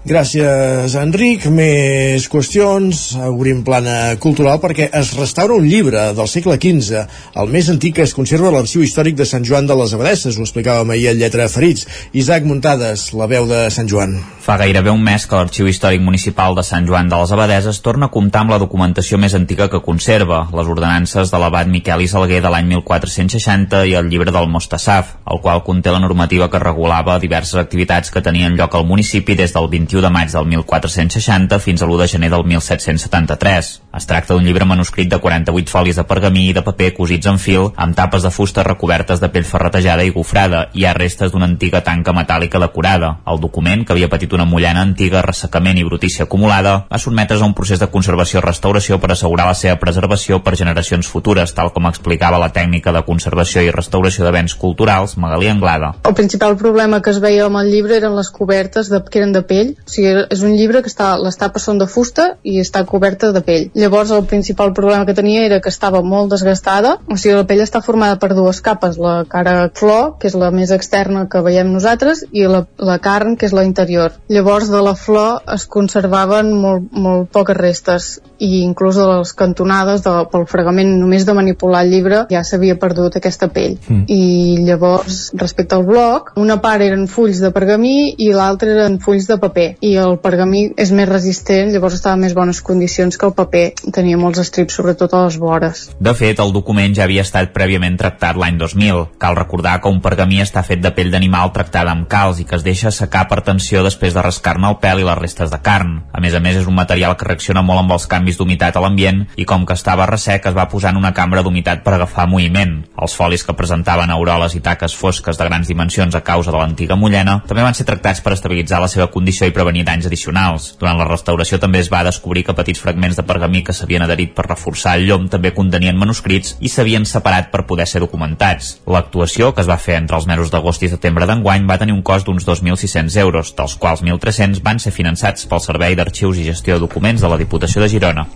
Gràcies, 0.00 0.94
Enric. 0.96 1.44
Més 1.52 2.24
qüestions. 2.32 3.02
Obrim 3.20 3.58
plana 3.66 4.14
cultural 4.16 4.56
perquè 4.62 4.86
es 4.96 5.10
restaura 5.12 5.52
un 5.52 5.66
llibre 5.68 6.06
del 6.16 6.28
segle 6.30 6.56
XV, 6.56 7.02
el 7.36 7.50
més 7.52 7.68
antic 7.68 7.98
que 7.98 8.06
es 8.08 8.14
conserva 8.16 8.48
a 8.48 8.54
l'arxiu 8.54 8.80
històric 8.80 9.18
de 9.18 9.26
Sant 9.28 9.44
Joan 9.44 9.68
de 9.68 9.76
les 9.76 9.92
Abadesses. 9.92 10.38
Ho 10.38 10.46
explicàvem 10.46 10.94
ahir 10.94 11.10
a 11.10 11.12
Lletra 11.18 11.50
Ferits. 11.52 11.84
Isaac 12.16 12.48
Muntades, 12.48 13.10
la 13.12 13.28
veu 13.28 13.44
de 13.50 13.66
Sant 13.68 13.90
Joan. 13.92 14.16
Fa 14.40 14.56
gairebé 14.56 14.88
un 14.88 15.04
mes 15.04 15.26
que 15.28 15.36
l'Arxiu 15.36 15.68
Històric 15.68 16.00
Municipal 16.00 16.56
de 16.56 16.64
Sant 16.64 16.88
Joan 16.88 17.12
de 17.12 17.20
les 17.20 17.34
Abadeses 17.36 17.82
torna 17.84 18.08
a 18.08 18.14
comptar 18.14 18.46
amb 18.46 18.54
la 18.54 18.60
documentació 18.62 19.20
més 19.20 19.36
antiga 19.36 19.68
que 19.68 19.82
conserva, 19.84 20.46
les 20.56 20.72
ordenances 20.72 21.28
de 21.28 21.42
l'abat 21.42 21.68
Miquel 21.68 22.06
i 22.06 22.08
de 22.08 22.48
l'any 22.48 22.72
1460 22.72 23.84
i 23.84 23.94
el 24.00 24.08
llibre 24.08 24.32
del 24.32 24.48
Mostassaf, 24.48 25.12
el 25.28 25.44
qual 25.44 25.60
conté 25.62 25.92
la 25.92 26.00
normativa 26.00 26.48
que 26.48 26.58
regulava 26.58 27.18
diverses 27.20 27.60
activitats 27.60 28.10
que 28.10 28.24
tenien 28.24 28.56
lloc 28.56 28.74
al 28.74 28.88
municipi 28.88 29.36
des 29.36 29.52
del 29.52 29.68
21 29.90 30.06
de 30.06 30.10
maig 30.14 30.30
del 30.30 30.46
1460 30.46 31.58
fins 31.58 31.82
a 31.82 31.86
l'1 31.86 31.98
de 31.98 32.06
gener 32.08 32.30
del 32.30 32.44
1773. 32.46 33.70
Es 33.98 34.06
tracta 34.06 34.34
d'un 34.34 34.44
llibre 34.46 34.64
manuscrit 34.64 35.08
de 35.10 35.18
48 35.18 35.66
folis 35.66 35.96
de 35.98 36.04
pergamí 36.06 36.44
i 36.46 36.52
de 36.54 36.62
paper 36.62 36.92
cosits 36.94 37.26
en 37.26 37.40
fil 37.42 37.72
amb 37.74 37.96
tapes 37.98 38.22
de 38.22 38.30
fusta 38.30 38.62
recobertes 38.62 39.18
de 39.18 39.28
pell 39.34 39.48
ferretejada 39.48 40.04
i 40.06 40.12
gofrada. 40.14 40.68
Hi 40.78 40.84
ha 40.86 40.94
restes 40.94 41.32
d'una 41.32 41.48
antiga 41.50 41.80
tanca 41.82 42.14
metàl·lica 42.14 42.60
decorada. 42.62 43.16
El 43.26 43.40
document, 43.42 43.82
que 43.84 43.96
havia 43.96 44.08
patit 44.12 44.36
una 44.38 44.46
mullana 44.46 44.84
antiga, 44.86 45.24
ressecament 45.26 45.80
i 45.80 45.84
brutícia 45.88 46.28
acumulada, 46.28 46.84
va 46.86 47.02
sotmetre's 47.02 47.42
a 47.42 47.50
un 47.50 47.56
procés 47.58 47.82
de 47.82 47.90
conservació-restauració 47.90 49.00
per 49.02 49.10
assegurar 49.10 49.48
la 49.50 49.58
seva 49.58 49.80
preservació 49.82 50.38
per 50.44 50.54
generacions 50.54 51.10
futures, 51.10 51.50
tal 51.56 51.72
com 51.74 51.90
explicava 51.90 52.38
la 52.38 52.52
tècnica 52.54 52.94
de 52.94 53.02
conservació 53.02 53.66
i 53.66 53.74
restauració 53.74 54.28
de 54.28 54.34
béns 54.38 54.54
culturals, 54.54 55.16
Magalí 55.18 55.50
Anglada. 55.50 55.96
El 56.06 56.14
principal 56.14 56.56
problema 56.56 57.02
que 57.02 57.10
es 57.10 57.18
veia 57.18 57.50
amb 57.50 57.58
el 57.58 57.74
llibre 57.74 57.98
eren 57.98 58.14
les 58.14 58.30
cobertes 58.30 58.86
de, 58.86 59.02
que 59.02 59.18
eren 59.18 59.34
de 59.34 59.42
pell. 59.42 59.74
O 59.86 59.90
sigui, 59.90 60.12
és 60.30 60.42
un 60.46 60.54
llibre 60.56 60.82
que 60.84 60.90
està, 60.92 61.12
les 61.20 61.38
tapes 61.40 61.64
són 61.66 61.80
de 61.80 61.88
fusta 61.90 62.26
i 62.42 62.58
està 62.62 62.84
coberta 62.88 63.32
de 63.34 63.42
pell. 63.46 63.68
Llavors 63.74 64.12
el 64.14 64.26
principal 64.30 64.74
problema 64.76 65.06
que 65.06 65.16
tenia 65.16 65.44
era 65.46 65.60
que 65.60 65.72
estava 65.72 66.02
molt 66.02 66.32
desgastada, 66.34 66.96
o 67.10 67.16
sigui 67.16 67.36
la 67.36 67.46
pell 67.48 67.64
està 67.64 67.82
formada 67.84 68.18
per 68.22 68.32
dues 68.34 68.62
capes, 68.64 68.98
la 69.00 69.24
cara 69.28 69.70
flor, 69.74 70.16
que 70.20 70.30
és 70.30 70.38
la 70.38 70.50
més 70.54 70.72
externa 70.74 71.26
que 71.30 71.42
veiem 71.44 71.72
nosaltres, 71.72 72.24
i 72.32 72.46
la, 72.50 72.64
la 72.78 72.98
carn, 73.02 73.36
que 73.36 73.48
és 73.48 73.56
la 73.56 73.66
interior. 73.66 74.16
Llavors 74.30 74.70
de 74.70 74.82
la 74.84 74.96
flor 74.98 75.40
es 75.54 75.66
conservaven 75.70 76.52
molt, 76.54 76.90
molt 76.92 77.30
poques 77.34 77.56
restes 77.56 78.10
i 78.40 78.62
inclús 78.64 78.96
de 78.96 79.06
les 79.06 79.32
cantonades 79.36 80.02
de, 80.04 80.12
pel 80.32 80.46
fregament 80.48 80.94
només 80.98 81.26
de 81.28 81.34
manipular 81.36 81.84
el 81.84 81.92
llibre 81.92 82.22
ja 82.30 82.42
s'havia 82.46 82.78
perdut 82.80 83.18
aquesta 83.18 83.50
pell. 83.52 83.76
Mm. 83.86 84.04
I 84.08 84.64
llavors, 84.66 85.20
respecte 85.40 85.76
al 85.76 85.84
bloc, 85.88 86.32
una 86.40 86.58
part 86.64 86.84
eren 86.86 87.06
fulls 87.10 87.42
de 87.44 87.52
pergamí 87.54 88.14
i 88.18 88.30
l'altra 88.32 88.72
eren 88.72 88.98
fulls 89.04 89.28
de 89.28 89.36
paper. 89.42 89.69
I 89.80 89.94
el 90.02 90.16
pergamí 90.22 90.66
és 90.80 90.92
més 90.96 91.08
resistent, 91.08 91.70
llavors 91.72 91.96
estava 91.98 92.18
en 92.18 92.24
més 92.26 92.34
bones 92.36 92.62
condicions 92.66 93.16
que 93.16 93.26
el 93.28 93.34
paper. 93.36 93.64
Tenia 93.94 94.18
molts 94.20 94.42
estrips, 94.42 94.76
sobretot 94.78 95.14
a 95.14 95.24
les 95.26 95.38
vores. 95.40 95.86
De 96.00 96.14
fet, 96.16 96.40
el 96.42 96.54
document 96.54 96.94
ja 96.96 97.06
havia 97.06 97.24
estat 97.26 97.52
prèviament 97.54 97.98
tractat 98.00 98.38
l'any 98.40 98.58
2000. 98.60 99.06
Cal 99.20 99.38
recordar 99.38 99.78
que 99.80 99.92
un 99.92 100.00
pergamí 100.04 100.40
està 100.42 100.64
fet 100.66 100.82
de 100.82 100.92
pell 100.96 101.12
d'animal 101.12 101.52
tractada 101.54 101.94
amb 101.94 102.08
calç 102.10 102.42
i 102.42 102.48
que 102.48 102.58
es 102.58 102.66
deixa 102.66 102.92
secar 102.94 103.26
per 103.30 103.42
tensió 103.46 103.84
després 103.86 104.14
de 104.16 104.24
rascar-ne 104.24 104.70
el 104.70 104.78
pèl 104.82 105.02
i 105.02 105.06
les 105.08 105.18
restes 105.18 105.52
de 105.52 105.60
carn. 105.62 106.00
A 106.12 106.20
més 106.22 106.34
a 106.34 106.40
més, 106.40 106.58
és 106.60 106.68
un 106.68 106.76
material 106.76 107.16
que 107.16 107.28
reacciona 107.28 107.62
molt 107.66 107.84
amb 107.84 107.96
els 107.96 108.06
canvis 108.10 108.38
d'humitat 108.38 108.76
a 108.76 108.84
l'ambient 108.84 109.24
i 109.36 109.46
com 109.48 109.66
que 109.66 109.76
estava 109.76 110.08
ressec 110.10 110.46
es 110.46 110.56
va 110.56 110.68
posar 110.70 110.94
en 110.94 111.00
una 111.00 111.14
cambra 111.16 111.42
d'humitat 111.42 111.84
per 111.84 111.94
agafar 111.96 112.28
moviment. 112.30 112.80
Els 113.00 113.16
folis 113.16 113.44
que 113.46 113.56
presentaven 113.56 114.10
auroles 114.10 114.54
i 114.56 114.62
taques 114.64 114.96
fosques 114.96 115.38
de 115.38 115.48
grans 115.48 115.68
dimensions 115.68 116.14
a 116.14 116.24
causa 116.26 116.52
de 116.52 116.58
l'antiga 116.58 116.96
mullena 116.96 117.40
també 117.46 117.64
van 117.66 117.76
ser 117.76 117.86
tractats 117.88 118.22
per 118.24 118.34
estabilitzar 118.36 118.80
la 118.82 118.90
seva 118.92 119.10
condició 119.12 119.48
i 119.48 119.54
prevenir 119.60 119.84
danys 119.84 120.08
addicionals. 120.08 120.70
Durant 120.80 120.96
la 120.96 121.06
restauració 121.08 121.60
també 121.60 121.82
es 121.84 121.90
va 121.92 122.00
descobrir 122.06 122.46
que 122.46 122.56
petits 122.56 122.80
fragments 122.80 123.18
de 123.18 123.26
pergamí 123.28 123.62
que 123.66 123.76
s'havien 123.76 124.06
adherit 124.06 124.32
per 124.36 124.46
reforçar 124.48 124.96
el 124.96 125.06
llom 125.10 125.28
també 125.28 125.52
contenien 125.56 126.00
manuscrits 126.00 126.56
i 126.60 126.72
s'havien 126.72 127.04
separat 127.04 127.52
per 127.52 127.66
poder 127.68 127.86
ser 127.90 128.00
documentats. 128.00 128.78
L'actuació, 128.88 129.52
que 129.54 129.64
es 129.64 129.70
va 129.70 129.78
fer 129.78 129.98
entre 130.00 130.16
els 130.16 130.28
mesos 130.30 130.50
d'agost 130.54 130.82
i 130.82 130.92
setembre 130.92 131.28
d'enguany, 131.28 131.68
va 131.68 131.78
tenir 131.78 131.96
un 131.96 132.02
cost 132.02 132.26
d'uns 132.26 132.48
2.600 132.48 133.20
euros, 133.20 133.54
dels 133.56 133.76
quals 133.76 134.04
1.300 134.06 134.64
van 134.64 134.80
ser 134.80 134.96
finançats 134.96 135.46
pel 135.50 135.64
Servei 135.64 135.98
d'Arxius 135.98 136.40
i 136.40 136.48
Gestió 136.48 136.78
de 136.78 136.86
Documents 136.88 137.20
de 137.20 137.28
la 137.28 137.40
Diputació 137.40 137.84
de 137.84 137.92
Girona. 137.92 138.28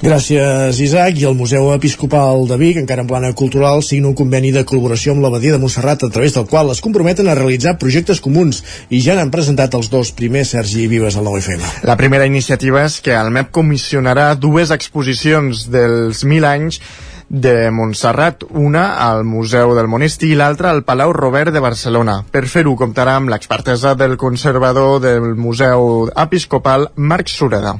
Gràcies, 0.00 0.78
Isaac. 0.80 1.18
I 1.20 1.26
el 1.28 1.34
Museu 1.36 1.66
Episcopal 1.74 2.46
de 2.48 2.56
Vic, 2.56 2.78
encara 2.80 3.02
en 3.04 3.08
plana 3.08 3.34
cultural, 3.36 3.82
signa 3.84 4.08
un 4.08 4.14
conveni 4.16 4.48
de 4.48 4.62
col·laboració 4.64 5.12
amb 5.12 5.20
l'Abadia 5.20 5.52
de 5.52 5.60
Montserrat, 5.60 6.06
a 6.06 6.08
través 6.08 6.32
del 6.32 6.46
qual 6.48 6.72
es 6.72 6.80
comprometen 6.80 7.28
a 7.28 7.34
realitzar 7.36 7.74
projectes 7.76 8.22
comuns 8.24 8.62
i 8.88 9.02
ja 9.04 9.18
n'han 9.18 9.28
presentat 9.34 9.76
els 9.76 9.90
dos 9.92 10.14
primers, 10.16 10.54
Sergi 10.56 10.86
Vives, 10.88 11.18
al 11.20 11.28
9FM. 11.28 11.84
La 11.84 11.98
primera 12.00 12.24
iniciativa 12.24 12.86
és 12.88 12.96
que 13.04 13.12
el 13.12 13.28
MEP 13.28 13.52
comissionarà 13.52 14.30
dues 14.40 14.72
exposicions 14.72 15.66
dels 15.68 16.24
mil 16.24 16.48
anys 16.48 16.80
de 17.28 17.68
Montserrat, 17.68 18.48
una 18.56 18.86
al 19.04 19.26
Museu 19.28 19.76
del 19.76 19.92
Monestir 19.92 20.32
i 20.32 20.40
l'altra 20.40 20.72
al 20.72 20.80
Palau 20.88 21.12
Robert 21.12 21.52
de 21.52 21.60
Barcelona. 21.60 22.22
Per 22.32 22.46
fer-ho 22.48 22.72
comptarà 22.72 23.20
amb 23.20 23.28
l'expertesa 23.28 23.92
del 24.00 24.16
conservador 24.16 24.96
del 25.04 25.34
Museu 25.36 26.08
Episcopal, 26.16 26.88
Marc 26.96 27.28
Sureda 27.28 27.76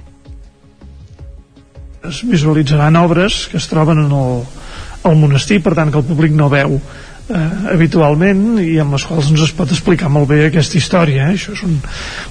es 2.09 2.22
visualitzaran 2.24 2.97
obres 2.97 3.47
que 3.51 3.59
es 3.60 3.68
troben 3.68 4.05
en 4.06 4.12
el, 4.12 4.43
el 5.05 5.16
monestir, 5.20 5.60
per 5.62 5.77
tant 5.78 5.93
que 5.93 6.01
el 6.01 6.09
públic 6.09 6.32
no 6.36 6.48
veu 6.52 6.78
eh, 7.31 7.72
habitualment 7.74 8.59
i 8.62 8.78
amb 8.82 8.97
les 8.97 9.05
quals 9.06 9.31
ens 9.31 9.44
es 9.47 9.52
pot 9.56 9.70
explicar 9.72 10.10
molt 10.12 10.28
bé 10.31 10.40
aquesta 10.47 10.78
història. 10.78 11.28
Eh? 11.28 11.36
Això 11.36 11.55
és 11.55 11.62
un, 11.66 11.77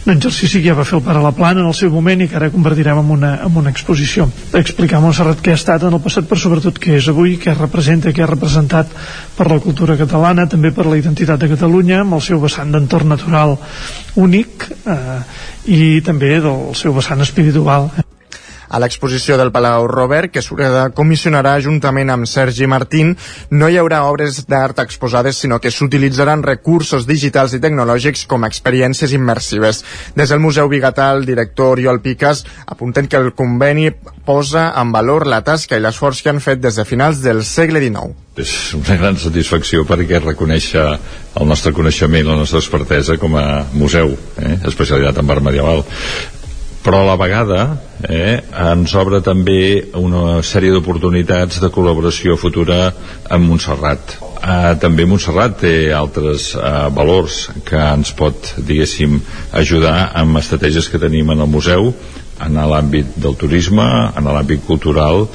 un 0.05 0.13
exercici 0.13 0.59
que 0.59 0.69
ja 0.69 0.77
va 0.77 0.85
fer 0.87 0.97
el 0.99 1.05
pare 1.05 1.21
La 1.23 1.33
Plana 1.35 1.63
en 1.63 1.69
el 1.69 1.77
seu 1.77 1.91
moment 1.93 2.23
i 2.23 2.29
que 2.29 2.37
ara 2.39 2.51
convertirem 2.53 3.01
en 3.03 3.13
una, 3.15 3.31
en 3.45 3.61
una 3.61 3.73
exposició. 3.73 4.27
Explicar 4.57 4.99
a 4.99 5.03
Montserrat 5.05 5.43
què 5.45 5.53
ha 5.53 5.59
estat 5.59 5.85
en 5.87 5.95
el 5.95 6.03
passat, 6.03 6.27
però 6.29 6.41
sobretot 6.41 6.81
què 6.81 6.97
és 6.99 7.09
avui, 7.11 7.37
què 7.41 7.55
representa, 7.55 8.13
què 8.15 8.25
ha 8.25 8.29
representat 8.31 8.93
per 9.37 9.49
la 9.51 9.61
cultura 9.63 9.97
catalana, 9.99 10.49
també 10.49 10.73
per 10.75 10.87
la 10.89 10.99
identitat 10.99 11.41
de 11.41 11.51
Catalunya, 11.55 12.03
amb 12.03 12.19
el 12.19 12.25
seu 12.25 12.41
vessant 12.43 12.75
d'entorn 12.75 13.15
natural 13.15 13.57
únic 14.19 14.69
eh, 14.83 15.19
i 15.69 15.81
també 16.05 16.37
del 16.43 16.71
seu 16.77 16.95
vessant 16.97 17.21
espiritual. 17.25 17.91
A 18.69 18.79
l'exposició 18.81 19.37
del 19.39 19.49
Palau 19.51 19.87
Robert, 19.89 20.29
que 20.29 20.43
Sureda 20.45 20.89
comissionarà 20.93 21.55
juntament 21.63 22.11
amb 22.13 22.29
Sergi 22.29 22.67
Martín, 22.69 23.15
no 23.49 23.69
hi 23.69 23.79
haurà 23.81 24.03
obres 24.05 24.43
d'art 24.45 24.79
exposades, 24.83 25.39
sinó 25.41 25.57
que 25.59 25.71
s'utilitzaran 25.73 26.45
recursos 26.45 27.07
digitals 27.09 27.55
i 27.57 27.61
tecnològics 27.63 28.27
com 28.29 28.45
a 28.45 28.51
experiències 28.51 29.15
immersives. 29.17 29.83
Des 30.15 30.29
del 30.29 30.43
Museu 30.43 30.69
Bigatà, 30.69 31.09
el 31.17 31.25
director 31.25 31.73
Oriol 31.73 32.01
Piques 32.05 32.45
apunten 32.67 33.09
que 33.09 33.17
el 33.17 33.33
conveni 33.33 33.89
posa 34.25 34.69
en 34.77 34.93
valor 34.93 35.25
la 35.25 35.41
tasca 35.41 35.77
i 35.77 35.81
l'esforç 35.81 36.21
que 36.21 36.29
han 36.29 36.43
fet 36.43 36.61
des 36.61 36.77
de 36.77 36.85
finals 36.85 37.23
del 37.25 37.41
segle 37.43 37.81
XIX. 37.81 38.13
És 38.39 38.51
una 38.77 38.95
gran 38.99 39.17
satisfacció 39.19 39.83
perquè 39.89 40.21
reconèixer 40.21 40.85
el 41.41 41.47
nostre 41.49 41.73
coneixement, 41.73 42.29
la 42.29 42.37
nostra 42.39 42.61
expertesa 42.61 43.17
com 43.17 43.35
a 43.35 43.65
museu, 43.73 44.13
eh? 44.37 44.59
especialitat 44.69 45.17
en 45.19 45.33
art 45.33 45.43
medieval 45.43 45.83
però 46.83 47.01
a 47.01 47.07
la 47.09 47.17
vegada 47.19 47.59
eh, 48.07 48.39
ens 48.71 48.93
obre 48.95 49.19
també 49.25 49.89
una 49.99 50.39
sèrie 50.45 50.71
d'oportunitats 50.71 51.59
de 51.59 51.69
col·laboració 51.73 52.37
futura 52.39 52.93
amb 53.29 53.49
Montserrat. 53.49 54.15
Eh, 54.39 54.75
també 54.79 55.07
Montserrat 55.09 55.59
té 55.65 55.73
altres 55.95 56.53
eh, 56.55 56.71
valors 56.95 57.41
que 57.67 57.79
ens 57.79 58.13
pot, 58.15 58.53
diguéssim, 58.57 59.19
ajudar 59.59 60.11
amb 60.21 60.39
estratègies 60.39 60.87
que 60.89 61.01
tenim 61.01 61.35
en 61.35 61.43
el 61.43 61.51
museu, 61.51 61.91
en 62.39 62.55
l'àmbit 62.71 63.17
del 63.19 63.35
turisme, 63.35 63.85
en 64.15 64.31
l'àmbit 64.31 64.63
cultural, 64.67 65.25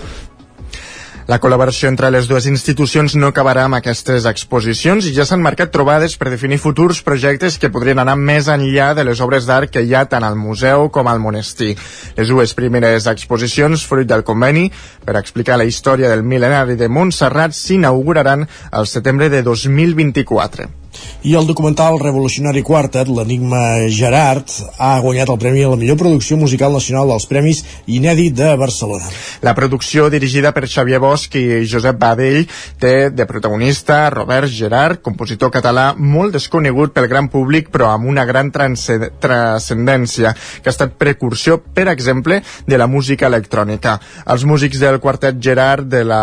la 1.25 1.39
col·laboració 1.41 1.89
entre 1.89 2.11
les 2.13 2.27
dues 2.29 2.45
institucions 2.51 3.15
no 3.17 3.31
acabarà 3.33 3.63
amb 3.65 3.79
aquestes 3.79 4.27
exposicions 4.29 5.07
i 5.09 5.15
ja 5.17 5.25
s'han 5.25 5.41
marcat 5.41 5.73
trobades 5.73 6.19
per 6.21 6.29
definir 6.29 6.59
futurs 6.61 7.01
projectes 7.07 7.57
que 7.57 7.71
podrien 7.73 8.03
anar 8.03 8.19
més 8.21 8.51
enllà 8.53 8.91
de 8.99 9.07
les 9.09 9.25
obres 9.25 9.49
d'art 9.49 9.73
que 9.73 9.81
hi 9.81 9.97
ha 9.97 10.05
tant 10.05 10.29
al 10.29 10.37
museu 10.37 10.91
com 10.93 11.09
al 11.09 11.25
monestir. 11.25 11.73
Les 12.19 12.29
dues 12.29 12.53
primeres 12.53 13.09
exposicions, 13.09 13.89
fruit 13.89 14.09
del 14.09 14.25
conveni, 14.29 14.69
per 15.05 15.17
explicar 15.17 15.57
la 15.57 15.65
història 15.65 16.13
del 16.13 16.29
mil·lenari 16.29 16.77
de 16.77 16.93
Montserrat, 16.93 17.57
s'inauguraran 17.57 18.45
al 18.71 18.87
setembre 18.87 19.33
de 19.33 19.41
2024. 19.43 20.84
I 21.25 21.35
el 21.39 21.47
documental 21.49 21.97
Revolucionari 22.01 22.61
Quartet, 22.63 23.09
l'enigma 23.09 23.89
Gerard, 23.89 24.51
ha 24.77 24.99
guanyat 25.01 25.31
el 25.33 25.39
premi 25.41 25.63
a 25.65 25.71
la 25.73 25.79
millor 25.81 25.97
producció 25.97 26.37
musical 26.37 26.75
nacional 26.77 27.09
dels 27.09 27.25
Premis 27.31 27.63
Inèdit 27.89 28.35
de 28.37 28.51
Barcelona. 28.61 29.09
La 29.41 29.55
producció, 29.57 30.11
dirigida 30.13 30.53
per 30.53 30.69
Xavier 30.69 31.01
Bosch 31.01 31.35
i 31.41 31.65
Josep 31.65 31.97
Badell, 31.99 32.45
té 32.79 33.09
de 33.09 33.27
protagonista 33.27 34.11
Robert 34.13 34.53
Gerard, 34.53 35.01
compositor 35.01 35.49
català 35.55 35.95
molt 35.97 36.37
desconegut 36.37 36.93
pel 36.93 37.09
gran 37.09 37.31
públic, 37.33 37.71
però 37.73 37.95
amb 37.95 38.05
una 38.13 38.27
gran 38.29 38.53
transcendència, 38.53 40.35
que 40.61 40.69
ha 40.69 40.75
estat 40.77 40.99
precursió, 41.01 41.57
per 41.73 41.89
exemple, 41.89 42.43
de 42.67 42.77
la 42.77 42.87
música 42.87 43.33
electrònica. 43.33 43.97
Els 44.29 44.45
músics 44.45 44.79
del 44.85 45.01
quartet 45.01 45.41
Gerard, 45.41 45.89
de 45.89 46.05
la, 46.05 46.21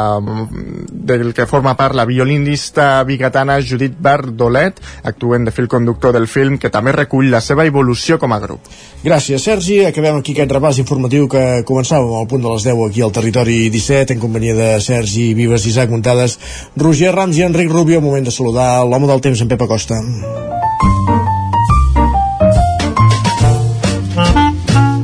del 0.92 1.34
que 1.34 1.50
forma 1.50 1.74
part 1.74 1.98
la 1.98 2.06
violinista 2.06 3.04
bigatana 3.04 3.58
Judit 3.66 3.98
Bardolet, 3.98 4.61
actuen 5.04 5.46
de 5.46 5.54
fil 5.56 5.68
conductor 5.72 6.14
del 6.16 6.28
film 6.28 6.58
que 6.62 6.72
també 6.74 6.94
recull 6.96 7.32
la 7.32 7.42
seva 7.42 7.66
evolució 7.66 8.20
com 8.22 8.34
a 8.34 8.40
grup. 8.44 8.70
Gràcies, 9.04 9.44
Sergi. 9.44 9.82
Acabem 9.88 10.20
aquí 10.20 10.36
aquest 10.36 10.54
repàs 10.54 10.82
informatiu 10.84 11.28
que 11.32 11.64
començàvem 11.68 12.16
al 12.20 12.30
punt 12.30 12.46
de 12.46 12.54
les 12.54 12.68
10 12.70 12.86
aquí 12.88 13.02
al 13.02 13.16
Territori 13.16 13.58
17 13.74 14.16
en 14.16 14.24
companyia 14.24 14.56
de 14.58 14.70
Sergi 14.82 15.34
Vives, 15.38 15.66
Isaac 15.66 15.90
Muntades, 15.90 16.38
Roger 16.78 17.16
Rams 17.16 17.38
i 17.38 17.48
Enric 17.48 17.72
Rubio. 17.72 18.02
Moment 18.02 18.26
de 18.26 18.34
saludar 18.36 18.86
l'home 18.86 19.10
del 19.10 19.22
temps, 19.22 19.42
en 19.42 19.52
Pep 19.52 19.62
Acosta. 19.68 20.02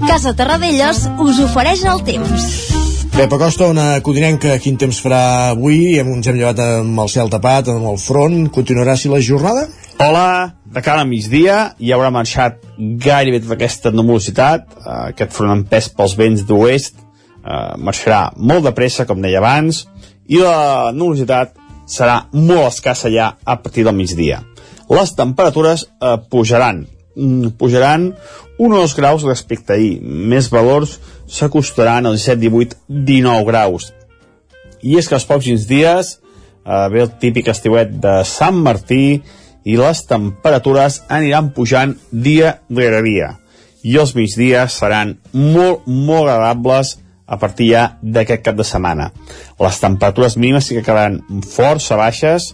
Casa 0.08 0.34
Terradellos 0.34 1.06
us 1.22 1.40
ofereix 1.46 1.86
el 1.86 2.04
temps. 2.08 2.77
Pep 3.18 3.34
Acosta, 3.34 3.66
una 3.66 3.96
codinenca, 4.06 4.52
quin 4.62 4.76
temps 4.78 5.00
farà 5.02 5.50
avui? 5.50 5.96
Ens 5.98 6.28
hem 6.30 6.36
llevat 6.38 6.60
amb 6.62 7.00
el 7.02 7.08
cel 7.10 7.32
tapat, 7.34 7.72
amb 7.74 7.88
el 7.90 7.98
front. 7.98 8.36
Continuarà 8.54 8.94
així 8.94 9.10
la 9.10 9.18
jornada? 9.26 9.64
Hola, 10.06 10.28
de 10.70 10.84
cara 10.86 11.02
a 11.02 11.08
migdia 11.10 11.56
ja 11.80 11.98
haurà 11.98 12.12
marxat 12.14 12.60
gairebé 12.78 13.40
tota 13.42 13.58
aquesta 13.58 13.90
nebulositat, 13.90 14.70
uh, 14.84 15.08
aquest 15.08 15.34
front 15.34 15.56
empès 15.56 15.90
pels 15.98 16.14
vents 16.20 16.46
d'oest 16.46 17.02
uh, 17.02 17.74
marxarà 17.82 18.28
molt 18.38 18.70
de 18.70 18.76
pressa, 18.78 19.08
com 19.10 19.26
deia 19.26 19.42
abans, 19.42 19.88
i 20.30 20.38
la 20.38 20.94
nebulositat 20.94 21.58
serà 21.90 22.20
molt 22.38 22.68
escassa 22.68 23.10
ja 23.10 23.32
a 23.42 23.58
partir 23.64 23.88
del 23.88 23.98
migdia. 23.98 24.44
Les 24.94 25.18
temperatures 25.18 25.88
uh, 25.90 26.20
pujaran, 26.30 26.86
mm, 27.18 27.58
pujaran 27.58 28.12
un 28.62 28.78
o 28.78 28.86
dos 28.86 28.94
graus 28.94 29.26
respecte 29.26 29.74
a 29.74 29.82
ahir. 29.82 30.02
Més 30.06 30.54
valors 30.54 31.00
s'acostaran 31.28 32.08
als 32.08 32.26
17, 32.26 32.40
18, 32.50 32.78
19 32.88 33.46
graus. 33.46 33.92
I 34.82 34.98
és 34.98 35.08
que 35.10 35.18
els 35.18 35.28
pocs 35.28 35.68
dies 35.68 36.14
eh, 36.18 36.88
ve 36.94 37.04
el 37.06 37.12
típic 37.22 37.50
estiuet 37.52 37.98
de 38.04 38.22
Sant 38.28 38.58
Martí 38.64 39.20
i 39.68 39.76
les 39.80 40.04
temperatures 40.08 41.02
aniran 41.12 41.52
pujant 41.56 41.96
dia 42.12 42.58
rere 42.70 43.02
dia. 43.04 43.34
I 43.84 43.98
els 44.02 44.16
migdies 44.16 44.80
seran 44.80 45.18
molt, 45.34 45.86
molt 45.88 46.32
agradables 46.32 46.98
a 47.28 47.38
partir 47.40 47.72
ja 47.74 47.84
d'aquest 48.02 48.44
cap 48.46 48.56
de 48.56 48.66
setmana. 48.68 49.12
Les 49.60 49.80
temperatures 49.84 50.38
mínimes 50.40 50.68
sí 50.68 50.78
que 50.78 50.86
quedaran 50.86 51.20
força 51.44 52.00
baixes, 52.00 52.54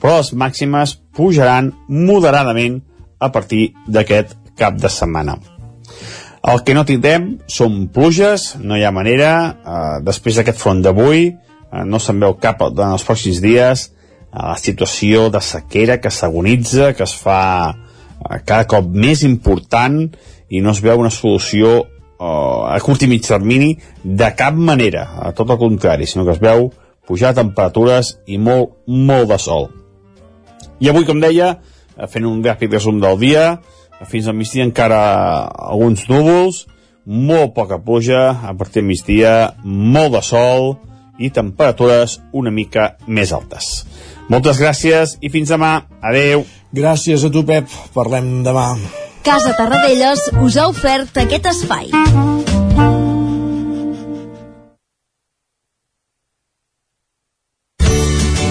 però 0.00 0.18
les 0.20 0.32
màximes 0.32 0.98
pujaran 1.16 1.72
moderadament 1.88 2.82
a 3.20 3.32
partir 3.32 3.72
d'aquest 3.88 4.36
cap 4.60 4.76
de 4.80 4.92
setmana. 4.92 5.40
El 6.40 6.62
que 6.64 6.72
no 6.72 6.86
tindrem 6.88 7.34
són 7.52 7.90
pluges, 7.92 8.54
no 8.64 8.78
hi 8.78 8.84
ha 8.88 8.92
manera, 8.96 9.30
eh, 9.60 9.96
després 10.06 10.38
d'aquest 10.38 10.56
front 10.56 10.80
d'avui, 10.80 11.26
eh, 11.28 11.84
no 11.84 11.98
se'n 12.00 12.20
veu 12.20 12.38
cap 12.40 12.62
durant 12.72 12.94
els 12.96 13.04
pròxims 13.04 13.42
dies, 13.44 13.90
eh, 14.32 14.38
la 14.40 14.56
situació 14.56 15.28
de 15.28 15.40
sequera 15.44 15.98
que 16.00 16.10
s'agonitza, 16.10 16.94
que 16.94 17.04
es 17.04 17.12
fa 17.14 17.74
eh, 17.74 18.38
cada 18.46 18.64
cop 18.64 18.88
més 18.88 19.22
important 19.22 20.06
i 20.48 20.60
no 20.60 20.70
es 20.70 20.80
veu 20.80 20.98
una 20.98 21.10
solució 21.10 21.84
eh, 21.84 22.24
a 22.24 22.78
curt 22.80 23.04
i 23.04 23.10
mig 23.10 23.26
termini 23.26 23.74
de 24.02 24.30
cap 24.34 24.54
manera, 24.54 25.10
a 25.20 25.32
tot 25.32 25.50
el 25.50 25.60
contrari, 25.60 26.06
sinó 26.06 26.24
que 26.24 26.38
es 26.38 26.40
veu 26.40 26.70
pujar 27.06 27.34
temperatures 27.34 28.14
i 28.26 28.38
molt, 28.38 28.78
molt 28.86 29.28
de 29.28 29.38
sol. 29.38 29.68
I 30.80 30.88
avui, 30.88 31.04
com 31.04 31.20
deia, 31.20 31.58
eh, 31.98 32.08
fent 32.08 32.24
un 32.24 32.40
gràfic 32.40 32.72
resum 32.72 32.96
del 33.02 33.20
dia, 33.20 33.60
fins 34.08 34.28
al 34.28 34.36
migdia 34.38 34.64
encara 34.64 35.00
alguns 35.48 36.06
núvols, 36.08 36.64
molt 37.04 37.54
poca 37.56 37.80
pluja, 37.82 38.30
a 38.46 38.54
partir 38.54 38.80
del 38.80 38.88
migdia 38.92 39.34
molt 39.64 40.14
de 40.16 40.22
sol 40.24 40.72
i 41.20 41.30
temperatures 41.34 42.20
una 42.32 42.52
mica 42.54 42.94
més 43.06 43.32
altes. 43.36 43.84
Moltes 44.30 44.60
gràcies 44.62 45.16
i 45.20 45.28
fins 45.32 45.50
demà. 45.50 45.80
Adeu. 46.00 46.46
Gràcies 46.72 47.24
a 47.26 47.32
tu, 47.34 47.42
Pep. 47.44 47.66
Parlem 47.96 48.44
demà. 48.46 48.70
Casa 49.26 49.52
Tarradellas 49.58 50.30
us 50.40 50.56
ha 50.56 50.70
ofert 50.70 51.18
aquest 51.24 51.50
espai. 51.50 51.90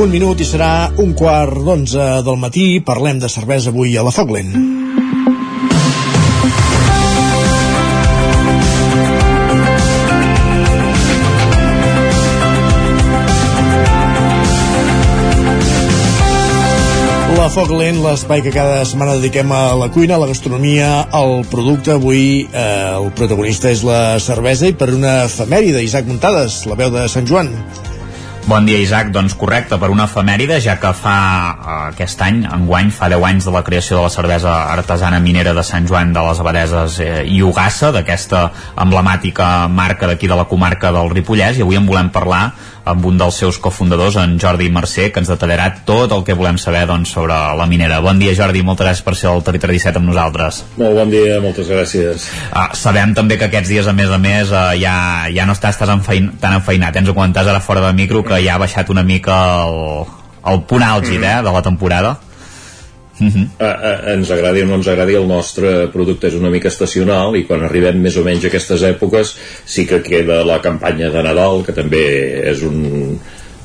Un 0.00 0.08
minut 0.08 0.40
i 0.40 0.46
serà 0.48 0.88
un 1.02 1.10
quart 1.12 1.58
d'onze 1.60 2.04
del 2.24 2.38
matí. 2.40 2.78
Parlem 2.80 3.18
de 3.20 3.28
cervesa 3.28 3.68
avui 3.68 3.98
a 4.00 4.04
la 4.06 4.12
Foglen. 4.16 4.54
La 17.36 17.50
Foglen, 17.52 18.00
l'espai 18.00 18.40
que 18.40 18.54
cada 18.56 18.80
setmana 18.88 19.18
dediquem 19.20 19.52
a 19.52 19.76
la 19.76 19.90
cuina, 19.92 20.16
a 20.16 20.22
la 20.24 20.30
gastronomia, 20.32 20.88
al 21.12 21.44
producte. 21.52 21.98
Avui 22.00 22.48
eh, 22.48 22.64
el 22.96 23.12
protagonista 23.12 23.68
és 23.68 23.84
la 23.84 24.16
cervesa 24.16 24.72
i 24.72 24.72
per 24.72 24.94
una 24.96 25.26
efemèride, 25.28 25.84
Isaac 25.84 26.08
Muntades, 26.08 26.62
la 26.72 26.80
veu 26.80 26.96
de 26.96 27.04
Sant 27.12 27.28
Joan. 27.28 27.52
Bon 28.50 28.66
dia, 28.66 28.80
Isaac. 28.82 29.12
Doncs 29.14 29.36
correcte, 29.38 29.76
per 29.78 29.92
una 29.94 30.08
efemèride, 30.08 30.56
ja 30.58 30.74
que 30.82 30.90
fa 30.98 31.12
eh, 31.14 31.74
aquest 31.92 32.18
any, 32.26 32.40
enguany, 32.50 32.88
fa 32.90 33.06
10 33.12 33.22
anys 33.28 33.46
de 33.46 33.52
la 33.54 33.62
creació 33.62 34.00
de 34.00 34.08
la 34.08 34.10
cervesa 34.10 34.54
artesana 34.72 35.20
minera 35.22 35.52
de 35.54 35.62
Sant 35.62 35.86
Joan 35.86 36.10
de 36.10 36.24
les 36.26 36.40
Abadeses 36.42 36.96
eh, 36.98 37.12
i 37.30 37.38
Ugassa, 37.46 37.92
d'aquesta 37.94 38.40
emblemàtica 38.74 39.68
marca 39.70 40.10
d'aquí 40.10 40.26
de 40.26 40.40
la 40.40 40.48
comarca 40.50 40.90
del 40.90 41.14
Ripollès, 41.14 41.60
i 41.60 41.62
avui 41.62 41.78
en 41.78 41.86
volem 41.86 42.10
parlar 42.10 42.48
amb 42.84 43.04
un 43.06 43.18
dels 43.20 43.36
seus 43.42 43.58
cofundadors, 43.60 44.16
en 44.20 44.38
Jordi 44.40 44.70
Mercè, 44.72 45.10
que 45.12 45.20
ens 45.22 45.30
detallarà 45.30 45.68
tot 45.86 46.12
el 46.16 46.24
que 46.26 46.36
volem 46.38 46.58
saber 46.58 46.86
doncs, 46.88 47.12
sobre 47.16 47.36
la 47.56 47.66
minera. 47.70 48.00
Bon 48.04 48.18
dia, 48.18 48.34
Jordi, 48.36 48.62
moltes 48.66 48.86
gràcies 48.86 49.04
per 49.06 49.16
ser 49.18 49.30
al 49.30 49.44
Territori 49.46 49.78
17 49.78 50.00
amb 50.00 50.10
nosaltres. 50.10 50.62
Molt 50.80 50.96
bon 50.98 51.12
dia, 51.12 51.40
moltes 51.42 51.68
gràcies. 51.70 52.28
Uh, 52.50 52.70
sabem 52.78 53.14
també 53.16 53.38
que 53.40 53.50
aquests 53.50 53.72
dies, 53.72 53.90
a 53.90 53.96
més 53.96 54.10
a 54.10 54.20
més, 54.22 54.54
uh, 54.54 54.70
ja, 54.80 54.94
ja 55.34 55.46
no 55.48 55.56
estàs 55.56 55.78
tan, 55.80 55.96
enfein, 55.98 56.32
tan 56.40 56.58
enfeinat. 56.60 56.96
Ens 56.96 57.10
ho 57.10 57.16
comentaves 57.16 57.52
ara 57.52 57.64
fora 57.64 57.84
de 57.86 57.92
micro, 57.96 58.24
que 58.26 58.40
ja 58.44 58.56
ha 58.56 58.62
baixat 58.62 58.90
una 58.90 59.04
mica 59.06 59.36
el, 59.66 60.08
el 60.50 60.64
punt 60.70 60.84
àlgid 60.86 61.22
eh, 61.22 61.38
de 61.44 61.54
la 61.54 61.62
temporada. 61.66 62.16
Uh 63.20 63.26
-huh. 63.26 63.46
uh, 63.60 63.66
uh, 63.68 64.12
ens 64.14 64.30
agradi 64.30 64.62
o 64.62 64.66
no 64.66 64.74
ens 64.80 64.88
agradi 64.88 65.14
el 65.14 65.26
nostre 65.28 65.88
producte 65.92 66.28
és 66.28 66.34
una 66.34 66.50
mica 66.50 66.68
estacional 66.68 67.36
i 67.36 67.44
quan 67.44 67.62
arribem 67.62 68.00
més 68.00 68.16
o 68.16 68.24
menys 68.24 68.44
a 68.44 68.46
aquestes 68.48 68.82
èpoques 68.82 69.34
sí 69.64 69.86
que 69.86 70.02
queda 70.02 70.44
la 70.44 70.60
campanya 70.60 71.10
de 71.10 71.22
Nadal 71.22 71.62
que 71.66 71.72
també 71.72 72.04
és 72.50 72.62
un, 72.62 73.18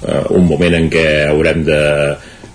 uh, 0.04 0.26
un 0.30 0.46
moment 0.46 0.74
en 0.74 0.90
què 0.90 1.28
haurem 1.30 1.64
de, 1.64 1.82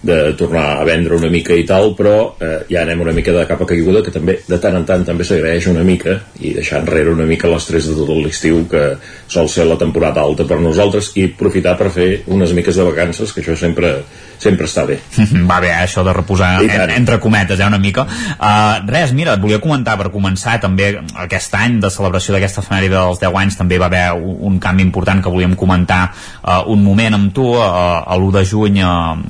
de 0.03 0.33
tornar 0.39 0.81
a 0.81 0.85
vendre 0.85 1.17
una 1.17 1.29
mica 1.29 1.55
i 1.57 1.67
tal 1.69 1.93
però 1.97 2.15
eh, 2.41 2.65
ja 2.71 2.85
anem 2.85 3.03
una 3.05 3.13
mica 3.17 3.35
de 3.37 3.45
capa 3.49 3.67
caiguda 3.69 4.03
que 4.05 4.15
també 4.15 4.39
de 4.47 4.59
tant 4.63 4.79
en 4.79 4.87
tant 4.89 5.05
també 5.05 5.27
s'agraeix 5.29 5.69
una 5.73 5.85
mica 5.85 6.17
i 6.41 6.55
deixar 6.57 6.81
enrere 6.81 7.13
una 7.13 7.29
mica 7.29 7.51
l'estrès 7.51 7.91
de 7.91 7.99
tot 7.99 8.15
l'estiu 8.17 8.65
que 8.71 8.85
sol 9.29 9.49
ser 9.53 9.69
la 9.69 9.79
temporada 9.81 10.25
alta 10.25 10.49
per 10.49 10.61
nosaltres 10.61 11.13
i 11.21 11.29
aprofitar 11.29 11.77
per 11.77 11.91
fer 11.93 12.11
unes 12.33 12.57
miques 12.57 12.81
de 12.81 12.89
vacances 12.89 13.33
que 13.35 13.45
això 13.45 13.59
sempre 13.59 13.99
sempre 14.41 14.67
està 14.67 14.87
bé. 14.89 14.97
Va 15.51 15.61
bé, 15.61 15.69
eh, 15.69 15.85
això 15.85 16.03
de 16.07 16.15
reposar 16.17 16.51
en, 16.65 16.91
entre 16.95 17.19
cometes, 17.21 17.61
eh, 17.61 17.67
una 17.69 17.79
mica. 17.79 18.07
Uh, 18.41 18.81
res, 18.89 19.13
mira, 19.17 19.37
et 19.37 19.43
volia 19.43 19.61
comentar 19.61 19.99
per 20.01 20.09
començar 20.15 20.57
també 20.63 20.95
aquest 21.27 21.55
any 21.59 21.77
de 21.83 21.91
celebració 21.93 22.35
d'aquesta 22.35 22.65
efemèride 22.65 22.97
dels 22.97 23.21
10 23.21 23.37
anys 23.43 23.59
també 23.61 23.79
va 23.81 23.91
haver 23.91 24.07
un, 24.17 24.59
canvi 24.61 24.85
important 24.87 25.21
que 25.23 25.33
volíem 25.33 25.55
comentar 25.61 26.01
uh, 26.09 26.63
un 26.73 26.83
moment 26.85 27.19
amb 27.19 27.35
tu, 27.37 27.47
uh, 27.53 28.01
a 28.01 28.17
l'1 28.17 28.33
de 28.39 28.45
juny 28.49 28.81
uh, 28.81 29.21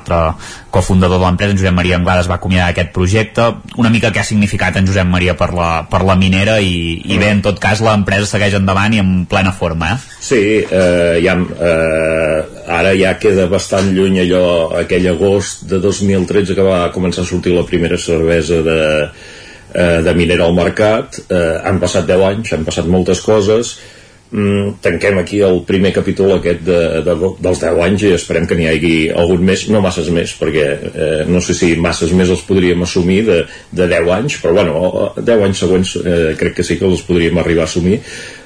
l'altre 0.00 0.34
cofundador 0.70 1.18
de 1.18 1.24
l'empresa, 1.24 1.52
en 1.52 1.58
Josep 1.58 1.74
Maria 1.74 1.96
Anglada, 1.96 2.22
es 2.22 2.30
va 2.30 2.38
acomiadar 2.38 2.70
aquest 2.70 2.92
projecte. 2.92 3.46
Una 3.76 3.90
mica 3.90 4.10
què 4.10 4.22
ha 4.22 4.26
significat 4.26 4.76
en 4.76 4.86
Josep 4.86 5.06
Maria 5.06 5.36
per 5.36 5.52
la, 5.54 5.86
per 5.90 6.02
la 6.06 6.16
minera 6.16 6.60
i, 6.60 7.00
i 7.04 7.18
bé, 7.18 7.30
en 7.34 7.42
tot 7.42 7.60
cas, 7.60 7.82
l'empresa 7.84 8.28
segueix 8.30 8.56
endavant 8.58 8.94
i 8.94 9.02
en 9.02 9.12
plena 9.30 9.52
forma, 9.52 9.94
eh? 9.94 10.16
Sí, 10.20 10.40
eh, 10.62 11.18
ja, 11.24 11.36
eh, 11.36 12.64
ara 12.70 12.94
ja 12.96 13.16
queda 13.20 13.48
bastant 13.50 13.92
lluny 13.96 14.20
allò, 14.24 14.70
aquell 14.80 15.10
agost 15.12 15.66
de 15.70 15.80
2013 15.82 16.56
que 16.56 16.66
va 16.66 16.88
començar 16.94 17.24
a 17.24 17.30
sortir 17.30 17.56
la 17.56 17.66
primera 17.66 17.98
cervesa 17.98 18.62
de, 18.66 18.80
eh, 19.74 20.02
de 20.06 20.14
minera 20.14 20.46
al 20.46 20.54
mercat. 20.56 21.22
Eh, 21.28 21.56
han 21.64 21.80
passat 21.82 22.06
10 22.08 22.28
anys, 22.32 22.54
han 22.54 22.68
passat 22.68 22.88
moltes 22.90 23.24
coses, 23.26 23.76
mm, 24.30 24.80
tanquem 24.82 25.18
aquí 25.20 25.40
el 25.44 25.62
primer 25.68 25.92
capítol 25.94 26.36
aquest 26.36 26.62
de, 26.66 26.80
de, 27.06 27.14
dels 27.42 27.62
10 27.62 27.80
anys 27.86 28.06
i 28.06 28.12
esperem 28.16 28.48
que 28.48 28.58
n'hi 28.58 28.68
hagi 28.70 28.94
algun 29.10 29.44
més, 29.46 29.66
no 29.72 29.82
masses 29.84 30.10
més 30.14 30.34
perquè 30.40 30.66
eh, 30.90 31.22
no 31.28 31.42
sé 31.44 31.56
si 31.58 31.72
masses 31.76 32.14
més 32.16 32.32
els 32.32 32.44
podríem 32.48 32.82
assumir 32.86 33.22
de, 33.28 33.40
de 33.70 33.88
10 33.90 34.12
anys 34.18 34.40
però 34.42 34.56
bueno, 34.60 35.14
10 35.18 35.46
anys 35.48 35.64
següents 35.64 35.96
eh, 36.02 36.34
crec 36.40 36.60
que 36.60 36.66
sí 36.66 36.78
que 36.80 36.88
els 36.88 37.06
podríem 37.06 37.38
arribar 37.40 37.66
a 37.66 37.70
assumir. 37.70 38.00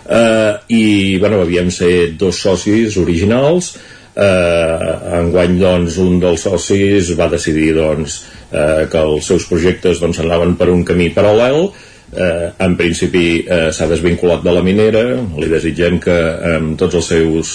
Eh, 0.05 0.53
i 0.77 0.85
bueno, 1.19 1.41
havíem 1.45 1.71
ser 1.73 2.15
dos 2.21 2.43
socis 2.45 2.99
originals 3.01 3.75
eh, 4.15 5.19
enguany 5.21 5.59
doncs 5.61 5.99
un 6.03 6.21
dels 6.23 6.45
socis 6.47 7.15
va 7.19 7.31
decidir 7.33 7.73
doncs 7.77 8.21
eh, 8.53 8.85
que 8.91 9.01
els 9.01 9.27
seus 9.33 9.49
projectes 9.51 10.03
doncs 10.03 10.21
anaven 10.23 10.55
per 10.61 10.71
un 10.73 10.85
camí 10.87 11.11
paral·lel 11.15 11.71
eh, 12.17 12.53
en 12.67 12.77
principi 12.77 13.27
eh, 13.43 13.71
s'ha 13.73 13.89
desvinculat 13.91 14.45
de 14.45 14.55
la 14.55 14.63
minera 14.67 15.05
li 15.39 15.51
desitgem 15.51 16.01
que 16.03 16.17
amb 16.55 16.79
tots 16.81 17.01
els 17.01 17.11
seus 17.15 17.53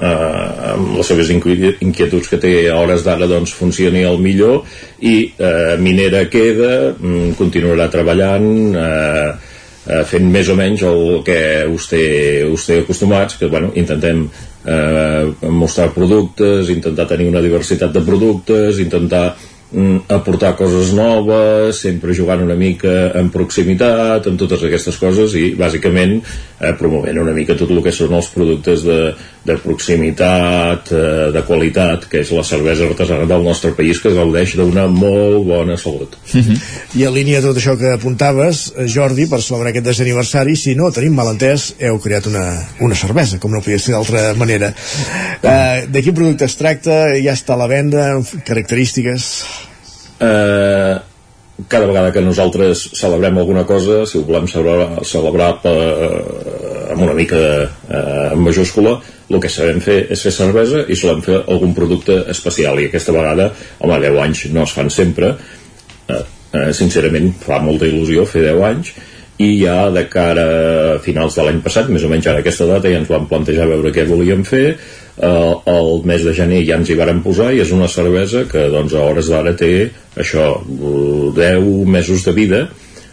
eh, 0.00 0.72
amb 0.72 0.96
les 0.98 1.10
seves 1.12 1.30
inquietuds 1.34 2.30
que 2.30 2.40
té 2.42 2.54
a 2.70 2.78
hores 2.80 3.04
d'ara 3.06 3.28
doncs 3.30 3.54
funcioni 3.56 4.04
el 4.06 4.20
millor 4.22 4.64
i 5.00 5.14
eh, 5.36 5.76
minera 5.78 6.26
queda 6.32 6.92
mm, 6.94 7.34
continuarà 7.38 7.90
treballant 7.92 8.50
eh, 8.74 9.30
eh, 9.86 10.04
fent 10.06 10.30
més 10.32 10.48
o 10.48 10.56
menys 10.58 10.84
el 10.86 11.20
que 11.26 11.40
us 11.70 11.90
té, 11.90 12.04
us 12.46 12.68
té 12.68 12.80
acostumats 12.84 13.38
que 13.40 13.50
bueno, 13.52 13.72
intentem 13.74 14.26
eh, 14.64 15.50
mostrar 15.50 15.90
productes 15.94 16.70
intentar 16.72 17.08
tenir 17.10 17.30
una 17.30 17.44
diversitat 17.44 17.92
de 17.94 18.04
productes 18.06 18.80
intentar 18.82 19.30
aportar 20.10 20.56
coses 20.58 20.90
noves, 20.96 21.78
sempre 21.84 22.14
jugant 22.16 22.42
una 22.42 22.56
mica 22.58 23.12
en 23.18 23.30
proximitat, 23.30 24.26
amb 24.26 24.40
totes 24.40 24.64
aquestes 24.66 24.98
coses 24.98 25.36
i 25.38 25.52
bàsicament 25.58 26.18
eh, 26.60 26.72
promovent 26.78 27.18
una 27.18 27.34
mica 27.36 27.56
tot 27.58 27.70
el 27.72 27.80
que 27.84 27.92
són 27.94 28.14
els 28.16 28.28
productes 28.34 28.84
de, 28.86 28.98
de 29.48 29.56
proximitat, 29.62 30.92
eh, 30.92 31.30
de 31.34 31.42
qualitat, 31.48 32.06
que 32.10 32.22
és 32.22 32.32
la 32.36 32.44
cervesa 32.46 32.86
artesana 32.88 33.28
del 33.30 33.46
nostre 33.46 33.72
país 33.76 34.00
que 34.02 34.12
gaudeix 34.14 34.54
d'una 34.58 34.86
molt 34.92 35.46
bona 35.48 35.78
salut. 35.80 36.18
I 36.34 37.06
en 37.06 37.14
línia 37.16 37.40
de 37.40 37.48
tot 37.48 37.60
això 37.60 37.76
que 37.80 37.94
apuntaves, 37.94 38.66
eh, 38.76 38.86
Jordi, 38.90 39.26
per 39.30 39.40
celebrar 39.44 39.72
aquest 39.72 39.88
desè 39.88 40.04
aniversari, 40.06 40.56
si 40.56 40.76
no 40.78 40.92
tenim 40.94 41.16
malentès, 41.16 41.72
heu 41.80 41.98
creat 42.02 42.28
una, 42.30 42.44
una 42.84 42.98
cervesa, 42.98 43.40
com 43.40 43.54
no 43.54 43.64
podia 43.64 43.80
ser 43.80 43.96
d'altra 43.96 44.30
manera. 44.38 44.74
Eh, 45.40 45.88
de 45.88 46.04
quin 46.04 46.14
producte 46.14 46.46
es 46.46 46.58
tracta? 46.60 47.02
Ja 47.24 47.34
està 47.34 47.56
a 47.56 47.62
la 47.64 47.70
venda? 47.70 48.12
Característiques? 48.46 49.32
eh, 50.20 51.00
cada 51.68 51.86
vegada 51.86 52.12
que 52.12 52.22
nosaltres 52.22 52.90
celebrem 52.94 53.38
alguna 53.38 53.64
cosa, 53.66 54.04
si 54.06 54.18
ho 54.18 54.24
volem 54.24 54.46
celebrar, 54.48 55.04
celebrar 55.04 55.50
per, 55.62 55.76
eh, 55.76 56.92
amb 56.92 57.02
una 57.02 57.14
mica 57.14 57.38
eh, 57.38 58.32
en 58.32 58.42
majúscula, 58.44 58.98
el 59.30 59.40
que 59.42 59.50
sabem 59.52 59.80
fer 59.82 59.98
és 60.10 60.22
fer 60.26 60.32
cervesa 60.34 60.84
i 60.88 60.96
solem 60.98 61.22
fer 61.22 61.40
algun 61.40 61.74
producte 61.74 62.20
especial. 62.32 62.80
I 62.80 62.88
aquesta 62.90 63.14
vegada, 63.14 63.50
home, 63.78 64.00
10 64.02 64.20
anys 64.24 64.44
no 64.54 64.66
es 64.66 64.74
fan 64.74 64.90
sempre. 64.90 65.34
Eh, 66.08 66.22
eh, 66.52 66.70
sincerament 66.74 67.32
fa 67.44 67.60
molta 67.62 67.86
il·lusió 67.86 68.26
fer 68.26 68.48
10 68.48 68.66
anys 68.72 68.94
i 69.40 69.50
ja 69.62 69.88
de 69.92 70.04
cara 70.12 70.46
a 70.96 70.98
finals 71.00 71.36
de 71.38 71.46
l'any 71.46 71.60
passat, 71.64 71.88
més 71.88 72.04
o 72.04 72.10
menys 72.12 72.28
ara 72.28 72.42
aquesta 72.42 72.66
data 72.68 72.90
ja 72.92 72.98
ens 73.00 73.08
vam 73.08 73.28
plantejar 73.30 73.68
veure 73.70 73.92
què 73.94 74.04
volíem 74.08 74.44
fer. 74.44 74.66
Eh, 75.20 75.54
el 75.72 76.04
mes 76.08 76.26
de 76.26 76.34
gener 76.36 76.60
ja 76.68 76.76
ens 76.80 76.90
hi 76.90 76.98
varen 76.98 77.22
posar 77.24 77.50
i 77.54 77.62
és 77.64 77.72
una 77.76 77.88
cervesa 77.88 78.44
que 78.50 78.68
doncs 78.72 78.94
a 78.94 79.06
hores 79.08 79.30
d'ara 79.32 79.54
té 79.56 79.72
això 80.20 80.52
10 81.36 81.72
mesos 81.88 82.24
de 82.28 82.36
vida. 82.36 82.62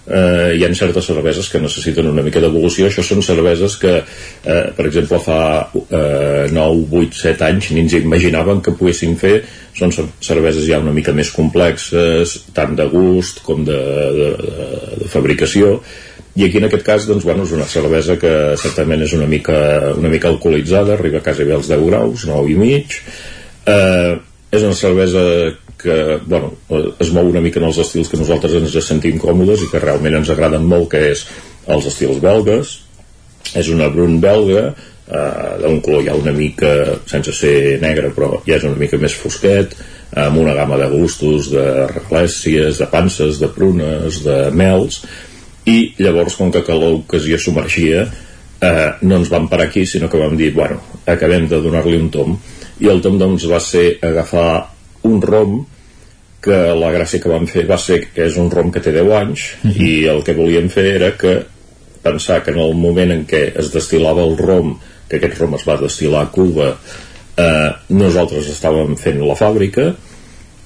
Eh, 0.07 0.55
hi 0.55 0.63
ha 0.63 0.69
certes 0.71 1.07
cerveses 1.09 1.49
que 1.51 1.59
necessiten 1.59 2.07
una 2.07 2.23
mica 2.23 2.39
d'evolució. 2.43 2.87
Això 2.87 3.03
són 3.03 3.23
cerveses 3.23 3.75
que 3.79 3.93
eh, 3.99 4.65
per 4.75 4.85
exemple 4.87 5.19
fa 5.23 5.39
eh, 5.67 6.47
9, 6.51 6.85
8, 7.03 7.21
7 7.23 7.47
anys 7.49 7.71
ni 7.75 7.83
ens 7.83 7.95
imaginaven 7.99 8.61
que 8.63 8.75
poguessin 8.75 9.15
fer. 9.19 9.41
Són 9.77 9.91
cerveses 9.91 10.63
ja 10.67 10.79
una 10.83 10.95
mica 10.95 11.15
més 11.15 11.31
complexes 11.35 12.37
tant 12.55 12.75
de 12.75 12.87
gust 12.91 13.43
com 13.47 13.67
de, 13.67 13.79
de, 14.19 14.29
de, 14.43 15.09
fabricació 15.11 15.77
i 16.37 16.45
aquí 16.45 16.59
en 16.61 16.67
aquest 16.67 16.85
cas 16.85 17.07
doncs, 17.09 17.25
bueno, 17.25 17.47
és 17.47 17.53
una 17.57 17.65
cervesa 17.65 18.17
que 18.21 18.31
certament 18.61 19.01
és 19.07 19.13
una 19.17 19.27
mica, 19.29 19.57
una 19.97 20.11
mica 20.13 20.29
alcoholitzada 20.29 20.93
arriba 20.93 21.21
a 21.21 21.25
quasi 21.25 21.47
bé 21.47 21.55
als 21.57 21.69
10 21.71 21.85
graus 21.89 22.27
9 22.29 22.51
i 22.53 22.57
mig 22.61 22.97
eh, 23.65 24.17
és 24.51 24.63
una 24.63 24.77
cervesa 24.77 25.23
que 25.77 26.19
bueno, 26.25 26.53
es 26.99 27.11
mou 27.13 27.29
una 27.29 27.41
mica 27.43 27.61
en 27.61 27.67
els 27.69 27.77
estils 27.83 28.09
que 28.09 28.19
nosaltres 28.19 28.55
ens 28.57 28.75
sentim 28.85 29.19
còmodes 29.21 29.63
i 29.63 29.71
que 29.71 29.81
realment 29.83 30.17
ens 30.19 30.31
agraden 30.33 30.65
molt, 30.65 30.89
que 30.93 31.03
és 31.13 31.25
els 31.69 31.89
estils 31.89 32.21
belgues. 32.23 32.77
És 33.55 33.69
una 33.71 33.87
brun 33.93 34.17
belga, 34.19 34.71
eh, 35.07 35.51
d'un 35.61 35.79
color 35.85 36.03
ja 36.07 36.15
una 36.17 36.33
mica, 36.35 36.71
sense 37.07 37.35
ser 37.35 37.77
negre, 37.83 38.09
però 38.15 38.41
ja 38.47 38.57
és 38.57 38.65
una 38.67 38.79
mica 38.79 38.99
més 38.99 39.15
fosquet, 39.15 39.77
amb 40.17 40.41
una 40.41 40.55
gamma 40.57 40.79
de 40.81 40.89
gustos, 40.91 41.51
de 41.53 41.85
reglècies, 41.93 42.81
de 42.81 42.87
panses, 42.91 43.39
de 43.39 43.51
prunes, 43.53 44.23
de 44.25 44.37
mels, 44.51 45.03
i 45.67 45.77
llavors, 45.99 46.37
com 46.39 46.51
que 46.51 46.63
l'ocasió 46.73 47.37
submergia, 47.37 48.05
eh, 48.61 48.89
no 49.01 49.19
ens 49.19 49.29
vam 49.29 49.49
parar 49.51 49.67
aquí, 49.67 49.85
sinó 49.85 50.09
que 50.09 50.19
vam 50.21 50.37
dir, 50.39 50.53
bueno, 50.55 50.79
acabem 51.05 51.47
de 51.47 51.59
donar-li 51.61 51.97
un 51.99 52.09
tom, 52.09 52.37
i 52.79 52.89
el 52.91 53.01
tom 53.01 53.17
doncs 53.19 53.47
va 53.49 53.59
ser 53.63 53.97
agafar 54.05 54.49
un 55.07 55.21
rom 55.21 55.59
que 56.47 56.57
la 56.77 56.91
gràcia 56.93 57.21
que 57.21 57.31
vam 57.31 57.47
fer 57.49 57.65
va 57.69 57.77
ser 57.81 57.99
que 58.13 58.27
és 58.27 58.37
un 58.39 58.51
rom 58.53 58.69
que 58.71 58.81
té 58.83 58.93
10 58.95 59.13
anys 59.19 59.45
uh 59.63 59.67
mhm. 59.67 59.73
-huh. 59.73 59.87
i 59.87 60.07
el 60.07 60.23
que 60.23 60.33
volíem 60.33 60.69
fer 60.69 60.85
era 60.95 61.11
que 61.17 61.45
pensar 62.01 62.43
que 62.43 62.51
en 62.51 62.59
el 62.59 62.73
moment 62.75 63.11
en 63.11 63.25
què 63.27 63.57
es 63.59 63.71
destilava 63.73 64.23
el 64.23 64.37
rom 64.37 64.77
que 65.09 65.17
aquest 65.17 65.39
rom 65.39 65.55
es 65.55 65.67
va 65.67 65.81
destil·lar 65.81 66.21
a 66.23 66.31
Cuba 66.31 66.77
eh, 67.37 67.71
nosaltres 67.89 68.47
estàvem 68.47 68.95
fent 68.95 69.19
la 69.27 69.35
fàbrica 69.35 69.95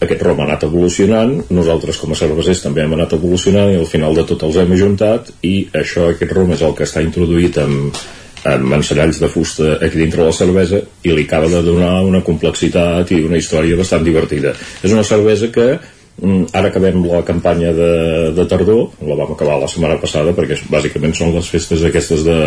aquest 0.01 0.23
rom 0.25 0.39
ha 0.41 0.47
anat 0.47 0.65
evolucionant 0.65 1.35
nosaltres 1.53 1.99
com 2.01 2.13
a 2.13 2.17
cervesers 2.17 2.63
també 2.63 2.83
hem 2.83 2.95
anat 2.97 3.13
evolucionant 3.17 3.69
i 3.73 3.77
al 3.77 3.89
final 3.89 4.17
de 4.17 4.25
tot 4.31 4.47
els 4.47 4.57
hem 4.57 4.73
ajuntat 4.77 5.29
i 5.45 5.53
això, 5.77 6.09
aquest 6.09 6.33
rom 6.37 6.53
és 6.55 6.65
el 6.65 6.75
que 6.77 6.87
està 6.87 7.03
introduït 7.05 7.59
amb, 7.61 8.01
amb 8.49 8.73
enceralls 8.79 9.21
de 9.21 9.29
fusta 9.29 9.75
aquí 9.77 10.01
dintre 10.01 10.25
la 10.25 10.33
cervesa 10.33 10.81
i 11.05 11.13
li 11.13 11.25
acaba 11.27 11.49
de 11.51 11.61
donar 11.65 11.99
una 12.07 12.23
complexitat 12.25 13.13
i 13.13 13.21
una 13.27 13.37
història 13.37 13.77
bastant 13.77 14.05
divertida. 14.05 14.55
És 14.81 14.93
una 14.93 15.05
cervesa 15.05 15.51
que 15.53 15.67
mm, 15.75 16.49
ara 16.57 16.71
acabem 16.71 17.05
la 17.05 17.21
campanya 17.27 17.73
de, 17.77 17.91
de 18.37 18.47
tardor, 18.49 18.87
la 19.05 19.19
vam 19.19 19.35
acabar 19.35 19.59
la 19.61 19.69
setmana 19.69 19.99
passada 20.01 20.33
perquè 20.33 20.57
bàsicament 20.71 21.13
són 21.17 21.35
les 21.37 21.53
festes 21.53 21.85
aquestes 21.85 22.25
de, 22.25 22.39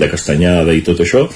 de 0.00 0.10
castanyada 0.10 0.72
i 0.72 0.84
tot 0.86 1.04
això 1.04 1.26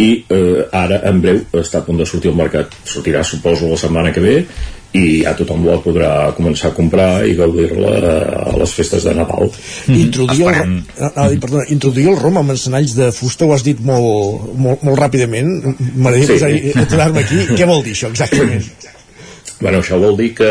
i 0.00 0.10
eh, 0.32 0.60
ara 0.72 1.02
en 1.10 1.18
breu 1.20 1.42
està 1.60 1.80
a 1.80 1.84
punt 1.84 1.98
de 1.98 2.06
sortir 2.08 2.30
al 2.30 2.38
mercat 2.38 2.72
sortirà 2.88 3.24
suposo 3.26 3.68
la 3.68 3.76
setmana 3.80 4.14
que 4.14 4.22
ve 4.24 4.36
i 4.96 5.20
ja 5.22 5.32
tothom 5.38 5.62
la 5.68 5.76
podrà 5.82 6.10
començar 6.34 6.72
a 6.72 6.74
comprar 6.74 7.22
i 7.28 7.36
gaudir-la 7.38 7.92
a 8.50 8.54
les 8.58 8.72
festes 8.74 9.06
de 9.06 9.14
Nadal. 9.14 9.50
Mm. 9.86 9.98
Introduir, 10.00 10.48
el, 10.50 10.72
ah, 10.98 11.12
ah, 11.14 11.28
perdona, 11.30 11.66
introduir 11.70 12.08
el 12.10 12.18
rom 12.18 12.40
amb 12.40 12.56
encenalls 12.56 12.96
de 12.98 13.10
fusta 13.14 13.46
ho 13.46 13.54
has 13.54 13.62
dit 13.66 13.78
molt, 13.86 14.50
molt, 14.58 14.82
molt 14.86 14.98
ràpidament 14.98 15.52
m'agradaria 15.94 16.50
sí. 16.58 16.74
aturar-me 16.82 17.22
aquí 17.22 17.44
què 17.54 17.68
vol 17.70 17.84
dir 17.86 17.94
això 17.94 18.10
exactament? 18.10 18.66
Bueno, 19.60 19.78
això 19.78 20.00
vol 20.00 20.16
dir 20.18 20.32
que 20.34 20.50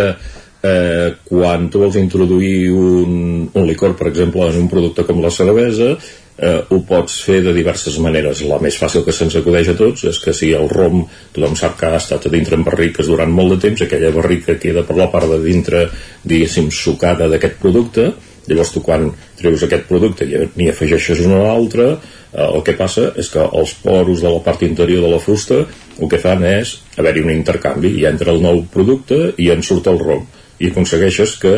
eh, 0.63 1.15
quan 1.25 1.67
tu 1.69 1.83
vols 1.83 1.97
introduir 1.99 2.71
un, 2.71 3.49
un 3.51 3.67
licor, 3.67 3.95
per 3.99 4.09
exemple, 4.11 4.47
en 4.47 4.59
un 4.63 4.71
producte 4.71 5.03
com 5.07 5.21
la 5.23 5.31
cervesa, 5.33 5.95
eh, 6.41 6.61
ho 6.69 6.79
pots 6.87 7.19
fer 7.25 7.39
de 7.45 7.53
diverses 7.55 7.97
maneres. 8.03 8.43
La 8.47 8.59
més 8.63 8.77
fàcil 8.79 9.03
que 9.05 9.15
se'ns 9.15 9.35
acudeix 9.39 9.71
a 9.73 9.77
tots 9.79 10.05
és 10.09 10.19
que 10.23 10.33
si 10.35 10.51
el 10.55 10.69
rom, 10.71 11.03
tothom 11.35 11.57
sap 11.59 11.77
que 11.79 11.89
ha 11.89 11.99
estat 11.99 12.27
a 12.27 12.33
dintre 12.33 12.57
en 12.57 12.65
barriques 12.67 13.11
durant 13.11 13.31
molt 13.31 13.55
de 13.55 13.61
temps, 13.67 13.83
aquella 13.83 14.13
barrica 14.15 14.57
queda 14.61 14.85
per 14.87 14.97
la 14.99 15.09
part 15.11 15.29
de 15.31 15.41
dintre, 15.43 15.87
diguéssim, 16.23 16.71
sucada 16.71 17.29
d'aquest 17.31 17.59
producte, 17.61 18.11
llavors 18.49 18.71
tu 18.73 18.81
quan 18.81 19.11
treus 19.37 19.61
aquest 19.65 19.85
producte 19.89 20.25
i 20.25 20.39
n'hi 20.55 20.69
afegeixes 20.71 21.21
una 21.25 21.43
altra, 21.51 21.91
eh, 22.33 22.47
el 22.47 22.63
que 22.65 22.73
passa 22.79 23.11
és 23.19 23.29
que 23.29 23.43
els 23.45 23.75
poros 23.83 24.23
de 24.23 24.31
la 24.31 24.41
part 24.45 24.63
interior 24.65 25.05
de 25.05 25.13
la 25.13 25.21
fusta 25.21 25.61
el 25.99 26.09
que 26.09 26.21
fan 26.21 26.43
és 26.47 26.77
haver-hi 26.97 27.25
un 27.25 27.33
intercanvi. 27.35 27.97
I 28.01 28.07
entra 28.09 28.33
el 28.33 28.41
nou 28.41 28.63
producte 28.73 29.33
i 29.37 29.51
en 29.53 29.63
surt 29.65 29.91
el 29.91 29.99
rom. 30.01 30.25
I 30.59 30.71
aconsegueixes 30.73 31.37
que 31.39 31.53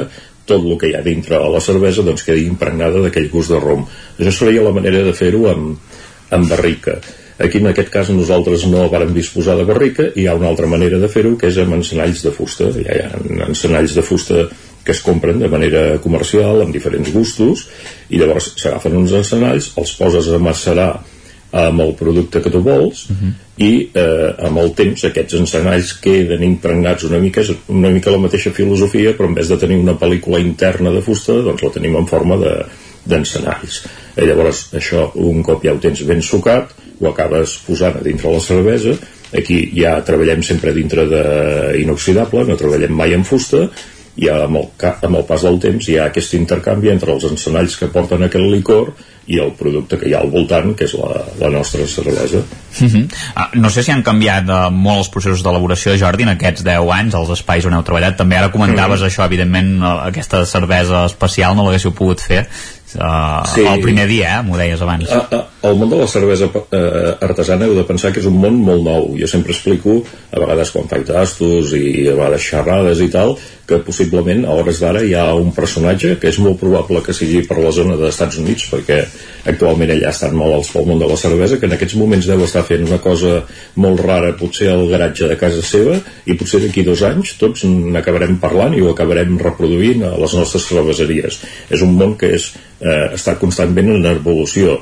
tot 0.52 0.68
el 0.68 0.78
que 0.78 0.91
hi 0.91 0.95
ha 0.98 1.03
dintre 1.06 1.40
a 1.40 1.49
la 1.52 1.64
cervesa 1.64 2.06
doncs 2.06 2.28
quedi 2.28 2.45
impregnada 2.49 3.02
d'aquell 3.03 3.32
gust 3.34 3.56
de 3.56 3.60
rom. 3.64 3.88
Això 4.19 4.38
seria 4.44 4.68
la 4.68 4.76
manera 4.76 5.03
de 5.07 5.15
fer-ho 5.18 5.48
amb, 5.52 5.98
amb 6.38 6.52
barrica. 6.52 6.99
Aquí 7.41 7.57
en 7.57 7.72
aquest 7.72 7.90
cas 7.90 8.10
nosaltres 8.14 8.68
no 8.69 8.84
vàrem 8.91 9.15
disposar 9.15 9.56
de 9.57 9.65
barrica 9.65 10.11
i 10.11 10.23
hi 10.23 10.28
ha 10.30 10.36
una 10.38 10.52
altra 10.52 10.68
manera 10.69 10.99
de 11.02 11.10
fer-ho 11.10 11.34
que 11.40 11.49
és 11.49 11.57
amb 11.61 11.80
encenalls 11.80 12.22
de 12.28 12.34
fusta. 12.36 12.69
Hi 12.69 12.86
ha 13.02 13.48
encenalls 13.48 13.95
de 13.98 14.03
fusta 14.06 14.44
que 14.84 14.94
es 14.94 15.02
compren 15.06 15.40
de 15.41 15.49
manera 15.49 15.82
comercial 16.03 16.61
amb 16.61 16.73
diferents 16.73 17.10
gustos 17.14 17.68
i 18.10 18.22
llavors 18.22 18.52
s'agafen 18.57 18.98
uns 18.98 19.14
encenalls, 19.18 19.72
els 19.78 19.95
poses 19.98 20.30
a 20.30 20.40
macerar 20.41 20.91
amb 21.52 21.82
el 21.84 21.94
producte 21.99 22.41
que 22.41 22.49
tu 22.49 22.61
vols 22.64 23.06
uh 23.10 23.15
-huh. 23.15 23.32
i 23.57 23.90
eh, 23.94 24.34
amb 24.48 24.57
el 24.57 24.73
temps 24.73 25.03
aquests 25.03 25.34
encenalls 25.34 25.94
queden 25.99 26.44
impregnats 26.44 27.03
una 27.03 27.19
mica, 27.19 27.41
una 27.68 27.90
mica 27.90 28.11
la 28.11 28.18
mateixa 28.18 28.52
filosofia 28.52 29.15
però 29.18 29.26
en 29.26 29.34
vez 29.34 29.48
de 29.48 29.57
tenir 29.57 29.78
una 29.78 29.98
pel·lícula 29.99 30.40
interna 30.40 30.91
de 30.91 31.02
fusta 31.02 31.34
doncs 31.34 31.61
la 31.61 31.69
tenim 31.69 31.95
en 31.95 32.07
forma 32.07 32.38
d'encenalls 33.06 33.84
de, 34.15 34.26
llavors 34.26 34.73
això 34.73 35.11
un 35.15 35.44
cop 35.44 35.64
ja 35.64 35.73
ho 35.73 35.78
tens 35.78 36.03
ben 36.03 36.22
sucat 36.22 36.69
ho 36.99 37.07
acabes 37.10 37.57
posant 37.68 37.98
a 37.98 38.03
dintre 38.03 38.32
la 38.32 38.40
cervesa 38.40 38.98
aquí 39.34 39.72
ja 39.76 40.02
treballem 40.02 40.44
sempre 40.44 40.73
dintre 40.73 41.06
d'inoxidable 41.07 42.45
no 42.45 42.56
treballem 42.56 42.91
mai 42.91 43.14
en 43.14 43.23
fusta 43.23 43.69
i 44.20 44.28
amb 44.30 44.60
el, 44.60 44.68
amb 44.92 45.16
el 45.16 45.24
pas 45.28 45.46
del 45.46 45.60
temps 45.64 45.88
hi 45.88 45.96
ha 45.98 46.10
aquest 46.10 46.36
intercanvi 46.36 46.92
entre 46.92 47.14
els 47.14 47.24
encenalls 47.30 47.78
que 47.80 47.88
porten 47.94 48.26
aquell 48.28 48.50
licor 48.52 48.92
i 49.32 49.38
el 49.40 49.54
producte 49.56 50.00
que 50.02 50.10
hi 50.10 50.16
ha 50.16 50.20
al 50.24 50.32
voltant, 50.34 50.74
que 50.76 50.88
és 50.88 50.96
la, 50.98 51.22
la 51.40 51.52
nostra 51.54 51.86
cervesa. 51.88 52.42
Uh 52.42 52.88
-huh. 52.88 53.04
ah, 53.36 53.50
no 53.54 53.70
sé 53.70 53.84
si 53.84 53.92
han 53.92 54.04
canviat 54.04 54.50
uh, 54.50 54.72
molt 54.72 54.98
els 54.98 55.10
processos 55.10 55.44
d'elaboració, 55.44 55.96
Jordi, 55.98 56.24
en 56.24 56.30
aquests 56.30 56.64
10 56.64 56.92
anys, 56.92 57.14
els 57.14 57.30
espais 57.30 57.66
on 57.66 57.74
heu 57.74 57.84
treballat. 57.84 58.18
També 58.18 58.36
ara 58.36 58.52
comentaves 58.52 59.00
uh 59.00 59.06
-huh. 59.06 59.10
això, 59.10 59.26
evidentment, 59.26 59.78
uh, 59.82 60.08
aquesta 60.08 60.46
cervesa 60.46 61.06
especial 61.06 61.56
no 61.56 61.64
l'haguéssiu 61.64 61.92
pogut 61.92 62.20
fer 62.20 62.48
uh, 62.96 63.46
sí. 63.54 63.62
el 63.62 63.80
primer 63.80 64.08
dia, 64.08 64.40
eh? 64.40 64.44
m'ho 64.44 64.58
deies 64.58 64.82
abans. 64.82 65.10
Uh, 65.10 65.38
uh, 65.38 65.44
el 65.62 65.78
món 65.78 65.92
de 65.92 65.98
la 66.00 66.08
cervesa 66.10 66.48
uh, 66.50 66.62
artesana 67.22 67.68
heu 67.68 67.76
de 67.78 67.86
pensar 67.86 68.10
que 68.14 68.22
és 68.22 68.28
un 68.30 68.38
món 68.42 68.58
molt 68.66 68.82
nou. 68.86 69.12
Jo 69.20 69.28
sempre 69.30 69.54
explico, 69.54 70.00
a 70.34 70.42
vegades 70.42 70.72
quan 70.74 70.90
faig 70.90 71.06
tastos 71.06 71.76
i 71.78 72.08
a 72.10 72.16
vegades 72.18 72.48
xerrades 72.48 73.02
i 73.06 73.10
tal, 73.14 73.36
que 73.70 73.78
possiblement 73.86 74.42
a 74.44 74.56
hores 74.58 74.82
d'ara 74.82 75.04
hi 75.06 75.14
ha 75.16 75.28
un 75.38 75.52
personatge 75.56 76.16
que 76.20 76.32
és 76.32 76.40
molt 76.44 76.58
probable 76.60 77.04
que 77.06 77.14
sigui 77.16 77.44
per 77.48 77.60
la 77.62 77.72
zona 77.76 77.96
dels 78.00 78.16
Estats 78.16 78.40
Units 78.42 78.66
perquè 78.72 78.98
actualment 79.52 79.94
allà 79.94 80.10
estan 80.10 80.34
malalts 80.36 80.72
pel 80.74 80.90
món 80.90 81.00
de 81.00 81.08
la 81.12 81.20
cervesa, 81.20 81.60
que 81.62 81.70
en 81.70 81.78
aquests 81.78 81.96
moments 82.00 82.28
deu 82.28 82.42
estar 82.44 82.66
fent 82.68 82.88
una 82.88 83.00
cosa 83.04 83.38
molt 83.86 84.02
rara, 84.04 84.34
potser 84.40 84.72
al 84.74 84.88
garatge 84.90 85.30
de 85.30 85.38
casa 85.40 85.62
seva, 85.66 86.00
i 86.26 86.36
potser 86.40 86.64
d'aquí 86.66 86.84
dos 86.88 87.06
anys 87.08 87.36
tots 87.42 87.64
n'acabarem 87.70 88.42
parlant 88.42 88.76
i 88.76 88.82
ho 88.82 88.92
acabarem 88.92 89.38
reproduint 89.40 90.04
a 90.10 90.16
les 90.18 90.36
nostres 90.38 90.68
cerveseries. 90.74 91.40
És 91.70 91.86
un 91.86 91.96
món 92.02 92.18
que 92.18 92.34
és, 92.36 92.52
eh, 92.82 93.14
està 93.16 93.38
constantment 93.40 93.94
en 93.96 94.12
evolució. 94.16 94.80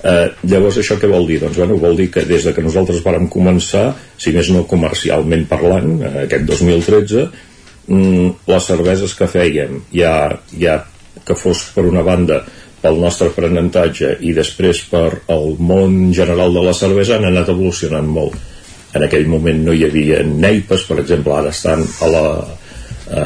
Eh, 0.00 0.28
llavors 0.48 0.78
això 0.80 0.96
què 0.96 1.08
vol 1.10 1.26
dir? 1.28 1.40
Doncs 1.42 1.58
bueno, 1.60 1.76
vol 1.80 1.98
dir 1.98 2.08
que 2.12 2.24
des 2.28 2.46
de 2.46 2.54
que 2.56 2.64
nosaltres 2.64 3.02
vàrem 3.04 3.28
començar, 3.28 3.90
si 4.16 4.32
més 4.32 4.48
no 4.52 4.64
comercialment 4.68 5.44
parlant, 5.50 5.90
eh, 6.00 6.14
aquest 6.24 6.46
2013, 6.48 7.26
mm, 7.88 8.30
les 8.48 8.70
cerveses 8.72 9.14
que 9.14 9.28
fèiem 9.28 9.82
ja, 9.92 10.14
ja 10.56 10.80
que 11.26 11.36
fos 11.36 11.66
per 11.74 11.84
una 11.84 12.02
banda 12.06 12.40
pel 12.80 12.96
nostre 12.96 13.28
aprenentatge 13.28 14.14
i 14.24 14.32
després 14.32 14.80
per 14.88 15.20
el 15.28 15.56
món 15.58 16.14
general 16.16 16.54
de 16.54 16.62
la 16.64 16.72
cervesa 16.76 17.18
han 17.18 17.28
anat 17.28 17.52
evolucionant 17.52 18.08
molt 18.08 18.96
en 18.96 19.04
aquell 19.04 19.28
moment 19.28 19.60
no 19.66 19.74
hi 19.76 19.84
havia 19.86 20.22
neipes 20.24 20.86
per 20.88 20.98
exemple 21.02 21.34
ara 21.36 21.52
estan 21.52 21.84
a, 21.84 22.08
la, 22.08 22.24
a, 23.10 23.24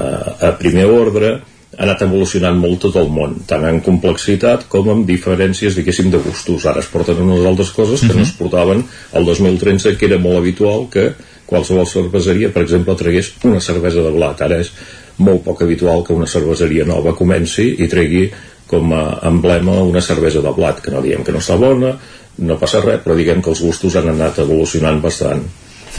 a 0.49 0.53
primer 0.59 0.89
ordre 0.91 1.37
ha 1.77 1.83
anat 1.87 2.03
evolucionant 2.07 2.59
molt 2.61 2.81
tot 2.87 2.97
el 3.01 3.11
món 3.13 3.37
tant 3.51 3.65
en 3.69 3.81
complexitat 3.85 4.67
com 4.73 4.89
en 4.93 5.05
diferències 5.07 5.77
diguéssim 5.79 6.11
de 6.11 6.23
gustos, 6.25 6.67
ara 6.67 6.81
es 6.81 6.91
porten 6.93 7.23
unes 7.27 7.47
altres 7.47 7.71
coses 7.71 8.01
que 8.01 8.07
uh 8.07 8.13
-huh. 8.13 8.17
no 8.17 8.23
es 8.23 8.33
mhm. 8.33 8.39
portaven 8.39 8.85
el 9.13 9.25
2013 9.25 9.97
que 9.97 10.07
era 10.07 10.19
molt 10.19 10.39
habitual 10.39 10.89
que 10.91 11.13
qualsevol 11.47 11.87
cerveseria 11.87 12.53
per 12.53 12.63
exemple 12.63 12.95
tragués 12.95 13.33
una 13.45 13.61
cervesa 13.61 14.03
de 14.03 14.11
blat 14.11 14.41
ara 14.41 14.61
és 14.61 14.73
molt 15.19 15.45
poc 15.45 15.63
habitual 15.63 16.03
que 16.05 16.13
una 16.13 16.27
cerveseria 16.27 16.85
nova 16.85 17.15
comenci 17.15 17.77
i 17.79 17.89
tregui 17.89 18.31
com 18.67 18.93
a 18.93 19.21
emblema 19.29 19.83
una 19.83 20.01
cervesa 20.01 20.41
de 20.43 20.53
blat, 20.57 20.81
que 20.81 20.91
no 20.91 21.03
diem 21.05 21.25
que 21.25 21.33
no 21.35 21.43
està 21.43 21.57
bona, 21.61 21.95
no 22.39 22.59
passa 22.59 22.81
res, 22.83 23.03
però 23.05 23.17
diguem 23.17 23.43
que 23.43 23.53
els 23.53 23.63
gustos 23.63 23.97
han 24.01 24.11
anat 24.15 24.41
evolucionant 24.43 25.01
bastant. 25.05 25.45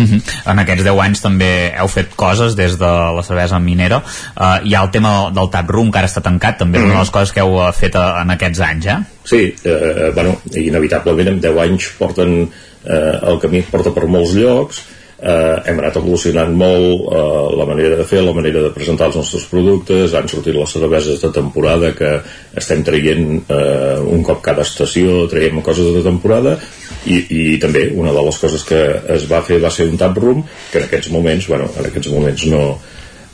-huh. 0.04 0.52
En 0.52 0.60
aquests 0.60 0.84
10 0.84 1.00
anys 1.00 1.22
també 1.22 1.74
heu 1.80 1.88
fet 1.88 2.16
coses 2.16 2.56
des 2.56 2.78
de 2.78 2.92
la 3.18 3.24
cervesa 3.24 3.60
minera. 3.60 4.02
Uh, 4.36 4.60
hi 4.64 4.76
ha 4.76 4.84
el 4.84 4.92
tema 4.92 5.32
del 5.32 5.50
tap 5.50 5.70
room, 5.70 5.92
que 5.92 6.00
ara 6.00 6.08
està 6.08 6.22
tancat, 6.22 6.58
també 6.58 6.78
és 6.78 6.84
uh 6.84 6.88
-huh. 6.88 6.92
una 6.92 7.00
de 7.00 7.06
les 7.06 7.12
coses 7.12 7.32
que 7.32 7.42
heu 7.42 7.68
eh, 7.68 7.72
fet 7.72 7.96
a, 7.96 8.22
en 8.22 8.30
aquests 8.30 8.60
anys, 8.60 8.86
eh? 8.86 9.00
Sí, 9.24 9.56
eh, 9.64 10.12
bueno, 10.14 10.38
inevitablement 10.54 11.28
en 11.28 11.42
10 11.42 11.58
anys 11.58 11.90
porten, 11.98 12.50
eh, 12.86 13.20
el 13.30 13.40
camí 13.40 13.62
porta 13.62 13.92
per 13.92 14.06
molts 14.08 14.34
llocs, 14.34 14.84
eh, 15.20 15.58
hem 15.66 15.80
anat 15.80 15.98
evolucionant 16.00 16.54
molt 16.58 17.08
eh, 17.10 17.58
la 17.58 17.66
manera 17.66 17.96
de 17.96 18.06
fer, 18.08 18.22
la 18.24 18.34
manera 18.36 18.62
de 18.62 18.72
presentar 18.76 19.08
els 19.08 19.20
nostres 19.22 19.46
productes, 19.52 20.14
han 20.14 20.28
sortit 20.28 20.56
les 20.56 20.74
cerveses 20.78 21.22
de 21.22 21.32
temporada 21.36 21.94
que 21.98 22.12
estem 22.56 22.84
traient 22.84 23.42
eh, 23.50 24.00
un 24.02 24.24
cop 24.24 24.42
cada 24.46 24.66
estació, 24.68 25.28
traiem 25.32 25.62
coses 25.66 25.94
de 25.96 26.04
temporada 26.06 26.58
i, 27.06 27.18
i 27.30 27.58
també 27.62 27.88
una 27.94 28.14
de 28.14 28.22
les 28.28 28.38
coses 28.42 28.64
que 28.68 28.82
es 29.16 29.26
va 29.30 29.42
fer 29.46 29.60
va 29.64 29.72
ser 29.74 29.88
un 29.90 29.98
tap 30.02 30.18
room 30.18 30.44
que 30.72 30.82
en 30.82 30.88
aquests 30.88 31.12
moments, 31.14 31.48
bueno, 31.52 31.70
en 31.78 31.90
aquests 31.90 32.12
moments 32.14 32.46
no, 32.52 32.64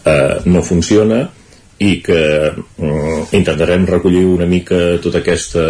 eh, 0.05 0.39
no 0.45 0.63
funciona 0.65 1.21
i 1.81 1.95
que 2.05 2.21
mm, 2.51 3.31
intentarem 3.37 3.87
recollir 3.89 4.25
una 4.29 4.47
mica 4.49 4.99
tota 5.03 5.21
aquesta 5.23 5.63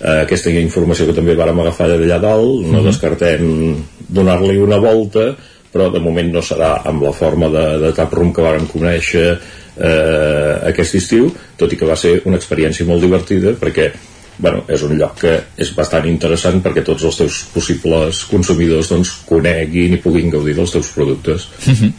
eh, 0.00 0.22
aquesta 0.22 0.50
informació 0.50 1.06
que 1.08 1.16
també 1.16 1.36
vàrem 1.38 1.60
agafar 1.62 1.90
d'allà 1.92 2.18
dalt, 2.22 2.64
no 2.64 2.66
mm 2.66 2.80
-hmm. 2.80 2.88
descartem 2.88 3.76
donar-li 4.08 4.58
una 4.58 4.78
volta 4.78 5.36
però 5.72 5.90
de 5.92 6.00
moment 6.00 6.32
no 6.32 6.40
serà 6.40 6.80
amb 6.88 7.02
la 7.02 7.12
forma 7.12 7.48
de, 7.52 7.78
de 7.78 7.92
tap 7.92 8.12
room 8.14 8.32
que 8.32 8.42
vàrem 8.42 8.66
conèixer 8.66 9.38
eh, 9.76 10.52
aquest 10.70 10.94
estiu, 10.94 11.30
tot 11.56 11.72
i 11.72 11.76
que 11.76 11.88
va 11.88 11.96
ser 11.96 12.22
una 12.24 12.36
experiència 12.36 12.86
molt 12.86 13.02
divertida 13.04 13.52
perquè 13.60 13.90
bueno, 14.38 14.64
és 14.68 14.82
un 14.84 14.94
lloc 14.98 15.16
que 15.20 15.32
és 15.56 15.70
bastant 15.76 16.06
interessant 16.08 16.58
perquè 16.64 16.82
tots 16.84 17.04
els 17.08 17.18
teus 17.20 17.38
possibles 17.54 18.22
consumidors 18.30 18.90
doncs, 18.92 19.12
coneguin 19.28 19.96
i 19.96 20.00
puguin 20.02 20.32
gaudir 20.32 20.56
dels 20.58 20.74
teus 20.74 20.90
productes. 20.94 21.48
Uh 21.66 21.72
-huh. 21.72 21.92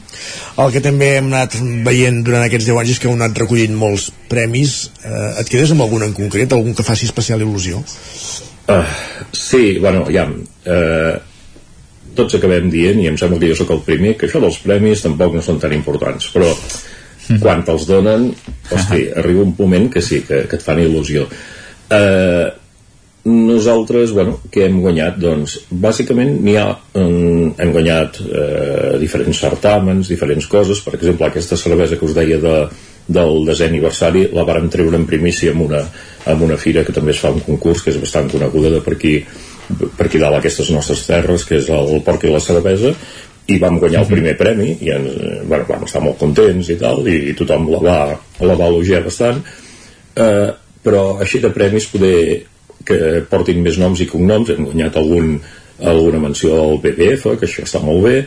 El 0.65 0.71
que 0.71 0.81
també 0.81 1.17
hem 1.17 1.25
anat 1.25 1.57
veient 1.85 2.23
durant 2.25 2.43
aquests 2.43 2.65
10 2.65 2.79
anys 2.79 2.91
és 2.91 2.99
que 2.99 3.07
heu 3.07 3.13
anat 3.13 3.37
recollint 3.37 3.75
molts 3.75 4.11
premis. 4.27 4.91
Eh, 5.03 5.39
et 5.41 5.49
quedes 5.49 5.71
amb 5.71 5.81
algun 5.81 6.03
en 6.03 6.13
concret, 6.13 6.53
algun 6.53 6.73
que 6.73 6.83
faci 6.83 7.05
especial 7.05 7.41
il·lusió? 7.41 7.83
Uh, 8.67 8.83
sí, 9.31 9.77
bueno, 9.79 10.05
ja... 10.11 10.27
Uh, 10.65 11.19
tots 12.17 12.33
acabem 12.33 12.69
dient, 12.69 12.99
i 12.99 13.07
em 13.07 13.17
sembla 13.17 13.37
que 13.39 13.47
jo 13.51 13.55
sóc 13.55 13.71
el 13.75 13.83
primer, 13.85 14.15
que 14.17 14.25
això 14.25 14.41
dels 14.41 14.57
premis 14.57 15.03
tampoc 15.05 15.35
no 15.35 15.41
són 15.41 15.59
tan 15.59 15.73
importants, 15.73 16.31
però 16.33 16.49
quan 17.43 17.63
te'ls 17.67 17.85
donen, 17.85 18.31
hosti, 18.71 19.03
arriba 19.21 19.43
un 19.43 19.53
moment 19.59 19.91
que 19.93 20.01
sí, 20.01 20.23
que, 20.27 20.47
que 20.49 20.57
et 20.57 20.65
fan 20.65 20.81
il·lusió 20.81 21.27
eh, 21.89 22.47
nosaltres, 23.27 24.13
bueno, 24.15 24.37
què 24.51 24.65
hem 24.67 24.79
guanyat? 24.81 25.17
Doncs, 25.19 25.57
bàsicament, 25.83 26.37
n'hi 26.43 26.55
ha, 26.59 26.67
um, 26.99 27.49
hem 27.59 27.73
guanyat 27.75 28.21
eh, 28.23 28.93
diferents 29.01 29.41
certàmens, 29.43 30.11
diferents 30.11 30.47
coses, 30.47 30.79
per 30.83 30.95
exemple, 30.95 31.27
aquesta 31.27 31.59
cervesa 31.59 31.99
que 31.99 32.07
us 32.07 32.15
deia 32.15 32.39
de, 32.43 32.55
del 33.07 33.43
desè 33.47 33.67
aniversari 33.67 34.27
la 34.35 34.45
vàrem 34.47 34.69
treure 34.71 34.99
en 34.99 35.07
primícia 35.09 35.51
amb 35.51 35.65
una, 35.67 35.83
amb 36.27 36.43
una 36.47 36.57
fira 36.59 36.85
que 36.87 36.95
també 36.95 37.15
es 37.15 37.21
fa 37.23 37.33
un 37.35 37.43
concurs 37.43 37.83
que 37.83 37.91
és 37.91 37.99
bastant 38.01 38.29
coneguda 38.31 38.71
de 38.77 38.81
per 38.83 38.95
aquí, 38.95 39.17
per 39.67 40.07
aquí 40.07 40.21
dalt 40.23 40.39
aquestes 40.39 40.71
nostres 40.75 41.05
terres, 41.07 41.47
que 41.47 41.59
és 41.59 41.71
el 41.73 41.99
porc 42.07 42.27
i 42.27 42.31
la 42.31 42.43
cervesa, 42.43 42.93
i 43.47 43.59
vam 43.63 43.79
guanyar 43.79 44.03
el 44.03 44.09
primer 44.11 44.35
premi 44.39 44.73
i 44.83 44.91
ens, 44.91 45.19
bueno, 45.47 45.63
vam 45.69 45.83
estar 45.87 46.01
molt 46.03 46.19
contents 46.19 46.71
i 46.71 46.75
tal 46.79 47.05
i 47.07 47.35
tothom 47.37 47.69
la 47.71 47.79
va, 47.83 47.99
la 48.43 48.57
va 48.59 48.67
elogiar 48.67 48.99
bastant 49.05 49.39
eh, 50.19 50.49
però 50.87 51.05
així 51.19 51.43
de 51.43 51.51
premis 51.51 51.91
poder 51.91 52.17
que 52.87 53.21
portin 53.27 53.59
més 53.61 53.77
noms 53.81 53.99
i 53.99 54.07
cognoms. 54.07 54.53
Hem 54.53 54.69
guanyat 54.69 54.95
algun, 54.97 55.35
alguna 55.83 56.23
menció 56.23 56.55
al 56.63 56.77
BBF 56.83 57.35
que 57.35 57.49
això 57.49 57.67
està 57.67 57.83
molt 57.83 58.05
bé 58.07 58.19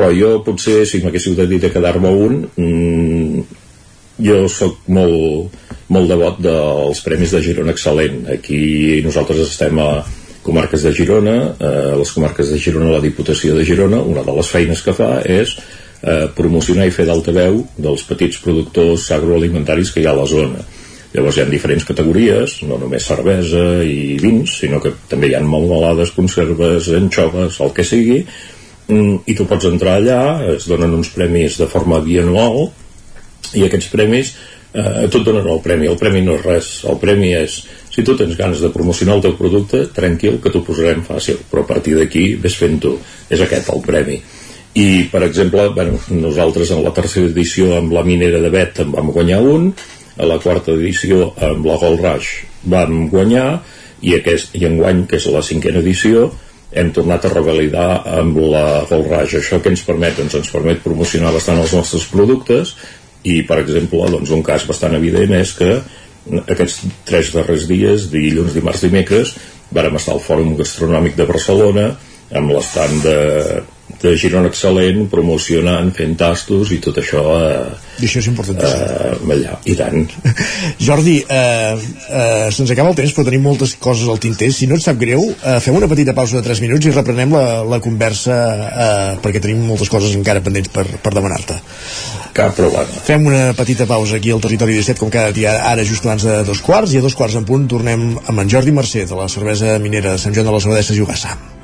però 0.00 0.10
jo 0.16 0.38
potser 0.46 0.84
si 0.88 1.02
m'haguéssiu 1.02 1.34
de 1.36 1.44
dir 1.50 1.58
de 1.60 1.68
quedar-me 1.74 2.08
un 2.08 2.38
mmm, 2.56 3.42
jo 4.24 4.38
sóc 4.52 4.86
molt, 4.96 5.52
molt 5.92 6.08
devot 6.08 6.40
dels 6.44 7.02
Premis 7.04 7.34
de 7.34 7.42
Girona 7.44 7.74
Excel·lent. 7.74 8.22
Aquí 8.32 9.00
nosaltres 9.04 9.42
estem 9.46 9.80
a 9.80 9.90
comarques 10.44 10.84
de 10.86 10.92
Girona 10.96 11.36
eh, 11.52 11.92
les 12.00 12.12
comarques 12.16 12.52
de 12.52 12.58
Girona, 12.60 12.94
la 12.94 13.04
Diputació 13.04 13.56
de 13.56 13.64
Girona. 13.68 14.00
Una 14.00 14.24
de 14.24 14.36
les 14.36 14.52
feines 14.52 14.84
que 14.84 14.96
fa 14.96 15.10
és 15.24 15.56
eh, 15.56 16.28
promocionar 16.36 16.88
i 16.88 16.94
fer 16.96 17.08
d'altaveu 17.08 17.62
dels 17.76 18.04
petits 18.08 18.40
productors 18.44 19.08
agroalimentaris 19.16 19.92
que 19.92 20.04
hi 20.04 20.08
ha 20.08 20.14
a 20.16 20.20
la 20.22 20.28
zona 20.28 20.64
Llavors 21.10 21.36
hi 21.36 21.42
ha 21.42 21.48
diferents 21.50 21.86
categories, 21.88 22.60
no 22.70 22.76
només 22.78 23.08
cervesa 23.10 23.64
i 23.82 24.14
vins, 24.22 24.52
sinó 24.62 24.78
que 24.82 24.92
també 25.10 25.30
hi 25.30 25.34
ha 25.34 25.42
malvalades, 25.42 26.12
conserves, 26.14 26.86
anxoves, 26.94 27.58
el 27.64 27.72
que 27.74 27.86
sigui, 27.86 28.20
mm, 28.86 29.16
i 29.26 29.34
tu 29.34 29.46
pots 29.50 29.66
entrar 29.66 29.96
allà, 29.98 30.20
es 30.54 30.68
donen 30.70 30.94
uns 30.94 31.10
premis 31.10 31.58
de 31.58 31.66
forma 31.66 31.98
bianual, 32.04 32.70
i 33.58 33.66
aquests 33.66 33.90
premis, 33.90 34.36
eh, 34.72 35.08
tu 35.10 35.18
et 35.18 35.26
donen 35.26 35.50
el 35.50 35.60
premi, 35.66 35.90
el 35.90 35.98
premi 35.98 36.22
no 36.22 36.38
és 36.38 36.46
res, 36.46 36.70
el 36.86 37.02
premi 37.02 37.34
és, 37.34 37.58
si 37.90 38.06
tu 38.06 38.14
tens 38.16 38.36
ganes 38.38 38.62
de 38.62 38.70
promocionar 38.70 39.18
el 39.18 39.26
teu 39.26 39.34
producte, 39.34 39.88
tranquil, 39.96 40.38
que 40.38 40.50
t'ho 40.50 40.62
posarem 40.62 41.02
fàcil, 41.02 41.42
però 41.50 41.66
a 41.66 41.72
partir 41.74 41.98
d'aquí 41.98 42.36
ves 42.36 42.54
fent-ho, 42.54 42.98
és 43.28 43.42
aquest 43.42 43.74
el 43.74 43.82
premi. 43.82 44.20
I, 44.78 45.08
per 45.10 45.24
exemple, 45.26 45.66
bueno, 45.74 45.98
nosaltres 46.14 46.70
en 46.70 46.84
la 46.84 46.94
tercera 46.94 47.26
edició 47.26 47.74
amb 47.74 47.90
la 47.90 48.04
minera 48.06 48.38
de 48.38 48.50
Bet 48.54 48.78
en 48.84 48.92
vam 48.94 49.10
guanyar 49.10 49.40
un, 49.42 49.72
a 50.16 50.28
la 50.28 50.38
quarta 50.42 50.74
edició 50.74 51.30
amb 51.50 51.66
la 51.68 51.78
Gold 51.80 52.02
Rush. 52.04 52.44
Vam 52.70 53.08
guanyar 53.12 53.48
i, 54.00 54.14
aquest, 54.16 54.54
i 54.56 54.66
enguany, 54.68 55.04
que 55.08 55.20
és 55.20 55.28
la 55.30 55.44
cinquena 55.44 55.82
edició 55.84 56.30
hem 56.70 56.92
tornat 56.94 57.24
a 57.26 57.32
revalidar 57.32 57.88
amb 58.18 58.38
la 58.42 58.84
Gold 58.90 59.10
Rush. 59.10 59.38
Això 59.40 59.60
que 59.62 59.72
ens 59.72 59.84
permet, 59.86 60.16
doncs 60.18 60.38
ens 60.38 60.52
permet 60.52 60.82
promocionar 60.84 61.34
bastant 61.34 61.60
els 61.62 61.74
nostres 61.76 62.06
productes 62.10 62.76
i 63.26 63.40
per 63.46 63.60
exemple, 63.60 64.06
doncs 64.12 64.30
un 64.32 64.44
cas 64.46 64.64
bastant 64.68 64.94
evident 64.96 65.34
és 65.36 65.52
que 65.58 65.72
aquests 66.52 66.84
tres 67.08 67.32
darrers 67.34 67.66
dies, 67.68 68.06
dilluns, 68.12 68.54
dimarts, 68.56 68.84
dimecres 68.84 69.34
vàrem 69.74 69.96
estar 69.98 70.14
al 70.14 70.24
Fòrum 70.24 70.54
Gastronòmic 70.58 71.16
de 71.18 71.26
Barcelona 71.28 71.90
amb 72.36 72.54
l'estat 72.54 72.96
de 73.04 73.18
de 74.00 74.14
Girona 74.16 74.48
excel·lent, 74.48 75.04
promocionant, 75.12 75.90
fent 75.96 76.14
tastos 76.20 76.72
i 76.72 76.78
tot 76.82 77.00
això 77.02 77.22
eh, 77.36 77.64
I 78.00 78.06
això 78.08 78.22
és 78.22 78.28
important 78.30 78.60
eh, 78.64 79.34
allà, 79.34 79.58
i 79.68 79.74
tant. 79.76 80.06
Jordi, 80.86 81.18
eh, 81.20 81.74
eh, 81.76 82.46
se'ns 82.54 82.72
acaba 82.72 82.94
el 82.94 82.96
temps 83.00 83.12
però 83.16 83.26
tenim 83.28 83.44
moltes 83.44 83.74
coses 83.76 84.08
al 84.08 84.22
tinter. 84.22 84.48
Si 84.56 84.68
no 84.70 84.78
et 84.78 84.84
sap 84.84 84.96
greu, 85.00 85.26
eh, 85.36 85.58
fem 85.60 85.76
una 85.76 85.90
petita 85.90 86.16
pausa 86.16 86.38
de 86.38 86.46
3 86.48 86.64
minuts 86.64 86.88
i 86.88 86.94
reprenem 86.96 87.36
la, 87.36 87.44
la 87.68 87.80
conversa 87.84 88.38
eh, 88.70 89.12
perquè 89.20 89.42
tenim 89.44 89.66
moltes 89.68 89.92
coses 89.92 90.16
encara 90.16 90.42
pendents 90.44 90.72
per, 90.72 90.86
per 91.04 91.14
demanar-te. 91.16 91.60
Cap 92.32 92.56
problema 92.56 93.04
fem 93.04 93.24
una 93.26 93.52
petita 93.58 93.86
pausa 93.90 94.16
aquí 94.16 94.30
al 94.30 94.40
Territori 94.40 94.78
17 94.78 95.02
com 95.02 95.10
cada 95.12 95.34
dia 95.34 95.56
ara 95.66 95.84
just 95.84 96.06
abans 96.06 96.24
de 96.24 96.40
dos 96.46 96.62
quarts 96.64 96.94
i 96.94 97.00
a 97.00 97.04
dos 97.04 97.18
quarts 97.18 97.36
en 97.36 97.48
punt 97.48 97.66
tornem 97.68 98.12
amb 98.20 98.36
en 98.38 98.50
Jordi 98.50 98.74
Mercè 98.74 99.04
de 99.10 99.18
la 99.18 99.28
cervesa 99.28 99.78
minera 99.82 100.14
de 100.14 100.22
Sant 100.22 100.36
Joan 100.36 100.46
de 100.46 100.54
les 100.54 100.68
Abadesses 100.70 100.96
i 101.00 101.02
Ugassa 101.04 101.59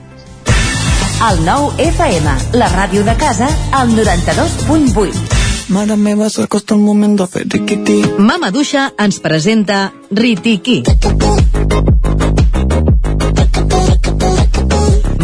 El 1.17 1.39
nou 1.47 1.71
FM, 1.81 2.33
la 2.61 2.67
ràdio 2.69 3.01
de 3.01 3.15
casa, 3.17 3.47
al 3.73 3.89
92.8. 3.97 5.71
Mare 5.73 5.97
meva, 5.97 6.29
s'acosta 6.29 6.75
el 6.77 6.83
moment 6.85 7.15
de 7.17 7.25
fer 7.27 7.47
riquití. 7.49 7.95
Mama 8.19 8.51
Duixa 8.53 8.91
ens 9.01 9.17
presenta 9.25 9.79
Ritiki. 10.13 10.83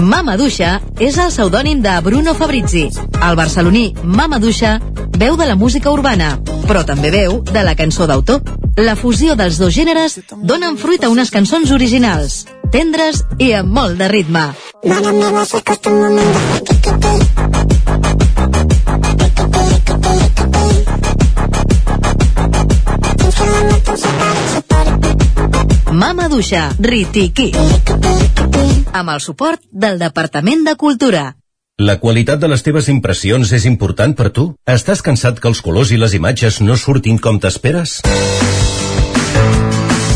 Mama 0.01 0.39
Duixa 0.41 0.79
és 0.97 1.21
el 1.21 1.29
pseudònim 1.29 1.85
de 1.85 1.99
Bruno 2.09 2.33
Fabrizi. 2.41 2.87
El 3.21 3.37
barceloní 3.37 3.93
Mama 4.03 4.41
Duixa 4.41 4.79
veu 5.21 5.37
de 5.37 5.47
la 5.47 5.59
música 5.61 5.93
urbana, 5.93 6.39
però 6.65 6.87
també 6.89 7.13
veu 7.13 7.43
de 7.53 7.69
la 7.69 7.77
cançó 7.77 8.09
d'autor. 8.09 8.41
La 8.81 8.97
fusió 8.97 9.37
dels 9.37 9.61
dos 9.61 9.77
gèneres 9.77 10.23
donen 10.41 10.81
fruit 10.81 11.05
a 11.05 11.13
unes 11.13 11.31
cançons 11.31 11.71
originals, 11.71 12.47
tendres 12.73 13.23
i 13.39 13.53
amb 13.59 13.71
molt 13.79 14.01
de 14.01 14.09
ritme. 14.13 14.49
Mare 14.89 15.13
meva, 15.19 15.45
s'acosta 15.47 15.93
el 15.93 16.01
moment 16.01 16.33
de 16.35 16.41
fer. 16.41 17.43
Mama 26.03 26.27
Duixa, 26.29 26.71
Ritiki. 26.81 27.53
Amb 28.93 29.13
el 29.13 29.21
suport 29.21 29.61
del 29.71 30.01
Departament 30.01 30.65
de 30.67 30.75
Cultura. 30.81 31.23
La 31.79 31.99
qualitat 32.01 32.41
de 32.41 32.49
les 32.51 32.65
teves 32.67 32.89
impressions 32.93 33.53
és 33.53 33.65
important 33.71 34.17
per 34.19 34.31
tu? 34.35 34.49
Estàs 34.69 35.05
cansat 35.05 35.41
que 35.41 35.49
els 35.53 35.63
colors 35.65 35.93
i 35.93 36.01
les 36.01 36.17
imatges 36.19 36.61
no 36.65 36.77
surtin 36.81 37.21
com 37.23 37.41
t'esperes? 37.41 38.01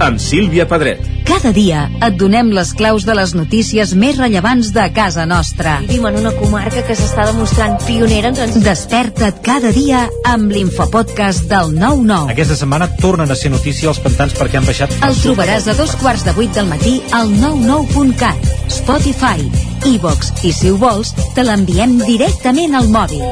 amb 0.00 0.20
Sílvia 0.22 0.66
Pedret. 0.68 1.02
Cada 1.24 1.50
dia 1.56 1.86
et 2.04 2.16
donem 2.20 2.50
les 2.52 2.74
claus 2.76 3.06
de 3.08 3.14
les 3.16 3.32
notícies 3.36 3.94
més 3.96 4.18
rellevants 4.18 4.70
de 4.74 4.84
casa 4.96 5.24
nostra. 5.26 5.78
Vivim 5.84 6.04
en 6.10 6.18
una 6.20 6.32
comarca 6.36 6.82
que 6.84 6.96
s'està 6.98 7.24
demostrant 7.30 7.78
pionera 7.86 8.30
en 8.32 8.38
trans... 8.38 8.58
Desperta't 8.64 9.40
cada 9.44 9.72
dia 9.72 10.04
amb 10.28 10.52
l'infopodcast 10.52 11.48
del 11.50 11.72
9-9. 11.78 12.34
Aquesta 12.34 12.58
setmana 12.60 12.90
tornen 13.00 13.32
a 13.32 13.38
ser 13.38 13.52
notícia 13.54 13.88
els 13.92 14.02
pantans 14.04 14.36
perquè 14.36 14.60
han 14.60 14.68
baixat... 14.68 14.92
El 15.06 15.16
trobaràs 15.22 15.70
a 15.72 15.76
dos 15.78 15.96
quarts 16.02 16.26
de 16.28 16.36
vuit 16.36 16.52
del 16.54 16.68
matí 16.68 16.98
al 17.16 17.32
99.cat, 17.32 18.52
Spotify, 18.80 19.48
iVox 19.94 20.34
i, 20.44 20.52
si 20.52 20.72
ho 20.72 20.76
vols, 20.80 21.14
te 21.36 21.46
l'enviem 21.46 21.96
directament 22.04 22.76
al 22.76 22.92
mòbil. 22.92 23.24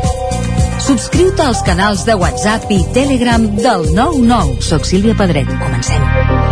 Subscriu-te 0.83 1.45
als 1.45 1.61
canals 1.63 2.03
de 2.09 2.17
WhatsApp 2.19 2.73
i 2.75 2.81
Telegram 2.97 3.45
del 3.61 3.87
99. 3.95 4.59
Soc 4.67 4.89
Sílvia 4.89 5.15
Pedret. 5.15 5.55
Comencem. 5.63 6.52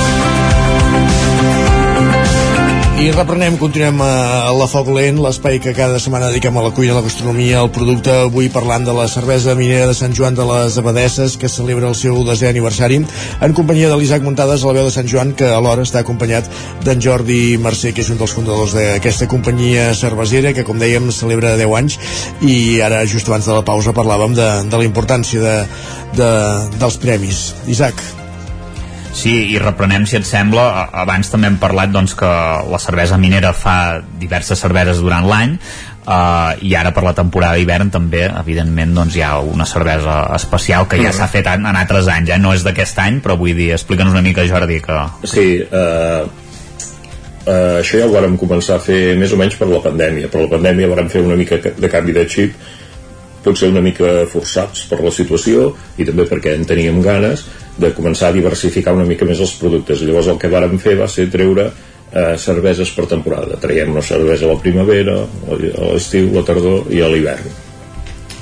I 3.01 3.07
reprenem, 3.09 3.55
continuem 3.57 3.97
a 4.05 4.51
la 4.53 4.67
Foc 4.69 4.91
Lent, 4.93 5.17
l'espai 5.23 5.57
que 5.57 5.71
cada 5.73 5.97
setmana 5.97 6.27
dediquem 6.29 6.53
a 6.59 6.61
la 6.61 6.69
cuina, 6.69 6.93
a 6.93 6.99
la 6.99 7.01
gastronomia, 7.07 7.55
al 7.57 7.71
producte, 7.73 8.13
avui 8.27 8.51
parlant 8.53 8.85
de 8.85 8.93
la 8.93 9.07
cervesa 9.09 9.55
minera 9.57 9.87
de 9.89 9.95
Sant 9.97 10.13
Joan 10.13 10.37
de 10.37 10.45
les 10.45 10.77
Abadesses, 10.77 11.33
que 11.41 11.49
celebra 11.49 11.89
el 11.89 11.97
seu 11.97 12.19
desè 12.27 12.51
aniversari, 12.51 13.01
en 13.01 13.57
companyia 13.57 13.89
de 13.89 13.97
l'Isaac 13.97 14.21
Muntades, 14.21 14.61
a 14.61 14.69
la 14.69 14.77
veu 14.77 14.91
de 14.91 14.93
Sant 14.93 15.09
Joan, 15.09 15.33
que 15.33 15.49
alhora 15.49 15.81
està 15.81 16.05
acompanyat 16.05 16.53
d'en 16.85 17.01
Jordi 17.01 17.57
Mercè, 17.57 17.89
que 17.89 18.05
és 18.05 18.13
un 18.13 18.21
dels 18.21 18.37
fundadors 18.37 18.77
d'aquesta 18.77 19.25
companyia 19.33 19.95
cervesera, 19.97 20.53
que, 20.53 20.67
com 20.67 20.77
dèiem, 20.77 21.09
celebra 21.09 21.57
10 21.57 21.77
anys, 21.81 21.97
i 22.45 22.55
ara, 22.85 23.01
just 23.09 23.33
abans 23.33 23.49
de 23.49 23.57
la 23.57 23.65
pausa, 23.65 23.97
parlàvem 23.97 24.37
de, 24.37 24.49
de 24.69 24.77
la 24.77 24.85
importància 24.85 25.41
de, 25.41 25.59
de, 26.21 26.33
dels 26.77 27.01
premis. 27.01 27.47
Isaac, 27.65 28.20
Sí, 29.13 29.33
i 29.51 29.59
reprenem, 29.59 30.05
si 30.07 30.15
et 30.17 30.25
sembla, 30.25 30.87
abans 31.03 31.29
també 31.29 31.49
hem 31.51 31.57
parlat 31.61 31.91
doncs, 31.91 32.15
que 32.17 32.27
la 32.71 32.79
cervesa 32.79 33.19
minera 33.21 33.51
fa 33.53 34.01
diverses 34.19 34.59
cerveses 34.63 35.03
durant 35.03 35.27
l'any, 35.27 35.57
Uh, 36.01 36.57
i 36.65 36.71
ara 36.73 36.89
per 36.95 37.03
la 37.05 37.11
temporada 37.13 37.59
d'hivern 37.59 37.91
també 37.93 38.23
evidentment 38.25 38.95
doncs, 38.97 39.13
hi 39.13 39.21
ha 39.21 39.35
una 39.45 39.67
cervesa 39.69 40.15
especial 40.33 40.87
que 40.89 40.97
ja 40.97 41.11
s'ha 41.13 41.27
fet 41.29 41.45
en, 41.51 41.67
en 41.69 41.77
altres 41.77 42.09
anys 42.09 42.31
eh? 42.33 42.39
no 42.41 42.55
és 42.57 42.65
d'aquest 42.65 42.97
any 43.03 43.19
però 43.21 43.35
vull 43.37 43.53
dir, 43.53 43.67
explica'ns 43.75 44.09
una 44.09 44.23
mica 44.25 44.47
Jordi 44.49 44.79
que... 44.81 44.97
Sí, 45.29 45.45
eh, 45.61 46.23
eh, 47.45 47.77
això 47.83 48.01
ja 48.01 48.09
ho 48.09 48.15
vàrem 48.15 48.33
començar 48.41 48.79
a 48.79 48.83
fer 48.83 49.13
més 49.21 49.29
o 49.29 49.37
menys 49.37 49.59
per 49.61 49.69
la 49.69 49.83
pandèmia. 49.85 50.33
Per 50.33 50.41
la 50.41 50.49
pandèmia 50.55 50.89
vàrem 50.89 51.13
fer 51.13 51.21
una 51.21 51.37
mica 51.37 51.61
de 51.61 51.93
canvi 51.93 52.17
de 52.17 52.25
xip, 52.33 52.57
potser 53.45 53.69
una 53.69 53.85
mica 53.85 54.23
forçats 54.31 54.87
per 54.89 55.03
la 55.05 55.13
situació 55.13 55.69
i 56.01 56.09
també 56.09 56.25
perquè 56.29 56.57
en 56.57 56.65
teníem 56.65 56.97
ganes 57.05 57.45
de 57.77 57.93
començar 57.95 58.29
a 58.29 58.35
diversificar 58.35 58.93
una 58.95 59.07
mica 59.07 59.25
més 59.25 59.39
els 59.39 59.55
productes. 59.59 60.03
Llavors 60.03 60.29
el 60.33 60.39
que 60.41 60.51
vàrem 60.51 60.77
fer 60.81 60.97
va 60.99 61.07
ser 61.11 61.29
treure 61.31 61.69
eh, 61.69 62.35
cerveses 62.37 62.91
per 62.95 63.07
temporada. 63.09 63.59
Traiem 63.61 63.93
una 63.93 64.03
cervesa 64.05 64.47
a 64.47 64.53
la 64.53 64.59
primavera, 64.61 65.17
a 65.23 65.59
l'estiu, 65.61 66.31
la 66.35 66.45
tardor 66.47 66.91
i 66.91 67.01
a 67.01 67.09
l'hivern. 67.11 67.51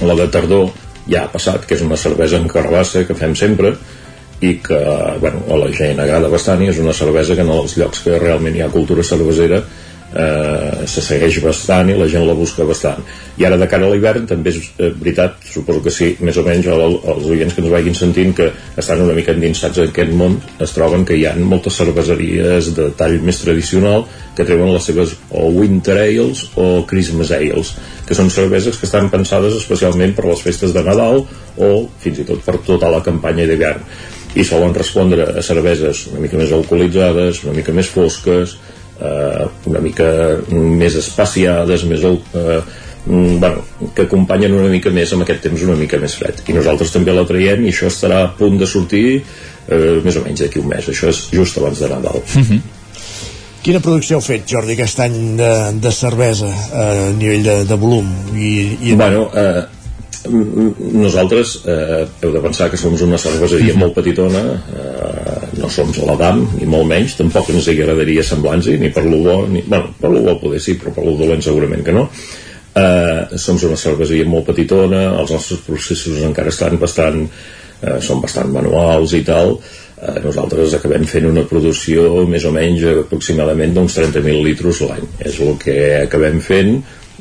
La 0.08 0.16
de 0.16 0.30
tardor 0.32 0.70
ja 1.10 1.26
ha 1.26 1.32
passat, 1.32 1.66
que 1.68 1.76
és 1.78 1.84
una 1.86 1.98
cervesa 2.00 2.40
en 2.40 2.48
carbassa 2.50 3.06
que 3.08 3.18
fem 3.18 3.36
sempre 3.36 3.74
i 4.40 4.54
que 4.64 4.80
bueno, 5.20 5.42
a 5.52 5.58
la 5.60 5.68
gent 5.76 6.00
agrada 6.00 6.30
bastant 6.32 6.62
i 6.64 6.70
és 6.72 6.80
una 6.80 6.96
cervesa 6.96 7.36
que 7.36 7.44
en 7.44 7.52
els 7.52 7.76
llocs 7.80 8.06
que 8.06 8.20
realment 8.22 8.56
hi 8.56 8.64
ha 8.64 8.72
cultura 8.72 9.04
cervesera 9.04 9.60
eh, 10.14 10.86
se 10.90 11.02
segueix 11.06 11.40
bastant 11.44 11.90
i 11.92 11.98
la 11.98 12.08
gent 12.10 12.26
la 12.28 12.36
busca 12.38 12.66
bastant. 12.68 13.04
I 13.40 13.46
ara 13.48 13.58
de 13.60 13.68
cara 13.72 13.88
a 13.88 13.92
l'hivern 13.92 14.26
també 14.30 14.54
és 14.54 14.72
eh, 14.78 14.90
veritat, 14.96 15.38
suposo 15.46 15.84
que 15.86 15.94
sí, 15.94 16.12
més 16.26 16.38
o 16.38 16.44
menys 16.46 16.70
el, 16.72 16.98
els 17.14 17.30
oients 17.30 17.56
que 17.56 17.64
ens 17.64 17.74
vagin 17.74 17.98
sentint 17.98 18.34
que 18.38 18.50
estan 18.80 19.04
una 19.06 19.16
mica 19.18 19.36
endinsats 19.36 19.80
en 19.80 19.92
aquest 19.94 20.16
món 20.18 20.40
es 20.60 20.74
troben 20.76 21.06
que 21.06 21.18
hi 21.18 21.26
ha 21.30 21.36
moltes 21.40 21.78
cerveseries 21.82 22.74
de 22.78 22.90
tall 23.00 23.20
més 23.26 23.42
tradicional 23.44 24.06
que 24.36 24.48
treuen 24.48 24.74
les 24.74 24.90
seves 24.90 25.16
o 25.30 25.50
Winter 25.56 25.98
Ales 26.00 26.46
o 26.56 26.86
Christmas 26.90 27.34
Ales 27.36 27.74
que 28.08 28.18
són 28.18 28.32
cerveses 28.34 28.80
que 28.80 28.88
estan 28.90 29.12
pensades 29.14 29.58
especialment 29.58 30.16
per 30.18 30.26
les 30.30 30.42
festes 30.42 30.74
de 30.74 30.84
Nadal 30.86 31.22
o 31.60 31.70
fins 32.02 32.24
i 32.24 32.26
tot 32.28 32.42
per 32.46 32.58
tota 32.66 32.90
la 32.90 33.04
campanya 33.06 33.46
d'hivern. 33.46 33.84
I 34.38 34.46
solen 34.46 34.76
respondre 34.76 35.26
a 35.38 35.42
cerveses 35.46 36.06
una 36.12 36.22
mica 36.22 36.38
més 36.38 36.52
alcoholitzades, 36.54 37.44
una 37.46 37.56
mica 37.58 37.74
més 37.74 37.90
fosques 37.90 38.56
eh, 39.02 39.48
una 39.72 39.82
mica 39.84 40.08
més 40.52 40.96
espaciades, 41.00 41.86
més 41.90 42.04
eh, 42.04 42.62
mm, 43.06 43.38
bueno, 43.40 43.64
que 43.96 44.08
acompanyen 44.08 44.58
una 44.58 44.72
mica 44.72 44.92
més 44.94 45.14
amb 45.14 45.26
aquest 45.26 45.48
temps 45.48 45.64
una 45.68 45.78
mica 45.80 46.00
més 46.02 46.18
fred. 46.20 46.44
I 46.48 46.58
nosaltres 46.58 46.92
també 46.96 47.16
la 47.16 47.28
traiem 47.30 47.66
i 47.66 47.74
això 47.74 47.92
estarà 47.92 48.24
a 48.26 48.34
punt 48.40 48.60
de 48.60 48.68
sortir 48.68 49.06
eh, 49.20 49.96
més 50.04 50.20
o 50.20 50.26
menys 50.26 50.46
d'aquí 50.46 50.62
un 50.62 50.70
mes. 50.74 50.92
Això 50.92 51.10
és 51.14 51.26
just 51.34 51.58
abans 51.62 51.80
de 51.80 51.92
Nadal. 51.92 52.22
Quina 53.60 53.82
producció 53.84 54.18
heu 54.18 54.24
fet, 54.24 54.46
Jordi, 54.48 54.78
aquest 54.78 55.02
any 55.04 55.18
de, 55.40 55.50
de 55.84 55.92
cervesa 55.92 56.48
eh, 56.48 56.86
a 57.10 57.10
nivell 57.18 57.44
de, 57.44 57.58
de 57.68 57.78
volum? 57.80 58.08
I, 58.36 58.54
i... 58.80 58.96
Bueno, 58.96 59.28
eh, 59.36 59.66
nosaltres 60.28 61.54
eh, 61.66 62.04
heu 62.22 62.34
de 62.34 62.42
pensar 62.44 62.70
que 62.70 62.78
som 62.78 62.96
una 63.06 63.18
cerveseria 63.22 63.76
molt 63.80 63.96
petitona 63.96 64.42
eh, 64.52 65.48
no 65.62 65.70
som 65.72 65.92
a 65.94 66.10
l'Adam 66.10 66.44
ni 66.58 66.68
molt 66.68 66.90
menys, 66.90 67.16
tampoc 67.20 67.50
ens 67.54 67.70
agradaria 67.72 68.24
semblar-nos 68.24 68.68
ni 68.68 68.92
per 68.92 69.06
lo 69.08 69.22
bo, 69.24 69.38
ni, 69.48 69.64
bueno, 69.68 69.94
per 70.00 70.12
lo 70.12 70.24
bo 70.26 70.36
poder 70.42 70.60
sí 70.60 70.76
però 70.76 70.92
per 70.96 71.06
lo 71.06 71.16
dolent 71.20 71.44
segurament 71.46 71.86
que 71.86 71.96
no. 71.96 72.10
Eh, 72.76 73.38
som 73.40 73.58
una 73.66 73.80
cerveseria 73.80 74.28
molt 74.30 74.52
petitona 74.52 75.08
els 75.20 75.32
nostres 75.32 75.64
processos 75.66 76.22
encara 76.28 76.52
estan 76.52 76.78
bastant 76.82 77.24
eh, 77.82 78.00
són 78.04 78.22
bastant 78.22 78.52
manuals 78.54 79.16
i 79.16 79.24
tal. 79.26 79.58
Eh, 80.00 80.20
nosaltres 80.24 80.76
acabem 80.78 81.08
fent 81.08 81.28
una 81.32 81.46
producció 81.48 82.26
més 82.30 82.46
o 82.46 82.54
menys 82.56 82.86
aproximadament 82.92 83.74
d'uns 83.76 83.98
30.000 83.98 84.46
litres 84.46 84.84
l'any. 84.86 85.08
És 85.26 85.40
el 85.44 85.58
que 85.64 85.80
acabem 86.04 86.40
fent 86.44 86.78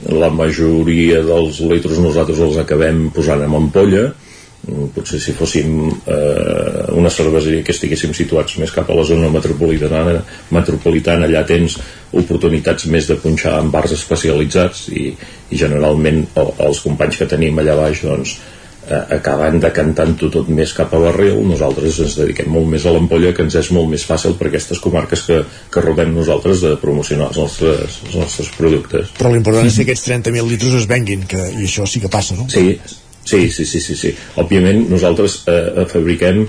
la 0.07 0.31
majoria 0.31 1.23
dels 1.27 1.61
litres 1.66 1.99
nosaltres 2.03 2.41
els 2.45 2.59
acabem 2.61 3.09
posant 3.15 3.43
en 3.45 3.55
ampolla. 3.59 4.09
Mm, 4.69 4.89
potser 4.95 5.20
si 5.23 5.33
fóssim 5.39 5.87
eh, 5.87 6.85
una 6.99 7.11
cerveseria 7.15 7.62
que 7.62 7.73
estiguéssim 7.75 8.12
situats 8.15 8.57
més 8.59 8.73
cap 8.75 8.91
a 8.91 8.97
la 8.99 9.05
zona 9.07 9.31
metropolitana, 9.31 10.19
metropolitana 10.55 11.29
allà 11.29 11.45
tens 11.47 11.79
oportunitats 12.11 12.89
més 12.91 13.07
de 13.07 13.16
punxar 13.23 13.55
en 13.62 13.70
bars 13.70 13.95
especialitzats 13.95 14.89
i, 14.91 15.12
i 15.51 15.61
generalment 15.62 16.25
o, 16.35 16.49
els 16.66 16.83
companys 16.83 17.20
que 17.20 17.31
tenim 17.31 17.62
allà 17.62 17.79
baix 17.79 18.03
doncs, 18.03 18.35
eh, 18.89 19.01
acaben 19.19 19.60
decantant-ho 19.62 20.31
tot 20.35 20.51
més 20.52 20.73
cap 20.77 20.94
a 20.94 21.01
barril 21.02 21.40
nosaltres 21.47 22.01
ens 22.05 22.19
dediquem 22.20 22.51
molt 22.52 22.70
més 22.73 22.86
a 22.86 22.94
l'ampolla 22.94 23.35
que 23.36 23.44
ens 23.47 23.59
és 23.60 23.73
molt 23.77 23.90
més 23.93 24.05
fàcil 24.09 24.36
per 24.39 24.51
aquestes 24.51 24.81
comarques 24.85 25.24
que, 25.28 25.40
que 25.73 25.85
rodem 25.85 26.15
nosaltres 26.16 26.65
de 26.65 26.77
promocionar 26.82 27.31
els 27.32 27.43
nostres, 27.43 28.01
els 28.06 28.16
nostres 28.23 28.52
productes 28.59 29.12
Però 29.19 29.32
l'important 29.35 29.69
és 29.69 29.77
que 29.78 29.89
aquests 29.89 30.09
30.000 30.10 30.55
litres 30.55 30.78
es 30.82 30.89
venguin, 30.90 31.27
que, 31.28 31.44
i 31.59 31.69
això 31.69 31.86
sí 31.89 32.02
que 32.02 32.12
passa, 32.12 32.36
no? 32.39 32.48
Sí, 32.52 32.78
sí, 33.24 33.44
sí, 33.52 33.66
sí, 33.66 33.81
sí, 33.85 33.97
sí. 33.98 34.15
Òbviament 34.40 34.86
nosaltres 34.90 35.43
eh, 35.51 35.85
fabriquem 35.90 36.47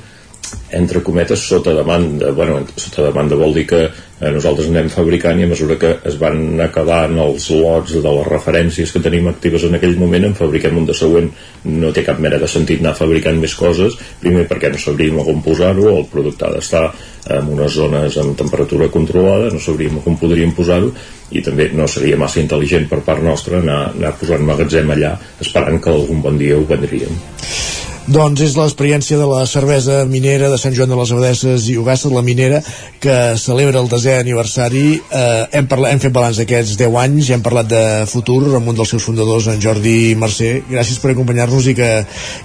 entre 0.71 1.01
cometes 1.03 1.43
sota 1.49 1.73
demanda. 1.73 2.31
Bueno, 2.35 2.61
sota 2.75 3.07
demanda 3.07 3.37
vol 3.39 3.53
dir 3.57 3.65
que 3.69 3.81
eh, 3.85 4.31
nosaltres 4.33 4.69
anem 4.69 4.89
fabricant 4.93 5.39
i 5.39 5.47
a 5.47 5.51
mesura 5.51 5.77
que 5.81 5.95
es 6.09 6.17
van 6.21 6.61
acabant 6.63 7.17
els 7.25 7.49
lots 7.51 7.95
de 7.97 8.15
les 8.17 8.27
referències 8.29 8.91
que 8.93 9.03
tenim 9.03 9.29
actives 9.31 9.65
en 9.67 9.77
aquell 9.77 9.97
moment 9.99 10.29
en 10.29 10.37
fabriquem 10.37 10.77
un 10.77 10.89
de 10.89 10.97
següent. 10.97 11.29
No 11.65 11.93
té 11.95 12.05
cap 12.07 12.19
mena 12.23 12.41
de 12.41 12.49
sentit 12.49 12.83
anar 12.83 12.97
fabricant 12.97 13.39
més 13.41 13.55
coses. 13.57 13.97
Primer 14.23 14.47
perquè 14.49 14.73
no 14.73 14.81
sabríem 14.81 15.21
on 15.23 15.41
posar-ho 15.45 15.89
el 15.95 16.05
producte 16.11 16.47
ha 16.47 16.53
d'estar 16.55 16.87
en 17.29 17.49
unes 17.53 17.73
zones 17.75 18.17
amb 18.21 18.37
temperatura 18.37 18.89
controlada 18.93 19.51
no 19.53 19.59
sabríem 19.61 19.99
on 19.99 20.17
podríem 20.21 20.53
posar-ho 20.55 20.91
i 21.35 21.43
també 21.45 21.69
no 21.75 21.87
seria 21.87 22.17
massa 22.17 22.41
intel·ligent 22.41 22.89
per 22.89 23.03
part 23.05 23.23
nostra 23.23 23.59
anar, 23.61 23.81
anar 23.93 24.15
posant 24.21 24.45
magatzem 24.47 24.95
allà 24.95 25.13
esperant 25.39 25.81
que 25.83 25.93
algun 25.93 26.25
bon 26.25 26.41
dia 26.41 26.57
ho 26.57 26.65
vendríem 26.69 27.21
Doncs 28.09 28.41
és 28.41 28.55
l'experiència 28.57 29.19
de 29.19 29.25
la 29.29 29.43
cervesa 29.45 29.99
minera 30.09 30.47
de 30.49 30.57
Sant 30.57 30.73
Joan 30.73 30.89
de 30.89 30.97
les 30.97 31.11
Abadesses 31.13 31.67
i 31.69 31.75
Ugassa, 31.77 32.09
la 32.09 32.23
minera, 32.25 32.57
que 33.03 33.17
celebra 33.37 33.83
el 33.83 33.91
desè 33.91 34.15
aniversari. 34.17 34.81
Eh, 34.97 35.43
hem, 35.59 35.67
parlat, 35.69 35.93
hem 35.93 36.01
fet 36.01 36.15
balanç 36.15 36.41
d'aquests 36.41 36.73
10 36.81 36.97
anys, 37.03 37.29
hem 37.35 37.45
parlat 37.45 37.69
de 37.69 37.83
futur 38.09 38.41
amb 38.57 38.73
un 38.73 38.81
dels 38.81 38.95
seus 38.95 39.05
fundadors, 39.05 39.51
en 39.53 39.61
Jordi 39.61 40.15
Mercè. 40.17 40.55
Gràcies 40.73 40.97
per 40.97 41.13
acompanyar-nos 41.13 41.69
i 41.69 41.77
que, 41.77 41.93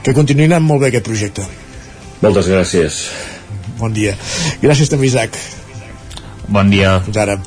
que 0.05 0.16
continuïn 0.20 0.53
anant 0.53 0.69
molt 0.69 0.85
bé 0.85 0.93
aquest 0.93 1.09
projecte. 1.09 1.49
Moltes 2.20 2.53
gràcies. 2.53 3.05
Bon 3.81 3.97
dia. 3.97 4.19
Gràcies 4.61 4.93
també, 4.93 5.09
Isaac. 5.09 5.41
Bon 6.48 6.70
dia. 6.70 6.98
Fins 7.04 7.18
ara. 7.20 7.38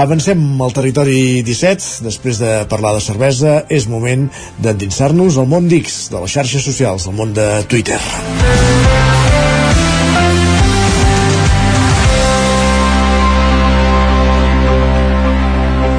Avancem 0.00 0.42
al 0.62 0.74
territori 0.74 1.42
17. 1.46 2.04
Després 2.06 2.38
de 2.42 2.52
parlar 2.70 2.94
de 2.96 3.02
cervesa, 3.04 3.56
és 3.68 3.88
moment 3.90 4.28
d'endinsar-nos 4.62 5.38
al 5.40 5.50
món 5.50 5.68
d'X, 5.70 6.00
de 6.14 6.22
les 6.22 6.36
xarxes 6.38 6.66
socials, 6.66 7.08
al 7.08 7.18
món 7.18 7.34
de 7.34 7.48
Twitter. 7.70 7.98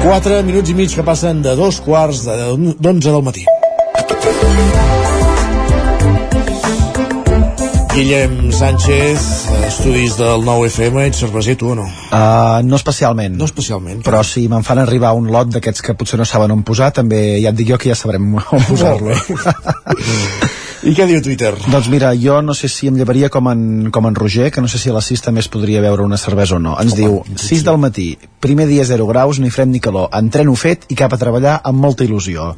Quatre 0.02 0.40
minuts 0.42 0.72
i 0.72 0.74
mig 0.74 0.94
que 0.96 1.04
passen 1.06 1.44
de 1.44 1.54
dos 1.54 1.78
quarts 1.84 2.24
d'onze 2.26 3.12
del 3.12 3.22
matí. 3.22 3.46
Guillem 7.92 8.48
Sánchez, 8.56 9.20
estudis 9.68 10.14
del 10.16 10.46
nou 10.46 10.62
FM, 10.64 11.02
ets 11.10 11.18
cerveser 11.20 11.58
tu 11.60 11.74
o 11.74 11.76
no? 11.76 11.84
Uh, 12.08 12.64
no 12.64 12.78
especialment. 12.80 13.34
No 13.36 13.44
especialment. 13.44 14.00
Però 14.06 14.22
si 14.24 14.46
me'n 14.48 14.64
fan 14.64 14.80
arribar 14.80 15.10
un 15.12 15.28
lot 15.34 15.50
d'aquests 15.52 15.84
que 15.84 15.94
potser 16.00 16.16
no 16.16 16.24
saben 16.24 16.54
on 16.54 16.62
posar, 16.64 16.88
també 16.96 17.20
ja 17.42 17.52
et 17.52 17.58
dic 17.58 17.68
jo 17.68 17.76
que 17.76 17.90
ja 17.92 17.98
sabrem 17.98 18.30
on 18.40 18.64
posar-lo. 18.70 19.12
I 20.82 20.96
què 20.96 21.04
diu 21.06 21.20
Twitter? 21.22 21.52
Doncs 21.68 21.92
mira, 21.92 22.14
jo 22.16 22.40
no 22.40 22.56
sé 22.56 22.72
si 22.72 22.88
em 22.88 22.96
llevaria 22.96 23.28
com 23.30 23.52
en, 23.52 23.92
com 23.92 24.08
en 24.08 24.16
Roger, 24.16 24.48
que 24.50 24.64
no 24.64 24.72
sé 24.72 24.80
si 24.80 24.88
a 24.88 24.96
les 24.96 25.12
6 25.12 25.28
també 25.28 25.44
es 25.44 25.52
podria 25.52 25.84
veure 25.84 26.08
una 26.08 26.18
cervesa 26.18 26.56
o 26.56 26.64
no. 26.64 26.78
Ens 26.80 26.96
Home, 26.96 27.20
diu, 27.28 27.44
6 27.44 27.68
del 27.68 27.78
matí, 27.78 28.08
primer 28.40 28.70
dia 28.72 28.88
0 28.88 29.06
graus, 29.12 29.38
ni 29.38 29.52
fred 29.52 29.68
ni 29.68 29.84
calor, 29.84 30.08
entreno 30.16 30.56
fet 30.56 30.88
i 30.88 30.96
cap 30.98 31.12
a 31.12 31.20
treballar 31.20 31.60
amb 31.60 31.84
molta 31.84 32.08
il·lusió. 32.08 32.54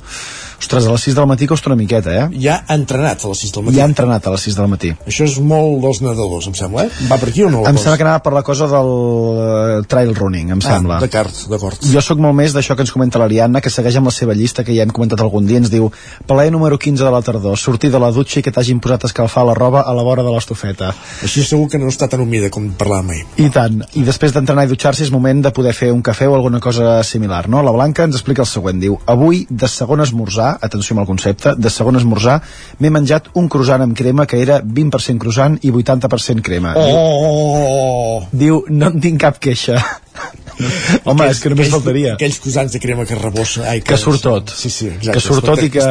Ostres, 0.65 0.87
a 0.89 0.93
les 0.95 1.03
6 1.05 1.17
del 1.19 1.27
matí 1.29 1.47
costa 1.47 1.69
una 1.69 1.77
miqueta, 1.77 2.13
eh? 2.17 2.41
Ja 2.41 2.55
ha 2.65 2.77
entrenat 2.79 3.21
a 3.25 3.29
les 3.29 3.41
6 3.45 3.53
del 3.53 3.65
matí. 3.67 3.77
Ja 3.77 3.85
ha 3.85 3.91
entrenat 3.91 4.27
a 4.27 4.31
les 4.33 4.45
6 4.49 4.57
del 4.57 4.69
matí. 4.73 4.93
Això 5.11 5.27
és 5.29 5.35
molt 5.53 5.83
dels 5.83 6.01
nedadors, 6.01 6.47
em 6.49 6.55
sembla, 6.57 6.87
eh? 6.87 7.09
Va 7.11 7.19
per 7.21 7.29
aquí 7.29 7.45
o 7.45 7.51
no? 7.53 7.65
Em 7.69 7.77
sembla 7.77 7.99
que 8.01 8.07
anava 8.07 8.23
per 8.25 8.33
la 8.33 8.43
cosa 8.47 8.69
del 8.71 8.89
uh, 8.89 9.83
trail 9.91 10.15
running, 10.17 10.55
em 10.55 10.63
ah, 10.63 10.65
sembla. 10.65 10.99
d'acord, 11.03 11.43
d'acord. 11.53 11.85
Jo 11.93 12.01
sóc 12.05 12.23
molt 12.25 12.37
més 12.39 12.57
d'això 12.57 12.77
que 12.79 12.85
ens 12.87 12.93
comenta 12.95 13.21
l'Ariadna, 13.21 13.61
que 13.61 13.73
segueix 13.73 13.99
amb 14.01 14.09
la 14.09 14.15
seva 14.17 14.37
llista, 14.39 14.65
que 14.65 14.73
ja 14.73 14.87
hem 14.87 14.95
comentat 14.97 15.21
algun 15.21 15.45
dia, 15.45 15.61
ens 15.61 15.69
diu 15.73 15.91
plaer 16.25 16.55
número 16.55 16.79
15 16.81 17.05
de 17.05 17.13
la 17.13 17.21
tardor, 17.27 17.61
sortir 17.61 17.93
de 17.93 18.01
la 18.01 18.09
dutxa 18.15 18.41
i 18.41 18.47
que 18.47 18.55
t'hagin 18.55 18.81
posat 18.81 19.05
a 19.05 19.13
escalfar 19.13 19.45
la 19.45 19.59
roba 19.59 19.85
a 19.85 19.93
la 19.93 20.07
vora 20.09 20.25
de 20.25 20.33
l'estufeta. 20.33 20.95
Així 21.29 21.45
segur 21.45 21.69
que 21.69 21.83
no 21.83 21.93
està 21.93 22.09
tan 22.09 22.25
humida 22.25 22.49
com 22.49 22.71
parlàvem 22.73 23.13
ahir. 23.13 23.27
I 23.45 23.51
tant. 23.53 23.85
I 24.01 24.07
després 24.09 24.33
d'entrenar 24.33 24.65
i 24.65 24.73
dutxar-se 24.73 25.05
és 25.05 25.13
moment 25.13 25.45
de 25.45 25.53
poder 25.53 25.77
fer 25.77 25.93
un 25.93 26.01
cafè 26.01 26.31
o 26.31 26.39
alguna 26.39 26.63
cosa 26.65 26.97
similar, 27.05 27.45
no? 27.53 27.61
La 27.61 27.77
Blanca 27.77 28.09
ens 28.09 28.17
explica 28.17 28.47
el 28.47 28.49
següent, 28.49 28.81
diu 28.81 28.97
Avui, 29.11 29.45
de 29.51 29.69
segon 29.69 30.01
esmorzar, 30.01 30.54
atenció 30.61 30.95
amb 30.95 31.05
el 31.05 31.11
concepte, 31.11 31.55
de 31.59 31.73
segon 31.73 31.99
esmorzar, 32.01 32.41
m'he 32.81 32.93
menjat 32.95 33.31
un 33.41 33.49
croissant 33.49 33.85
amb 33.85 33.97
crema 33.97 34.27
que 34.31 34.41
era 34.43 34.61
20% 34.63 35.23
croissant 35.23 35.59
i 35.63 35.73
80% 35.73 36.45
crema. 36.45 36.75
Oh! 36.79 38.25
Diu, 38.33 38.45
diu, 38.45 38.65
no 38.71 38.93
en 38.93 39.01
tinc 39.05 39.21
cap 39.27 39.41
queixa. 39.43 39.81
Home, 41.09 41.27
és 41.29 41.41
que 41.43 41.51
només 41.53 41.67
aquells, 41.67 41.75
faltaria. 41.75 42.15
Aquells 42.15 42.39
croissants 42.43 42.75
de 42.75 42.81
crema 42.83 43.07
que 43.09 43.19
rebossa. 43.19 43.65
Ai, 43.71 43.83
Que 43.85 43.99
surt 44.01 44.23
tot. 44.25 44.53
Sí, 44.55 44.71
sí, 44.71 44.89
exacte. 44.89 45.17
que 45.17 45.23
surt 45.23 45.47
tot 45.47 45.63
i 45.65 45.71
que, 45.73 45.85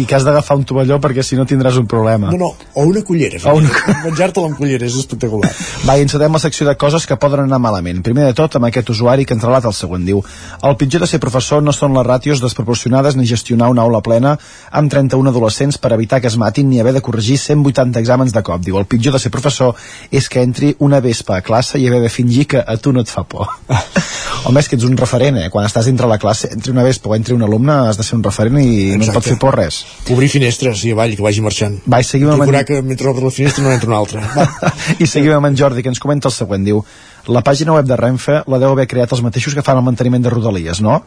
i 0.00 0.04
que 0.08 0.16
has 0.16 0.26
d'agafar 0.26 0.56
un 0.60 0.66
tovalló 0.68 0.98
perquè 1.02 1.24
si 1.26 1.38
no 1.38 1.46
tindràs 1.48 1.78
un 1.80 1.88
problema. 1.90 2.30
No, 2.32 2.38
no, 2.38 2.50
o 2.74 2.86
una 2.88 3.02
cullera. 3.06 3.40
O 3.50 3.56
una... 3.58 3.70
Menjar-te-la 4.04 4.50
amb 4.50 4.58
cullera 4.58 4.86
és 4.88 4.96
espectacular. 5.00 5.50
Va, 5.88 5.96
i 5.98 6.06
encetem 6.06 6.32
la 6.32 6.42
secció 6.42 6.68
de 6.68 6.76
coses 6.78 7.06
que 7.08 7.18
poden 7.20 7.44
anar 7.46 7.60
malament. 7.62 8.02
Primer 8.04 8.28
de 8.28 8.36
tot, 8.38 8.58
amb 8.58 8.68
aquest 8.68 8.92
usuari 8.94 9.26
que 9.28 9.36
ens 9.36 9.46
relata 9.46 9.70
el 9.70 9.76
següent. 9.76 10.06
Diu, 10.08 10.22
el 10.62 10.76
pitjor 10.80 11.04
de 11.04 11.10
ser 11.10 11.22
professor 11.22 11.64
no 11.64 11.74
són 11.76 11.96
les 11.96 12.06
ràtios 12.06 12.42
desproporcionades 12.44 13.16
ni 13.18 13.28
gestionar 13.28 13.70
una 13.72 13.86
aula 13.86 14.02
plena 14.04 14.36
amb 14.70 14.92
31 14.92 15.32
adolescents 15.32 15.80
per 15.82 15.92
evitar 15.96 16.20
que 16.20 16.30
es 16.30 16.38
matin 16.40 16.68
ni 16.70 16.80
haver 16.80 16.94
de 16.96 17.04
corregir 17.04 17.38
180 17.38 18.00
exàmens 18.02 18.34
de 18.34 18.44
cop. 18.46 18.62
Diu, 18.64 18.78
el 18.78 18.88
pitjor 18.90 19.16
de 19.16 19.22
ser 19.22 19.32
professor 19.34 19.76
és 20.10 20.28
que 20.28 20.42
entri 20.42 20.74
una 20.78 21.00
vespa 21.00 21.38
a 21.38 21.44
classe 21.46 21.80
i 21.80 21.88
haver 21.88 22.02
de 22.04 22.12
fingir 22.12 22.46
que 22.54 22.62
a 22.62 22.76
tu 22.76 22.92
no 22.92 23.04
et 23.04 23.10
fa 23.10 23.24
por. 23.24 23.48
Home, 24.48 24.58
és 24.60 24.68
que 24.68 24.76
ets 24.78 24.86
un 24.88 24.96
referent, 24.98 25.38
eh? 25.38 25.48
Quan 25.52 25.66
estàs 25.68 25.86
dintre 25.86 26.08
la 26.10 26.18
classe, 26.22 26.50
entri 26.54 26.72
una 26.74 26.84
vespa 26.86 27.10
o 27.10 27.14
entri 27.16 27.36
un 27.36 27.44
alumne, 27.46 27.76
has 27.90 28.00
de 28.00 28.06
ser 28.06 28.16
un 28.18 28.24
referent 28.26 28.58
i 28.58 28.66
Exacte. 28.66 28.98
no 28.98 29.08
et 29.08 29.18
pot 29.18 29.28
fer 29.30 29.38
por 29.42 29.58
res. 29.58 29.82
Obrir 30.10 30.30
finestres 30.32 30.82
i 30.88 30.92
avall, 30.96 31.14
que 31.18 31.24
vagi 31.24 31.44
marxant. 31.44 31.78
Va, 31.86 32.02
i 32.02 32.08
seguim 32.08 32.32
amb... 32.32 32.42
Procurar 32.42 32.64
que 32.68 32.82
mentre 32.82 33.10
obre 33.12 33.28
la 33.28 33.34
finestra 33.34 33.64
no 33.64 33.72
entra 33.74 33.92
una 33.92 34.02
altra. 34.02 34.24
Va. 34.34 34.72
I 35.02 35.08
seguim 35.10 35.36
amb 35.36 35.50
en 35.52 35.58
Jordi, 35.58 35.84
que 35.84 35.92
ens 35.92 36.02
comenta 36.02 36.30
el 36.32 36.36
següent. 36.36 36.66
Diu, 36.66 36.82
la 37.30 37.44
pàgina 37.46 37.76
web 37.76 37.86
de 37.86 37.98
Renfe 37.98 38.40
la 38.50 38.58
deu 38.58 38.74
haver 38.74 38.88
creat 38.90 39.12
els 39.14 39.22
mateixos 39.22 39.54
que 39.54 39.62
fan 39.62 39.78
el 39.78 39.86
manteniment 39.86 40.24
de 40.24 40.32
Rodalies, 40.32 40.82
no? 40.82 41.00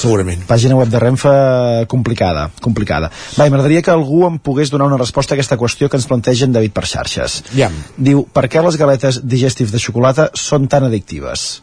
Segurament. 0.00 0.42
Pàgina 0.48 0.78
web 0.78 0.90
de 0.92 1.00
Renfe 1.02 1.32
complicada, 1.92 2.48
complicada. 2.64 3.10
Va, 3.36 3.46
m'agradaria 3.46 3.84
que 3.84 3.94
algú 3.94 4.24
em 4.28 4.38
pogués 4.42 4.72
donar 4.72 4.88
una 4.90 5.00
resposta 5.00 5.34
a 5.34 5.38
aquesta 5.38 5.58
qüestió 5.60 5.88
que 5.88 6.00
ens 6.00 6.08
planteja 6.10 6.48
en 6.48 6.56
David 6.56 6.76
per 6.76 6.86
xarxes. 6.88 7.40
Ja. 7.56 7.70
Diu, 7.96 8.24
per 8.32 8.48
què 8.50 8.62
les 8.64 8.78
galetes 8.80 9.22
digestives 9.24 9.74
de 9.74 9.82
xocolata 9.82 10.30
són 10.34 10.68
tan 10.70 10.88
addictives? 10.88 11.60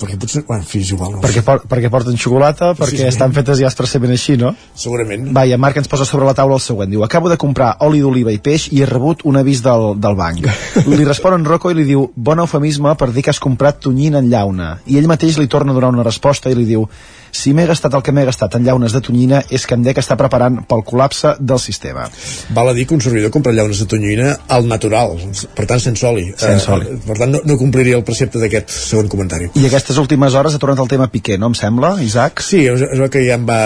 Perquè 0.00 0.16
potser, 0.20 0.42
bueno, 0.48 0.64
en 0.64 0.68
fi, 0.68 0.80
és 0.80 0.92
igual 0.94 1.12
no 1.14 1.20
perquè, 1.24 1.42
por, 1.44 1.62
perquè 1.68 1.90
porten 1.92 2.16
xocolata, 2.20 2.72
perquè 2.78 3.06
estan 3.10 3.34
fetes 3.36 3.60
ja 3.60 3.68
expressament 3.68 4.14
així, 4.14 4.36
no? 4.40 4.54
segurament. 4.74 5.28
Va, 5.36 5.44
i 5.46 5.54
en 5.54 5.60
Marc 5.60 5.76
ens 5.80 5.90
posa 5.90 6.06
sobre 6.08 6.28
la 6.28 6.34
taula 6.36 6.56
el 6.56 6.64
següent. 6.64 6.90
Diu, 6.90 7.04
acabo 7.04 7.30
de 7.32 7.38
comprar 7.40 7.74
oli 7.86 8.00
d'oliva 8.02 8.32
i 8.32 8.40
peix 8.42 8.70
i 8.72 8.80
he 8.80 8.88
rebut 8.88 9.24
un 9.28 9.40
avís 9.40 9.62
del, 9.64 9.92
del 10.00 10.16
banc. 10.18 10.48
Li 10.90 11.04
respon 11.04 11.36
en 11.36 11.46
Rocco 11.46 11.70
i 11.70 11.76
li 11.76 11.86
diu 11.88 12.06
bon 12.16 12.40
eufemisme 12.42 12.94
per 12.98 13.10
dir 13.14 13.24
que 13.26 13.34
has 13.34 13.42
comprat 13.42 13.82
tonyina 13.84 14.22
en 14.22 14.30
llauna. 14.32 14.72
I 14.88 14.98
ell 15.00 15.10
mateix 15.10 15.38
li 15.38 15.50
torna 15.50 15.74
a 15.74 15.78
donar 15.78 15.92
una 15.92 16.06
resposta 16.06 16.50
i 16.50 16.56
li 16.56 16.66
diu 16.68 16.86
si 17.30 17.54
m'he 17.54 17.66
gastat 17.66 17.94
el 17.94 18.02
que 18.02 18.12
m'he 18.12 18.24
gastat 18.28 18.56
en 18.58 18.66
llaunes 18.66 18.94
de 18.94 19.00
tonyina 19.04 19.42
és 19.50 19.66
que 19.66 19.76
em 19.78 19.84
dec 19.86 19.98
estar 20.02 20.16
preparant 20.20 20.60
pel 20.68 20.84
col·lapse 20.86 21.36
del 21.40 21.60
sistema. 21.62 22.08
Val 22.56 22.70
a 22.70 22.74
dir 22.76 22.86
que 22.86 22.94
un 22.94 23.02
servidor 23.04 23.32
compra 23.34 23.52
llaunes 23.52 23.80
de 23.82 23.86
tonyina 23.90 24.34
al 24.48 24.68
natural, 24.68 25.16
per 25.56 25.66
tant 25.70 25.82
sense 25.82 26.06
oli. 26.06 26.26
Sense 26.36 26.70
oli. 26.74 26.88
Eh, 26.90 26.98
per 27.06 27.18
tant 27.18 27.34
no, 27.34 27.42
no 27.46 27.58
compliria 27.60 27.98
el 27.98 28.04
precepte 28.06 28.42
d'aquest 28.42 28.70
segon 28.74 29.10
comentari. 29.12 29.50
I 29.54 29.66
aquestes 29.68 29.98
últimes 30.02 30.34
hores 30.34 30.54
ha 30.54 30.62
tornat 30.62 30.82
el 30.82 30.90
tema 30.90 31.10
Piqué, 31.12 31.38
no 31.38 31.50
em 31.50 31.56
sembla, 31.58 31.94
Isaac? 32.04 32.44
Sí, 32.44 32.64
és, 32.70 32.84
és 32.86 33.04
que 33.10 33.24
ja 33.26 33.38
em 33.38 33.46
va, 33.48 33.60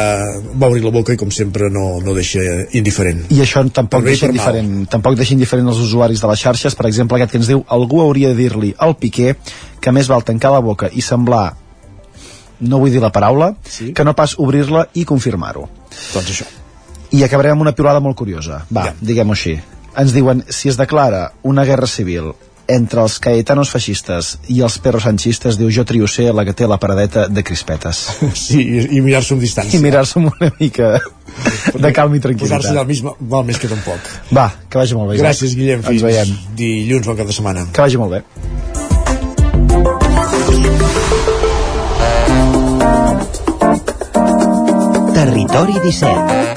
va 0.55 0.71
obrir 0.71 0.85
la 0.85 0.95
boca 0.95 1.15
i 1.15 1.21
com 1.21 1.33
sempre 1.35 1.71
no, 1.73 2.01
no 2.05 2.17
deixa 2.17 2.43
indiferent. 2.77 3.27
I 3.35 3.43
això 3.45 3.65
tampoc 3.75 4.07
deixa 4.07 4.31
indiferent, 4.31 4.73
tampoc 4.93 5.19
deixa 5.19 5.37
indiferent 5.37 5.69
els 5.73 5.83
usuaris 5.83 6.23
de 6.23 6.31
les 6.31 6.47
xarxes, 6.47 6.77
per 6.79 6.89
exemple 6.91 7.19
aquest 7.19 7.35
que 7.35 7.41
ens 7.43 7.51
diu 7.51 7.65
algú 7.75 8.05
hauria 8.05 8.31
de 8.31 8.39
dir-li 8.39 8.75
al 8.79 8.95
Piqué 9.01 9.35
que 9.83 9.93
més 9.93 10.09
val 10.09 10.25
tancar 10.25 10.53
la 10.55 10.63
boca 10.65 10.89
i 10.93 11.03
semblar 11.05 11.64
no 12.61 12.81
vull 12.83 12.93
dir 12.95 13.03
la 13.03 13.13
paraula, 13.13 13.55
sí? 13.67 13.93
que 13.93 14.05
no 14.05 14.15
pas 14.15 14.37
obrir-la 14.39 14.87
i 14.95 15.05
confirmar-ho. 15.09 15.69
Doncs 16.15 16.31
això. 16.31 16.49
I 17.15 17.23
acabarem 17.27 17.55
amb 17.55 17.67
una 17.67 17.75
piulada 17.77 18.03
molt 18.03 18.19
curiosa. 18.19 18.65
Va, 18.71 18.89
ja. 18.91 18.97
diguem-ho 19.01 19.37
així. 19.37 19.59
Ens 20.01 20.15
diuen, 20.15 20.43
si 20.51 20.71
es 20.71 20.79
declara 20.81 21.29
una 21.47 21.65
guerra 21.65 21.87
civil 21.87 22.33
entre 22.67 23.03
els 23.03 23.19
caetanos 23.21 23.71
feixistes 23.73 24.35
i 24.53 24.61
els 24.65 24.79
perros 24.83 25.05
sanchistes, 25.05 25.59
diu 25.61 25.71
jo 25.75 25.85
trio 25.85 26.09
ser 26.09 26.31
la 26.35 26.47
que 26.49 26.55
té 26.57 26.69
la 26.69 26.79
paradeta 26.81 27.27
de 27.29 27.45
crispetes. 27.45 28.07
Sí, 28.45 28.61
i, 28.61 28.81
i 28.99 29.03
mirar-s'ho 29.05 29.37
amb 29.37 29.45
distància. 29.45 29.79
I 29.79 29.83
mirar-s'ho 29.83 30.21
amb 30.21 30.33
una 30.33 30.51
mica 30.59 30.91
de 30.97 31.93
calma 31.97 32.19
i 32.19 32.25
tranquil·litat. 32.25 32.59
Posar-se 32.59 32.75
allà 32.75 32.87
misma, 32.89 33.15
val 33.21 33.47
més 33.49 33.61
que 33.61 33.71
tampoc. 33.71 34.11
Va, 34.37 34.51
que 34.69 34.81
vagi 34.81 34.99
molt 34.99 35.13
bé. 35.13 35.21
Gràcies, 35.23 35.57
Guillem. 35.59 35.85
Ens 35.93 36.05
veiem. 36.05 36.35
dilluns, 36.59 37.07
bon 37.09 37.21
cap 37.21 37.31
de 37.31 37.37
setmana. 37.37 37.69
Que 37.73 37.87
vagi 37.87 38.01
molt 38.01 38.19
bé. 38.19 38.94
Territori 45.15 45.73
17 45.83 46.55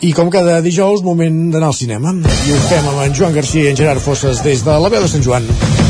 I 0.00 0.12
com 0.12 0.30
cada 0.30 0.60
dijous, 0.64 1.02
moment 1.04 1.50
d'anar 1.52 1.68
al 1.68 1.74
cinema. 1.76 2.14
I 2.14 2.54
ho 2.54 2.60
fem 2.68 2.86
amb 2.88 3.02
en 3.04 3.14
Joan 3.14 3.34
Garcia 3.36 3.66
i 3.66 3.72
en 3.74 3.76
Gerard 3.76 4.00
Fosses 4.00 4.40
des 4.46 4.64
de 4.64 4.80
la 4.80 4.88
veu 4.88 5.04
de 5.04 5.10
Sant 5.12 5.24
Joan. 5.26 5.87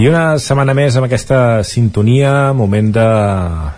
I 0.00 0.06
una 0.08 0.38
setmana 0.40 0.72
més 0.72 0.94
amb 0.96 1.04
aquesta 1.04 1.60
sintonia, 1.66 2.54
moment 2.56 2.86
de, 2.94 3.08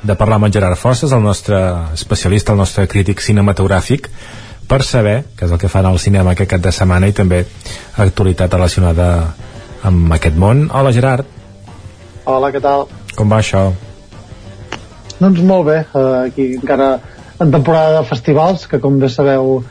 de 0.06 0.14
parlar 0.14 0.36
amb 0.38 0.46
en 0.46 0.52
Gerard 0.54 0.78
Fosses, 0.78 1.10
el 1.10 1.24
nostre 1.24 1.58
especialista, 1.96 2.54
el 2.54 2.60
nostre 2.60 2.84
crític 2.86 3.18
cinematogràfic, 3.24 4.06
per 4.70 4.78
saber 4.86 5.16
què 5.34 5.48
és 5.48 5.54
el 5.56 5.58
que 5.58 5.70
fan 5.72 5.88
al 5.88 5.98
cinema 5.98 6.36
aquest 6.36 6.52
cap 6.52 6.62
de 6.62 6.70
setmana 6.76 7.08
i 7.10 7.16
també 7.16 7.40
actualitat 8.04 8.54
relacionada 8.54 9.08
amb 9.90 10.14
aquest 10.14 10.38
món. 10.38 10.68
Hola 10.70 10.92
Gerard. 10.94 11.26
Hola, 12.30 12.52
què 12.54 12.62
tal? 12.62 12.86
Com 13.18 13.34
va 13.34 13.42
això? 13.42 13.64
Doncs 15.18 15.42
molt 15.42 15.66
bé, 15.72 15.80
uh, 15.90 16.20
aquí 16.28 16.52
encara 16.60 16.92
en 17.42 17.50
temporada 17.50 17.96
de 17.98 18.06
festivals, 18.12 18.68
que 18.70 18.78
com 18.84 19.02
bé 19.02 19.10
sabeu 19.10 19.56
uh, 19.58 19.64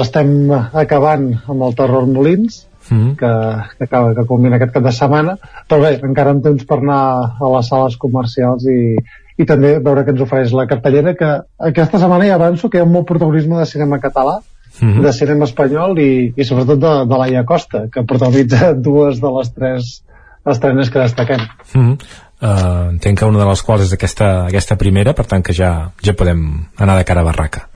l'estem 0.00 0.50
acabant 0.58 1.36
amb 1.46 1.68
el 1.68 1.78
Terror 1.78 2.10
Molins, 2.10 2.64
mm 2.90 2.98
-hmm. 2.98 3.16
que, 3.16 3.76
que 3.78 3.84
acaba, 3.84 4.14
que 4.14 4.26
culmina 4.26 4.56
aquest 4.56 4.72
cap 4.72 4.82
de 4.82 4.92
setmana, 4.92 5.38
però 5.68 5.80
bé, 5.80 6.00
encara 6.02 6.30
en 6.30 6.42
temps 6.42 6.64
per 6.64 6.78
anar 6.78 7.02
a 7.40 7.56
les 7.56 7.68
sales 7.68 7.96
comercials 7.96 8.64
i, 8.66 8.96
i 9.38 9.44
també 9.44 9.78
veure 9.78 10.04
què 10.04 10.10
ens 10.10 10.20
ofereix 10.20 10.52
la 10.52 10.66
cartellera, 10.66 11.14
que 11.14 11.30
aquesta 11.70 11.98
setmana 11.98 12.26
ja 12.26 12.34
avanço 12.34 12.68
que 12.68 12.78
hi 12.78 12.80
ha 12.80 12.84
molt 12.84 13.06
protagonisme 13.06 13.58
de 13.58 13.66
cinema 13.66 13.98
català, 13.98 14.40
mm 14.80 14.88
-hmm. 14.88 15.02
de 15.02 15.12
cinema 15.12 15.44
espanyol 15.44 15.98
i, 15.98 16.32
i 16.36 16.44
sobretot 16.44 16.78
de, 16.78 16.94
de 17.06 17.18
Laia 17.18 17.44
Costa, 17.44 17.88
que 17.92 18.02
protagonitza 18.02 18.72
dues 18.88 19.20
de 19.20 19.30
les 19.38 19.54
tres 19.54 20.04
estrenes 20.46 20.90
que 20.90 20.98
destaquem. 20.98 21.40
Mm 21.74 21.80
-hmm. 21.80 21.96
uh, 22.42 22.90
entenc 22.90 23.18
que 23.18 23.24
una 23.24 23.38
de 23.38 23.48
les 23.48 23.62
quals 23.62 23.82
és 23.82 23.92
aquesta, 23.92 24.46
aquesta 24.46 24.76
primera, 24.76 25.12
per 25.12 25.26
tant 25.26 25.42
que 25.42 25.52
ja, 25.52 25.90
ja 26.02 26.12
podem 26.12 26.66
anar 26.76 26.96
de 26.96 27.04
cara 27.04 27.20
a 27.20 27.24
barraca. 27.24 27.68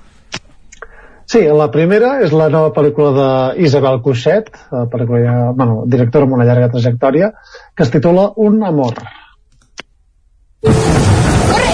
Sí, 1.33 1.41
la 1.49 1.71
primera 1.73 2.19
és 2.21 2.33
la 2.37 2.51
nova 2.53 2.75
pel·lícula 2.77 3.11
d'Isabel 3.17 4.03
Cuixet, 4.05 4.51
pel·lícula 4.93 5.21
ja, 5.25 5.37
bueno, 5.57 5.85
directora 5.89 6.27
amb 6.29 6.35
una 6.37 6.45
llarga 6.45 6.69
trajectòria, 6.75 7.31
que 7.73 7.87
es 7.87 7.93
titula 7.95 8.27
Un 8.37 8.61
amor. 8.69 8.93
¡Corre! 10.61 11.73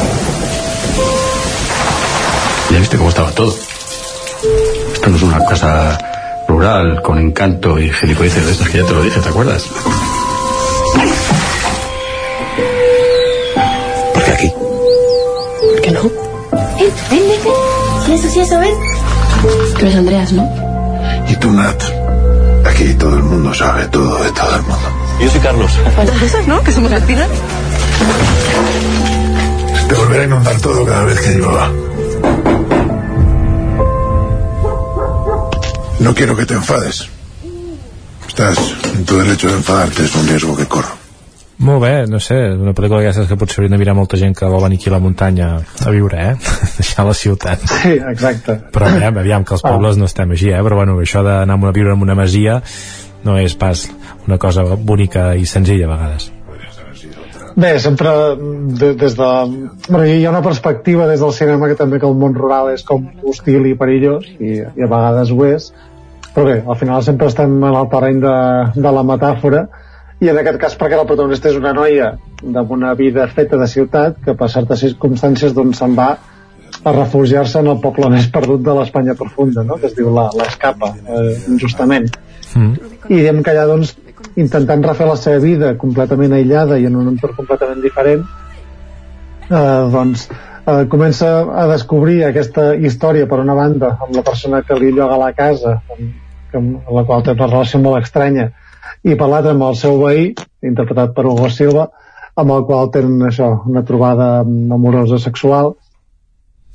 ¿Ya 2.70 2.78
viste 2.78 2.96
cómo 2.98 3.08
estaba 3.08 3.32
todo? 3.32 3.52
Esto 4.92 5.10
no 5.10 5.16
es 5.16 5.22
una 5.22 5.44
casa 5.44 5.98
rural 6.46 7.02
con 7.02 7.18
encanto 7.18 7.80
y 7.80 7.90
gilipolleces 7.90 8.46
de 8.46 8.52
esas 8.52 8.68
que 8.68 8.78
ya 8.78 8.86
te 8.86 8.94
lo 8.94 9.02
dije, 9.02 9.20
¿te 9.20 9.28
acuerdas? 9.28 9.66
¿Por 14.14 14.22
qué 14.22 14.30
aquí? 14.30 14.52
¿Por 14.52 15.80
qué 15.80 15.90
no? 15.90 16.02
Ven, 16.02 16.92
ven, 17.10 17.28
ven, 17.28 17.40
ven. 17.42 17.54
Sí, 18.06 18.12
eso, 18.12 18.28
sí, 18.28 18.40
eso, 18.40 18.58
ven. 18.60 19.07
Andreas, 19.86 20.32
¿no? 20.32 20.48
Y 21.28 21.36
tú, 21.36 21.52
Nat. 21.52 21.82
Aquí 22.66 22.94
todo 22.94 23.16
el 23.16 23.22
mundo 23.22 23.54
sabe 23.54 23.86
todo 23.86 24.22
de 24.22 24.30
todo 24.32 24.56
el 24.56 24.62
mundo. 24.62 24.88
Yo 25.20 25.30
soy 25.30 25.40
Carlos. 25.40 25.70
Cosas, 26.20 26.46
¿no? 26.46 26.62
Que 26.62 26.72
somos. 26.72 26.90
Se 26.90 26.98
te 29.88 29.94
volverá 29.94 30.22
a 30.22 30.26
inundar 30.26 30.60
todo 30.60 30.84
cada 30.84 31.04
vez 31.04 31.20
que 31.20 31.30
llueva. 31.30 31.70
No 36.00 36.14
quiero 36.14 36.36
que 36.36 36.46
te 36.46 36.54
enfades. 36.54 37.08
Estás 38.28 38.58
en 38.94 39.04
tu 39.04 39.18
derecho 39.18 39.48
de 39.48 39.54
enfadarte, 39.54 40.04
es 40.04 40.14
un 40.14 40.28
riesgo 40.28 40.56
que 40.56 40.66
corro. 40.66 41.07
Molt 41.58 41.82
bé, 41.82 41.92
no 42.06 42.20
sé, 42.22 42.36
una 42.54 42.70
pel·lícula 42.70 43.00
d'aquestes 43.02 43.26
que 43.26 43.36
potser 43.38 43.58
hauria 43.58 43.72
de 43.72 43.80
mirar 43.80 43.96
molta 43.98 44.18
gent 44.20 44.36
que 44.38 44.46
vol 44.46 44.62
venir 44.62 44.78
aquí 44.78 44.92
a 44.92 44.94
la 44.94 45.00
muntanya 45.02 45.48
a 45.58 45.90
viure, 45.90 46.20
eh? 46.30 46.52
Deixar 46.78 47.06
la 47.08 47.14
ciutat. 47.18 47.64
Sí, 47.82 47.96
exacte. 47.98 48.60
Però 48.74 48.86
aviam, 48.86 49.18
aviam 49.24 49.46
que 49.46 49.56
els 49.56 49.66
pobles 49.66 49.98
no 49.98 50.06
estem 50.06 50.36
així, 50.36 50.52
eh? 50.54 50.62
Però 50.62 50.78
bueno, 50.78 50.94
això 51.02 51.24
d'anar 51.26 51.58
a 51.58 51.72
viure 51.74 51.96
en 51.96 52.06
una 52.06 52.14
masia 52.18 52.60
no 53.26 53.34
és 53.42 53.56
pas 53.58 53.88
una 54.28 54.38
cosa 54.38 54.62
bonica 54.62 55.32
i 55.34 55.46
senzilla 55.50 55.88
a 55.88 55.94
vegades. 55.96 56.30
Bé, 57.58 57.72
sempre 57.82 58.12
de, 58.38 58.92
des 58.94 59.16
de... 59.18 59.28
Bueno, 59.88 60.04
hi 60.06 60.24
ha 60.24 60.30
una 60.30 60.44
perspectiva 60.44 61.08
des 61.10 61.18
del 61.18 61.32
cinema 61.34 61.66
que 61.66 61.74
també 61.74 61.98
que 61.98 62.06
el 62.06 62.14
món 62.14 62.36
rural 62.38 62.70
és 62.70 62.84
com 62.86 63.08
hostil 63.26 63.66
i 63.66 63.74
perillós, 63.74 64.28
i, 64.38 64.60
i 64.62 64.86
a 64.86 64.86
vegades 64.86 65.34
ho 65.34 65.42
és, 65.48 65.72
però 66.36 66.46
bé, 66.46 66.60
al 66.62 66.78
final 66.78 67.02
sempre 67.02 67.26
estem 67.26 67.58
en 67.58 67.74
el 67.74 67.90
terreny 67.90 68.22
de, 68.22 68.36
de 68.78 68.92
la 68.94 69.02
metàfora, 69.02 69.64
i 70.20 70.30
en 70.30 70.40
aquest 70.40 70.58
cas 70.58 70.74
perquè 70.78 70.98
la 70.98 71.06
protagonista 71.06 71.50
és 71.50 71.58
una 71.58 71.72
noia 71.76 72.10
amb 72.42 72.72
una 72.74 72.94
vida 72.98 73.26
feta 73.30 73.58
de 73.60 73.68
ciutat 73.70 74.18
que 74.24 74.34
per 74.38 74.50
certes 74.50 74.82
circumstàncies 74.82 75.54
doncs 75.54 75.78
se'n 75.82 75.94
va 75.98 76.08
a 76.84 76.92
refugiar-se 76.94 77.60
en 77.62 77.70
el 77.72 77.78
poble 77.82 78.10
més 78.12 78.28
perdut 78.30 78.62
de 78.62 78.74
l'Espanya 78.74 79.14
profunda, 79.18 79.64
no? 79.66 79.78
que 79.80 79.88
es 79.88 79.96
diu 79.96 80.10
l'Escapa, 80.14 80.92
eh, 80.94 81.32
justament. 81.58 82.06
Mm. 82.54 82.90
I 83.08 83.22
diem 83.24 83.40
que 83.42 83.54
allà 83.54 83.64
doncs 83.70 83.96
intentant 84.38 84.84
refer 84.84 85.08
la 85.08 85.16
seva 85.18 85.40
vida 85.42 85.72
completament 85.80 86.34
aïllada 86.36 86.78
i 86.78 86.86
en 86.88 86.96
un 86.98 87.10
entorn 87.12 87.36
completament 87.36 87.80
diferent 87.82 88.22
eh, 89.50 89.88
doncs 89.94 90.28
eh, 90.28 90.84
comença 90.92 91.30
a 91.62 91.66
descobrir 91.70 92.22
aquesta 92.26 92.70
història 92.74 93.28
per 93.30 93.40
una 93.42 93.56
banda 93.58 93.94
amb 93.96 94.14
la 94.16 94.24
persona 94.26 94.62
que 94.66 94.78
li 94.78 94.92
lloga 94.94 95.18
la 95.20 95.32
casa 95.36 95.78
amb, 95.96 96.08
amb 96.54 96.90
la 96.94 97.04
qual 97.08 97.26
té 97.26 97.34
una 97.34 97.50
relació 97.50 97.82
molt 97.82 98.02
estranya 98.02 98.50
i 99.04 99.16
per 99.18 99.28
l'altre 99.30 99.54
amb 99.54 99.66
el 99.68 99.76
seu 99.80 99.98
veí, 100.02 100.30
interpretat 100.64 101.14
per 101.16 101.26
Hugo 101.26 101.50
Silva, 101.54 101.88
amb 102.38 102.54
el 102.54 102.64
qual 102.68 102.90
tenen 102.94 103.26
això, 103.28 103.50
una 103.66 103.84
trobada 103.86 104.38
amorosa 104.44 105.20
sexual. 105.22 105.74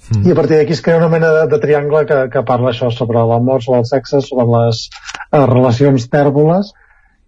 Mm. 0.03 0.25
i 0.27 0.31
a 0.33 0.35
partir 0.35 0.57
d'aquí 0.57 0.73
es 0.75 0.81
crea 0.83 0.97
una 0.99 1.07
mena 1.07 1.29
de, 1.31 1.43
de 1.47 1.57
triangle 1.63 2.01
que, 2.05 2.17
que 2.31 2.41
parla 2.43 2.73
això 2.73 2.89
sobre 2.91 3.21
l'amor, 3.23 3.61
sobre 3.63 3.79
el 3.79 3.85
sexe, 3.87 4.19
sobre 4.19 4.43
les 4.51 4.89
eh, 4.89 5.45
relacions 5.45 6.09
tèrboles. 6.11 6.73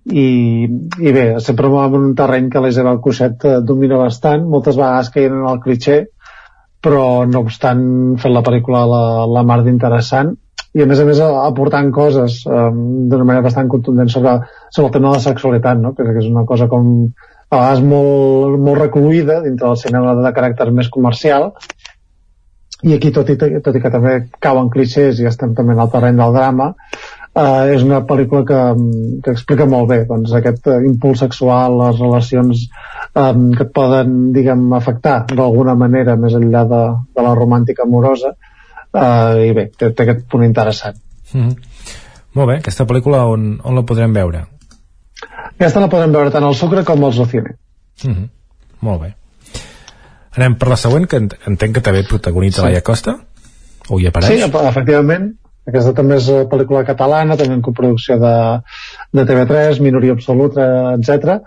I, 0.06 0.26
i 1.02 1.14
bé, 1.15 1.23
sempre 1.41 1.72
en 1.72 1.95
un 1.97 2.11
terreny 2.19 2.49
que 2.52 2.61
l'Isabel 2.61 2.99
Cuixet 3.02 3.45
eh, 3.47 3.56
domina 3.64 4.02
bastant, 4.02 4.43
moltes 4.52 4.76
vegades 4.76 5.10
caient 5.15 5.39
en 5.39 5.47
el 5.53 5.64
cliché 5.64 6.03
però 6.85 7.26
no 7.26 7.41
obstant 7.45 7.85
fent 8.22 8.34
la 8.35 8.43
pel·lícula 8.45 8.84
la, 8.89 9.03
la 9.26 9.43
mar 9.47 9.61
d'interessant 9.65 10.35
i 10.76 10.84
a 10.84 10.88
més 10.89 10.99
a 10.99 11.06
més 11.07 11.22
aportant 11.23 11.88
coses 11.95 12.41
um, 12.49 13.07
d'una 13.10 13.23
manera 13.27 13.45
bastant 13.45 13.69
contundent 13.72 14.11
sobre, 14.11 14.35
sobre 14.69 14.89
el 14.89 14.93
tema 14.97 15.10
de 15.10 15.19
la 15.19 15.23
sexualitat, 15.23 15.80
no? 15.80 15.93
que, 15.95 16.03
és 16.11 16.27
una 16.27 16.43
cosa 16.49 16.68
com 16.72 16.89
a 17.49 17.57
vegades 17.57 17.84
molt, 17.88 18.57
molt 18.60 18.81
recluïda 18.81 19.39
dintre 19.45 19.69
del 19.69 19.80
cinema 19.80 20.15
de 20.19 20.31
caràcter 20.35 20.68
més 20.76 20.89
comercial 20.91 21.52
i 22.84 22.95
aquí 22.95 23.11
tot 23.15 23.30
i, 23.31 23.38
tot 23.39 23.76
i 23.77 23.81
que 23.81 23.91
també 23.93 24.15
cauen 24.43 24.72
clixés 24.73 25.22
i 25.22 25.30
estem 25.30 25.53
també 25.56 25.76
en 25.77 25.84
el 25.85 25.91
terreny 25.93 26.19
del 26.19 26.35
drama 26.35 26.68
eh, 26.73 27.76
és 27.76 27.85
una 27.85 28.02
pel·lícula 28.10 28.43
que, 28.49 28.64
que 29.23 29.35
explica 29.35 29.69
molt 29.69 29.88
bé 29.93 30.02
doncs, 30.10 30.34
aquest 30.35 30.68
impuls 30.76 31.23
sexual, 31.23 31.77
les 31.85 32.02
relacions 32.02 32.65
um, 33.14 33.47
que 33.56 33.64
et 33.68 33.72
poden 33.76 34.34
diguem, 34.35 34.68
afectar 34.76 35.22
d'alguna 35.31 35.77
manera 35.80 36.18
més 36.19 36.35
enllà 36.35 36.65
de, 36.73 36.84
de 37.15 37.26
la 37.30 37.34
romàntica 37.38 37.88
amorosa 37.88 38.35
uh, 38.95 39.35
i 39.43 39.51
bé, 39.55 39.67
té, 39.77 39.91
té 39.91 40.05
aquest 40.05 40.26
punt 40.31 40.45
interessant 40.47 40.97
mm 41.34 41.41
-hmm. 41.41 41.72
Molt 42.35 42.49
bé, 42.49 42.57
aquesta 42.57 42.84
pel·lícula 42.84 43.23
on, 43.31 43.61
on 43.63 43.76
la 43.76 43.85
podrem 43.88 44.13
veure? 44.13 44.41
Aquesta 45.55 45.80
la 45.80 45.88
podem 45.88 46.11
veure 46.11 46.31
tant 46.31 46.43
al 46.43 46.55
Sucre 46.55 46.84
com 46.84 47.03
al 47.03 47.13
Zocine 47.13 47.55
mm 48.03 48.11
-hmm. 48.11 48.30
Molt 48.81 49.01
bé 49.01 49.15
Anem 50.35 50.55
per 50.55 50.67
la 50.67 50.76
següent, 50.76 51.07
que 51.07 51.17
entenc 51.17 51.76
que 51.76 51.81
també 51.81 52.03
protagonitza 52.03 52.61
sí. 52.61 52.67
Laia 52.67 52.81
Costa 52.81 53.19
o 53.89 53.99
hi 53.99 54.07
apareix? 54.07 54.43
Sí, 54.43 54.51
efectivament 54.67 55.34
aquesta 55.65 55.95
també 55.97 56.19
és 56.19 56.27
pel·lícula 56.51 56.84
catalana, 56.85 57.38
també 57.39 57.55
en 57.57 57.63
coproducció 57.65 58.19
de, 58.22 58.34
de 59.16 59.26
TV3, 59.26 59.80
Minoria 59.82 60.14
Absoluta, 60.14 60.68
etc. 60.94 61.40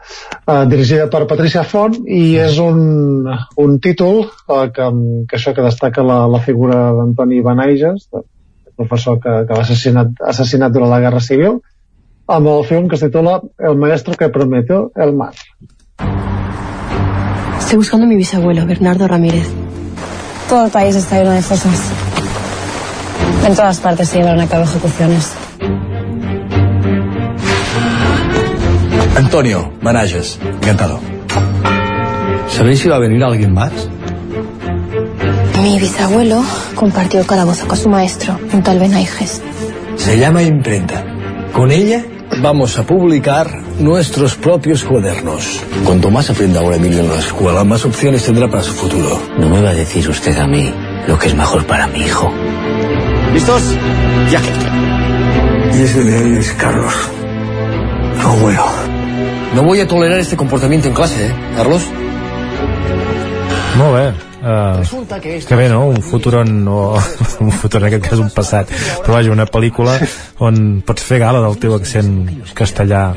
Eh, 0.47 0.65
dirigida 0.70 1.09
per 1.12 1.27
Patricia 1.31 1.65
Font 1.69 2.01
i 2.07 2.39
és 2.40 2.59
un, 2.62 3.28
un 3.28 3.78
títol 3.85 4.24
eh, 4.24 4.66
que, 4.74 4.90
que 5.28 5.39
això 5.39 5.55
que 5.57 5.65
destaca 5.66 6.05
la, 6.07 6.23
la 6.31 6.40
figura 6.45 6.89
d'Antoni 6.97 7.43
Benaiges, 7.45 8.09
professor 8.78 9.19
que, 9.20 9.35
que 9.49 9.57
va 9.57 9.65
assassinat, 9.65 10.15
assassinat 10.35 10.74
durant 10.74 10.93
la 10.95 11.03
Guerra 11.05 11.23
Civil, 11.24 11.61
amb 12.28 12.53
el 12.53 12.65
film 12.69 12.89
que 12.89 12.97
es 12.99 13.05
titula 13.05 13.40
El 13.59 13.77
maestro 13.77 14.15
que 14.15 14.28
prometió 14.28 14.93
el 14.97 15.15
mar. 15.16 15.35
Estoy 17.59 17.78
buscando 17.78 18.07
a 18.07 18.09
mi 18.09 18.16
bisabuelo, 18.16 18.66
Bernardo 18.66 19.09
Ramírez. 19.09 19.49
Todo 20.49 20.66
el 20.66 20.70
país 20.70 20.97
está 20.97 21.19
lleno 21.19 21.32
de 21.32 21.43
fosas. 21.43 21.93
En 23.47 23.55
todas 23.55 23.78
partes 23.81 24.09
se 24.09 24.19
llevaron 24.19 24.40
a 24.40 24.47
cabo 24.47 24.65
ejecuciones. 24.65 25.47
Antonio 29.19 29.73
Manages, 29.82 30.39
encantado. 30.45 31.01
¿Sabéis 32.47 32.78
si 32.78 32.89
va 32.89 32.97
a 32.97 32.99
venir 33.01 33.24
alguien 33.24 33.53
más? 33.53 33.73
Mi 35.61 35.81
bisabuelo 35.81 36.45
compartió 36.77 37.19
el 37.19 37.27
calabozo 37.27 37.66
con 37.66 37.77
su 37.77 37.89
maestro, 37.89 38.39
un 38.53 38.62
tal 38.62 38.78
Benaiges. 38.78 39.43
Se 39.97 40.16
llama 40.20 40.43
imprenta. 40.43 41.05
Con 41.53 41.73
ella 41.73 42.05
vamos 42.40 42.78
a 42.78 42.85
publicar 42.85 43.61
nuestros 43.81 44.36
propios 44.36 44.85
cuadernos. 44.85 45.65
Cuanto 45.85 46.12
más 46.12 46.31
aprenda 46.31 46.61
ahora 46.61 46.77
Emilio 46.77 47.01
en 47.01 47.09
la 47.09 47.19
escuela, 47.19 47.65
más 47.65 47.85
opciones 47.85 48.23
tendrá 48.23 48.49
para 48.49 48.62
su 48.62 48.73
futuro. 48.73 49.20
No 49.36 49.49
me 49.49 49.61
va 49.61 49.70
a 49.70 49.74
decir 49.74 50.09
usted 50.09 50.39
a 50.39 50.47
mí 50.47 50.73
lo 51.09 51.19
que 51.19 51.27
es 51.27 51.35
mejor 51.35 51.66
para 51.66 51.89
mi 51.89 52.03
hijo. 52.03 52.32
¿Listos? 53.35 53.62
Ya. 54.31 54.40
Y 55.77 55.82
ese 55.82 56.05
de 56.05 56.19
ahí 56.19 56.36
es 56.39 56.53
Carlos. 56.53 56.95
Abuelo. 58.23 58.88
No 59.54 59.62
voy 59.62 59.80
a 59.80 59.88
tolerar 59.88 60.18
este 60.20 60.36
comportamiento 60.36 60.88
en 60.88 60.94
clase, 60.94 61.26
¿eh, 61.26 61.32
Carlos? 61.56 61.82
Molt 63.78 63.94
bé. 63.94 64.28
Uh, 64.40 64.82
que 65.46 65.54
bé, 65.56 65.68
no? 65.68 65.88
Un 65.88 66.02
futur 66.02 66.36
on... 66.36 66.68
O, 66.68 66.96
un 67.40 67.50
futur, 67.52 67.80
en 67.80 67.88
aquest 67.88 68.04
cas, 68.06 68.18
un 68.22 68.30
passat. 68.30 68.70
Però 69.02 69.16
vaja, 69.16 69.32
una 69.34 69.46
pel·lícula 69.50 69.96
on 70.46 70.80
pots 70.86 71.02
fer 71.06 71.18
gala 71.22 71.40
del 71.42 71.58
teu 71.58 71.74
accent 71.74 72.12
castellà. 72.58 73.08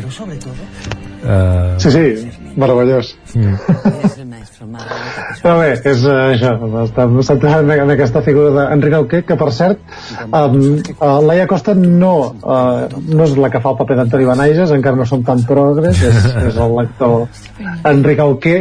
Uh, 1.22 1.78
Sí, 1.78 1.92
sí, 1.94 2.32
meravellós. 2.58 3.14
Mm. 3.36 3.56
Però 5.42 5.56
bé, 5.60 5.70
és 5.90 6.04
uh, 6.06 6.16
això, 6.32 6.52
està 6.84 7.06
centrat 7.28 7.64
en, 7.64 7.72
en 7.86 7.94
aquesta 7.96 8.22
figura 8.26 8.52
d'Enric 8.56 8.96
Auqué, 9.00 9.22
que 9.28 9.38
per 9.40 9.50
cert, 9.56 9.82
um, 10.28 10.58
uh, 11.00 11.18
Laia 11.26 11.48
Costa 11.50 11.74
no, 11.78 12.14
uh, 12.44 12.86
no 13.10 13.26
és 13.26 13.36
la 13.40 13.50
que 13.54 13.62
fa 13.64 13.74
el 13.74 13.80
paper 13.82 13.98
d'Antoni 14.02 14.30
Benaiges, 14.30 14.74
encara 14.76 15.00
no 15.00 15.08
som 15.10 15.24
tan 15.28 15.44
progres, 15.48 16.02
és, 16.04 16.30
és 16.48 16.58
el 16.62 16.78
lector 16.78 17.28
Enric 17.90 18.24
Auqué, 18.28 18.58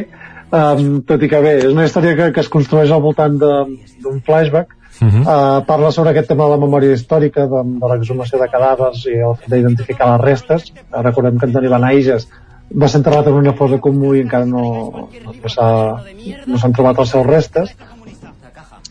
um, 0.50 1.00
tot 1.06 1.22
i 1.22 1.30
que 1.30 1.42
bé, 1.44 1.56
és 1.64 1.70
una 1.72 1.86
història 1.88 2.16
que, 2.18 2.30
que 2.36 2.44
es 2.46 2.52
construeix 2.52 2.92
al 2.94 3.02
voltant 3.04 3.38
de- 3.40 3.64
d'un 4.04 4.20
flashback, 4.26 4.76
Mhm. 5.00 5.22
Uh, 5.22 5.62
parla 5.64 5.88
sobre 5.94 6.10
aquest 6.10 6.28
tema 6.28 6.44
de 6.44 6.50
la 6.50 6.56
memòria 6.60 6.92
històrica, 6.92 7.46
de, 7.48 7.60
de 7.80 7.88
l'exhumació 7.88 8.36
de 8.36 8.48
cadàvers 8.52 9.06
i 9.08 9.14
el 9.24 9.32
fet 9.38 9.48
d'identificar 9.54 10.10
les 10.10 10.20
restes. 10.20 10.66
Uh, 10.90 11.00
recordem 11.00 11.38
que 11.40 11.46
Antoni 11.46 11.70
Benaiges 11.72 12.26
va 12.74 12.88
ser 12.88 13.00
enterrat 13.00 13.26
en 13.30 13.34
una 13.40 13.52
fosa 13.58 13.78
comú 13.82 14.12
i 14.14 14.20
encara 14.24 14.46
no, 14.46 15.08
no 15.24 15.48
s'ha- 15.50 15.98
no 16.46 16.58
s'han 16.60 16.72
trobat 16.76 16.98
els 17.02 17.10
seus 17.16 17.26
restes. 17.26 17.72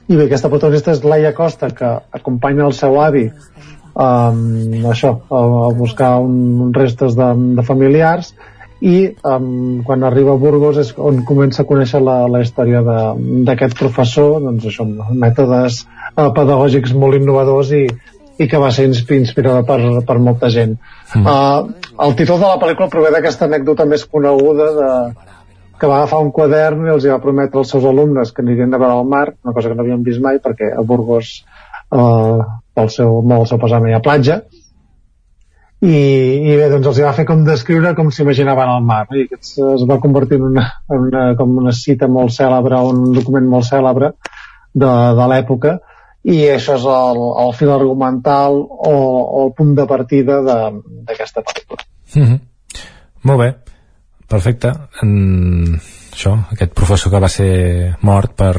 I 0.09 0.15
bé, 0.17 0.25
aquesta 0.25 0.49
protagonista 0.49 0.91
és 0.91 1.03
Laia 1.05 1.33
Costa, 1.37 1.69
que 1.69 1.89
acompanya 2.17 2.65
el 2.65 2.73
seu 2.73 2.97
avi 3.01 3.27
um, 3.93 4.39
això, 4.89 5.11
a, 5.29 5.41
a 5.67 5.73
buscar 5.77 6.15
un, 6.23 6.71
restes 6.73 7.15
de, 7.17 7.27
de 7.59 7.65
familiars 7.67 8.33
i 8.81 9.09
um, 9.27 9.81
quan 9.83 10.03
arriba 10.07 10.33
a 10.33 10.39
Burgos 10.39 10.77
és 10.81 10.93
on 10.97 11.21
comença 11.27 11.61
a 11.63 11.67
conèixer 11.67 11.99
la, 12.01 12.21
la 12.31 12.39
història 12.41 12.79
d'aquest 12.81 13.75
professor 13.79 14.39
doncs 14.41 14.65
això, 14.71 14.85
mètodes 15.13 15.81
uh, 16.15 16.29
pedagògics 16.35 16.93
molt 16.95 17.19
innovadors 17.19 17.73
i, 17.75 17.85
i 18.39 18.47
que 18.47 18.59
va 18.61 18.71
ser 18.71 18.87
insp- 18.87 19.15
inspirador 19.17 19.65
per, 19.67 19.79
per 20.07 20.17
molta 20.23 20.49
gent. 20.53 20.77
Mm. 21.13 21.25
uh, 21.25 21.95
el 22.05 22.15
títol 22.15 22.39
de 22.39 22.47
la 22.47 22.59
pel·lícula 22.61 22.89
prové 22.91 23.11
d'aquesta 23.11 23.49
anècdota 23.49 23.87
més 23.89 24.05
coneguda 24.07 24.69
de, 24.77 24.91
que 25.79 25.87
va 25.87 26.01
agafar 26.01 26.21
un 26.23 26.31
quadern 26.35 26.87
i 26.87 26.93
els 26.93 27.07
va 27.07 27.19
prometre 27.23 27.61
als 27.61 27.71
seus 27.73 27.85
alumnes 27.87 28.31
que 28.35 28.43
anirien 28.43 28.73
a 28.75 28.79
veure 28.81 28.99
el 28.99 29.11
mar, 29.11 29.27
una 29.43 29.55
cosa 29.55 29.69
que 29.69 29.75
no 29.75 29.85
havien 29.85 30.03
vist 30.03 30.23
mai 30.23 30.41
perquè 30.43 30.73
a 30.75 30.83
Burgos 30.83 31.33
eh, 31.39 32.39
pel 32.75 32.91
seu, 32.93 33.21
molt 33.23 33.47
seu 33.51 33.61
pesar 33.61 33.79
no 33.81 33.91
hi 33.91 33.95
ha 33.95 34.03
platja. 34.03 34.41
I, 35.79 35.95
i 35.95 36.55
bé, 36.59 36.65
doncs 36.73 36.89
els 36.91 36.97
hi 36.99 37.05
va 37.05 37.13
fer 37.15 37.23
com 37.27 37.45
descriure 37.47 37.93
com 37.95 38.09
s'imaginaven 38.11 38.71
el 38.73 38.83
mar. 38.83 39.05
I 39.15 39.23
aquest 39.29 39.61
es 39.63 39.85
va 39.87 40.01
convertir 40.03 40.41
en 40.41 40.49
una, 40.49 40.65
en 40.91 41.05
una, 41.07 41.21
com 41.39 41.55
una 41.61 41.71
cita 41.75 42.09
molt 42.11 42.35
cèlebre 42.35 42.81
un 42.89 43.13
document 43.15 43.47
molt 43.47 43.69
cèlebre 43.69 44.11
de, 44.75 44.91
de 45.19 45.29
l'època 45.31 45.77
i 46.29 46.39
això 46.53 46.75
és 46.77 46.85
el, 46.85 47.21
el 47.43 47.53
fil 47.57 47.71
argumental 47.73 48.59
o, 48.61 48.93
o 48.93 49.45
el 49.47 49.53
punt 49.57 49.73
de 49.77 49.85
partida 49.89 50.41
d'aquesta 50.45 51.45
pel·lícula 51.45 51.85
Mm 52.15 52.25
-hmm. 52.25 52.39
Molt 53.21 53.39
bé, 53.39 53.55
perfecte. 54.27 54.73
En... 55.01 55.79
Això, 56.13 56.33
aquest 56.51 56.73
professor 56.73 57.11
que 57.11 57.19
va 57.19 57.27
ser 57.29 57.95
mort 58.01 58.33
per, 58.35 58.55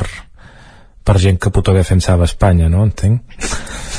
per 1.04 1.18
gent 1.18 1.38
que 1.38 1.50
puto 1.50 1.72
defensava 1.72 2.24
Espanya, 2.24 2.68
no? 2.68 2.84
Entenc? 2.84 3.22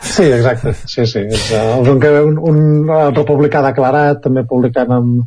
Sí, 0.00 0.22
exacte, 0.22 0.72
sí, 0.74 1.06
sí. 1.06 1.18
És 1.18 1.50
uh, 1.50 1.80
un, 1.80 2.04
un, 2.04 2.36
un 2.38 3.14
republicà 3.14 3.62
declarat, 3.62 4.20
també 4.22 4.44
publicant 4.46 4.92
amb, 4.94 5.24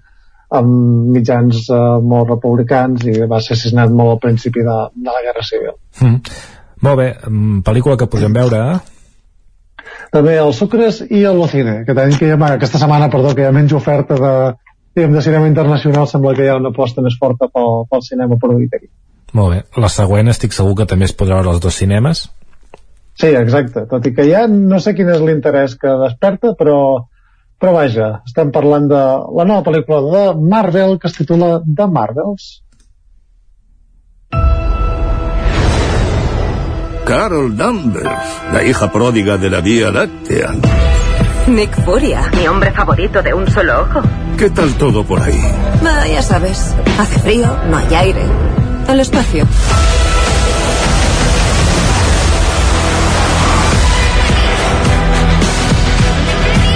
amb 0.49 1.09
mitjans 1.15 1.65
uh, 1.69 1.99
molt 2.01 2.29
republicans 2.29 3.03
i 3.03 3.17
va 3.27 3.41
ser 3.41 3.57
assassinat 3.57 3.91
molt 3.91 4.11
al 4.13 4.21
principi 4.23 4.63
de, 4.63 4.77
de 4.95 5.11
la 5.11 5.25
Guerra 5.25 5.43
Civil. 5.43 5.75
Mm. 5.99 6.21
Molt 6.85 6.97
bé, 6.99 7.09
mm, 7.27 7.59
pel·lícula 7.67 7.97
que 7.99 8.07
podem 8.07 8.33
veure, 8.33 8.63
eh? 8.75 8.79
També 10.13 10.37
el 10.41 10.53
Sucres 10.57 11.03
i 11.09 11.23
el 11.27 11.37
Locine, 11.37 11.83
que 11.85 11.93
tenim 11.93 12.17
que 12.17 12.27
hi 12.29 12.33
ha, 12.33 12.39
aquesta 12.55 12.81
setmana, 12.81 13.11
perdó, 13.13 13.35
que 13.35 13.43
hi 13.43 13.49
ha 13.49 13.53
menys 13.55 13.75
oferta 13.77 14.17
de, 14.17 14.33
diguem, 14.95 15.13
de 15.13 15.21
cinema 15.21 15.47
internacional, 15.47 16.07
sembla 16.07 16.33
que 16.37 16.47
hi 16.47 16.49
ha 16.49 16.57
una 16.57 16.71
aposta 16.73 17.03
més 17.05 17.17
forta 17.19 17.49
pel, 17.53 17.85
pel 17.91 18.03
cinema 18.05 18.39
produït 18.41 18.73
aquí. 18.73 18.89
Molt 19.37 19.53
bé. 19.53 19.61
La 19.77 19.91
següent 19.93 20.31
estic 20.31 20.55
segur 20.55 20.75
que 20.79 20.87
també 20.89 21.05
es 21.05 21.15
podrà 21.15 21.37
veure 21.39 21.53
als 21.53 21.61
dos 21.61 21.77
cinemes. 21.77 22.25
Sí, 23.19 23.29
exacte, 23.35 23.83
tot 23.91 24.05
i 24.07 24.13
que 24.15 24.25
ja 24.29 24.45
no 24.49 24.79
sé 24.79 24.95
quin 24.95 25.11
és 25.11 25.21
l'interès 25.21 25.75
que 25.79 25.91
desperta, 26.05 26.53
però, 26.59 26.79
però 27.59 27.75
vaja, 27.75 28.13
estem 28.25 28.53
parlant 28.55 28.87
de 28.89 29.03
la 29.35 29.45
nova 29.49 29.65
pel·lícula 29.67 29.99
de 30.07 30.23
Marvel 30.55 30.97
que 31.01 31.11
es 31.11 31.19
titula 31.19 31.59
The 31.67 31.89
Marvels. 31.91 32.49
Carol 37.09 37.57
Danvers, 37.57 38.07
la 38.53 38.63
hija 38.63 38.91
pródiga 38.91 39.35
de 39.35 39.49
la 39.49 39.61
Vía 39.61 39.89
Láctea. 39.89 40.51
Nick 41.47 41.83
Furia, 41.83 42.29
mi 42.37 42.47
hombre 42.47 42.71
favorito 42.71 43.23
de 43.23 43.33
un 43.33 43.49
solo 43.49 43.81
ojo. 43.81 44.03
¿Qué 44.37 44.51
tal 44.51 44.71
todo 44.75 45.03
por 45.03 45.19
ahí? 45.19 45.41
Ah, 45.83 46.05
ya 46.05 46.21
sabes, 46.21 46.75
hace 46.99 47.17
frío, 47.17 47.47
no 47.67 47.77
hay 47.77 47.95
aire. 47.95 48.21
El 48.87 48.99
espacio. 48.99 49.47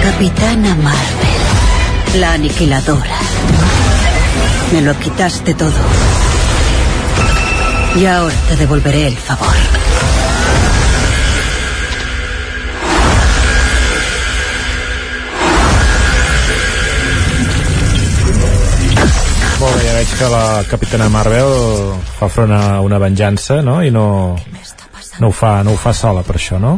Capitana 0.02 0.74
Marvel, 0.74 2.18
la 2.18 2.32
aniquiladora. 2.32 3.18
Me 4.72 4.82
lo 4.82 4.98
quitaste 4.98 5.54
todo. 5.54 5.70
Y 7.94 8.06
ahora 8.06 8.34
te 8.48 8.56
devolveré 8.56 9.06
el 9.06 9.16
favor. 9.16 9.93
Veig 20.04 20.18
que 20.20 20.26
la 20.28 20.64
Capitana 20.68 21.06
Marvel 21.08 21.50
fa 22.18 22.28
front 22.28 22.52
a 22.52 22.80
una 22.84 22.98
venjança, 23.00 23.62
no? 23.64 23.78
I 23.80 23.90
no, 23.94 24.36
no, 25.20 25.28
ho 25.28 25.32
fa, 25.32 25.62
no 25.64 25.72
ho 25.72 25.78
fa 25.80 25.94
sola 25.96 26.20
per 26.26 26.36
això, 26.36 26.58
no? 26.60 26.74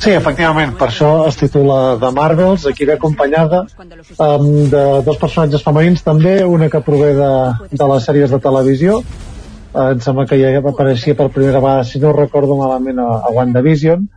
Sí, 0.00 0.12
efectivament, 0.12 0.74
per 0.76 0.90
això 0.90 1.08
es 1.28 1.38
titula 1.40 1.96
The 2.00 2.10
Marvels, 2.12 2.66
aquí 2.68 2.84
ve 2.88 2.98
acompanyada 2.98 3.62
um, 3.64 4.68
de 4.68 4.84
dos 5.06 5.16
personatges 5.20 5.64
femenins 5.64 6.04
també, 6.04 6.36
una 6.44 6.68
que 6.68 6.82
prové 6.84 7.14
de, 7.16 7.32
de 7.72 7.88
les 7.94 8.08
sèries 8.08 8.32
de 8.34 8.40
televisió, 8.44 9.00
uh, 9.00 9.86
em 9.86 10.04
sembla 10.04 10.26
que 10.28 10.40
ja 10.40 10.52
apareixia 10.60 11.16
per 11.16 11.30
primera 11.32 11.62
vegada, 11.62 11.88
si 11.88 12.02
no 12.04 12.12
recordo 12.16 12.58
malament, 12.60 13.00
a, 13.00 13.20
a 13.30 13.34
WandaVision, 13.36 14.08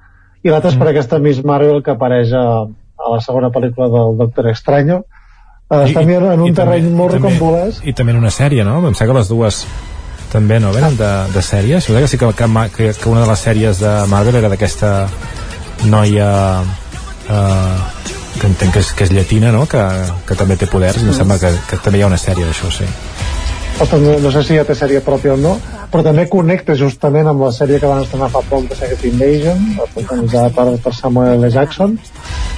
i 0.43 0.51
l'altra 0.51 0.73
és 0.73 0.79
per 0.79 0.91
aquesta 0.91 1.23
Miss 1.23 1.43
Marvel 1.43 1.79
que 1.83 1.95
apareix 1.95 2.35
a, 2.35 2.47
a 2.67 3.15
la 3.15 3.23
segona 3.23 3.51
pel·lícula 3.53 3.87
del 3.95 4.17
Doctor 4.25 4.51
Extraño. 4.51 5.05
Uh, 5.71 5.85
està 5.87 6.03
mirant 6.05 6.33
en 6.35 6.43
un 6.45 6.53
terreny 6.55 6.89
molt 6.91 7.15
i 7.15 7.17
també, 7.17 7.31
recombolès. 7.31 7.81
I 7.83 7.93
també 7.97 8.13
en 8.13 8.21
una 8.21 8.31
sèrie, 8.33 8.65
no? 8.67 8.79
Em 8.81 8.93
sembla 8.93 9.13
que 9.13 9.19
les 9.21 9.31
dues 9.31 9.63
també 10.33 10.59
no 10.59 10.73
venen 10.73 10.97
de, 10.97 11.11
de 11.33 11.41
sèries. 11.45 11.87
Jo 11.87 11.95
crec 11.95 12.07
que 12.07 12.11
sí 12.11 12.19
que, 12.21 12.31
que, 12.37 12.47
que, 12.75 12.91
que 12.99 13.09
una 13.09 13.23
de 13.23 13.29
les 13.29 13.45
sèries 13.47 13.81
de 13.81 13.93
Marvel 14.11 14.39
era 14.41 14.49
d'aquesta 14.51 14.93
noia 15.89 16.29
eh, 17.29 17.77
que 18.39 18.49
entenc 18.49 18.73
que 18.73 18.81
és, 18.81 18.91
que 18.97 19.05
és 19.07 19.13
llatina, 19.13 19.51
no? 19.53 19.65
Que, 19.69 19.83
que 20.27 20.37
també 20.39 20.57
té 20.57 20.67
poders. 20.69 20.99
i 21.01 21.07
Em 21.07 21.15
sembla 21.15 21.39
que, 21.41 21.53
que 21.69 21.79
també 21.85 22.01
hi 22.01 22.05
ha 22.05 22.09
una 22.11 22.21
sèrie 22.21 22.47
d'això, 22.49 22.71
sí. 22.73 22.87
Ostres, 23.81 24.01
no, 24.01 24.19
no 24.19 24.31
sé 24.31 24.43
si 24.45 24.57
ja 24.57 24.63
té 24.67 24.75
sèrie 24.77 25.01
pròpia 25.01 25.33
o 25.33 25.37
no, 25.39 25.55
però 25.91 26.03
també 26.05 26.27
connecta 26.29 26.75
justament 26.77 27.27
amb 27.29 27.41
la 27.41 27.49
sèrie 27.55 27.79
que 27.81 27.89
van 27.89 28.03
estrenar 28.03 28.29
fa 28.33 28.43
poc 28.45 28.67
de 28.69 28.77
Secret 28.77 29.05
Invasion, 29.09 29.63
protagonitzada 29.95 30.51
per, 30.53 30.67
per 30.83 30.93
Samuel 30.93 31.41
L. 31.41 31.49
Jackson. 31.51 31.97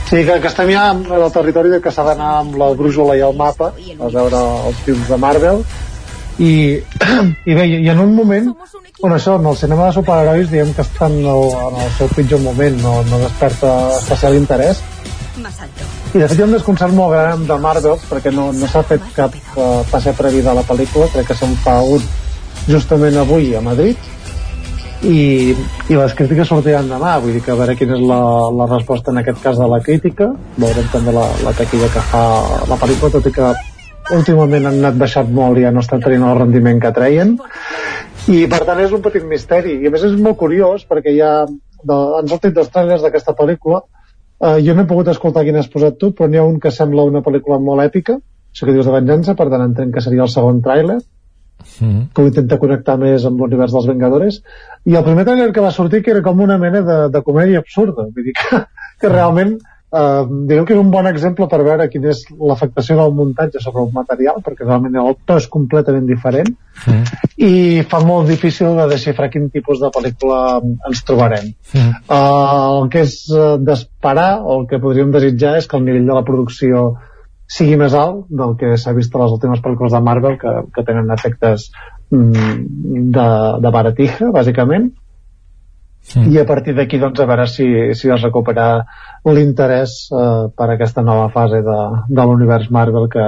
Sí, 0.09 0.21
que, 0.27 0.39
que 0.43 0.51
estem 0.51 0.73
ja 0.75 0.89
en 0.91 1.05
el 1.07 1.31
territori 1.33 1.71
de 1.71 1.79
que 1.81 1.93
s'ha 1.93 2.05
d'anar 2.09 2.31
amb 2.41 2.57
la 2.59 2.73
brújula 2.77 3.15
i 3.15 3.23
el 3.25 3.37
mapa 3.39 3.71
a 3.71 4.11
veure 4.11 4.41
els 4.69 4.81
films 4.87 5.11
de 5.11 5.19
Marvel. 5.23 5.63
I, 6.35 6.51
i 7.49 7.55
bé, 7.55 7.69
i 7.79 7.87
en 7.89 8.03
un 8.03 8.11
moment 8.15 8.51
on 9.05 9.13
això, 9.15 9.37
en 9.39 9.47
el 9.47 9.55
cinema 9.59 9.87
de 9.87 9.95
superherois 9.95 10.51
diguem 10.51 10.75
que 10.75 10.83
està 10.83 11.07
en 11.07 11.21
el, 11.23 11.47
en 11.69 11.79
el 11.85 11.95
seu 11.95 12.11
pitjor 12.11 12.43
moment 12.43 12.77
no, 12.83 12.97
no 13.07 13.19
desperta 13.23 13.71
especial 14.01 14.35
interès 14.35 14.83
i 15.35 16.19
de 16.21 16.27
fet 16.29 16.37
hi 16.37 16.43
ha 16.43 16.47
un 16.47 16.53
desconcert 16.55 16.93
molt 16.95 17.11
gran 17.11 17.45
de 17.47 17.57
Marvels 17.59 18.03
perquè 18.09 18.31
no, 18.31 18.51
no 18.55 18.67
s'ha 18.71 18.83
fet 18.87 19.03
cap 19.15 19.33
uh, 19.35 19.81
passe 19.91 20.13
previ 20.15 20.43
de 20.45 20.53
la 20.55 20.63
pel·lícula, 20.67 21.09
crec 21.11 21.27
que 21.31 21.35
se'n 21.35 21.55
fa 21.63 21.81
un 21.83 22.03
justament 22.69 23.17
avui 23.19 23.53
a 23.55 23.61
Madrid. 23.61 24.11
I, 25.05 25.53
i 25.91 25.97
les 25.97 26.13
crítiques 26.17 26.47
sortiran 26.49 26.87
demà. 26.89 27.17
Vull 27.21 27.35
dir 27.35 27.41
que 27.45 27.51
a 27.53 27.57
veure 27.59 27.75
quina 27.77 27.97
és 27.97 28.05
la, 28.09 28.19
la 28.57 28.65
resposta 28.71 29.11
en 29.11 29.19
aquest 29.21 29.41
cas 29.43 29.59
de 29.59 29.67
la 29.69 29.81
crítica. 29.83 30.31
Veurem 30.57 30.87
també 30.93 31.13
la, 31.13 31.27
la 31.45 31.53
taquilla 31.53 31.91
que 31.93 32.03
fa 32.09 32.23
la 32.71 32.77
pel·lícula 32.81 33.11
tot 33.13 33.27
i 33.29 33.33
que 33.35 33.51
últimament 34.15 34.65
han 34.69 34.79
anat 34.79 34.97
baixat 35.01 35.29
molt 35.35 35.59
i 35.59 35.65
ja 35.67 35.73
no 35.75 35.83
estan 35.83 36.01
tenint 36.01 36.25
el 36.25 36.39
rendiment 36.39 36.81
que 36.81 36.93
treien. 36.95 37.35
I 38.31 38.39
per 38.49 38.63
tant 38.65 38.81
és 38.81 38.95
un 38.95 39.03
petit 39.05 39.27
misteri. 39.29 39.75
I 39.83 39.91
a 39.91 39.93
més 39.93 40.07
és 40.07 40.17
molt 40.17 40.39
curiós 40.41 40.87
perquè 40.89 41.13
ja 41.19 41.35
de, 41.45 41.99
han 42.21 42.31
sortit 42.31 42.55
dos 42.55 42.71
trailers 42.73 43.05
d'aquesta 43.05 43.35
pel·lícula 43.37 43.83
uh, 44.39 44.57
jo 44.65 44.75
no 44.75 44.83
he 44.83 44.89
pogut 44.89 45.11
escoltar 45.13 45.45
quin 45.47 45.59
has 45.59 45.71
posat 45.71 45.99
tu 46.01 46.11
però 46.15 46.29
n'hi 46.29 46.41
ha 46.41 46.47
un 46.47 46.59
que 46.59 46.71
sembla 46.71 47.07
una 47.07 47.23
pel·lícula 47.25 47.59
molt 47.61 47.85
èpica 47.85 48.17
això 48.17 48.67
que 48.67 48.75
dius 48.75 48.87
de 48.87 48.95
venjança 48.95 49.35
per 49.35 49.49
tant 49.51 49.65
entenc 49.67 49.93
que 49.95 50.03
seria 50.03 50.25
el 50.25 50.31
segon 50.31 50.61
tràiler 50.65 50.97
mm. 50.99 52.01
que 52.15 52.27
intenta 52.29 52.59
connectar 52.61 52.97
més 53.01 53.27
amb 53.27 53.41
l'univers 53.41 53.75
dels 53.75 53.87
Vengadores 53.91 54.41
i 54.85 54.95
el 54.95 55.05
primer 55.07 55.25
trailer 55.27 55.51
que 55.53 55.65
va 55.65 55.73
sortir 55.75 56.03
que 56.03 56.13
era 56.15 56.23
com 56.25 56.41
una 56.41 56.57
mena 56.61 56.81
de, 56.89 56.99
de 57.13 57.23
comèdia 57.29 57.63
absurda 57.63 58.07
vull 58.09 58.29
dir 58.29 58.35
que, 58.39 58.65
que 59.01 59.11
realment 59.11 59.57
eh, 59.95 60.23
diguem 60.49 60.65
que 60.67 60.75
és 60.75 60.81
un 60.81 60.91
bon 60.93 61.07
exemple 61.09 61.47
per 61.51 61.61
veure 61.67 61.87
quina 61.91 62.11
és 62.13 62.23
l'afectació 62.49 62.97
del 62.99 63.15
muntatge 63.17 63.61
sobre 63.63 63.85
el 63.85 63.93
material 63.95 64.41
perquè 64.45 64.67
realment 64.67 64.97
el 65.01 65.17
to 65.25 65.39
és 65.41 65.47
completament 65.55 66.07
diferent 66.09 66.51
mm. 66.51 67.31
i 67.47 67.53
fa 67.91 68.01
molt 68.05 68.29
difícil 68.31 68.75
de 68.79 68.89
desxifrar 68.91 69.31
quin 69.33 69.49
tipus 69.53 69.81
de 69.83 69.91
pel·lícula 69.95 70.41
ens 70.61 71.03
trobarem 71.07 71.49
mm. 71.49 72.05
uh, 72.09 72.81
el 72.81 72.91
que 72.93 73.05
és 73.07 73.17
d'esperar 73.65 74.29
o 74.43 74.61
el 74.61 74.69
que 74.71 74.81
podríem 74.83 75.13
desitjar 75.15 75.57
és 75.61 75.69
que 75.69 75.79
el 75.79 75.87
nivell 75.87 76.07
de 76.11 76.19
la 76.19 76.25
producció 76.27 76.85
sigui 77.45 77.77
més 77.77 77.93
alt 77.93 78.25
del 78.33 78.55
que 78.59 78.73
s'ha 78.81 78.95
vist 78.97 79.13
a 79.13 79.21
les 79.21 79.33
últimes 79.35 79.61
pel·lícules 79.61 79.93
de 79.93 80.01
Marvel 80.01 80.39
que, 80.41 80.53
que 80.73 80.83
tenen 80.85 81.11
efectes 81.13 81.69
mm, 82.09 83.09
de, 83.13 83.27
de 83.61 83.73
baratija, 83.75 84.31
bàsicament 84.33 84.89
mm. 86.13 86.31
i 86.31 86.39
a 86.39 86.45
partir 86.45 86.75
d'aquí 86.77 86.99
doncs 87.01 87.19
a 87.19 87.27
veure 87.29 87.47
si, 87.49 87.65
si 87.97 88.11
es 88.11 88.21
recupera 88.21 88.67
l'interès 89.25 89.95
eh, 90.13 90.47
per 90.55 90.69
aquesta 90.69 91.01
nova 91.05 91.29
fase 91.33 91.61
de, 91.65 91.77
de 92.07 92.25
l'univers 92.27 92.69
Marvel 92.71 93.07
que, 93.11 93.25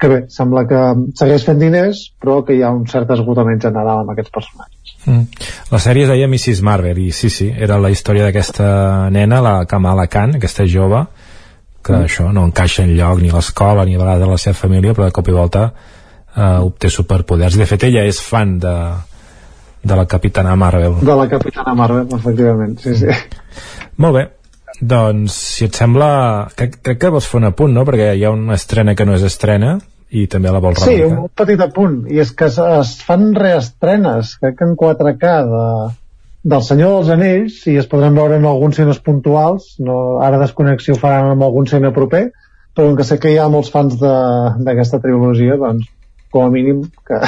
que 0.00 0.10
bé, 0.12 0.20
sembla 0.32 0.64
que 0.70 0.82
segueix 1.18 1.44
fent 1.44 1.60
diners 1.60 2.06
però 2.20 2.40
que 2.46 2.56
hi 2.56 2.62
ha 2.64 2.72
un 2.74 2.86
cert 2.88 3.10
esgotament 3.16 3.60
general 3.62 4.04
amb 4.04 4.14
aquests 4.14 4.34
personatges 4.34 4.96
mm. 5.04 5.46
La 5.72 5.82
sèrie 5.84 6.06
es 6.06 6.12
deia 6.12 6.30
Mrs. 6.30 6.62
Marvel 6.64 7.02
i 7.04 7.10
sí, 7.12 7.28
sí, 7.32 7.50
era 7.52 7.76
la 7.80 7.92
història 7.92 8.28
d'aquesta 8.28 9.10
nena, 9.12 9.42
la 9.44 9.56
Kamala 9.68 10.08
Khan, 10.08 10.38
aquesta 10.38 10.66
jove 10.68 11.04
que 11.84 11.94
mm. 11.94 12.08
això 12.08 12.32
no 12.32 12.46
encaixa 12.48 12.86
en 12.86 12.96
lloc 12.96 13.20
ni 13.22 13.30
l'escola 13.32 13.84
ni 13.84 13.96
a 13.96 14.02
vegades 14.02 14.32
la 14.32 14.40
seva 14.40 14.62
família 14.64 14.96
però 14.96 15.08
de 15.08 15.14
cop 15.14 15.28
i 15.28 15.36
volta 15.36 15.68
eh, 15.68 16.58
obté 16.64 16.90
superpoders 16.92 17.58
de 17.58 17.68
fet 17.68 17.88
ella 17.88 18.06
és 18.08 18.20
fan 18.24 18.56
de, 18.62 18.74
de 19.82 19.96
la 19.98 20.06
Capitana 20.06 20.56
Marvel 20.56 20.98
de 21.00 21.20
la 21.20 21.28
Capitana 21.28 21.74
Marvel, 21.74 22.08
efectivament 22.18 22.78
sí, 22.82 22.96
sí. 23.02 23.14
molt 24.02 24.18
bé 24.18 24.26
doncs, 24.78 25.34
si 25.58 25.66
et 25.66 25.74
sembla, 25.74 26.08
crec, 26.54 26.76
crec 26.86 27.00
que 27.02 27.08
vols 27.10 27.26
fer 27.26 27.40
un 27.40 27.48
apunt, 27.48 27.72
no? 27.74 27.82
Perquè 27.82 28.12
hi 28.14 28.20
ha 28.22 28.30
una 28.30 28.54
estrena 28.54 28.94
que 28.94 29.06
no 29.08 29.16
és 29.16 29.24
estrena 29.26 29.72
i 30.14 30.28
també 30.30 30.52
la 30.54 30.60
vols 30.62 30.78
remarcar. 30.78 31.08
Sí, 31.08 31.24
un 31.24 31.32
petit 31.34 31.64
apunt. 31.64 31.96
I 32.14 32.20
és 32.22 32.30
que 32.30 32.46
es, 32.46 32.60
es 32.62 32.92
fan 33.02 33.32
reestrenes, 33.34 34.36
crec 34.38 34.54
que 34.60 34.68
en 34.68 34.76
4K 34.78 35.32
de, 35.50 35.64
del 36.42 36.62
Senyor 36.62 36.94
dels 36.96 37.10
Anells 37.12 37.58
i 37.68 37.76
es 37.80 37.88
podran 37.90 38.16
veure 38.16 38.38
en 38.38 38.46
alguns 38.48 38.78
cines 38.78 39.00
puntuals 39.04 39.74
no, 39.82 40.18
ara 40.24 40.38
Desconnexió 40.40 40.96
faran 40.98 41.32
amb 41.34 41.44
algun 41.44 41.66
cine 41.66 41.90
proper 41.94 42.28
però 42.76 42.86
com 42.86 42.96
que 42.98 43.06
sé 43.06 43.18
que 43.18 43.32
hi 43.32 43.38
ha 43.42 43.48
molts 43.50 43.72
fans 43.74 43.98
d'aquesta 43.98 45.00
trilogia 45.02 45.58
doncs 45.58 45.88
com 46.30 46.46
a 46.46 46.50
mínim 46.50 46.82
que 47.06 47.18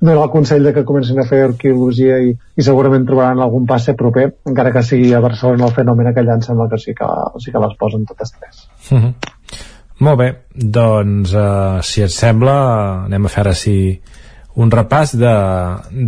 no 0.00 0.12
era 0.12 0.22
el 0.22 0.30
consell 0.30 0.64
de 0.64 0.72
que 0.76 0.84
comencin 0.84 1.20
a 1.20 1.26
fer 1.28 1.42
arqueologia 1.46 2.18
i, 2.22 2.32
i 2.32 2.66
segurament 2.66 3.06
trobaran 3.08 3.40
algun 3.40 3.66
passe 3.66 3.96
proper 3.98 4.28
encara 4.52 4.72
que 4.72 4.84
sigui 4.86 5.12
a 5.14 5.22
Barcelona 5.24 5.68
el 5.68 5.76
fenomen 5.76 6.12
que 6.12 6.24
allà 6.24 6.38
em 6.38 6.44
sembla 6.44 6.68
que 6.72 6.80
sí 6.80 6.94
que, 6.98 7.08
sí 7.44 7.52
que 7.52 7.64
les 7.66 7.78
posen 7.78 8.08
totes 8.08 8.34
tres 8.38 8.66
mhm. 8.90 9.04
-huh. 9.04 9.14
Molt 10.02 10.18
bé, 10.18 10.28
doncs 10.54 11.32
uh, 11.32 11.78
si 11.82 12.02
et 12.02 12.10
sembla 12.10 13.04
anem 13.04 13.26
a 13.26 13.28
fer 13.28 13.40
ara 13.40 13.54
si 13.54 14.00
un 14.54 14.70
repàs 14.70 15.14
de, 15.16 15.34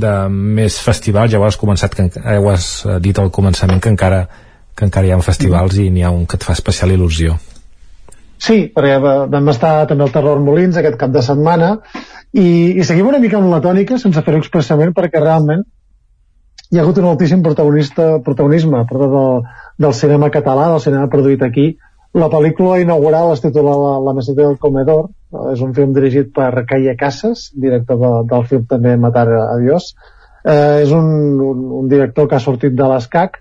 de 0.03 0.15
més 0.29 0.79
festivals 0.81 1.31
ja 1.33 1.39
ho 1.39 1.45
has 1.47 1.57
començat 1.57 1.95
que 1.95 2.09
ja 2.15 2.41
ho 2.41 2.51
has 2.51 2.85
eh, 2.85 2.99
dit 3.01 3.19
al 3.19 3.31
començament 3.31 3.81
que 3.81 3.89
encara, 3.89 4.27
que 4.77 4.85
encara 4.85 5.07
hi 5.07 5.13
ha 5.13 5.21
festivals 5.25 5.79
i 5.81 5.91
n'hi 5.91 6.03
ha 6.03 6.11
un 6.11 6.27
que 6.27 6.37
et 6.37 6.45
fa 6.45 6.53
especial 6.53 6.91
il·lusió 6.91 7.39
Sí, 8.45 8.57
perquè 8.75 8.99
vam 9.33 9.49
estar 9.53 9.73
també 9.89 10.05
al 10.05 10.13
Terror 10.13 10.43
Molins 10.45 10.77
aquest 10.77 10.99
cap 11.01 11.13
de 11.15 11.23
setmana 11.25 11.71
i, 12.33 12.75
i 12.77 12.85
seguim 12.85 13.09
una 13.09 13.21
mica 13.23 13.39
amb 13.39 13.53
la 13.53 13.63
tònica 13.65 13.97
sense 14.03 14.21
fer-ho 14.27 14.43
expressament 14.43 14.93
perquè 14.97 15.23
realment 15.23 15.65
hi 16.71 16.79
ha 16.79 16.83
hagut 16.83 16.99
un 17.01 17.07
altíssim 17.09 17.45
protagonista, 17.45 18.19
protagonisme 18.27 18.83
perdó, 18.91 19.09
del, 19.15 19.43
del 19.87 19.97
cinema 19.97 20.29
català, 20.35 20.69
del 20.73 20.83
cinema 20.85 21.09
produït 21.13 21.45
aquí 21.47 21.71
la 22.15 22.29
pel·lícula 22.31 22.79
inaugural 22.79 23.33
es 23.35 23.41
titula 23.43 23.73
La, 23.75 23.95
la 24.07 24.13
meseta 24.15 24.45
del 24.45 24.59
comedor, 24.63 25.09
és 25.51 25.63
un 25.67 25.73
film 25.75 25.95
dirigit 25.97 26.29
per 26.37 26.63
Caia 26.71 26.95
Casas, 26.99 27.49
director 27.65 27.99
de, 27.99 28.11
del 28.31 28.45
film 28.51 28.69
també 28.71 28.93
Matar 29.03 29.27
a 29.35 29.57
Dios. 29.59 29.89
Eh, 30.45 30.85
és 30.85 30.93
un, 30.95 31.09
un, 31.43 31.65
un 31.81 31.89
director 31.91 32.29
que 32.31 32.39
ha 32.39 32.45
sortit 32.45 32.77
de 32.79 32.87
l'ESCAC 32.87 33.41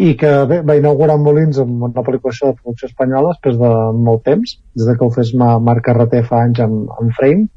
i 0.00 0.14
que 0.16 0.28
bé, 0.48 0.60
va 0.64 0.76
inaugurar 0.78 1.18
Molins 1.20 1.58
amb 1.60 1.82
una 1.90 2.04
pel·lícula 2.04 2.32
de 2.32 2.56
producció 2.56 2.88
espanyola 2.88 3.34
després 3.34 3.58
de 3.60 3.70
molt 4.08 4.22
temps, 4.24 4.54
des 4.76 4.88
de 4.88 4.94
que 4.96 5.04
ho 5.04 5.10
fes 5.12 5.32
Marc 5.36 5.84
Carreter 5.88 6.22
fa 6.28 6.44
anys 6.46 6.62
amb, 6.64 6.92
amb 6.96 7.16
Frame. 7.18 7.48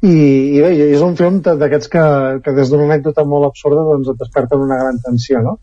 I, 0.00 0.12
i 0.56 0.60
bé, 0.64 0.72
és 0.90 1.04
un 1.04 1.16
film 1.16 1.40
d'aquests 1.44 1.92
que, 1.92 2.04
que 2.44 2.56
des 2.56 2.72
d'una 2.72 2.88
anècdota 2.88 3.24
molt 3.28 3.48
absurda 3.48 3.84
doncs 3.88 4.12
et 4.12 4.20
desperten 4.20 4.66
una 4.66 4.80
gran 4.80 5.00
tensió, 5.04 5.40
no? 5.44 5.56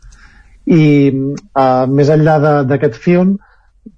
I 0.67 0.81
uh, 1.13 1.85
més 1.89 2.09
enllà 2.13 2.39
d'aquest 2.69 2.97
film, 3.03 3.37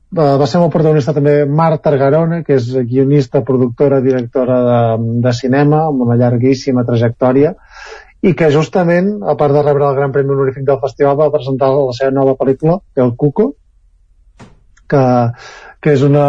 Uh, 0.09 0.39
va 0.41 0.45
ser 0.49 0.57
molt 0.57 0.71
protagonista 0.73 1.13
també 1.13 1.43
Marta 1.45 1.83
Targarona, 1.83 2.39
que 2.41 2.55
és 2.57 2.65
guionista, 2.89 3.43
productora, 3.45 3.99
directora 4.01 4.55
de, 4.65 4.79
de 5.21 5.33
cinema, 5.37 5.83
amb 5.91 6.01
una 6.01 6.15
llarguíssima 6.17 6.81
trajectòria, 6.87 7.51
i 8.21 8.33
que 8.35 8.51
justament, 8.51 9.13
a 9.23 9.35
part 9.39 9.55
de 9.55 9.63
rebre 9.63 9.87
el 9.87 9.95
Gran 9.95 10.11
Premi 10.11 10.35
Honorífic 10.35 10.65
del 10.67 10.81
Festival, 10.81 11.15
va 11.19 11.31
presentar 11.31 11.71
la 11.71 11.95
seva 11.95 12.11
nova 12.11 12.35
pel·lícula, 12.39 12.79
El 12.99 13.15
Cuco, 13.15 13.53
que, 14.89 15.05
que 15.79 15.95
és 15.95 16.03
una, 16.03 16.27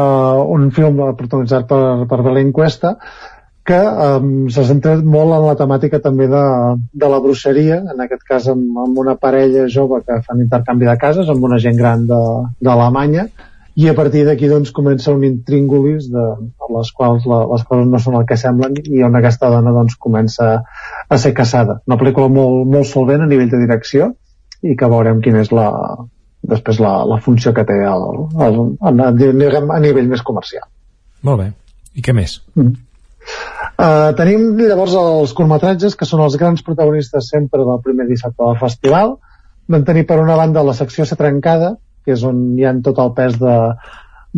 un 0.55 0.71
film 0.77 1.03
protagonitzat 1.19 1.67
per, 1.71 1.83
per 2.11 2.23
Belén 2.27 2.53
Cuesta, 2.55 2.97
que 3.67 3.79
um, 3.79 4.49
se 4.51 4.65
centra 4.67 4.97
molt 5.03 5.35
en 5.37 5.45
la 5.47 5.57
temàtica 5.59 6.01
també 6.03 6.27
de, 6.31 6.45
de 7.03 7.11
la 7.13 7.21
bruixeria, 7.23 7.83
en 7.93 8.07
aquest 8.07 8.25
cas 8.29 8.49
amb, 8.51 8.79
amb 8.87 8.99
una 9.03 9.17
parella 9.21 9.67
jove 9.71 10.01
que 10.07 10.23
fan 10.27 10.41
intercanvi 10.47 10.89
de 10.89 10.97
cases, 10.99 11.29
amb 11.31 11.45
una 11.47 11.59
gent 11.63 11.79
gran 11.79 12.07
d'Alemanya, 12.09 13.29
i 13.79 13.87
a 13.89 13.95
partir 13.95 14.25
d'aquí 14.27 14.49
doncs 14.51 14.73
comença 14.75 15.13
un 15.15 15.23
intríngulis 15.25 16.09
de, 16.11 16.25
de 16.43 16.71
les 16.75 16.91
quals 16.97 17.27
la, 17.31 17.45
les 17.53 17.63
coses 17.69 17.87
no 17.87 18.01
són 18.03 18.17
el 18.19 18.27
que 18.27 18.39
semblen 18.41 18.75
i 18.83 19.05
on 19.07 19.19
aquesta 19.19 19.51
dona 19.53 19.73
doncs 19.77 19.95
comença 20.01 20.51
a 21.09 21.19
ser 21.19 21.33
caçada. 21.37 21.81
Una 21.87 21.99
pel·lícula 22.01 22.31
molt, 22.33 22.67
molt 22.71 22.91
solvent 22.91 23.23
a 23.23 23.31
nivell 23.31 23.53
de 23.53 23.63
direcció 23.63 24.11
i 24.67 24.77
que 24.77 24.91
veurem 24.91 25.23
quina 25.25 25.45
és 25.45 25.53
la, 25.55 25.69
després 26.43 26.81
la, 26.83 26.93
la 27.09 27.21
funció 27.23 27.55
que 27.57 27.65
té 27.69 27.79
el, 27.87 28.07
el, 28.49 28.61
el, 28.91 29.03
a, 29.07 29.65
a 29.77 29.81
nivell 29.87 30.11
més 30.11 30.25
comercial. 30.27 30.67
Molt 31.27 31.45
bé. 31.45 31.51
I 31.95 32.05
què 32.05 32.15
més? 32.17 32.41
Mm. 32.59 32.75
Uh, 33.81 34.11
tenim 34.17 34.57
llavors 34.59 34.95
els 34.97 35.33
curtmetratges 35.37 35.95
que 35.97 36.09
són 36.09 36.23
els 36.25 36.37
grans 36.41 36.65
protagonistes 36.65 37.29
sempre 37.33 37.63
del 37.65 37.83
primer 37.85 38.07
dissabte 38.09 38.43
del 38.43 38.59
festival 38.61 39.15
vam 39.71 39.85
tenir 39.87 40.07
per 40.09 40.19
una 40.21 40.37
banda 40.41 40.65
la 40.67 40.75
secció 40.77 41.07
Ser 41.07 41.19
trencada 41.21 41.75
que 42.11 42.19
és 42.19 42.27
on 42.27 42.45
hi 42.59 42.67
ha 42.67 42.77
tot 42.85 42.99
el 43.03 43.15
pes 43.17 43.39
de, 43.41 43.57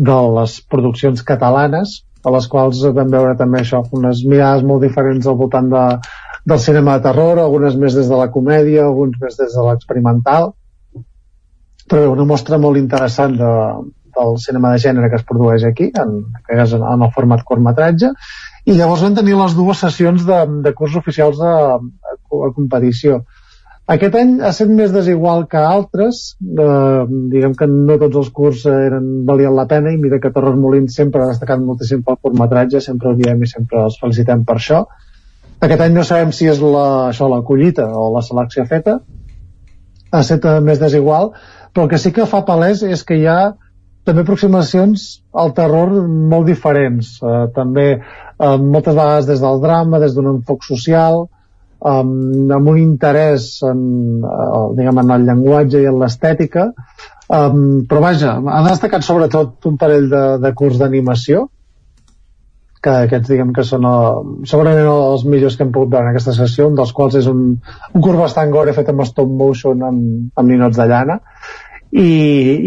de 0.09 0.17
les 0.37 0.57
produccions 0.69 1.25
catalanes, 1.25 2.01
a 2.23 2.31
les 2.31 2.45
quals 2.47 2.83
vam 2.95 3.09
veure 3.11 3.35
també 3.39 3.59
això, 3.59 3.81
unes 3.97 4.21
mirades 4.29 4.63
molt 4.67 4.85
diferents 4.85 5.25
al 5.27 5.39
voltant 5.39 5.67
de, 5.73 5.87
del 6.45 6.59
cinema 6.59 6.97
de 6.97 7.07
terror, 7.09 7.39
algunes 7.39 7.75
més 7.79 7.97
des 7.97 8.07
de 8.11 8.19
la 8.19 8.29
comèdia, 8.31 8.85
alguns 8.85 9.19
més 9.19 9.35
des 9.39 9.51
de 9.55 9.65
l'experimental, 9.67 10.53
però 11.89 12.13
una 12.13 12.27
mostra 12.27 12.59
molt 12.59 12.79
interessant 12.79 13.35
de, 13.39 13.51
del 14.15 14.37
cinema 14.39 14.71
de 14.73 14.81
gènere 14.85 15.09
que 15.11 15.19
es 15.19 15.27
produeix 15.27 15.67
aquí, 15.67 15.89
en, 15.99 16.17
en, 16.47 16.63
en 16.63 17.05
el 17.07 17.13
format 17.15 17.43
curtmetratge, 17.47 18.11
i 18.65 18.75
llavors 18.77 19.03
vam 19.03 19.15
tenir 19.17 19.35
les 19.39 19.55
dues 19.57 19.83
sessions 19.83 20.23
de, 20.27 20.39
de 20.63 20.73
curs 20.77 20.95
oficials 20.99 21.41
a, 21.43 21.55
a, 21.75 22.17
a 22.47 22.51
competició. 22.55 23.23
Aquest 23.91 24.13
any 24.15 24.37
ha 24.39 24.49
estat 24.53 24.69
més 24.71 24.93
desigual 24.95 25.41
que 25.51 25.59
altres, 25.59 26.19
eh, 26.39 26.99
diguem 27.33 27.55
que 27.59 27.67
no 27.67 27.97
tots 27.99 28.19
els 28.21 28.29
curs 28.37 28.61
eren, 28.71 29.25
valien 29.27 29.55
la 29.57 29.65
pena 29.67 29.91
i 29.91 29.97
mira 29.99 30.21
que 30.23 30.31
Torres 30.31 30.55
Molins 30.55 30.95
sempre 30.95 31.23
ha 31.23 31.31
destacat 31.33 31.59
moltíssim 31.59 32.03
pel 32.05 32.15
curtmetratge, 32.21 32.79
sempre 32.85 33.11
ho 33.11 33.17
diem 33.19 33.43
i 33.43 33.49
sempre 33.51 33.81
els 33.83 33.97
felicitem 33.99 34.45
per 34.47 34.55
això. 34.55 34.85
Aquest 35.59 35.83
any 35.83 35.97
no 35.97 36.05
sabem 36.07 36.31
si 36.31 36.47
és 36.47 36.63
la, 36.63 37.09
això, 37.09 37.27
la 37.27 37.41
collita 37.43 37.89
o 37.91 38.07
la 38.15 38.23
selecció 38.23 38.63
feta, 38.71 39.01
ha 40.13 40.23
estat 40.23 40.47
més 40.63 40.79
desigual, 40.79 41.33
però 41.73 41.83
el 41.83 41.91
que 41.91 41.99
sí 41.99 42.13
que 42.15 42.29
fa 42.29 42.43
palès 42.47 42.85
és 42.87 43.03
que 43.03 43.19
hi 43.19 43.27
ha 43.27 43.53
també 44.07 44.23
aproximacions 44.23 45.05
al 45.43 45.51
terror 45.57 45.91
molt 46.07 46.47
diferents, 46.47 47.17
eh, 47.19 47.45
també 47.55 47.87
eh, 47.91 48.57
moltes 48.63 48.95
vegades 48.95 49.27
des 49.27 49.43
del 49.43 49.59
drama, 49.63 49.99
des 49.99 50.15
d'un 50.15 50.37
enfoc 50.37 50.63
social, 50.67 51.25
um, 51.83 52.51
amb 52.55 52.69
un 52.71 52.79
interès 52.81 53.47
en, 53.67 53.81
uh, 54.23 54.69
diguem, 54.77 55.01
en 55.03 55.15
el 55.17 55.25
llenguatge 55.27 55.81
i 55.83 55.89
en 55.89 55.99
l'estètica, 56.01 56.69
um, 57.27 57.83
però 57.89 58.03
vaja, 58.07 58.37
ha 58.39 58.61
destacat 58.69 59.05
sobretot 59.05 59.67
un 59.69 59.79
parell 59.81 60.07
de, 60.11 60.23
de 60.43 60.53
curs 60.57 60.79
d'animació, 60.81 61.47
que 62.83 62.93
aquests 63.05 63.29
diguem 63.31 63.53
que 63.55 63.63
són 63.63 63.85
el, 63.87 64.31
segurament 64.49 64.89
els 64.91 65.21
millors 65.23 65.55
que 65.55 65.63
hem 65.63 65.71
pogut 65.75 65.93
veure 65.93 66.09
en 66.09 66.11
aquesta 66.11 66.33
sessió, 66.35 66.67
un 66.67 66.75
dels 66.75 66.91
quals 66.95 67.15
és 67.21 67.29
un, 67.31 67.43
un 67.93 68.03
curs 68.03 68.19
bastant 68.19 68.51
gore 68.51 68.75
fet 68.75 68.89
amb 68.91 69.05
stop 69.07 69.29
motion 69.43 69.85
amb, 69.87 70.33
amb 70.35 70.51
ninots 70.51 70.79
de 70.79 70.89
llana, 70.91 71.21
i, 71.93 72.09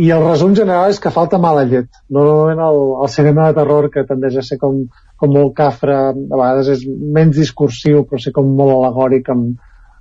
i 0.06 0.10
el 0.14 0.22
resum 0.22 0.54
general 0.54 0.92
és 0.92 1.00
que 1.02 1.12
falta 1.12 1.40
mala 1.42 1.66
llet. 1.66 1.88
Normalment 2.14 2.62
el, 2.68 2.80
el 3.02 3.10
cinema 3.12 3.48
de 3.48 3.58
terror, 3.58 3.90
que 3.92 4.06
tendeix 4.06 4.38
a 4.38 4.44
ser 4.46 4.58
com, 4.62 4.84
com 5.20 5.32
molt 5.32 5.54
cafre, 5.56 5.96
a 6.12 6.36
vegades 6.36 6.72
és 6.76 6.84
menys 6.86 7.38
discursiu, 7.38 8.04
però 8.04 8.20
ser 8.20 8.34
com 8.36 8.48
molt 8.58 8.74
alegòric 8.76 9.30
amb, 9.32 9.56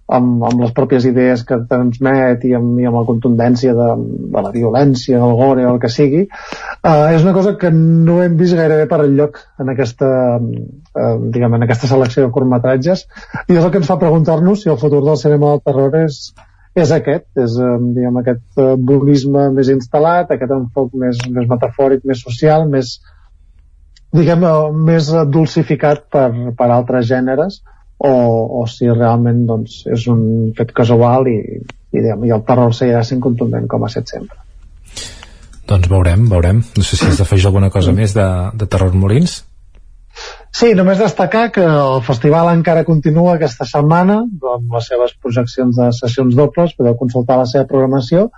amb, 0.05 0.43
amb 0.45 0.61
les 0.61 0.73
pròpies 0.75 1.05
idees 1.09 1.43
que 1.47 1.57
transmet 1.69 2.43
i 2.45 2.53
amb, 2.57 2.77
i 2.81 2.87
amb 2.87 2.99
la 2.99 3.05
contundència 3.07 3.73
de, 3.77 3.87
de 4.35 4.43
la 4.45 4.51
violència, 4.53 5.19
del 5.21 5.35
gore 5.39 5.65
o 5.65 5.73
el 5.73 5.79
que 5.81 5.89
sigui, 5.91 6.25
uh, 6.27 7.07
és 7.15 7.25
una 7.25 7.33
cosa 7.37 7.55
que 7.61 7.71
no 7.73 8.19
hem 8.23 8.35
vist 8.39 8.57
gairebé 8.57 8.87
per 8.91 9.01
enlloc 9.05 9.39
en 9.61 9.71
aquesta, 9.73 10.09
uh, 10.39 11.15
diguem, 11.33 11.57
en 11.57 11.65
aquesta 11.65 11.89
selecció 11.91 12.25
de 12.25 12.33
curtmetratges. 12.35 13.07
I 13.47 13.57
és 13.57 13.63
el 13.63 13.71
que 13.71 13.81
ens 13.81 13.89
fa 13.89 13.99
preguntar-nos 14.01 14.63
si 14.63 14.73
el 14.73 14.81
futur 14.81 15.01
del 15.05 15.17
cinema 15.21 15.55
del 15.55 15.65
terror 15.65 15.97
és, 16.03 16.21
és 16.75 16.91
aquest, 16.91 17.27
és 17.41 17.57
diguem, 17.95 18.21
aquest 18.21 18.61
uh, 18.61 18.75
bonisme 18.77 19.49
més 19.57 19.73
instal·lat, 19.73 20.29
aquest 20.29 20.53
enfoc 20.53 20.93
més, 20.93 21.23
més 21.31 21.49
metafòric, 21.49 22.05
més 22.05 22.21
social, 22.21 22.69
més 22.69 22.99
diguem, 24.15 24.43
uh, 24.47 24.71
més 24.89 25.11
dulcificat 25.31 26.05
per, 26.11 26.29
per 26.57 26.69
altres 26.71 27.07
gèneres 27.09 27.61
o, 27.97 28.11
o 28.61 28.65
si 28.67 28.89
realment 28.91 29.45
doncs, 29.47 29.83
és 29.91 30.07
un 30.11 30.51
fet 30.57 30.73
casual 30.75 31.29
i, 31.31 31.37
i, 31.55 31.99
diguem, 31.99 32.25
i 32.27 32.33
el 32.35 32.43
terror 32.47 32.73
seguirà 32.75 33.03
sent 33.07 33.23
contundent 33.23 33.69
com 33.71 33.85
ha 33.85 33.91
estat 33.91 34.15
sempre. 34.17 34.41
Doncs 35.65 35.89
veurem, 35.89 36.27
veurem. 36.29 36.61
No 36.77 36.85
sé 36.85 36.99
si 36.99 37.07
has 37.09 37.19
d'afegir 37.21 37.49
alguna 37.49 37.71
cosa 37.73 37.93
més 37.95 38.13
de, 38.13 38.25
de 38.53 38.67
Terror 38.69 38.93
Molins. 38.93 39.39
Sí, 40.55 40.69
només 40.77 41.01
destacar 41.01 41.49
que 41.51 41.63
el 41.67 41.97
festival 42.05 42.47
encara 42.53 42.85
continua 42.87 43.33
aquesta 43.35 43.65
setmana 43.67 44.21
amb 44.23 44.75
les 44.77 44.85
seves 44.87 45.15
projeccions 45.19 45.75
de 45.75 45.89
sessions 45.97 46.37
dobles, 46.37 46.75
podeu 46.77 46.95
consultar 46.99 47.39
la 47.41 47.47
seva 47.49 47.67
programació. 47.67 48.29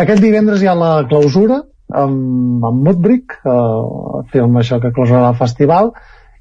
Aquest 0.00 0.22
divendres 0.24 0.62
hi 0.62 0.70
ha 0.70 0.78
la 0.78 0.92
clausura 1.10 1.60
amb, 1.92 2.64
amb 2.64 2.86
Mutbrick, 2.88 3.36
eh, 3.44 4.24
film 4.32 4.56
això 4.56 4.80
que 4.80 4.92
clausurarà 4.92 5.30
el 5.34 5.38
festival, 5.38 5.92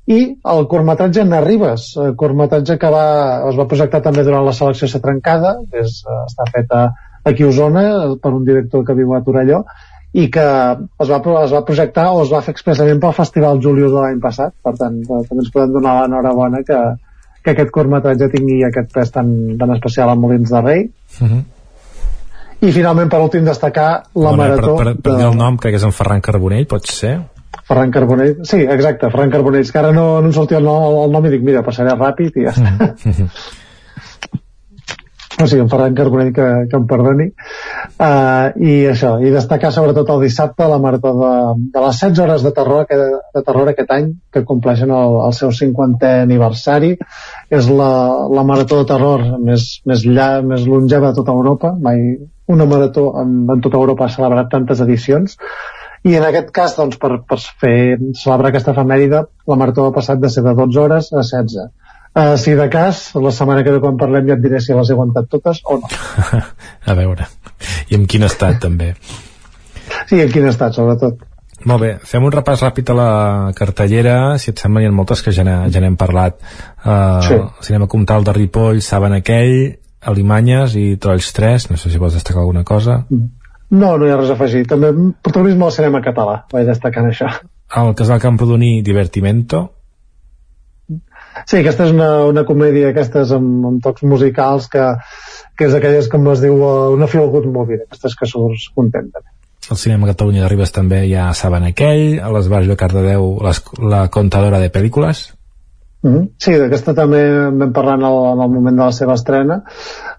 i 0.10 0.20
el 0.54 0.68
curtmetratge 0.68 1.24
Narribes, 1.26 1.92
el 2.02 2.16
curtmetratge 2.16 2.78
que 2.82 2.90
va, 2.90 3.06
es 3.50 3.56
va 3.60 3.68
projectar 3.70 4.02
també 4.02 4.24
durant 4.24 4.46
la 4.46 4.54
selecció 4.58 4.88
ser 4.88 5.02
trencada, 5.02 5.58
és, 5.72 6.04
eh, 6.08 6.24
està 6.26 6.48
feta 6.52 6.94
aquí 7.24 7.44
a 7.44 7.48
Osona 7.52 8.16
per 8.22 8.34
un 8.34 8.46
director 8.46 8.84
que 8.86 8.96
viu 8.98 9.14
a 9.14 9.22
Torelló, 9.22 9.64
i 10.14 10.30
que 10.34 10.42
es 10.42 11.10
va, 11.12 11.20
es 11.44 11.52
va 11.54 11.66
projectar 11.66 12.08
o 12.16 12.24
es 12.24 12.32
va 12.34 12.42
fer 12.42 12.56
expressament 12.56 13.00
pel 13.00 13.14
Festival 13.14 13.60
Julius 13.62 13.92
de 13.94 14.00
l'any 14.02 14.20
passat 14.20 14.56
per 14.64 14.74
tant 14.80 14.96
també 15.06 15.38
ens 15.44 15.52
podem 15.54 15.76
donar 15.76 16.00
l'enhorabona 16.02 16.64
que, 16.66 16.80
que 17.44 17.52
aquest 17.54 17.70
curtmetratge 17.70 18.32
tingui 18.34 18.64
aquest 18.66 18.90
pes 18.96 19.12
tan, 19.14 19.30
tan 19.60 19.76
especial 19.76 20.10
a 20.10 20.16
Molins 20.16 20.50
de 20.50 20.62
Rei 20.66 20.82
uh 20.90 21.24
Mhm. 21.24 21.30
-huh. 21.30 21.44
I 22.60 22.72
finalment 22.76 23.12
per 23.12 23.22
últim 23.24 23.46
destacar 23.48 23.90
la 24.16 24.32
Bona, 24.32 24.38
marató 24.44 24.76
per, 24.76 24.94
per, 24.94 24.96
per 25.06 25.18
dir 25.20 25.28
el 25.30 25.38
nom, 25.40 25.60
crec 25.62 25.76
que 25.76 25.82
és 25.82 25.88
en 25.88 25.96
Ferran 25.96 26.24
Carbonell, 26.26 26.68
pot 26.70 26.90
ser? 26.92 27.16
Ferran 27.70 27.94
Carbonell, 27.94 28.36
sí, 28.50 28.64
exacte, 28.66 29.10
Ferran 29.14 29.32
Carbonell, 29.34 29.72
que 29.72 29.80
ara 29.82 29.94
no, 29.96 30.06
no 30.20 30.30
em 30.30 30.36
sortia 30.36 30.60
el 30.60 30.68
nom, 30.68 31.00
el 31.06 31.16
nom 31.16 31.26
i 31.30 31.34
dic, 31.34 31.46
mira, 31.46 31.64
passaré 31.66 31.96
ràpid 31.96 32.38
i 32.42 32.46
ja 32.48 32.56
està. 32.56 32.94
Mhm. 33.10 33.32
O 35.42 35.48
sigui, 35.48 35.62
en 35.64 35.70
Ferran 35.72 35.96
Carbonell 35.96 36.34
que, 36.36 36.48
que 36.70 36.76
em 36.76 36.86
perdoni. 36.88 37.30
Uh, 37.96 38.52
i 38.60 38.74
això, 38.92 39.14
i 39.24 39.32
destacar 39.32 39.72
sobretot 39.72 40.12
el 40.12 40.26
dissabte 40.26 40.68
la 40.68 40.80
marató 40.84 41.14
de, 41.16 41.32
de 41.76 41.84
les 41.86 42.02
16 42.02 42.20
hores 42.26 42.44
de 42.44 42.52
terror, 42.58 42.84
que, 42.90 42.98
de 43.38 43.44
terror 43.48 43.72
aquest 43.72 43.94
any 43.96 44.12
que 44.34 44.44
compleixen 44.50 44.92
el, 44.92 45.16
el 45.30 45.36
seu 45.38 45.54
50è 45.56 46.26
aniversari. 46.26 46.92
És 47.56 47.72
la, 47.72 47.92
la 48.36 48.46
marató 48.48 48.82
de 48.82 48.90
terror 48.92 49.26
més, 49.40 49.70
més, 49.88 50.04
lla, 50.04 50.30
més 50.44 50.68
longeva 50.68 51.14
de 51.14 51.22
tota 51.22 51.36
Europa. 51.36 51.74
Mai 51.80 52.04
una 52.50 52.66
marató 52.66 53.12
en, 53.22 53.44
en 53.48 53.62
tota 53.64 53.80
Europa 53.80 54.08
ha 54.08 54.16
celebrat 54.16 54.52
tantes 54.52 54.84
edicions. 54.84 55.38
I 56.04 56.16
en 56.20 56.24
aquest 56.26 56.52
cas, 56.56 56.76
doncs, 56.76 57.00
per, 57.00 57.22
per 57.28 57.40
fer 57.62 58.00
celebrar 58.18 58.52
aquesta 58.52 58.74
efemèride, 58.76 59.28
la 59.48 59.58
marató 59.60 59.88
ha 59.88 59.96
passat 59.96 60.20
de 60.20 60.32
ser 60.32 60.44
de 60.44 60.56
12 60.58 60.84
hores 60.84 61.14
a 61.14 61.24
16 61.24 61.70
Uh, 62.20 62.36
si 62.36 62.52
de 62.52 62.68
cas, 62.68 63.14
la 63.16 63.32
setmana 63.32 63.64
que 63.64 63.72
ve 63.72 63.80
quan 63.80 63.96
parlem 63.96 64.26
ja 64.28 64.36
et 64.36 64.42
diré 64.44 64.60
si 64.60 64.74
les 64.76 64.90
he 64.90 64.96
aguantat 64.96 65.30
totes 65.32 65.62
o 65.64 65.78
no. 65.80 65.88
a 66.92 66.96
veure. 66.98 67.30
I 67.88 67.96
en 67.96 68.08
quin 68.12 68.26
estat, 68.28 68.58
també. 68.66 68.92
Sí, 70.10 70.20
en 70.20 70.32
quin 70.34 70.50
estat, 70.50 70.76
sobretot. 70.76 71.22
Molt 71.70 71.84
bé, 71.84 71.92
fem 72.08 72.24
un 72.24 72.34
repàs 72.34 72.64
ràpid 72.64 72.92
a 72.92 72.96
la 72.96 73.12
cartellera, 73.56 74.18
si 74.40 74.52
et 74.52 74.60
sembla, 74.60 74.84
hi 74.84 74.90
ha 74.90 74.96
moltes 74.96 75.24
que 75.24 75.32
ja 75.36 75.46
n'hem 75.48 75.96
parlat. 76.00 76.40
Uh, 76.84 77.24
sí. 77.24 77.40
Cinema 77.70 77.88
Comtal 77.92 78.28
de 78.28 78.36
Ripoll, 78.36 78.84
Saben 78.84 79.16
aquell, 79.16 79.80
Alimanyes 80.12 80.76
i 80.80 80.86
Trolls 81.00 81.32
3, 81.36 81.70
no 81.72 81.80
sé 81.80 81.92
si 81.92 82.00
vols 82.00 82.20
destacar 82.20 82.44
alguna 82.44 82.66
cosa. 82.68 83.02
No, 83.10 83.96
no 83.96 84.06
hi 84.08 84.12
ha 84.12 84.20
res 84.20 84.32
a 84.32 84.36
afegir. 84.36 84.66
També 84.68 84.92
protagonisme 85.24 85.68
al 85.68 85.76
cinema 85.76 86.04
català, 86.04 86.42
vaig 86.52 86.68
destacant 86.68 87.12
això. 87.12 87.32
El 87.80 87.92
Casal 87.96 88.20
Camprodoní, 88.24 88.80
Divertimento, 88.84 89.68
Sí, 91.46 91.60
aquesta 91.60 91.88
és 91.88 91.96
una, 91.96 92.10
una 92.30 92.46
comèdia 92.48 92.92
aquestes 92.92 93.32
amb, 93.36 93.66
amb 93.72 93.84
tocs 93.84 94.04
musicals 94.04 94.68
que, 94.72 94.86
que 95.58 95.68
és 95.70 95.76
aquelles 95.76 96.08
com 96.12 96.28
es 96.34 96.44
diu 96.44 96.62
una 96.96 97.08
feel 97.08 97.30
good 97.34 97.50
movie, 97.52 97.84
aquestes 97.86 98.16
que 98.20 98.30
surts 98.30 98.70
content 98.76 99.12
també. 99.12 99.30
El 99.70 99.78
cinema 99.78 100.08
Catalunya 100.10 100.46
de 100.46 100.50
Ribes 100.50 100.72
també 100.74 101.04
ja 101.10 101.28
saben 101.38 101.68
aquell, 101.68 102.18
a 102.24 102.32
les 102.34 102.48
Bars 102.50 102.70
de 102.70 102.78
Cardedeu 102.80 103.36
les, 103.46 103.60
la 103.94 104.08
contadora 104.10 104.62
de 104.64 104.72
pel·lícules. 104.74 105.28
Mm 106.02 106.16
-hmm. 106.16 106.30
Sí, 106.40 106.54
d'aquesta 106.58 106.94
també 106.96 107.22
vam 107.60 107.74
parlar 107.74 107.96
en 108.00 108.06
el, 108.10 108.18
en 108.34 108.42
el 108.46 108.50
moment 108.50 108.78
de 108.78 108.84
la 108.84 108.92
seva 108.92 109.14
estrena. 109.14 109.64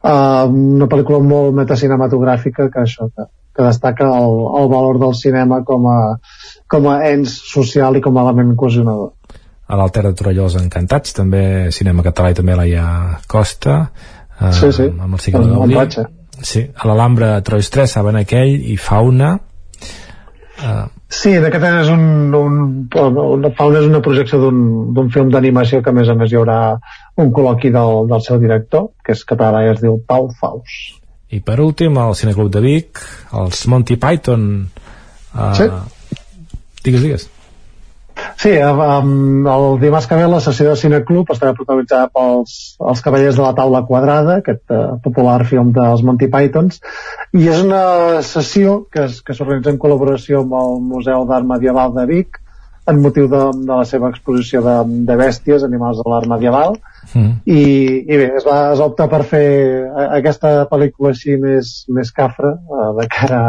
Uh, 0.04 0.44
una 0.76 0.86
pel·lícula 0.86 1.22
molt 1.22 1.54
metacinematogràfica 1.54 2.70
que 2.70 2.80
això, 2.80 3.08
que, 3.16 3.24
que 3.56 3.62
destaca 3.62 4.04
el, 4.04 4.36
el 4.60 4.68
valor 4.68 4.98
del 4.98 5.14
cinema 5.14 5.64
com 5.64 5.86
a, 5.86 6.18
com 6.68 6.86
a 6.88 7.08
ens 7.08 7.40
social 7.54 7.96
i 7.96 8.00
com 8.00 8.16
a 8.16 8.22
element 8.22 8.56
cohesionador 8.56 9.12
a 9.70 9.78
l'Alter 9.78 10.04
de 10.08 10.14
Torelló 10.18 10.48
els 10.48 10.56
Encantats, 10.58 11.14
també 11.16 11.42
cinema 11.74 12.04
català 12.06 12.32
i 12.32 12.38
també 12.38 12.56
la 12.58 12.66
Ia 12.66 12.86
Costa, 13.30 13.76
eh, 14.36 14.52
sí, 14.56 14.72
sí. 14.74 14.88
amb 14.90 15.14
el 15.14 15.22
cicle 15.22 15.44
Gaudí. 15.46 16.06
Sí, 16.40 16.64
a 16.74 16.88
l'Alhambra 16.88 17.34
Trois 17.44 17.68
3, 17.70 17.98
saben 17.98 18.18
aquell, 18.18 18.56
i 18.72 18.78
Fauna. 18.80 19.34
Eh, 20.60 20.86
Sí, 21.10 21.32
en 21.34 21.42
aquest 21.42 21.64
és 21.66 21.88
un, 21.90 22.02
un, 22.38 22.58
un 22.94 23.46
Fauna 23.58 23.80
és 23.80 23.86
una 23.88 23.98
projecció 24.04 24.38
d'un 24.38 25.08
film 25.10 25.32
d'animació 25.34 25.80
que 25.82 25.90
a 25.90 25.94
més 25.96 26.08
a 26.08 26.14
més 26.14 26.30
hi 26.30 26.38
haurà 26.38 26.58
un 27.18 27.32
col·loqui 27.34 27.72
del, 27.74 28.06
del 28.12 28.22
seu 28.22 28.38
director, 28.38 28.92
que 29.02 29.16
és 29.16 29.24
català 29.26 29.64
i 29.66 29.72
es 29.72 29.82
diu 29.82 29.98
Pau 30.06 30.28
Faus. 30.38 30.76
I 31.34 31.42
per 31.46 31.58
últim, 31.64 31.98
el 31.98 32.14
Cineclub 32.18 32.52
de 32.54 32.62
Vic, 32.62 33.02
els 33.42 33.66
Monty 33.66 33.98
Python... 33.98 34.46
Eh, 35.34 35.50
sí. 35.58 35.68
Digues, 36.86 37.02
digues. 37.02 37.26
Sí, 38.40 38.52
um, 38.56 39.46
el 39.52 39.64
dimarts 39.82 40.06
que 40.08 40.16
ve 40.16 40.26
la 40.30 40.40
sessió 40.40 40.70
de 40.70 40.76
Cineclub 40.80 41.32
estarà 41.34 41.52
protagonitzada 41.56 42.08
pels 42.14 42.54
els 42.80 43.02
Cavallers 43.04 43.36
de 43.36 43.44
la 43.44 43.54
Taula 43.58 43.82
Quadrada, 43.88 44.38
aquest 44.40 44.64
uh, 44.72 44.96
popular 45.04 45.38
film 45.48 45.74
dels 45.76 46.04
Monty 46.06 46.30
Pythons, 46.32 46.80
i 47.36 47.48
és 47.52 47.64
una 47.64 48.22
sessió 48.26 48.78
que, 48.92 49.08
es, 49.08 49.20
que 49.26 49.36
s'organitza 49.36 49.74
en 49.74 49.80
col·laboració 49.82 50.44
amb 50.44 50.56
el 50.60 50.78
Museu 50.92 51.26
d'Art 51.28 51.48
Medieval 51.48 51.92
de 51.98 52.06
Vic, 52.08 52.40
en 52.90 53.02
motiu 53.04 53.28
de, 53.30 53.40
de 53.60 53.70
la 53.70 53.84
seva 53.86 54.08
exposició 54.10 54.62
de, 54.64 54.76
de 55.06 55.16
bèsties, 55.20 55.66
animals 55.66 56.00
de 56.00 56.06
l'art 56.10 56.28
medieval, 56.30 56.78
mm. 57.12 57.34
i, 57.44 57.60
i 58.08 58.20
bé, 58.22 58.30
es 58.40 58.46
va 58.46 58.60
es 58.72 58.80
optar 58.82 59.06
per 59.12 59.20
fer 59.28 59.44
aquesta 60.06 60.64
pel·lícula 60.70 61.12
així 61.12 61.36
més, 61.40 61.84
més 61.92 62.10
cafra, 62.16 62.56
de 62.98 63.06
cara 63.12 63.42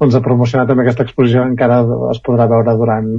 doncs, 0.00 0.14
a 0.14 0.22
promocionar 0.24 0.66
també 0.68 0.84
aquesta 0.84 1.06
exposició 1.06 1.44
encara 1.46 1.80
es 2.12 2.20
podrà 2.24 2.48
veure 2.50 2.76
durant 2.78 3.10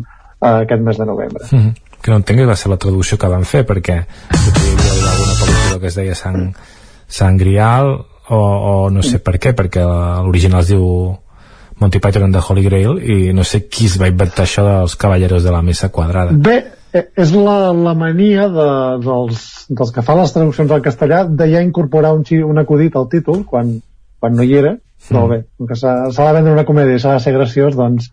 uh, 0.42 0.62
aquest 0.64 0.82
mes 0.82 0.98
de 0.98 1.06
novembre. 1.06 1.46
Mm 1.52 1.60
-hmm. 1.60 1.74
Que 2.02 2.12
no 2.12 2.18
entenc 2.18 2.40
que 2.40 2.46
va 2.46 2.56
ser 2.56 2.70
la 2.70 2.78
traducció 2.78 3.18
que 3.18 3.28
van 3.28 3.44
fer, 3.44 3.66
perquè 3.66 3.96
hi 3.98 4.74
havia 4.74 5.12
alguna 5.12 5.36
pel·lícula 5.42 5.80
que 5.80 5.88
es 5.88 5.96
deia 5.96 6.16
Sang, 6.16 6.56
Sang 7.08 7.40
Grial, 7.40 8.06
o, 8.30 8.38
o 8.38 8.90
no 8.90 9.02
sé 9.02 9.20
per 9.20 9.40
què, 9.40 9.54
perquè 9.56 9.82
l'original 10.24 10.62
es 10.62 10.68
diu 10.68 11.18
Monty 11.80 12.00
Python 12.00 12.24
and 12.24 12.34
the 12.34 12.42
Holy 12.42 12.64
Grail, 12.64 12.98
i 12.98 13.34
no 13.34 13.44
sé 13.44 13.68
qui 13.68 13.86
es 13.86 14.00
va 14.02 14.08
inventar 14.08 14.44
això 14.44 14.64
dels 14.66 14.96
cavalleros 14.96 15.44
de 15.44 15.52
la 15.52 15.62
mesa 15.62 15.90
quadrada. 15.90 16.34
Bé, 16.34 16.58
és 16.94 17.34
la, 17.36 17.72
la 17.74 17.94
mania 17.94 18.48
de, 18.50 18.70
dels, 19.04 19.44
dels 19.70 19.94
que 19.94 20.04
fan 20.06 20.22
les 20.22 20.34
traduccions 20.34 20.72
al 20.72 20.82
castellà 20.82 21.24
de 21.30 21.50
ja 21.52 21.62
incorporar 21.62 22.14
un, 22.18 22.24
un 22.50 22.58
acudit 22.58 22.96
al 22.96 23.10
títol 23.12 23.44
quan, 23.46 23.78
quan 24.20 24.36
no 24.36 24.44
hi 24.44 24.56
era, 24.58 24.78
però 25.08 25.26
mm. 25.26 25.30
bé, 25.30 25.42
com 25.58 25.70
que 25.70 25.78
s'ha 25.78 25.98
de 26.10 26.34
vendre 26.40 26.56
una 26.56 26.66
comèdia 26.66 26.98
i 26.98 27.04
s'ha 27.04 27.18
de 27.18 27.26
ser 27.26 27.36
graciós, 27.36 27.78
doncs 27.78 28.10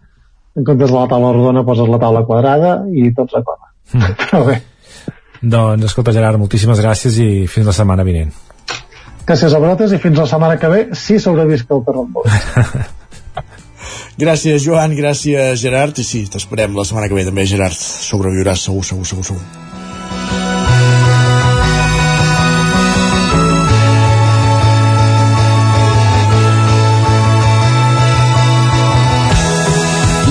en 0.55 0.65
comptes 0.65 0.91
de 0.91 0.97
la 0.97 1.09
taula 1.11 1.33
rodona 1.35 1.65
poses 1.67 1.91
la 1.91 1.99
taula 2.03 2.25
quadrada 2.29 2.77
i 2.95 3.11
tot 3.17 3.33
s'acaba. 3.35 3.73
Mm. 3.93 4.15
Però 4.23 4.43
bé. 4.49 4.61
Doncs, 5.45 5.91
escolta, 5.91 6.15
Gerard, 6.17 6.41
moltíssimes 6.41 6.81
gràcies 6.81 7.19
i 7.21 7.29
fins 7.51 7.69
la 7.69 7.77
setmana 7.77 8.07
vinent. 8.07 8.33
Gràcies 9.29 9.53
a 9.53 9.61
vosaltres 9.61 9.93
i 9.97 10.01
fins 10.01 10.21
la 10.21 10.29
setmana 10.29 10.57
que 10.61 10.71
ve, 10.73 10.81
si 10.97 11.19
sobrevisc 11.21 11.71
el 11.73 11.83
terremol. 11.85 12.29
gràcies, 14.25 14.65
Joan, 14.65 14.97
gràcies, 14.97 15.61
Gerard, 15.61 16.01
i 16.01 16.07
sí, 16.07 16.25
t'esperem 16.33 16.77
la 16.77 16.87
setmana 16.89 17.11
que 17.11 17.19
ve 17.19 17.27
també, 17.29 17.47
Gerard. 17.49 17.77
Sobreviuràs, 17.77 18.69
segur, 18.69 18.85
segur, 18.89 19.09
segur, 19.09 19.29
segur. 19.33 19.74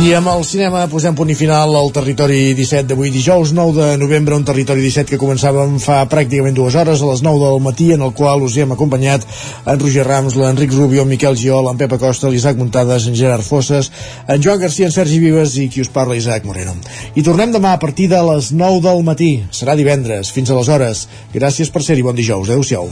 I 0.04 0.10
amb 0.18 0.28
el 0.28 0.42
cinema 0.44 0.82
posem 0.92 1.16
punt 1.16 1.30
i 1.32 1.36
final 1.40 1.72
al 1.80 1.92
Territori 1.96 2.52
17 2.58 2.90
d'avui 2.90 3.08
dijous 3.14 3.54
9 3.56 3.72
de 3.78 3.86
novembre, 4.02 4.36
un 4.36 4.44
Territori 4.44 4.84
17 4.84 5.14
que 5.14 5.20
començàvem 5.22 5.78
fa 5.80 6.02
pràcticament 6.12 6.58
dues 6.58 6.76
hores 6.76 7.00
a 7.00 7.08
les 7.08 7.22
9 7.24 7.40
del 7.40 7.62
matí, 7.64 7.88
en 7.96 8.04
el 8.04 8.12
qual 8.12 8.44
us 8.44 8.58
hem 8.60 8.74
acompanyat 8.76 9.24
en 9.64 9.80
Roger 9.80 10.04
Rams, 10.04 10.36
l'Enric 10.36 10.76
Rubio, 10.76 11.08
en 11.08 11.14
Miquel 11.14 11.40
Giol, 11.40 11.72
en 11.72 11.80
Pepa 11.80 12.02
Costa, 12.02 12.28
l'Isaac 12.28 12.60
Muntades, 12.60 13.08
en 13.08 13.16
Gerard 13.16 13.48
Fosses, 13.48 13.94
en 14.28 14.44
Joan 14.44 14.60
Garcia, 14.60 14.92
en 14.92 14.96
Sergi 14.98 15.24
Vives 15.24 15.56
i 15.56 15.70
qui 15.72 15.88
us 15.88 15.94
parla, 15.94 16.20
Isaac 16.20 16.44
Moreno. 16.44 16.76
I 17.16 17.24
tornem 17.24 17.56
demà 17.56 17.72
a 17.72 17.80
partir 17.80 18.10
de 18.12 18.20
les 18.34 18.52
9 18.52 18.84
del 18.84 19.08
matí. 19.08 19.34
Serà 19.56 19.80
divendres. 19.80 20.36
Fins 20.36 20.52
aleshores. 20.52 21.08
Gràcies 21.32 21.72
per 21.72 21.80
ser-hi. 21.80 22.04
Bon 22.04 22.20
dijous. 22.20 22.52
Adéu-siau. 22.52 22.92